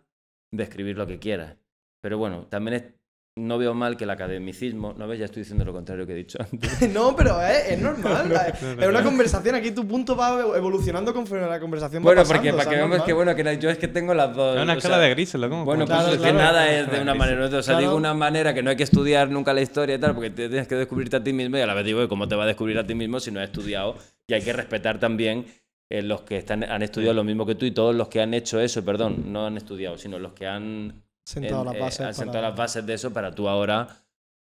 de 0.52 0.64
escribir 0.64 0.98
lo 0.98 1.08
que 1.08 1.20
quieras. 1.20 1.58
Pero 2.02 2.18
bueno, 2.18 2.46
también 2.50 2.76
es- 2.76 2.94
no 3.36 3.58
veo 3.58 3.74
mal 3.74 3.98
que 3.98 4.04
el 4.04 4.12
academicismo, 4.12 4.94
¿no 4.96 5.08
ves? 5.08 5.18
Ya 5.18 5.26
estoy 5.26 5.42
diciendo 5.42 5.66
lo 5.66 5.74
contrario 5.74 6.06
que 6.06 6.14
he 6.14 6.16
dicho 6.16 6.38
antes. 6.40 6.90
no, 6.94 7.16
pero 7.16 7.42
es, 7.42 7.72
es 7.72 7.82
normal. 7.82 8.30
no, 8.30 8.36
es 8.36 8.78
no, 8.78 8.90
una 8.90 9.00
no. 9.02 9.06
conversación. 9.06 9.56
Aquí 9.56 9.72
tu 9.72 9.88
punto 9.88 10.16
va 10.16 10.40
evolucionando 10.56 11.14
conforme 11.14 11.48
la 11.48 11.60
conversación 11.60 12.04
va 12.04 12.06
Bueno, 12.06 12.22
pasando, 12.22 12.42
porque 12.42 12.54
para 12.56 12.70
que 12.70 12.76
veamos 12.76 13.04
que 13.04 13.14
bueno, 13.14 13.36
que 13.36 13.58
yo 13.60 13.70
es 13.72 13.78
que 13.80 13.88
tengo 13.88 14.14
las 14.14 14.36
dos. 14.36 14.58
Es 14.58 14.62
una 14.64 14.74
o 14.74 14.78
escala 14.78 14.96
sea, 14.98 15.04
de 15.06 15.10
grises, 15.10 15.42
lo 15.42 15.50
como. 15.50 15.66
Bueno, 15.66 15.86
Claro, 15.86 16.04
pues 16.04 16.16
es 16.16 16.22
claro. 16.22 16.38
que 16.38 16.44
nada 16.44 16.72
es 16.72 16.92
de 16.92 17.02
una 17.02 17.16
manera. 17.16 17.46
O 17.46 17.50
sea, 17.50 17.62
Claro. 17.62 17.80
digo 17.80 17.96
una 17.96 18.14
manera 18.14 18.54
que 18.54 18.62
no 18.62 18.70
hay 18.70 18.76
que 18.76 18.84
estudiar 18.84 19.30
nunca 19.30 19.52
la 19.54 19.62
historia 19.62 19.96
y 19.96 20.00
tal, 20.00 20.14
porque 20.14 20.30
te 20.30 20.48
tienes 20.50 20.68
que 20.68 20.76
descubrirte 20.76 21.16
a 21.16 21.24
ti 21.24 21.34
mismo 21.34 21.58
y 21.58 21.62
a 21.62 21.66
la 21.66 21.74
vez 21.74 21.86
digo, 21.86 22.08
¿cómo 22.08 22.28
te 22.28 22.36
va 22.36 22.44
a 22.44 22.48
descubrir 22.48 22.78
a 22.78 22.86
ti 22.86 22.94
mismo 22.94 23.20
si 23.20 23.32
no 23.32 23.40
has 23.40 23.46
estudiado? 23.46 23.96
Y 24.28 24.36
hay 24.36 24.42
que 24.42 24.54
respetar 24.54 25.00
también 25.00 25.46
eh, 25.90 26.02
los 26.04 26.22
que 26.22 26.38
están, 26.38 26.64
han 26.64 26.84
estudiado 26.84 27.14
lo 27.16 27.24
mismo 27.24 27.46
que 27.48 27.56
tú 27.56 27.66
y 27.66 27.72
todos 27.72 27.96
los 27.96 28.08
que 28.10 28.22
han 28.22 28.34
hecho 28.34 28.60
eso, 28.60 28.86
perdón, 28.86 29.32
no 29.34 29.48
han 29.48 29.58
estudiado, 29.58 29.98
sino 29.98 30.18
los 30.20 30.34
que 30.34 30.48
han, 30.48 31.03
Sentado 31.26 31.62
en- 31.62 31.66
las 31.68 31.76
eh, 31.76 31.80
bases. 31.80 32.00
han 32.00 32.06
para- 32.08 32.14
sentado 32.14 32.42
las 32.42 32.56
bases 32.56 32.86
de 32.86 32.94
eso 32.94 33.14
para 33.14 33.34
tú 33.34 33.48
ahora, 33.48 33.88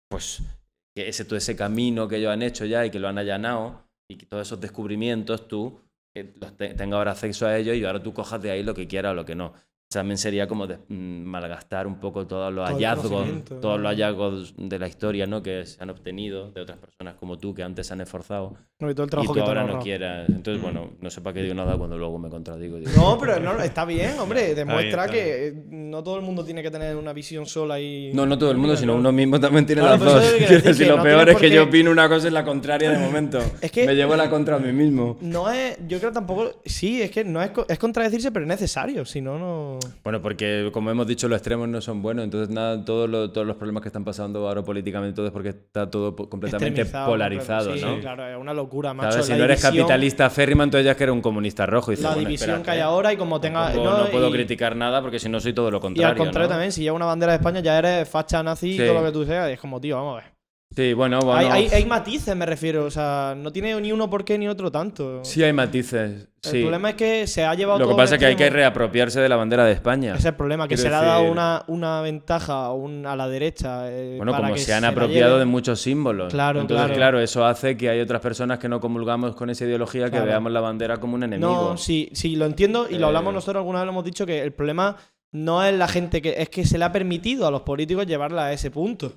pues, 0.09 0.43
que 0.97 1.09
ese, 1.09 1.25
todo 1.25 1.37
ese 1.37 1.57
camino 1.57 2.09
que 2.09 2.17
ellos 2.17 2.33
han 2.33 2.43
hecho 2.43 2.65
ya 2.65 2.85
y 2.87 2.91
que 2.91 2.99
lo 2.99 3.09
han 3.09 3.19
allanado 3.19 3.85
y 4.11 4.17
que 4.17 4.27
todos 4.27 4.47
esos 4.47 4.61
descubrimientos 4.61 5.49
tú 5.49 5.81
los 6.41 6.57
te- 6.57 6.75
tenga 6.75 6.97
ahora 6.97 7.13
acceso 7.13 7.47
a 7.47 7.57
ellos 7.57 7.77
y 7.77 7.85
ahora 7.85 8.03
tú 8.03 8.13
cojas 8.13 8.43
de 8.43 8.51
ahí 8.51 8.63
lo 8.65 8.75
que 8.75 8.89
quieras 8.89 9.13
o 9.13 9.15
lo 9.15 9.25
que 9.25 9.35
no. 9.37 9.53
También 9.91 10.19
sería 10.19 10.47
como 10.47 10.67
de- 10.67 10.77
mm, 10.89 11.23
malgastar 11.25 11.87
un 11.87 11.99
poco 11.99 12.27
todos 12.27 12.53
los 12.53 12.67
Todo 12.69 12.77
hallazgos, 12.77 13.27
todos 13.59 13.81
los 13.81 13.89
hallazgos 13.91 14.55
de 14.59 14.79
la 14.79 14.87
historia 14.87 15.27
¿no? 15.27 15.43
que 15.43 15.65
se 15.65 15.83
han 15.83 15.89
obtenido 15.89 16.51
de 16.51 16.61
otras 16.61 16.77
personas 16.79 17.15
como 17.15 17.39
tú 17.39 17.55
que 17.55 17.63
antes 17.63 17.87
se 17.87 17.95
han 17.95 18.03
esforzado 18.03 18.55
No, 18.81 18.91
y 18.91 18.95
todo 18.95 19.05
el 19.05 19.09
y 19.09 19.11
trabajo 19.11 19.33
tú 19.33 19.35
que 19.35 19.41
ahora 19.41 19.65
no 19.65 19.79
quieras. 19.79 20.29
Entonces, 20.29 20.63
bueno, 20.63 20.91
no 21.01 21.09
sé 21.09 21.23
para 21.23 21.33
qué 21.33 21.43
digo 21.43 21.55
nada 21.55 21.79
cuando 21.79 21.97
luego 21.97 22.19
me 22.19 22.29
contradigo. 22.29 22.77
digo, 22.77 22.91
No, 22.97 23.17
pero 23.19 23.41
no, 23.41 23.59
está 23.63 23.87
bien, 23.87 24.11
hombre. 24.21 24.55
Demuestra 24.55 25.07
está 25.07 25.11
que 25.15 25.47
eh, 25.49 25.55
no 25.71 26.03
todo 26.03 26.17
el 26.17 26.23
mundo 26.23 26.45
tiene 26.45 26.63
que 26.63 26.71
tener 26.71 26.95
una 26.95 27.15
visión 27.15 27.47
sola 27.47 27.81
y. 27.81 28.13
No, 28.13 28.27
no 28.27 28.37
todo 28.37 28.51
el 28.51 28.59
mundo, 28.59 28.77
sino 28.77 28.95
uno 28.95 29.11
mismo 29.11 29.41
también 29.41 29.65
tiene 29.65 29.81
Claro, 29.81 30.05
las 30.05 30.13
pues 30.21 30.51
dos. 30.51 30.65
decir, 30.65 30.87
lo 30.87 30.99
no 30.99 31.03
peor 31.03 31.31
es 31.31 31.37
que 31.39 31.49
yo 31.51 31.65
opino 31.65 31.91
una 31.91 32.11
cosa 32.11 32.29
y 32.29 32.31
la 32.31 32.45
contraria 32.45 32.91
de 32.91 32.99
momento. 32.99 33.39
Es 33.63 33.71
que- 33.73 33.87
Me 33.87 33.95
llevo 33.95 34.15
la 34.17 34.29
contra 34.29 34.57
a 34.57 34.59
mí 34.59 34.71
mismo. 34.71 35.17
No 35.23 35.51
es. 35.51 35.79
Yo 35.89 35.99
creo 35.99 36.13
tampoco. 36.13 36.61
Sí, 36.67 37.01
es 37.01 37.11
que 37.11 37.25
no 37.25 37.43
es, 37.43 37.51
es 37.69 37.79
contradecirse, 37.79 38.31
pero 38.31 38.45
es 38.45 38.49
necesario. 38.49 39.07
Si 39.07 39.23
no, 39.23 39.39
no. 39.39 39.78
Bueno, 40.05 40.21
porque 40.23 40.71
como 40.73 40.91
hemos 40.91 41.07
dicho, 41.07 41.29
los 41.29 41.37
extremos 41.39 41.69
no 41.69 41.81
son 41.81 42.03
buenos. 42.03 42.25
Entonces, 42.25 42.49
nada, 42.55 42.85
todos 42.85 43.09
los, 43.09 43.33
todos 43.33 43.47
los 43.47 43.57
problemas 43.57 43.83
que 43.83 43.89
están 43.89 44.05
pasando 44.05 44.47
ahora 44.49 44.63
políticamente, 44.63 45.15
todo 45.17 45.27
es 45.27 45.33
porque 45.33 45.51
está 45.51 45.91
todo 45.91 46.15
completamente 46.15 46.85
polarizado, 46.85 47.75
sí, 47.75 47.81
¿no? 47.85 47.99
claro, 48.01 48.27
es 48.29 48.37
una 48.39 48.55
locura, 48.55 48.95
macho. 48.95 49.13
¿Sabes? 49.13 49.27
Si 49.27 49.33
la 49.33 49.39
no 49.39 49.45
eres 49.45 49.61
división- 49.63 49.87
capitalista 49.87 50.31
férrima, 50.31 50.65
entonces 50.65 50.85
ya 50.85 50.91
es 50.93 50.97
que 50.97 51.05
eres 51.05 51.13
un 51.15 51.23
comunista 51.23 51.67
rojo. 51.67 51.91
Y 51.91 51.97
dices, 51.97 52.05
La 52.05 52.11
bueno, 52.15 52.29
división 52.29 52.63
que 52.63 52.71
hay 52.71 52.79
¿eh? 52.79 52.83
ahora 52.83 53.13
y 53.13 53.17
como 53.17 53.41
tenga. 53.41 53.73
No, 53.75 53.99
no 53.99 54.07
puedo 54.11 54.29
y- 54.29 54.33
criticar 54.33 54.77
nada 54.77 55.01
porque 55.03 55.19
si 55.19 55.29
no 55.29 55.41
soy 55.41 55.53
todo 55.53 55.71
lo 55.71 55.79
Y 55.79 55.81
contrario. 55.81 56.11
al 56.13 56.17
contrario 56.17 56.49
¿no? 56.49 56.53
también, 56.55 56.73
si 56.73 56.83
llevas 56.83 56.97
una 56.97 57.07
bandera 57.07 57.33
de 57.33 57.37
España 57.37 57.61
ya 57.61 57.79
eres 57.79 58.09
facha 58.09 58.43
nazi 58.43 58.71
y 58.71 58.79
Sí. 58.79 58.85
todo 58.85 58.95
lo 58.95 59.05
que 59.05 59.13
tú 59.13 59.25
seas. 59.25 59.49
y 59.51 59.53
es 59.55 59.61
como, 59.61 59.81
tío, 59.81 59.97
vamos 59.97 60.21
a 60.21 60.25
ver. 60.25 60.38
Sí, 60.77 60.93
bueno, 60.93 61.19
bueno. 61.21 61.53
Hay, 61.53 61.65
hay, 61.67 61.69
hay 61.73 61.85
matices, 61.87 62.37
me 62.37 62.47
refiero. 62.47 62.85
O 62.85 62.91
sea, 62.91 63.35
no 63.37 63.51
tiene 63.53 63.81
ni 63.81 63.91
uno 63.91 64.09
por 64.09 64.25
qué 64.25 64.39
ni 64.39 64.47
otro 64.49 64.71
tanto. 64.71 65.25
Sí, 65.25 65.43
hay 65.43 65.53
matices. 65.53 66.29
El 66.45 66.51
Sí. 66.51 66.61
problema 66.61 66.91
es 66.91 66.95
que 66.95 67.27
se 67.27 67.45
ha 67.45 67.53
llevado 67.55 67.81
Lo 67.81 67.87
que 67.87 67.89
todo 67.89 67.97
pasa 67.97 68.15
es 68.15 68.21
que 68.21 68.27
hay 68.27 68.37
que 68.37 68.49
reapropiarse 68.49 69.19
de 69.21 69.29
la 69.29 69.35
bandera 69.35 69.65
de 69.65 69.73
España. 69.73 70.11
Ese 70.13 70.19
es 70.21 70.25
el 70.27 70.35
problema, 70.37 70.69
que 70.69 70.77
Quiero 70.77 70.83
se 70.83 70.91
le 70.91 70.95
ha 70.95 71.03
dado 71.03 71.25
una, 71.25 71.65
una 71.67 72.01
ventaja 72.01 72.67
a, 72.67 72.73
un- 72.75 73.07
a 73.07 73.17
la 73.17 73.29
derecha. 73.29 73.91
eh, 73.91 74.15
Bueno, 74.19 74.31
para 74.31 74.45
como 74.45 74.55
que 74.55 74.61
se 74.61 74.73
han 74.73 74.85
apropiado 74.85 75.39
de 75.41 75.47
muchos 75.47 75.81
símbolos. 75.81 76.33
Claro, 76.33 76.61
Entonces, 76.61 76.85
claro. 76.87 76.97
claro. 76.97 77.21
eso 77.21 77.45
hace 77.45 77.77
que 77.77 77.89
hay 77.89 77.99
otras 78.01 78.21
personas 78.21 78.61
que 78.61 78.69
no 78.69 78.79
comulgamos 78.79 79.35
con 79.35 79.51
esa 79.51 79.65
ideología 79.65 80.05
que 80.05 80.11
Claro. 80.13 80.27
veamos 80.27 80.53
la 80.53 80.61
bandera 80.61 80.99
como 80.99 81.17
un 81.17 81.25
enemigo. 81.25 81.71
No, 81.71 81.77
sí, 81.77 82.09
sí, 82.13 82.37
lo 82.37 82.47
entiendo 82.47 82.87
y 82.89 82.99
lo 82.99 83.09
hablamos 83.09 83.33
Eh, 83.33 83.35
nosotros 83.35 83.61
alguna 83.63 83.81
vez 83.81 83.87
lo 83.87 83.93
hemos 83.93 84.05
dicho 84.05 84.25
que 84.25 84.41
el 84.41 84.53
problema 84.53 84.97
no 85.33 85.65
es 85.65 85.75
la 85.77 85.89
gente 85.89 86.23
que 86.23 86.37
es 86.41 86.51
que 86.51 86.65
se 86.65 86.79
le 86.79 86.85
ha 86.85 86.93
permitido 86.93 87.49
a 87.49 87.51
los 87.51 87.63
políticos 87.63 88.07
llevarla 88.07 88.47
a 88.47 88.53
ese 88.53 88.71
punto. 88.71 89.13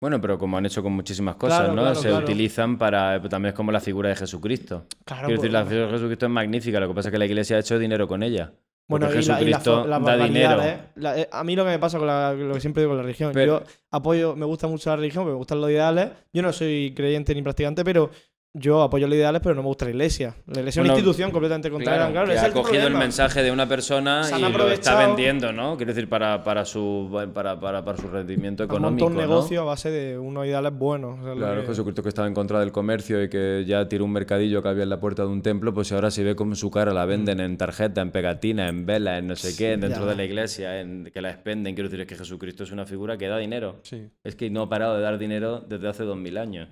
Bueno, 0.00 0.18
pero 0.20 0.38
como 0.38 0.56
han 0.56 0.64
hecho 0.64 0.82
con 0.82 0.92
muchísimas 0.92 1.36
cosas, 1.36 1.58
Claro, 1.58 1.74
¿no? 1.74 1.82
claro, 1.82 1.94
se 1.96 2.08
claro. 2.08 2.24
utilizan 2.24 2.78
para. 2.78 3.16
eh, 3.16 3.20
También 3.28 3.50
es 3.50 3.54
como 3.56 3.70
la 3.70 3.80
figura 3.80 4.08
de 4.08 4.16
Jesucristo. 4.16 4.86
Claro, 5.04 5.26
Quiero 5.26 5.42
decir, 5.42 5.50
pues, 5.50 5.52
la 5.52 5.66
figura 5.66 5.86
de 5.86 5.92
Jesucristo 5.92 6.26
es 6.26 6.32
magnífica, 6.32 6.80
lo 6.80 6.88
que 6.88 6.94
pasa 6.94 7.08
es 7.08 7.12
que 7.12 7.18
la 7.18 7.26
iglesia 7.26 7.56
ha 7.56 7.60
hecho 7.60 7.78
dinero 7.78 8.08
con 8.08 8.22
ella. 8.22 8.52
bueno, 8.88 9.06
y 9.06 9.12
la, 9.12 9.20
y 9.20 9.24
la 9.24 9.34
Jesucristo 9.36 9.84
fo- 9.84 9.86
las 9.86 10.02
da 10.04 10.16
dinero. 10.16 10.62
la- 10.96 11.16
eh, 11.20 11.28
a 11.30 11.44
mí 11.44 11.54
lo 11.54 11.64
que 11.64 11.70
me 11.70 11.78
pasa 11.78 11.98
con 11.98 12.08
la- 12.08 12.32
lo 12.32 12.54
que 12.54 12.60
siempre 12.60 12.82
digo 12.82 12.90
con 12.90 12.96
la 12.96 13.02
religión, 13.04 13.30
Pero- 13.32 13.60
yo 13.60 13.66
apoyo, 13.92 14.34
me 14.34 14.46
gusta 14.46 14.66
mucho 14.66 14.90
la 14.90 14.96
religión, 14.96 15.24
me 15.26 15.32
gustan 15.34 15.60
los 15.60 15.70
ideales. 15.70 16.08
Yo 16.32 16.42
no 16.42 16.52
soy 16.52 16.92
creyente 16.96 17.32
ni 17.34 17.42
practicante, 17.42 17.84
pero 17.84 18.10
yo 18.52 18.82
apoyo 18.82 19.06
los 19.06 19.16
ideales, 19.16 19.40
pero 19.42 19.54
no 19.54 19.62
me 19.62 19.68
gusta 19.68 19.84
la 19.84 19.92
iglesia. 19.92 20.34
La 20.46 20.58
iglesia 20.60 20.80
es 20.80 20.84
una 20.84 20.94
institución 20.94 21.30
completamente 21.30 21.70
contraria. 21.70 22.10
Claro, 22.10 22.26
que 22.26 22.32
ese 22.32 22.38
es 22.38 22.44
ha 22.44 22.46
el 22.48 22.52
cogido 22.52 22.86
el 22.88 22.94
mensaje 22.94 23.42
de 23.44 23.52
una 23.52 23.68
persona 23.68 24.24
Se 24.24 24.38
y 24.38 24.42
lo 24.42 24.68
está 24.72 25.06
vendiendo, 25.06 25.52
¿no? 25.52 25.76
Quiero 25.76 25.92
decir, 25.94 26.08
para, 26.08 26.42
para, 26.42 26.64
su, 26.64 27.08
para, 27.32 27.60
para, 27.60 27.84
para 27.84 27.96
su 27.96 28.08
rendimiento 28.08 28.64
económico. 28.64 29.06
un 29.06 29.14
¿no? 29.14 29.20
negocio 29.20 29.60
a 29.62 29.64
base 29.64 29.90
de 29.90 30.18
unos 30.18 30.46
ideales 30.46 30.72
buenos. 30.76 31.20
o 31.20 31.22
sea, 31.22 31.34
lo 31.34 31.36
Claro, 31.36 31.60
que- 31.62 31.68
Jesucristo 31.68 32.02
que 32.02 32.08
estaba 32.08 32.26
en 32.26 32.34
contra 32.34 32.58
del 32.58 32.72
comercio 32.72 33.22
y 33.22 33.28
que 33.28 33.64
ya 33.66 33.88
tiró 33.88 34.04
un 34.04 34.12
mercadillo 34.12 34.62
que 34.62 34.68
había 34.68 34.82
en 34.82 34.90
la 34.90 34.98
puerta 34.98 35.22
de 35.22 35.28
un 35.28 35.42
templo, 35.42 35.72
pues 35.72 35.92
ahora 35.92 36.10
si 36.10 36.24
ve 36.24 36.34
como 36.34 36.56
su 36.56 36.70
cara 36.72 36.92
la 36.92 37.04
venden 37.04 37.38
en 37.38 37.56
tarjeta, 37.56 38.00
en 38.00 38.10
pegatina, 38.10 38.68
en 38.68 38.84
vela, 38.84 39.18
en 39.18 39.28
no 39.28 39.36
sé 39.36 39.56
qué, 39.56 39.76
dentro 39.76 40.04
ya. 40.04 40.10
de 40.10 40.16
la 40.16 40.24
iglesia, 40.24 40.80
en 40.80 41.10
que 41.14 41.20
la 41.20 41.30
expenden. 41.30 41.74
Quiero 41.76 41.88
decir, 41.88 42.00
es 42.00 42.06
que 42.08 42.16
Jesucristo 42.16 42.64
es 42.64 42.72
una 42.72 42.84
figura 42.84 43.16
que 43.16 43.28
da 43.28 43.38
dinero. 43.38 43.78
Sí. 43.84 44.08
Es 44.24 44.34
que 44.34 44.50
no 44.50 44.62
ha 44.62 44.68
parado 44.68 44.96
de 44.96 45.02
dar 45.02 45.18
dinero 45.18 45.60
desde 45.60 45.88
hace 45.88 46.02
dos 46.02 46.16
mil 46.16 46.36
años. 46.36 46.68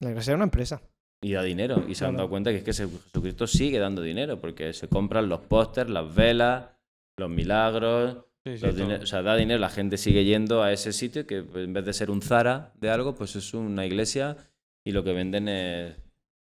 La 0.00 0.10
iglesia 0.10 0.32
es 0.32 0.36
una 0.36 0.44
empresa. 0.44 0.82
Y 1.20 1.32
da 1.32 1.42
dinero. 1.42 1.84
Y 1.88 1.94
se 1.94 2.04
han 2.04 2.16
dado 2.16 2.28
cuenta 2.30 2.50
que 2.50 2.58
es 2.58 2.62
que 2.64 2.72
Jesucristo 2.72 3.46
sigue 3.46 3.78
dando 3.78 4.02
dinero, 4.02 4.40
porque 4.40 4.72
se 4.72 4.88
compran 4.88 5.28
los 5.28 5.40
pósters, 5.40 5.90
las 5.90 6.14
velas, 6.14 6.66
los 7.16 7.28
milagros. 7.28 8.24
Sí, 8.44 8.56
sí, 8.56 8.64
los 8.66 8.76
todo. 8.76 8.86
dine- 8.86 9.02
o 9.02 9.06
sea, 9.06 9.22
da 9.22 9.36
dinero, 9.36 9.58
la 9.58 9.68
gente 9.68 9.96
sigue 9.98 10.24
yendo 10.24 10.62
a 10.62 10.72
ese 10.72 10.92
sitio 10.92 11.26
que 11.26 11.42
pues, 11.42 11.64
en 11.64 11.72
vez 11.72 11.84
de 11.84 11.92
ser 11.92 12.10
un 12.10 12.22
Zara 12.22 12.72
de 12.76 12.88
algo, 12.90 13.14
pues 13.16 13.34
es 13.36 13.52
una 13.52 13.84
iglesia 13.84 14.36
y 14.84 14.92
lo 14.92 15.02
que 15.02 15.12
venden 15.12 15.48
es 15.48 15.96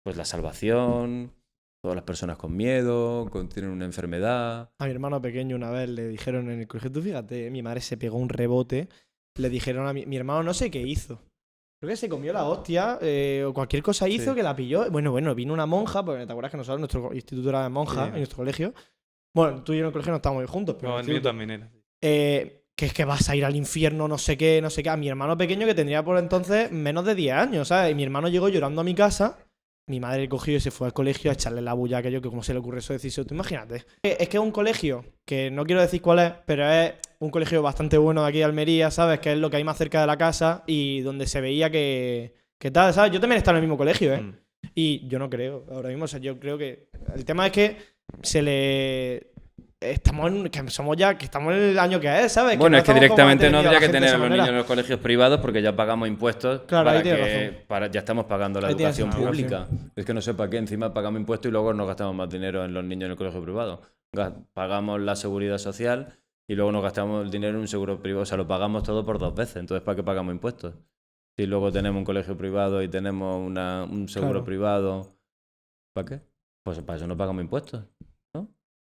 pues 0.04 0.16
la 0.16 0.24
salvación, 0.24 1.34
todas 1.82 1.96
las 1.96 2.04
personas 2.06 2.38
con 2.38 2.56
miedo, 2.56 3.28
con, 3.32 3.50
tienen 3.50 3.72
una 3.72 3.86
enfermedad. 3.86 4.70
A 4.78 4.86
mi 4.86 4.92
hermano 4.92 5.20
pequeño 5.22 5.56
una 5.56 5.72
vez 5.72 5.90
le 5.90 6.08
dijeron 6.08 6.50
en 6.52 6.60
el 6.60 6.68
colegio, 6.68 6.92
tú 6.92 7.02
fíjate, 7.02 7.50
mi 7.50 7.62
madre 7.64 7.82
se 7.82 7.98
pegó 7.98 8.18
un 8.18 8.30
rebote, 8.30 8.88
le 9.36 9.50
dijeron 9.50 9.88
a 9.88 9.94
mi, 9.94 10.06
mi 10.06 10.16
hermano 10.16 10.44
no 10.44 10.54
sé 10.54 10.70
qué 10.72 10.82
hizo. 10.82 11.22
Creo 11.80 11.90
que 11.92 11.96
se 11.96 12.10
comió 12.10 12.34
la 12.34 12.44
hostia 12.46 12.98
eh, 13.02 13.44
o 13.48 13.54
cualquier 13.54 13.82
cosa 13.82 14.08
hizo 14.10 14.32
Sí. 14.32 14.36
que 14.36 14.44
la 14.44 14.56
pilló. 14.56 14.90
Bueno, 14.92 15.12
bueno, 15.12 15.34
vino 15.34 15.54
una 15.54 15.66
monja, 15.66 16.04
porque 16.04 16.26
te 16.26 16.32
acuerdas 16.32 16.52
que 16.52 16.58
nosotros, 16.58 16.80
nuestro 16.80 17.14
instituto 17.14 17.50
era 17.50 17.64
de 17.64 17.70
monja, 17.70 18.04
Sí. 18.06 18.10
en 18.10 18.16
nuestro 18.18 18.38
colegio. 18.38 18.74
Bueno, 19.34 19.64
tú 19.64 19.72
y 19.74 19.78
yo 19.78 19.82
en 19.82 19.86
el 19.88 19.92
colegio 19.94 20.12
no 20.12 20.18
estábamos 20.18 20.50
juntos, 20.50 20.76
pero 20.80 20.92
No, 20.94 21.00
el 21.00 21.08
mío 21.08 21.22
también 21.22 21.52
era. 21.52 21.72
Eh, 22.02 22.66
que 22.76 22.86
es 22.88 22.94
que 22.94 23.06
vas 23.06 23.30
a 23.30 23.36
ir 23.36 23.46
al 23.46 23.56
infierno, 23.56 24.08
no 24.08 24.18
sé 24.18 24.38
qué, 24.38 24.62
no 24.62 24.70
sé 24.70 24.84
qué. 24.84 24.90
A 24.90 24.98
mi 24.98 25.08
hermano 25.10 25.38
pequeño 25.38 25.66
que 25.68 25.74
tendría 25.76 26.04
por 26.04 26.18
entonces 26.18 26.72
menos 26.72 27.06
de 27.06 27.16
10 27.16 27.34
años, 27.36 27.68
¿sabes? 27.70 27.92
Y 27.92 27.96
mi 27.96 28.04
hermano 28.04 28.28
llegó 28.30 28.50
llorando 28.50 28.82
a 28.82 28.84
mi 28.84 28.96
casa. 28.96 29.38
Mi 29.90 30.00
madre 30.00 30.30
cogió 30.30 30.56
y 30.56 30.60
se 30.60 30.72
fue 30.72 30.88
al 30.88 30.94
colegio 30.94 31.32
a 31.32 31.34
echarle 31.34 31.62
la 31.62 31.74
bulla 31.74 31.98
a 31.98 32.00
aquello 32.00 32.22
que 32.22 32.30
como 32.30 32.44
se 32.44 32.54
le 32.54 32.60
ocurre 32.60 32.80
eso 32.80 32.94
decirse. 32.94 33.26
Tú 33.26 33.34
imagínate. 33.34 33.86
Es 34.04 34.30
que 34.30 34.38
es 34.38 34.44
un 34.44 34.52
colegio 34.52 35.04
que 35.26 35.50
no 35.50 35.66
quiero 35.66 35.82
decir 35.82 36.02
cuál 36.02 36.20
es, 36.20 36.32
pero 36.46 36.70
es 36.70 36.94
un 37.20 37.32
colegio 37.32 37.62
bastante 37.62 37.98
bueno 37.98 38.22
de 38.22 38.30
aquí 38.30 38.38
de 38.38 38.44
Almería, 38.44 38.92
¿sabes? 38.92 39.20
Que 39.20 39.34
es 39.34 39.40
lo 39.40 39.50
que 39.50 39.58
hay 39.58 39.64
más 39.64 39.78
cerca 39.78 40.00
de 40.00 40.08
la 40.08 40.18
casa 40.18 40.64
y 40.68 41.02
donde 41.02 41.26
se 41.26 41.42
veía 41.42 41.72
que, 41.72 42.36
que 42.60 42.72
tal, 42.72 42.94
¿sabes? 42.94 43.12
Yo 43.12 43.20
también 43.20 43.38
he 43.38 43.40
estado 43.40 43.58
en 43.58 43.64
el 43.64 43.68
mismo 43.68 43.78
colegio, 43.78 44.14
¿eh? 44.14 44.22
Mm. 44.22 44.36
Y 44.76 45.08
yo 45.08 45.20
no 45.20 45.30
creo, 45.30 45.66
ahora 45.72 45.90
mismo, 45.90 46.06
o 46.06 46.08
sea, 46.08 46.20
yo 46.20 46.40
creo 46.40 46.58
que. 46.58 46.90
El 47.16 47.26
tema 47.26 47.48
es 47.48 47.52
que 47.52 47.78
se 48.22 48.42
le. 48.42 49.29
Estamos 49.82 50.30
en. 50.30 50.50
que 50.50 50.70
somos 50.70 50.98
ya. 50.98 51.18
que 51.18 51.24
estamos 51.24 51.54
en 51.54 51.60
el 51.62 51.80
año 51.80 52.02
que 52.02 52.20
es, 52.26 52.34
¿sabes? 52.34 52.58
bueno, 52.58 52.74
no 52.76 52.78
es 52.80 52.84
que 52.84 52.94
directamente 52.94 53.50
no 53.50 53.60
habría 53.60 53.80
que 53.80 53.88
tener 53.88 54.14
a 54.14 54.18
los 54.18 54.30
niños 54.30 54.50
en 54.50 54.58
los 54.58 54.66
colegios 54.66 55.00
privados 55.00 55.40
porque 55.40 55.62
ya 55.62 55.74
pagamos 55.74 56.08
impuestos 56.10 56.64
Claro, 56.68 56.86
para 56.88 56.98
ahí 56.98 57.04
que 57.04 57.16
razón. 57.16 57.64
para- 57.68 57.88
ya 57.88 58.00
estamos 58.00 58.26
pagando 58.26 58.60
la 58.60 58.68
Ahí 58.68 58.74
educación 58.74 59.10
pública. 59.10 59.68
Es 59.96 60.06
que 60.06 60.14
no 60.14 60.20
sé 60.22 60.34
para 60.34 60.50
qué, 60.50 60.58
encima 60.58 60.94
pagamos 60.94 61.22
impuestos 61.22 61.48
y 61.50 61.52
luego 61.54 61.74
nos 61.74 61.88
gastamos 61.88 62.14
más 62.14 62.30
dinero 62.30 62.66
en 62.66 62.74
los 62.74 62.84
niños 62.84 63.06
en 63.06 63.12
el 63.12 63.18
colegio 63.18 63.42
privado. 63.42 63.82
Ga- 64.14 64.34
Pagamos 64.54 65.00
la 65.00 65.16
seguridad 65.16 65.58
social 65.60 66.20
y 66.46 66.56
luego 66.56 66.74
nos 66.74 66.84
gastamos 66.84 67.24
el 67.24 67.32
dinero 67.32 67.54
en 67.56 67.62
un 67.62 67.68
seguro 67.70 68.02
privado. 68.02 68.24
O 68.24 68.26
sea, 68.26 68.36
lo 68.38 68.48
pagamos 68.48 68.84
todo 68.84 69.06
por 69.06 69.18
dos 69.18 69.34
veces. 69.34 69.56
Entonces, 69.58 69.82
¿para 69.86 69.96
qué 69.96 70.04
pagamos 70.04 70.34
impuestos? 70.34 70.74
Si 71.38 71.46
luego 71.46 71.72
tenemos 71.72 72.00
un 72.00 72.04
colegio 72.06 72.36
privado 72.36 72.84
y 72.84 72.90
tenemos 72.90 73.40
una- 73.48 73.86
un 73.86 74.10
seguro 74.10 74.32
Claro. 74.32 74.44
privado, 74.46 75.16
¿para 75.94 76.06
qué? 76.06 76.20
Pues 76.66 76.80
para 76.82 76.98
eso 76.98 77.08
no 77.08 77.16
pagamos 77.16 77.42
impuestos. 77.44 77.86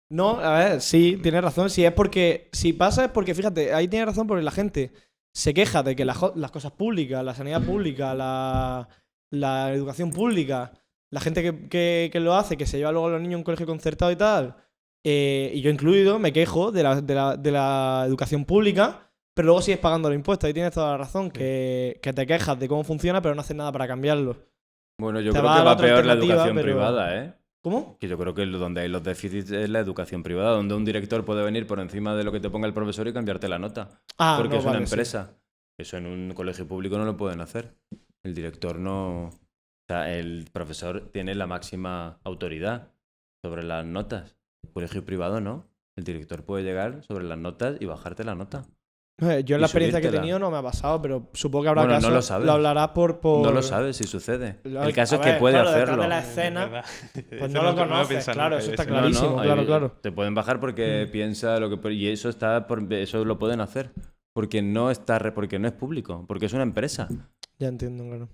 No, 0.08 0.38
a 0.38 0.58
ver, 0.58 0.80
sí, 0.80 1.18
tienes 1.22 1.42
razón. 1.42 1.68
Si 1.70 1.84
es 1.84 1.92
porque. 1.92 2.48
Si 2.52 2.72
pasa 2.72 3.06
es 3.06 3.10
porque, 3.10 3.34
fíjate, 3.34 3.74
ahí 3.74 3.88
tienes 3.88 4.06
razón 4.06 4.26
porque 4.26 4.42
la 4.44 4.50
gente 4.52 4.92
se 5.34 5.52
queja 5.52 5.82
de 5.82 5.96
que 5.96 6.04
las, 6.04 6.18
cosas 6.18 6.72
públicas, 6.72 7.24
la 7.24 7.34
sanidad 7.34 7.60
pública, 7.62 8.14
la, 8.14 8.88
la 9.30 9.72
educación 9.72 10.10
pública, 10.10 10.72
la 11.10 11.20
gente 11.20 11.42
que, 11.42 11.68
que- 11.68 12.08
que 12.12 12.20
lo 12.20 12.34
hace, 12.34 12.56
que 12.56 12.66
se 12.66 12.78
lleva 12.78 12.92
luego 12.92 13.08
a 13.08 13.10
los 13.10 13.20
niños 13.20 13.34
a 13.34 13.38
un 13.38 13.44
colegio 13.44 13.66
concertado 13.66 14.10
y 14.12 14.16
tal, 14.16 14.56
eh, 15.04 15.50
y 15.54 15.60
yo 15.60 15.70
incluido, 15.70 16.18
me 16.18 16.32
quejo 16.32 16.72
de 16.72 16.82
la, 16.82 17.00
de 17.02 17.14
la- 17.14 17.36
de 17.36 17.50
la 17.52 18.04
educación 18.06 18.44
pública, 18.44 19.10
pero 19.34 19.46
luego 19.46 19.60
sigues 19.60 19.80
pagando 19.80 20.08
los 20.08 20.16
impuestos. 20.16 20.46
Ahí 20.46 20.54
tienes 20.54 20.72
toda 20.72 20.92
la 20.92 20.96
razón, 20.98 21.30
que, 21.30 21.98
que 22.02 22.12
te 22.14 22.26
quejas 22.26 22.58
de 22.58 22.68
cómo 22.68 22.82
funciona, 22.84 23.20
pero 23.20 23.34
no 23.34 23.42
haces 23.42 23.56
nada 23.56 23.70
para 23.72 23.86
cambiarlo. 23.86 24.36
Bueno, 24.98 25.20
yo 25.20 25.32
Te 25.32 25.38
creo 25.40 25.52
que 25.54 25.62
va 25.62 25.76
peor 25.76 26.06
la 26.06 26.12
educación 26.14 26.54
pero- 26.56 26.62
privada, 26.66 27.14
¿eh? 27.22 27.34
¿Cómo? 27.66 27.98
Que 27.98 28.06
yo 28.06 28.16
creo 28.16 28.32
que 28.32 28.46
donde 28.46 28.82
hay 28.82 28.88
los 28.88 29.02
déficits 29.02 29.50
es 29.50 29.68
la 29.68 29.80
educación 29.80 30.22
privada, 30.22 30.52
donde 30.52 30.76
un 30.76 30.84
director 30.84 31.24
puede 31.24 31.42
venir 31.42 31.66
por 31.66 31.80
encima 31.80 32.14
de 32.14 32.22
lo 32.22 32.30
que 32.30 32.38
te 32.38 32.48
ponga 32.48 32.68
el 32.68 32.72
profesor 32.72 33.08
y 33.08 33.12
cambiarte 33.12 33.48
la 33.48 33.58
nota. 33.58 34.00
Ah, 34.18 34.36
porque 34.38 34.54
no, 34.54 34.60
es 34.60 34.66
una 34.66 34.76
sí. 34.76 34.82
empresa. 34.84 35.36
Eso 35.76 35.96
en 35.96 36.06
un 36.06 36.32
colegio 36.32 36.68
público 36.68 36.96
no 36.96 37.04
lo 37.04 37.16
pueden 37.16 37.40
hacer. 37.40 37.74
El 38.22 38.36
director 38.36 38.78
no. 38.78 39.24
O 39.24 39.32
sea, 39.88 40.16
el 40.16 40.48
profesor 40.52 41.10
tiene 41.10 41.34
la 41.34 41.48
máxima 41.48 42.20
autoridad 42.22 42.92
sobre 43.44 43.64
las 43.64 43.84
notas. 43.84 44.36
El 44.62 44.70
colegio 44.70 45.04
privado 45.04 45.40
no. 45.40 45.66
El 45.96 46.04
director 46.04 46.44
puede 46.44 46.62
llegar 46.62 47.02
sobre 47.02 47.24
las 47.24 47.38
notas 47.38 47.78
y 47.80 47.86
bajarte 47.86 48.22
la 48.22 48.36
nota. 48.36 48.62
Eh, 49.18 49.42
Yo 49.46 49.54
en 49.54 49.62
la 49.62 49.66
experiencia 49.66 49.98
que 50.00 50.08
he 50.08 50.10
tenido 50.10 50.38
no 50.38 50.50
me 50.50 50.58
ha 50.58 50.62
pasado, 50.62 51.00
pero 51.00 51.30
supongo 51.32 51.62
que 51.62 51.68
habrá 51.70 51.82
Bueno, 51.82 51.94
no 51.94 52.00
casos. 52.00 52.12
lo 52.14 52.22
sabes. 52.22 52.48
hablarás 52.50 52.88
por, 52.88 53.18
por. 53.20 53.46
No 53.46 53.50
lo 53.50 53.62
sabes 53.62 53.96
si 53.96 54.04
sucede. 54.04 54.58
Lo- 54.64 54.82
El 54.82 54.92
caso 54.92 55.14
a 55.14 55.18
es 55.18 55.24
que 55.24 55.30
ver, 55.30 55.38
puede 55.40 55.54
claro, 55.54 55.70
hacerlo. 55.70 56.02
de 56.02 56.08
la 56.08 56.18
Es 56.18 56.28
escena. 56.28 56.82
Pues 57.38 57.50
no 57.50 57.62
lo 57.62 57.74
conoces, 57.74 58.26
claro, 58.26 58.58
eso 58.58 58.70
está 58.70 58.82
eso. 58.82 58.90
No, 58.90 58.96
no, 58.96 59.00
Clarísimo, 59.02 59.36
claro, 59.42 59.60
hay- 59.62 59.66
claro. 59.66 59.92
Te 60.02 60.12
pueden 60.12 60.34
bajar 60.34 60.60
porque 60.60 61.06
Mm. 61.08 61.12
piensa 61.12 61.58
lo 61.60 61.70
que 61.80 61.92
y 61.94 62.08
eso 62.08 62.28
está 62.28 62.66
por, 62.66 62.92
eso 62.92 63.24
lo 63.24 63.38
pueden 63.38 63.60
hacer 63.62 63.90
porque 64.34 64.60
no 64.60 64.90
está 64.90 65.18
re- 65.18 65.32
porque 65.32 65.58
no 65.58 65.66
es 65.66 65.72
público, 65.72 66.26
porque 66.28 66.44
es 66.44 66.52
una 66.52 66.64
empresa. 66.64 67.08
Ya 67.58 67.68
entiendo, 67.68 68.04
claro. 68.04 68.28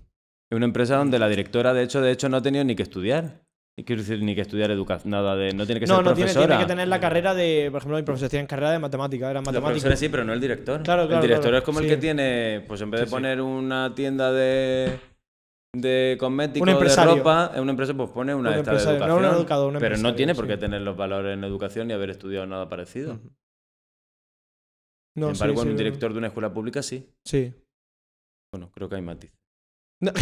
Es 0.51 0.55
una 0.57 0.65
empresa 0.65 0.97
donde 0.97 1.17
la 1.17 1.29
directora 1.29 1.73
de 1.73 1.83
hecho 1.83 2.01
de 2.01 2.11
hecho 2.11 2.27
no 2.27 2.35
ha 2.37 2.41
tenido 2.41 2.65
ni 2.65 2.75
que 2.75 2.83
estudiar. 2.83 3.41
Y 3.75 3.83
quiero 3.85 4.03
decir, 4.03 4.21
ni 4.21 4.35
que 4.35 4.41
estudiar 4.41 4.69
educación, 4.69 5.09
nada 5.11 5.35
de. 5.35 5.51
No 5.53 5.65
tiene 5.65 5.79
que 5.81 5.87
no, 5.87 5.95
ser 5.95 6.05
no 6.05 6.13
tiene, 6.13 6.27
profesora. 6.27 6.47
tiene 6.47 6.63
que 6.63 6.67
tener 6.67 6.87
la 6.87 6.99
carrera 6.99 7.33
de. 7.33 7.69
Por 7.71 7.79
ejemplo, 7.79 7.97
mi 7.97 8.03
profesor 8.03 8.29
tiene 8.29 8.45
carrera 8.47 8.71
de 8.71 8.77
matemática, 8.79 9.31
era 9.31 9.41
profesores 9.41 9.99
sí, 9.99 10.09
pero 10.09 10.23
no 10.23 10.31
el 10.33 10.39
director. 10.39 10.83
Claro, 10.83 11.07
claro, 11.07 11.15
el 11.23 11.27
director 11.27 11.43
claro. 11.49 11.57
es 11.57 11.63
como 11.63 11.79
el 11.79 11.87
que 11.87 11.97
tiene, 11.97 12.63
pues 12.67 12.81
en 12.81 12.91
vez 12.91 13.01
de 13.01 13.05
Sí, 13.07 13.09
sí. 13.09 13.15
poner 13.15 13.41
una 13.41 13.95
tienda 13.95 14.31
de, 14.31 14.99
de 15.75 16.17
cosméticos, 16.19 16.67
de 16.67 17.05
ropa, 17.05 17.51
en 17.55 17.61
una 17.61 17.71
empresa 17.71 17.95
pues 17.95 18.11
pone 18.11 18.35
una 18.35 18.51
Un 18.51 18.57
esta 18.57 18.73
de 18.73 18.77
no 18.77 18.91
educación. 18.91 19.17
un 19.17 19.25
educador, 19.25 19.73
un 19.73 19.79
pero 19.79 19.97
no 19.97 20.13
tiene 20.13 20.35
por 20.35 20.45
sí. 20.45 20.51
qué 20.51 20.57
tener 20.57 20.81
los 20.81 20.95
valores 20.95 21.33
en 21.33 21.43
educación 21.43 21.87
ni 21.87 21.93
haber 21.95 22.11
estudiado 22.11 22.45
nada 22.45 22.69
parecido. 22.69 23.19
No, 25.15 25.33
Sin 25.33 25.45
embargo, 25.45 25.63
sí, 25.63 25.69
un 25.69 25.77
director 25.77 26.11
de 26.11 26.17
una 26.19 26.27
escuela 26.27 26.53
pública 26.53 26.83
sí. 26.83 27.09
Sí. 27.25 27.51
Bueno, 28.53 28.69
creo 28.71 28.87
que 28.87 28.95
hay 28.97 29.01
matiz. 29.01 29.31
No. 29.99 30.11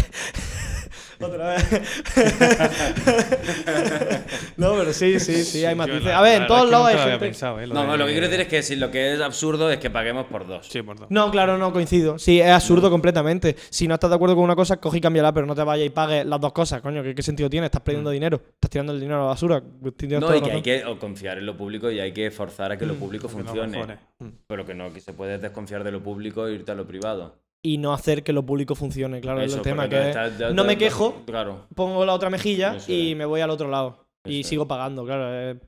Otra 1.22 1.54
vez. 1.54 1.64
no, 4.56 4.74
pero 4.76 4.92
sí, 4.92 5.18
sí, 5.20 5.44
sí, 5.44 5.64
hay 5.64 5.74
matices. 5.74 6.06
A 6.12 6.20
ver, 6.20 6.36
la 6.38 6.42
en 6.42 6.46
todos 6.48 6.70
lados 6.70 6.90
es 6.90 6.96
hay 6.96 7.04
lo 7.04 7.10
gente. 7.12 7.26
pensado, 7.26 7.60
¿eh? 7.60 7.66
No, 7.66 7.84
no, 7.86 7.92
de- 7.92 7.98
lo 7.98 8.06
que 8.06 8.12
quiero 8.12 8.26
decir 8.28 8.40
es 8.42 8.48
que 8.48 8.62
si 8.62 8.76
lo 8.76 8.90
que 8.90 9.14
es 9.14 9.20
absurdo 9.20 9.70
es 9.70 9.78
que 9.78 9.90
paguemos 9.90 10.26
por 10.26 10.46
dos. 10.46 10.66
Sí, 10.68 10.82
por 10.82 10.98
dos. 10.98 11.06
No, 11.10 11.30
claro, 11.30 11.58
no 11.58 11.72
coincido. 11.72 12.18
Sí, 12.18 12.40
es 12.40 12.50
absurdo 12.50 12.90
completamente. 12.90 13.56
Si 13.70 13.88
no 13.88 13.94
estás 13.94 14.10
de 14.10 14.16
acuerdo 14.16 14.34
con 14.34 14.44
una 14.44 14.56
cosa, 14.56 14.76
coge 14.78 14.98
y 14.98 15.00
cámbiala, 15.00 15.32
pero 15.32 15.46
no 15.46 15.54
te 15.54 15.62
vayas 15.62 15.86
y 15.86 15.90
pagues 15.90 16.26
las 16.26 16.40
dos 16.40 16.52
cosas, 16.52 16.80
coño. 16.82 17.02
¿Qué, 17.02 17.14
qué 17.14 17.22
sentido 17.22 17.48
tiene? 17.50 17.66
Estás 17.66 17.82
perdiendo 17.82 18.10
dinero. 18.10 18.40
Estás 18.54 18.70
tirando 18.70 18.92
el 18.92 19.00
dinero 19.00 19.18
a 19.18 19.22
la 19.22 19.26
basura. 19.28 19.62
No, 19.62 20.36
y 20.36 20.42
que 20.42 20.50
hay 20.52 20.62
que 20.62 20.82
confiar 20.98 21.38
en 21.38 21.46
lo 21.46 21.56
público 21.56 21.90
y 21.90 22.00
hay 22.00 22.12
que 22.12 22.30
forzar 22.30 22.72
a 22.72 22.78
que 22.78 22.86
lo 22.86 22.94
Mm, 22.94 22.98
público 22.98 23.28
Que 23.28 23.36
no 23.36 23.44
funcione. 23.44 23.98
Mm. 24.18 24.28
Pero 24.46 24.66
que 24.66 24.74
no, 24.74 24.92
que 24.92 25.00
se 25.00 25.12
puede 25.12 25.38
desconfiar 25.38 25.84
de 25.84 25.92
lo 25.92 26.02
público 26.02 26.46
e 26.46 26.54
irte 26.54 26.72
a 26.72 26.74
lo 26.74 26.86
privado. 26.86 27.36
Y 27.64 27.78
no 27.78 27.92
hacer 27.92 28.24
que 28.24 28.32
lo 28.32 28.44
público 28.44 28.74
funcione, 28.74 29.20
claro, 29.20 29.40
es 29.40 29.54
el 29.54 29.62
tema. 29.62 29.88
Que 29.88 30.12
ya- 30.38 30.50
no 30.50 30.64
me 30.64 30.76
quejo. 30.76 31.22
Claro. 31.26 31.66
pongo 31.74 32.04
la 32.04 32.12
otra 32.14 32.28
mejilla 32.28 32.76
Eso 32.76 32.90
y 32.90 33.12
es. 33.12 33.16
me 33.16 33.24
voy 33.24 33.40
al 33.40 33.50
otro 33.50 33.68
lado. 33.70 34.06
y 34.24 34.44
sigo 34.44 34.66
pagando, 34.68 35.04
claro. 35.04 35.28
eh, 35.32 35.58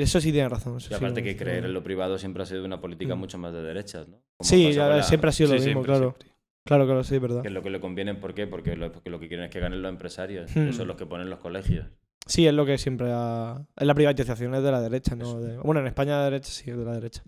Eso 0.00 0.20
sí 0.20 0.32
tiene 0.32 0.48
razón. 0.48 0.78
Y 0.90 0.94
aparte 0.94 1.22
que 1.22 1.36
creer 1.36 1.64
en 1.66 1.74
lo 1.74 1.82
privado 1.82 2.16
siempre 2.18 2.42
ha 2.42 2.46
sido 2.46 2.64
una 2.64 2.80
política 2.80 3.14
Mm. 3.14 3.18
mucho 3.18 3.36
más 3.38 3.52
de 3.52 3.62
derechas, 3.62 4.08
¿no? 4.08 4.16
Como 4.38 4.48
Sí, 4.48 4.72
la- 4.72 5.02
siempre 5.02 5.28
ha 5.28 5.32
sido 5.32 5.48
lo 5.50 5.54
mismo, 5.56 5.64
siempre, 5.64 5.86
claro. 5.92 6.14
siempre. 6.18 6.28
Claro, 6.66 6.86
claro, 6.86 7.04
sí, 7.04 7.18
verdad. 7.18 7.42
Que 7.42 7.48
es 7.48 7.54
lo 7.54 7.62
que 7.62 7.68
le 7.70 7.80
conviene, 7.80 8.14
¿por 8.14 8.32
qué? 8.32 8.46
Porque 8.46 8.74
lo, 8.76 8.90
porque 8.90 9.10
lo 9.10 9.20
que 9.20 9.28
quieren 9.28 9.44
es 9.46 9.50
que 9.52 9.60
ganen 9.60 9.82
los 9.82 9.90
empresarios. 9.90 10.56
Es 10.56 10.78
los 10.78 10.96
que 10.96 11.04
ponen 11.04 11.28
los 11.28 11.38
colegios. 11.40 11.86
Sí, 12.26 12.46
es 12.46 12.54
lo 12.54 12.64
que 12.64 12.78
siempre 12.78 13.08
ha... 13.12 13.66
Es 13.76 13.86
la 13.86 13.94
privatización 13.94 14.54
es 14.54 14.62
de 14.62 14.70
la 14.72 14.80
derecha, 14.80 15.14
¿no? 15.14 15.38
De- 15.40 15.58
Bueno, 15.58 15.82
en 15.82 15.86
España 15.88 16.18
de 16.20 16.24
derecha 16.24 16.50
sí, 16.50 16.70
es 16.70 16.78
de 16.78 16.84
la 16.84 16.92
derecha. 16.94 17.22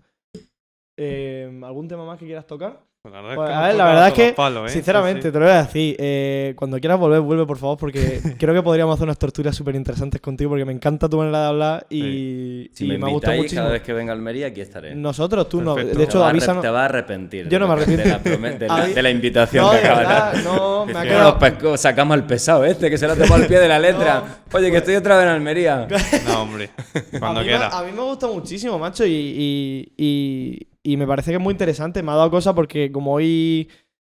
Eh, 0.97 1.59
¿Algún 1.63 1.87
tema 1.87 2.05
más 2.05 2.17
que 2.17 2.25
quieras 2.25 2.47
tocar? 2.47 2.79
Pues 3.09 3.13
la 3.13 3.21
verdad 3.21 3.35
Pues, 3.35 3.49
es 3.49 3.53
que 3.55 3.57
a 3.57 3.67
ver, 3.67 3.75
la 3.75 3.85
verdad 3.85 4.07
es 4.09 4.13
todos 4.13 4.27
que, 4.27 4.33
palos, 4.33 4.63
¿eh? 4.65 4.67
Sí, 4.67 4.73
Sinceramente, 4.73 5.21
sí. 5.21 5.31
te 5.31 5.39
lo 5.39 5.45
voy 5.45 5.53
a 5.53 5.63
decir. 5.63 5.95
eh, 5.97 6.53
cuando 6.57 6.77
quieras 6.79 6.99
volver, 6.99 7.21
vuelve, 7.21 7.45
por 7.45 7.57
favor, 7.57 7.77
porque 7.77 8.19
creo 8.37 8.53
que 8.53 8.61
podríamos 8.61 8.95
hacer 8.95 9.05
unas 9.05 9.17
torturas 9.17 9.55
súper 9.55 9.75
interesantes 9.75 10.19
contigo, 10.19 10.49
porque 10.49 10.65
me 10.65 10.73
encanta 10.73 11.07
tu 11.07 11.17
manera 11.17 11.39
de 11.41 11.47
hablar 11.47 11.85
y, 11.89 12.69
Si 12.73 12.83
y 12.83 12.87
me 12.89 12.97
me, 12.97 13.09
invitáis 13.11 13.37
muchísimo. 13.37 13.61
cada 13.61 13.71
vez 13.71 13.81
que 13.81 13.93
venga 13.93 14.11
a 14.11 14.15
Almería, 14.15 14.47
aquí 14.47 14.59
estaré. 14.59 14.93
Nosotros, 14.93 15.47
tú 15.47 15.61
no. 15.61 15.75
De 15.75 16.03
hecho, 16.03 16.25
avísanos. 16.25 16.61
Te 16.61 16.69
vas 16.69 16.81
a 16.81 16.85
arrepentir. 16.85 17.47
Yo 17.47 17.59
no 17.59 17.67
me 17.69 17.75
que- 17.85 17.91
De 17.91 18.05
la, 18.05 18.15
arrepiento. 18.15 18.59
de 18.59 18.67
la- 18.67 18.87
de 18.87 19.01
la 19.03 19.09
invitación 19.09 19.65
No, 19.65 19.71
que 19.71 19.77
acabas 19.77 19.99
de 19.99 20.05
verdad, 20.05 20.33
dar. 20.33 20.43
no, 20.43 20.85
me 20.85 20.91
ha 20.91 21.01
Dice, 21.01 21.07
quedado. 21.15 21.37
"Bueno, 21.39 21.57
pues, 21.61 21.81
sacamos 21.81 22.13
al 22.15 22.25
pesado 22.25 22.65
este 22.65 22.89
que 22.89 22.97
se 22.97 23.07
lo 23.07 23.13
ha 23.13 23.15
tomado 23.15 23.35
al 23.35 23.47
pie 23.47 23.59
de 23.59 23.67
la 23.69 23.79
letra. 23.79 24.23
Oye, 24.53 24.69
que 24.69 24.77
estoy 24.77 24.95
otra 24.95 25.15
vez 25.15 25.23
en 25.27 25.29
Almería. 25.31 25.87
No, 26.27 26.41
hombre. 26.41 26.71
Cuando 27.19 27.39
a 27.39 27.43
mí, 27.43 27.47
quiera. 27.49 27.69
Me, 27.69 27.75
a 27.75 27.81
mí 27.83 27.91
me 27.93 28.01
gusta 28.01 28.27
muchísimo, 28.27 28.77
macho, 28.77 29.05
y, 29.05 29.13
y, 29.13 29.93
y- 29.97 30.67
y 30.91 30.97
me 30.97 31.05
parece 31.07 31.31
que 31.31 31.37
es 31.37 31.41
muy 31.43 31.51
interesante. 31.53 32.01
Me 32.03 32.11
ha 32.11 32.15
dado 32.15 32.29
cosa 32.31 32.53
porque 32.55 32.91
como 32.91 33.13
hoy 33.13 33.69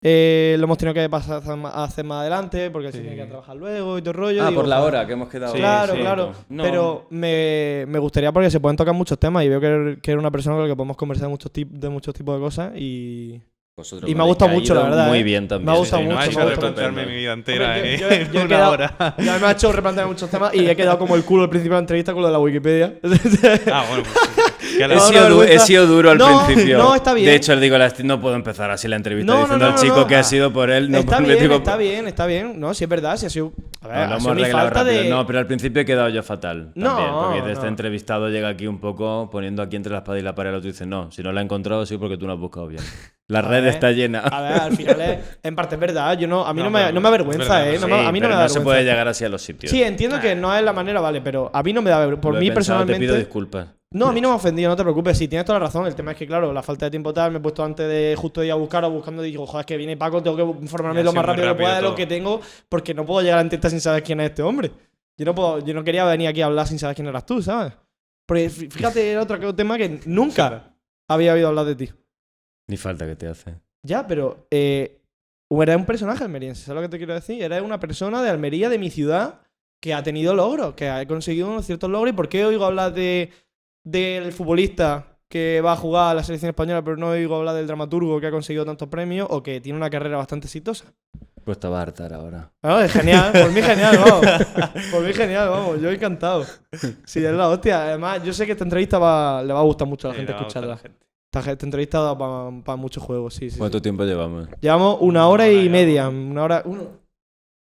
eh, 0.01 0.55
lo 0.59 0.65
hemos 0.65 0.77
tenido 0.77 0.93
que 0.93 1.09
pasar 1.09 1.41
a 1.43 1.83
hacer 1.83 2.03
más- 2.03 2.21
adelante, 2.21 2.69
porque 2.69 2.91
se 2.91 2.99
tiene 2.99 3.15
que 3.15 3.25
trabajar 3.25 3.55
luego 3.55 3.97
y 3.97 4.01
todo 4.01 4.11
el 4.11 4.17
rollo. 4.17 4.43
Ah, 4.43 4.49
digo, 4.49 4.61
por 4.61 4.69
la 4.69 4.81
hora 4.83 5.07
que 5.07 5.13
hemos 5.13 5.27
quedado. 5.29 5.53
Sí, 5.53 5.59
Claro, 5.59 5.93
sí. 5.93 5.99
claro. 5.99 6.33
No. 6.49 6.63
Pero 6.63 7.07
me, 7.09 7.85
me 7.87 7.97
gustaría 7.99 8.31
porque 8.31 8.51
se 8.51 8.59
pueden 8.59 8.77
tocar 8.77 8.93
muchos 8.93 9.17
temas 9.17 9.43
y 9.43 9.49
veo 9.49 9.59
que 9.59 9.65
eres, 9.67 9.97
que 10.01 10.11
eres 10.11 10.19
una 10.19 10.29
persona 10.31 10.55
con 10.55 10.63
la 10.65 10.69
que 10.71 10.75
podemos 10.75 10.97
conversar 10.97 11.27
de 11.27 11.31
muchos, 11.31 11.51
tip- 11.51 11.71
de 11.71 11.89
muchos 11.89 12.13
tipos 12.13 12.35
de 12.35 12.41
cosas 12.41 12.71
y... 12.75 13.41
Vosotros 13.75 14.09
Y 14.09 14.15
me 14.15 14.23
ha 14.23 14.25
gustado 14.25 14.49
mucho, 14.51 14.73
la 14.73 14.81
verdad, 14.83 15.07
Muy 15.07 15.19
¿eh? 15.19 15.23
bien 15.23 15.47
también. 15.47 15.67
Me 15.67 15.71
ha 15.71 15.79
gustado 15.79 16.01
Sí, 16.01 16.07
no 16.07 16.15
mucho, 16.15 16.23
ha 16.23 16.25
me 16.25 16.31
hecho 16.31 16.49
replantearme 16.49 17.01
mucho. 17.03 17.09
mi 17.11 17.15
vida 17.17 17.33
entera 17.33 17.75
Hombre, 17.75 17.93
en 17.93 17.99
yo- 17.99 18.09
yo- 18.09 18.15
yo 18.15 18.39
he 18.39 18.45
una 18.45 18.47
quedado- 18.55 18.71
hora. 18.71 19.15
Ya 19.19 19.37
me 19.37 19.45
ha 19.45 19.51
hecho 19.51 19.71
replantear 19.71 20.07
muchos 20.07 20.29
temas 20.31 20.55
y 20.55 20.67
he 20.67 20.75
quedado 20.75 20.97
como 20.97 21.15
el 21.15 21.23
culo 21.23 21.43
al 21.43 21.49
principio 21.49 21.73
de 21.75 21.77
la 21.77 21.81
entrevista 21.81 22.11
con 22.13 22.21
lo 22.23 22.27
de 22.27 22.33
la 22.33 22.39
Wikipedia. 22.39 22.95
Ah, 23.71 23.85
bueno, 23.87 24.03
pues 24.03 24.36
He, 24.85 24.87
No, 24.87 24.99
sido 24.99 25.21
du- 25.29 25.37
vergüenza. 25.39 25.53
he 25.53 25.59
sido 25.67 25.87
duro 25.87 26.11
al 26.11 26.17
No, 26.17 26.45
principio. 26.45 26.77
no, 26.77 26.95
está 26.95 27.13
bien. 27.13 27.27
De 27.27 27.35
hecho, 27.35 27.55
le 27.55 27.61
digo, 27.61 27.77
no 28.03 28.21
puedo 28.21 28.35
empezar 28.35 28.69
así 28.71 28.87
la 28.87 28.95
entrevista 28.95 29.33
diciendo 29.33 29.65
no, 29.65 29.73
al 29.73 29.79
chico 29.79 29.95
no. 29.97 30.07
que 30.07 30.15
ha 30.15 30.23
sido 30.23 30.51
por 30.53 30.69
él. 30.69 30.89
No 30.91 30.99
está 30.99 31.17
por- 31.17 31.25
bien, 31.25 31.39
digo, 31.39 31.55
está 31.55 31.77
bien, 31.77 32.07
está 32.07 32.25
bien. 32.25 32.59
No, 32.59 32.73
sí 32.73 32.83
es 32.83 32.89
verdad, 32.89 33.17
sí 33.17 33.25
ha 33.25 33.29
sido... 33.29 33.51
A 33.81 33.87
ver, 33.87 34.09
No, 34.09 34.15
ha 34.15 34.19
sido 34.19 34.33
mi 34.35 34.45
falta 34.45 34.83
de... 34.83 35.09
No, 35.09 35.25
pero 35.25 35.39
al 35.39 35.47
principio 35.47 35.81
he 35.81 35.85
quedado 35.85 36.09
yo 36.09 36.23
fatal. 36.23 36.71
No, 36.75 36.95
también, 36.95 37.13
porque 37.43 37.51
este 37.53 37.63
no. 37.63 37.69
entrevistado 37.69 38.29
llega 38.29 38.49
aquí 38.49 38.67
un 38.67 38.79
poco 38.79 39.29
poniendo 39.31 39.61
aquí 39.61 39.75
entre 39.75 39.91
la 39.91 39.99
espada 39.99 40.19
y 40.19 40.21
la 40.21 40.35
pared. 40.35 40.49
El 40.51 40.55
otro 40.57 40.69
dice, 40.69 40.85
no, 40.85 41.11
si 41.11 41.21
no 41.23 41.31
la 41.31 41.41
he 41.41 41.43
encontrado, 41.43 41.85
sí, 41.85 41.97
porque 41.97 42.17
tú 42.17 42.25
no 42.27 42.33
has 42.33 42.39
buscado 42.39 42.67
bien. 42.67 42.81
La 43.29 43.41
red 43.41 43.61
ver, 43.61 43.67
está 43.73 43.91
llena. 43.91 44.19
A 44.19 44.41
ver, 44.41 44.53
al 44.53 44.73
final 44.77 45.01
es, 45.01 45.19
en 45.43 45.53
parte 45.53 45.75
es 45.75 45.81
verdad. 45.81 46.17
Yo 46.17 46.29
no, 46.29 46.45
a 46.45 46.53
mí 46.53 46.59
no, 46.63 46.69
No, 46.69 46.71
me, 46.79 46.93
no 46.93 47.01
me 47.01 47.07
avergüenza, 47.09 47.55
verdad, 47.59 47.73
¿eh? 47.73 47.77
No 47.77 47.87
Sí, 47.87 48.05
a 48.05 48.11
mí 48.13 48.21
no 48.21 48.29
me 48.29 48.35
da 48.35 48.47
se 48.47 48.53
vergüenza. 48.59 48.63
puede 48.63 48.83
llegar 48.85 49.05
así 49.09 49.25
a 49.25 49.29
los 49.29 49.41
sitios. 49.41 49.69
Sí, 49.69 49.83
entiendo 49.83 50.17
que 50.21 50.33
no 50.33 50.55
es 50.55 50.63
la 50.63 50.71
manera, 50.71 51.01
vale, 51.01 51.19
pero 51.19 51.51
a 51.53 51.61
mí 51.61 51.73
no 51.73 51.81
me 51.81 51.89
da 51.89 51.99
vergüenza. 51.99 52.21
Por 52.21 52.31
Lo 52.35 52.37
he 52.39 52.41
mí 52.43 52.51
pensado, 52.51 52.79
Te 52.79 52.85
pido 52.85 52.95
personalmente. 52.99 53.19
disculpas. 53.25 53.67
No, 53.93 54.07
a 54.07 54.11
mí 54.11 54.19
no 54.19 54.27
me 54.29 54.33
ha 54.33 54.35
ofendido, 54.37 54.69
no 54.69 54.75
te 54.75 54.83
preocupes. 54.83 55.17
Sí, 55.17 55.27
tienes 55.29 55.45
toda 55.45 55.59
la 55.59 55.65
razón. 55.65 55.87
El 55.87 55.95
tema 55.95 56.11
es 56.11 56.17
que, 56.17 56.27
claro, 56.27 56.51
la 56.51 56.61
falta 56.61 56.85
de 56.85 56.91
tiempo 56.91 57.13
tal, 57.13 57.31
me 57.31 57.37
he 57.37 57.41
puesto 57.41 57.63
antes 57.63 57.87
de 57.87 58.15
justo 58.17 58.43
ir 58.43 58.51
a 58.51 58.55
buscar 58.55 58.83
o 58.83 58.91
buscando 58.91 59.23
y 59.25 59.29
digo, 59.31 59.45
joder, 59.47 59.61
es 59.61 59.65
que 59.65 59.77
viene 59.77 59.95
Paco, 59.95 60.21
tengo 60.21 60.35
que 60.35 60.43
informarme 60.61 61.03
lo 61.03 61.13
más 61.13 61.25
rápido 61.25 61.47
que 61.55 61.61
pueda 61.61 61.75
de 61.77 61.81
lo 61.81 61.95
que 61.95 62.05
tengo, 62.05 62.41
porque 62.67 62.93
no 62.93 63.05
puedo 63.05 63.21
llegar 63.21 63.35
a 63.35 63.37
la 63.37 63.43
entrevista 63.43 63.69
sin 63.69 63.79
saber 63.79 64.03
quién 64.03 64.19
es 64.19 64.29
este 64.31 64.43
hombre. 64.43 64.71
Yo 65.17 65.25
no 65.25 65.33
puedo, 65.33 65.59
yo 65.59 65.73
no 65.73 65.83
quería 65.83 66.03
venir 66.05 66.27
aquí 66.27 66.41
a 66.41 66.47
hablar 66.47 66.67
sin 66.67 66.77
saber 66.79 66.95
quién 66.95 67.07
eras 67.07 67.25
tú, 67.25 67.41
¿sabes? 67.41 67.73
Porque 68.27 68.49
fí- 68.49 68.69
fíjate, 68.69 69.09
era 69.11 69.21
otro 69.21 69.55
tema 69.55 69.77
que 69.77 70.01
nunca 70.05 70.75
había 71.07 71.33
oído 71.33 71.47
hablar 71.47 71.65
de 71.65 71.75
ti. 71.75 71.89
Ni 72.67 72.75
falta 72.75 73.05
que 73.07 73.15
te 73.15 73.27
hace. 73.27 73.55
Ya, 73.83 74.05
pero 74.05 74.47
eh, 74.51 74.99
eres 75.49 75.75
un 75.77 75.85
personaje 75.85 76.25
almeriense, 76.25 76.65
¿sabes 76.65 76.75
lo 76.75 76.81
que 76.81 76.91
te 76.91 76.97
quiero 76.97 77.13
decir? 77.13 77.41
Eres 77.41 77.61
una 77.61 77.79
persona 77.79 78.21
de 78.21 78.29
Almería, 78.29 78.67
de 78.67 78.77
mi 78.77 78.89
ciudad, 78.89 79.39
que 79.81 79.93
ha 79.93 80.03
tenido 80.03 80.35
logros, 80.35 80.73
que 80.73 80.89
ha 80.89 81.07
conseguido 81.07 81.47
unos 81.49 81.65
ciertos 81.65 81.89
logros. 81.89 82.11
¿Y 82.13 82.15
por 82.17 82.27
qué 82.27 82.43
oigo 82.45 82.65
hablar 82.65 82.93
de 82.93 83.31
del 83.91 84.31
futbolista 84.31 85.05
que 85.29 85.61
va 85.61 85.73
a 85.73 85.75
jugar 85.77 86.11
a 86.11 86.13
la 86.15 86.23
selección 86.23 86.49
española, 86.49 86.81
pero 86.83 86.97
no 86.97 87.09
oigo 87.09 87.35
hablar 87.35 87.55
del 87.55 87.67
dramaturgo 87.67 88.19
que 88.19 88.27
ha 88.27 88.31
conseguido 88.31 88.65
tantos 88.65 88.87
premios 88.87 89.27
o 89.29 89.43
que 89.43 89.59
tiene 89.61 89.77
una 89.77 89.89
carrera 89.89 90.17
bastante 90.17 90.47
exitosa? 90.47 90.85
Pues 91.43 91.59
te 91.59 91.67
vas 91.67 91.79
a 91.79 91.81
hartar 91.83 92.13
ahora. 92.13 92.51
No, 92.61 92.79
es 92.81 92.91
genial, 92.91 93.31
por 93.31 93.51
mí 93.51 93.61
genial, 93.61 93.97
vamos. 93.97 94.25
Por 94.91 95.03
mí 95.05 95.13
genial, 95.13 95.49
vamos, 95.49 95.81
yo 95.81 95.89
encantado. 95.91 96.45
Sí, 97.05 97.23
es 97.25 97.31
la 97.33 97.47
hostia. 97.49 97.83
Además, 97.87 98.21
yo 98.23 98.33
sé 98.33 98.45
que 98.45 98.51
esta 98.53 98.63
entrevista 98.65 98.99
va- 98.99 99.41
le 99.43 99.53
va 99.53 99.59
a 99.59 99.63
gustar 99.63 99.87
mucho 99.87 100.07
a 100.07 100.11
la 100.11 100.15
Sí, 100.15 100.17
gente 100.19 100.31
le 100.33 100.35
va 100.35 100.41
a 100.41 100.43
gustar 100.43 100.63
a 100.63 100.67
la 100.67 100.73
escucharla. 100.73 100.97
gente. 100.99 101.07
Esta, 101.33 101.51
esta 101.51 101.65
entrevista 101.65 102.01
da 102.01 102.17
para 102.17 102.75
muchos 102.77 103.01
juegos, 103.03 103.33
sí, 103.33 103.45
sí. 103.49 103.51
sí. 103.51 103.59
¿Cuánto 103.59 103.81
tiempo 103.81 104.03
llevamos? 104.03 104.47
Llevamos 104.59 104.95
una 104.99 105.07
Una 105.07 105.27
hora 105.29 105.49
y 105.49 105.69
media. 105.69 106.09
Una 106.09 106.43
hora. 106.43 106.61
Uno. 106.65 106.87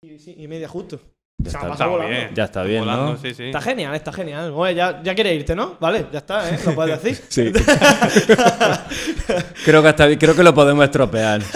Y, 0.03 0.17
sí, 0.19 0.35
y 0.37 0.47
media 0.47 0.67
justo. 0.67 0.99
Ya 1.43 1.49
está, 1.71 1.87
bien. 1.87 2.29
ya 2.33 2.43
está 2.45 2.63
bien, 2.63 2.79
Volando, 2.81 3.11
¿no? 3.13 3.17
sí, 3.17 3.33
sí. 3.33 3.45
Está 3.45 3.61
genial, 3.61 3.93
está 3.95 4.11
genial. 4.13 4.51
Oye, 4.55 4.75
ya, 4.75 5.01
ya 5.03 5.15
quieres 5.15 5.35
irte, 5.35 5.55
¿no? 5.55 5.75
Vale, 5.79 6.05
ya 6.11 6.19
está, 6.19 6.49
¿eh? 6.49 6.59
Lo 6.65 6.75
puedes 6.75 7.01
decir. 7.01 7.23
Sí. 7.29 7.51
creo, 9.65 9.81
que 9.81 9.87
hasta, 9.87 10.17
creo 10.17 10.35
que 10.35 10.43
lo 10.43 10.53
podemos 10.53 10.83
estropear. 10.85 11.41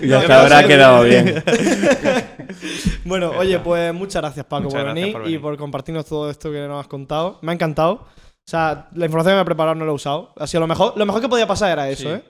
Y 0.00 0.06
No, 0.06 0.18
hasta 0.18 0.42
ahora 0.42 0.58
ha 0.58 0.64
quedado 0.64 1.02
bien. 1.02 1.24
bien. 1.24 1.42
bueno, 3.04 3.32
oye, 3.36 3.58
pues 3.58 3.92
muchas 3.92 4.22
gracias, 4.22 4.46
Paco, 4.46 4.64
Muchas 4.64 4.74
por, 4.80 4.84
gracias 4.84 5.04
venir 5.04 5.12
por 5.20 5.28
y 5.28 5.38
por 5.38 5.56
compartirnos 5.56 6.06
todo 6.06 6.30
esto 6.30 6.52
que 6.52 6.60
nos 6.68 6.80
has 6.80 6.86
contado. 6.86 7.40
Me 7.42 7.50
ha 7.50 7.54
encantado. 7.54 7.92
O 7.94 8.06
sea, 8.44 8.88
la 8.94 9.06
información 9.06 9.32
que 9.32 9.36
me 9.36 9.42
he 9.42 9.44
preparado 9.44 9.74
no 9.74 9.84
la 9.84 9.90
he 9.90 9.94
usado. 9.94 10.32
Ha 10.36 10.46
sido 10.46 10.60
lo 10.60 10.68
mejor. 10.68 10.92
Lo 10.96 11.04
mejor 11.04 11.20
que 11.20 11.28
podía 11.28 11.48
pasar 11.48 11.72
era 11.72 11.88
eso, 11.90 12.02
Sí. 12.04 12.08
¿eh? 12.14 12.22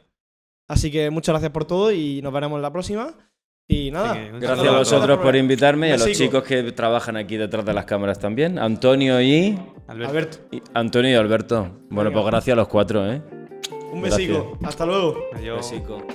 Así 0.68 0.90
que 0.90 1.10
muchas 1.10 1.34
gracias 1.34 1.52
por 1.52 1.66
todo 1.66 1.92
y 1.92 2.22
nos 2.22 2.32
veremos 2.32 2.56
en 2.56 2.62
la 2.62 2.72
próxima. 2.72 3.12
Y 3.68 3.90
nada. 3.90 4.14
Gracias 4.38 4.68
a 4.68 4.78
vosotros 4.78 5.18
por 5.18 5.34
invitarme 5.36 5.88
y 5.88 5.92
a 5.92 5.96
los 5.96 6.12
chicos 6.12 6.42
que 6.42 6.72
trabajan 6.72 7.16
aquí 7.16 7.36
detrás 7.36 7.64
de 7.64 7.72
las 7.72 7.84
cámaras 7.84 8.18
también. 8.18 8.58
Antonio 8.58 9.20
y, 9.22 9.58
Alberto. 9.86 10.10
Alberto, 10.10 10.38
y- 10.50 10.62
Antonio 10.74 11.10
y 11.10 11.14
Alberto. 11.14 11.62
Bueno, 11.88 12.10
Venga. 12.10 12.22
pues 12.22 12.30
gracias 12.32 12.52
a 12.54 12.56
los 12.56 12.68
cuatro, 12.68 13.10
¿eh? 13.10 13.22
un 13.92 14.00
besico. 14.02 14.58
Hasta 14.62 14.86
luego. 14.86 15.16
Adiós. 15.34 15.70
Besico. 15.70 16.06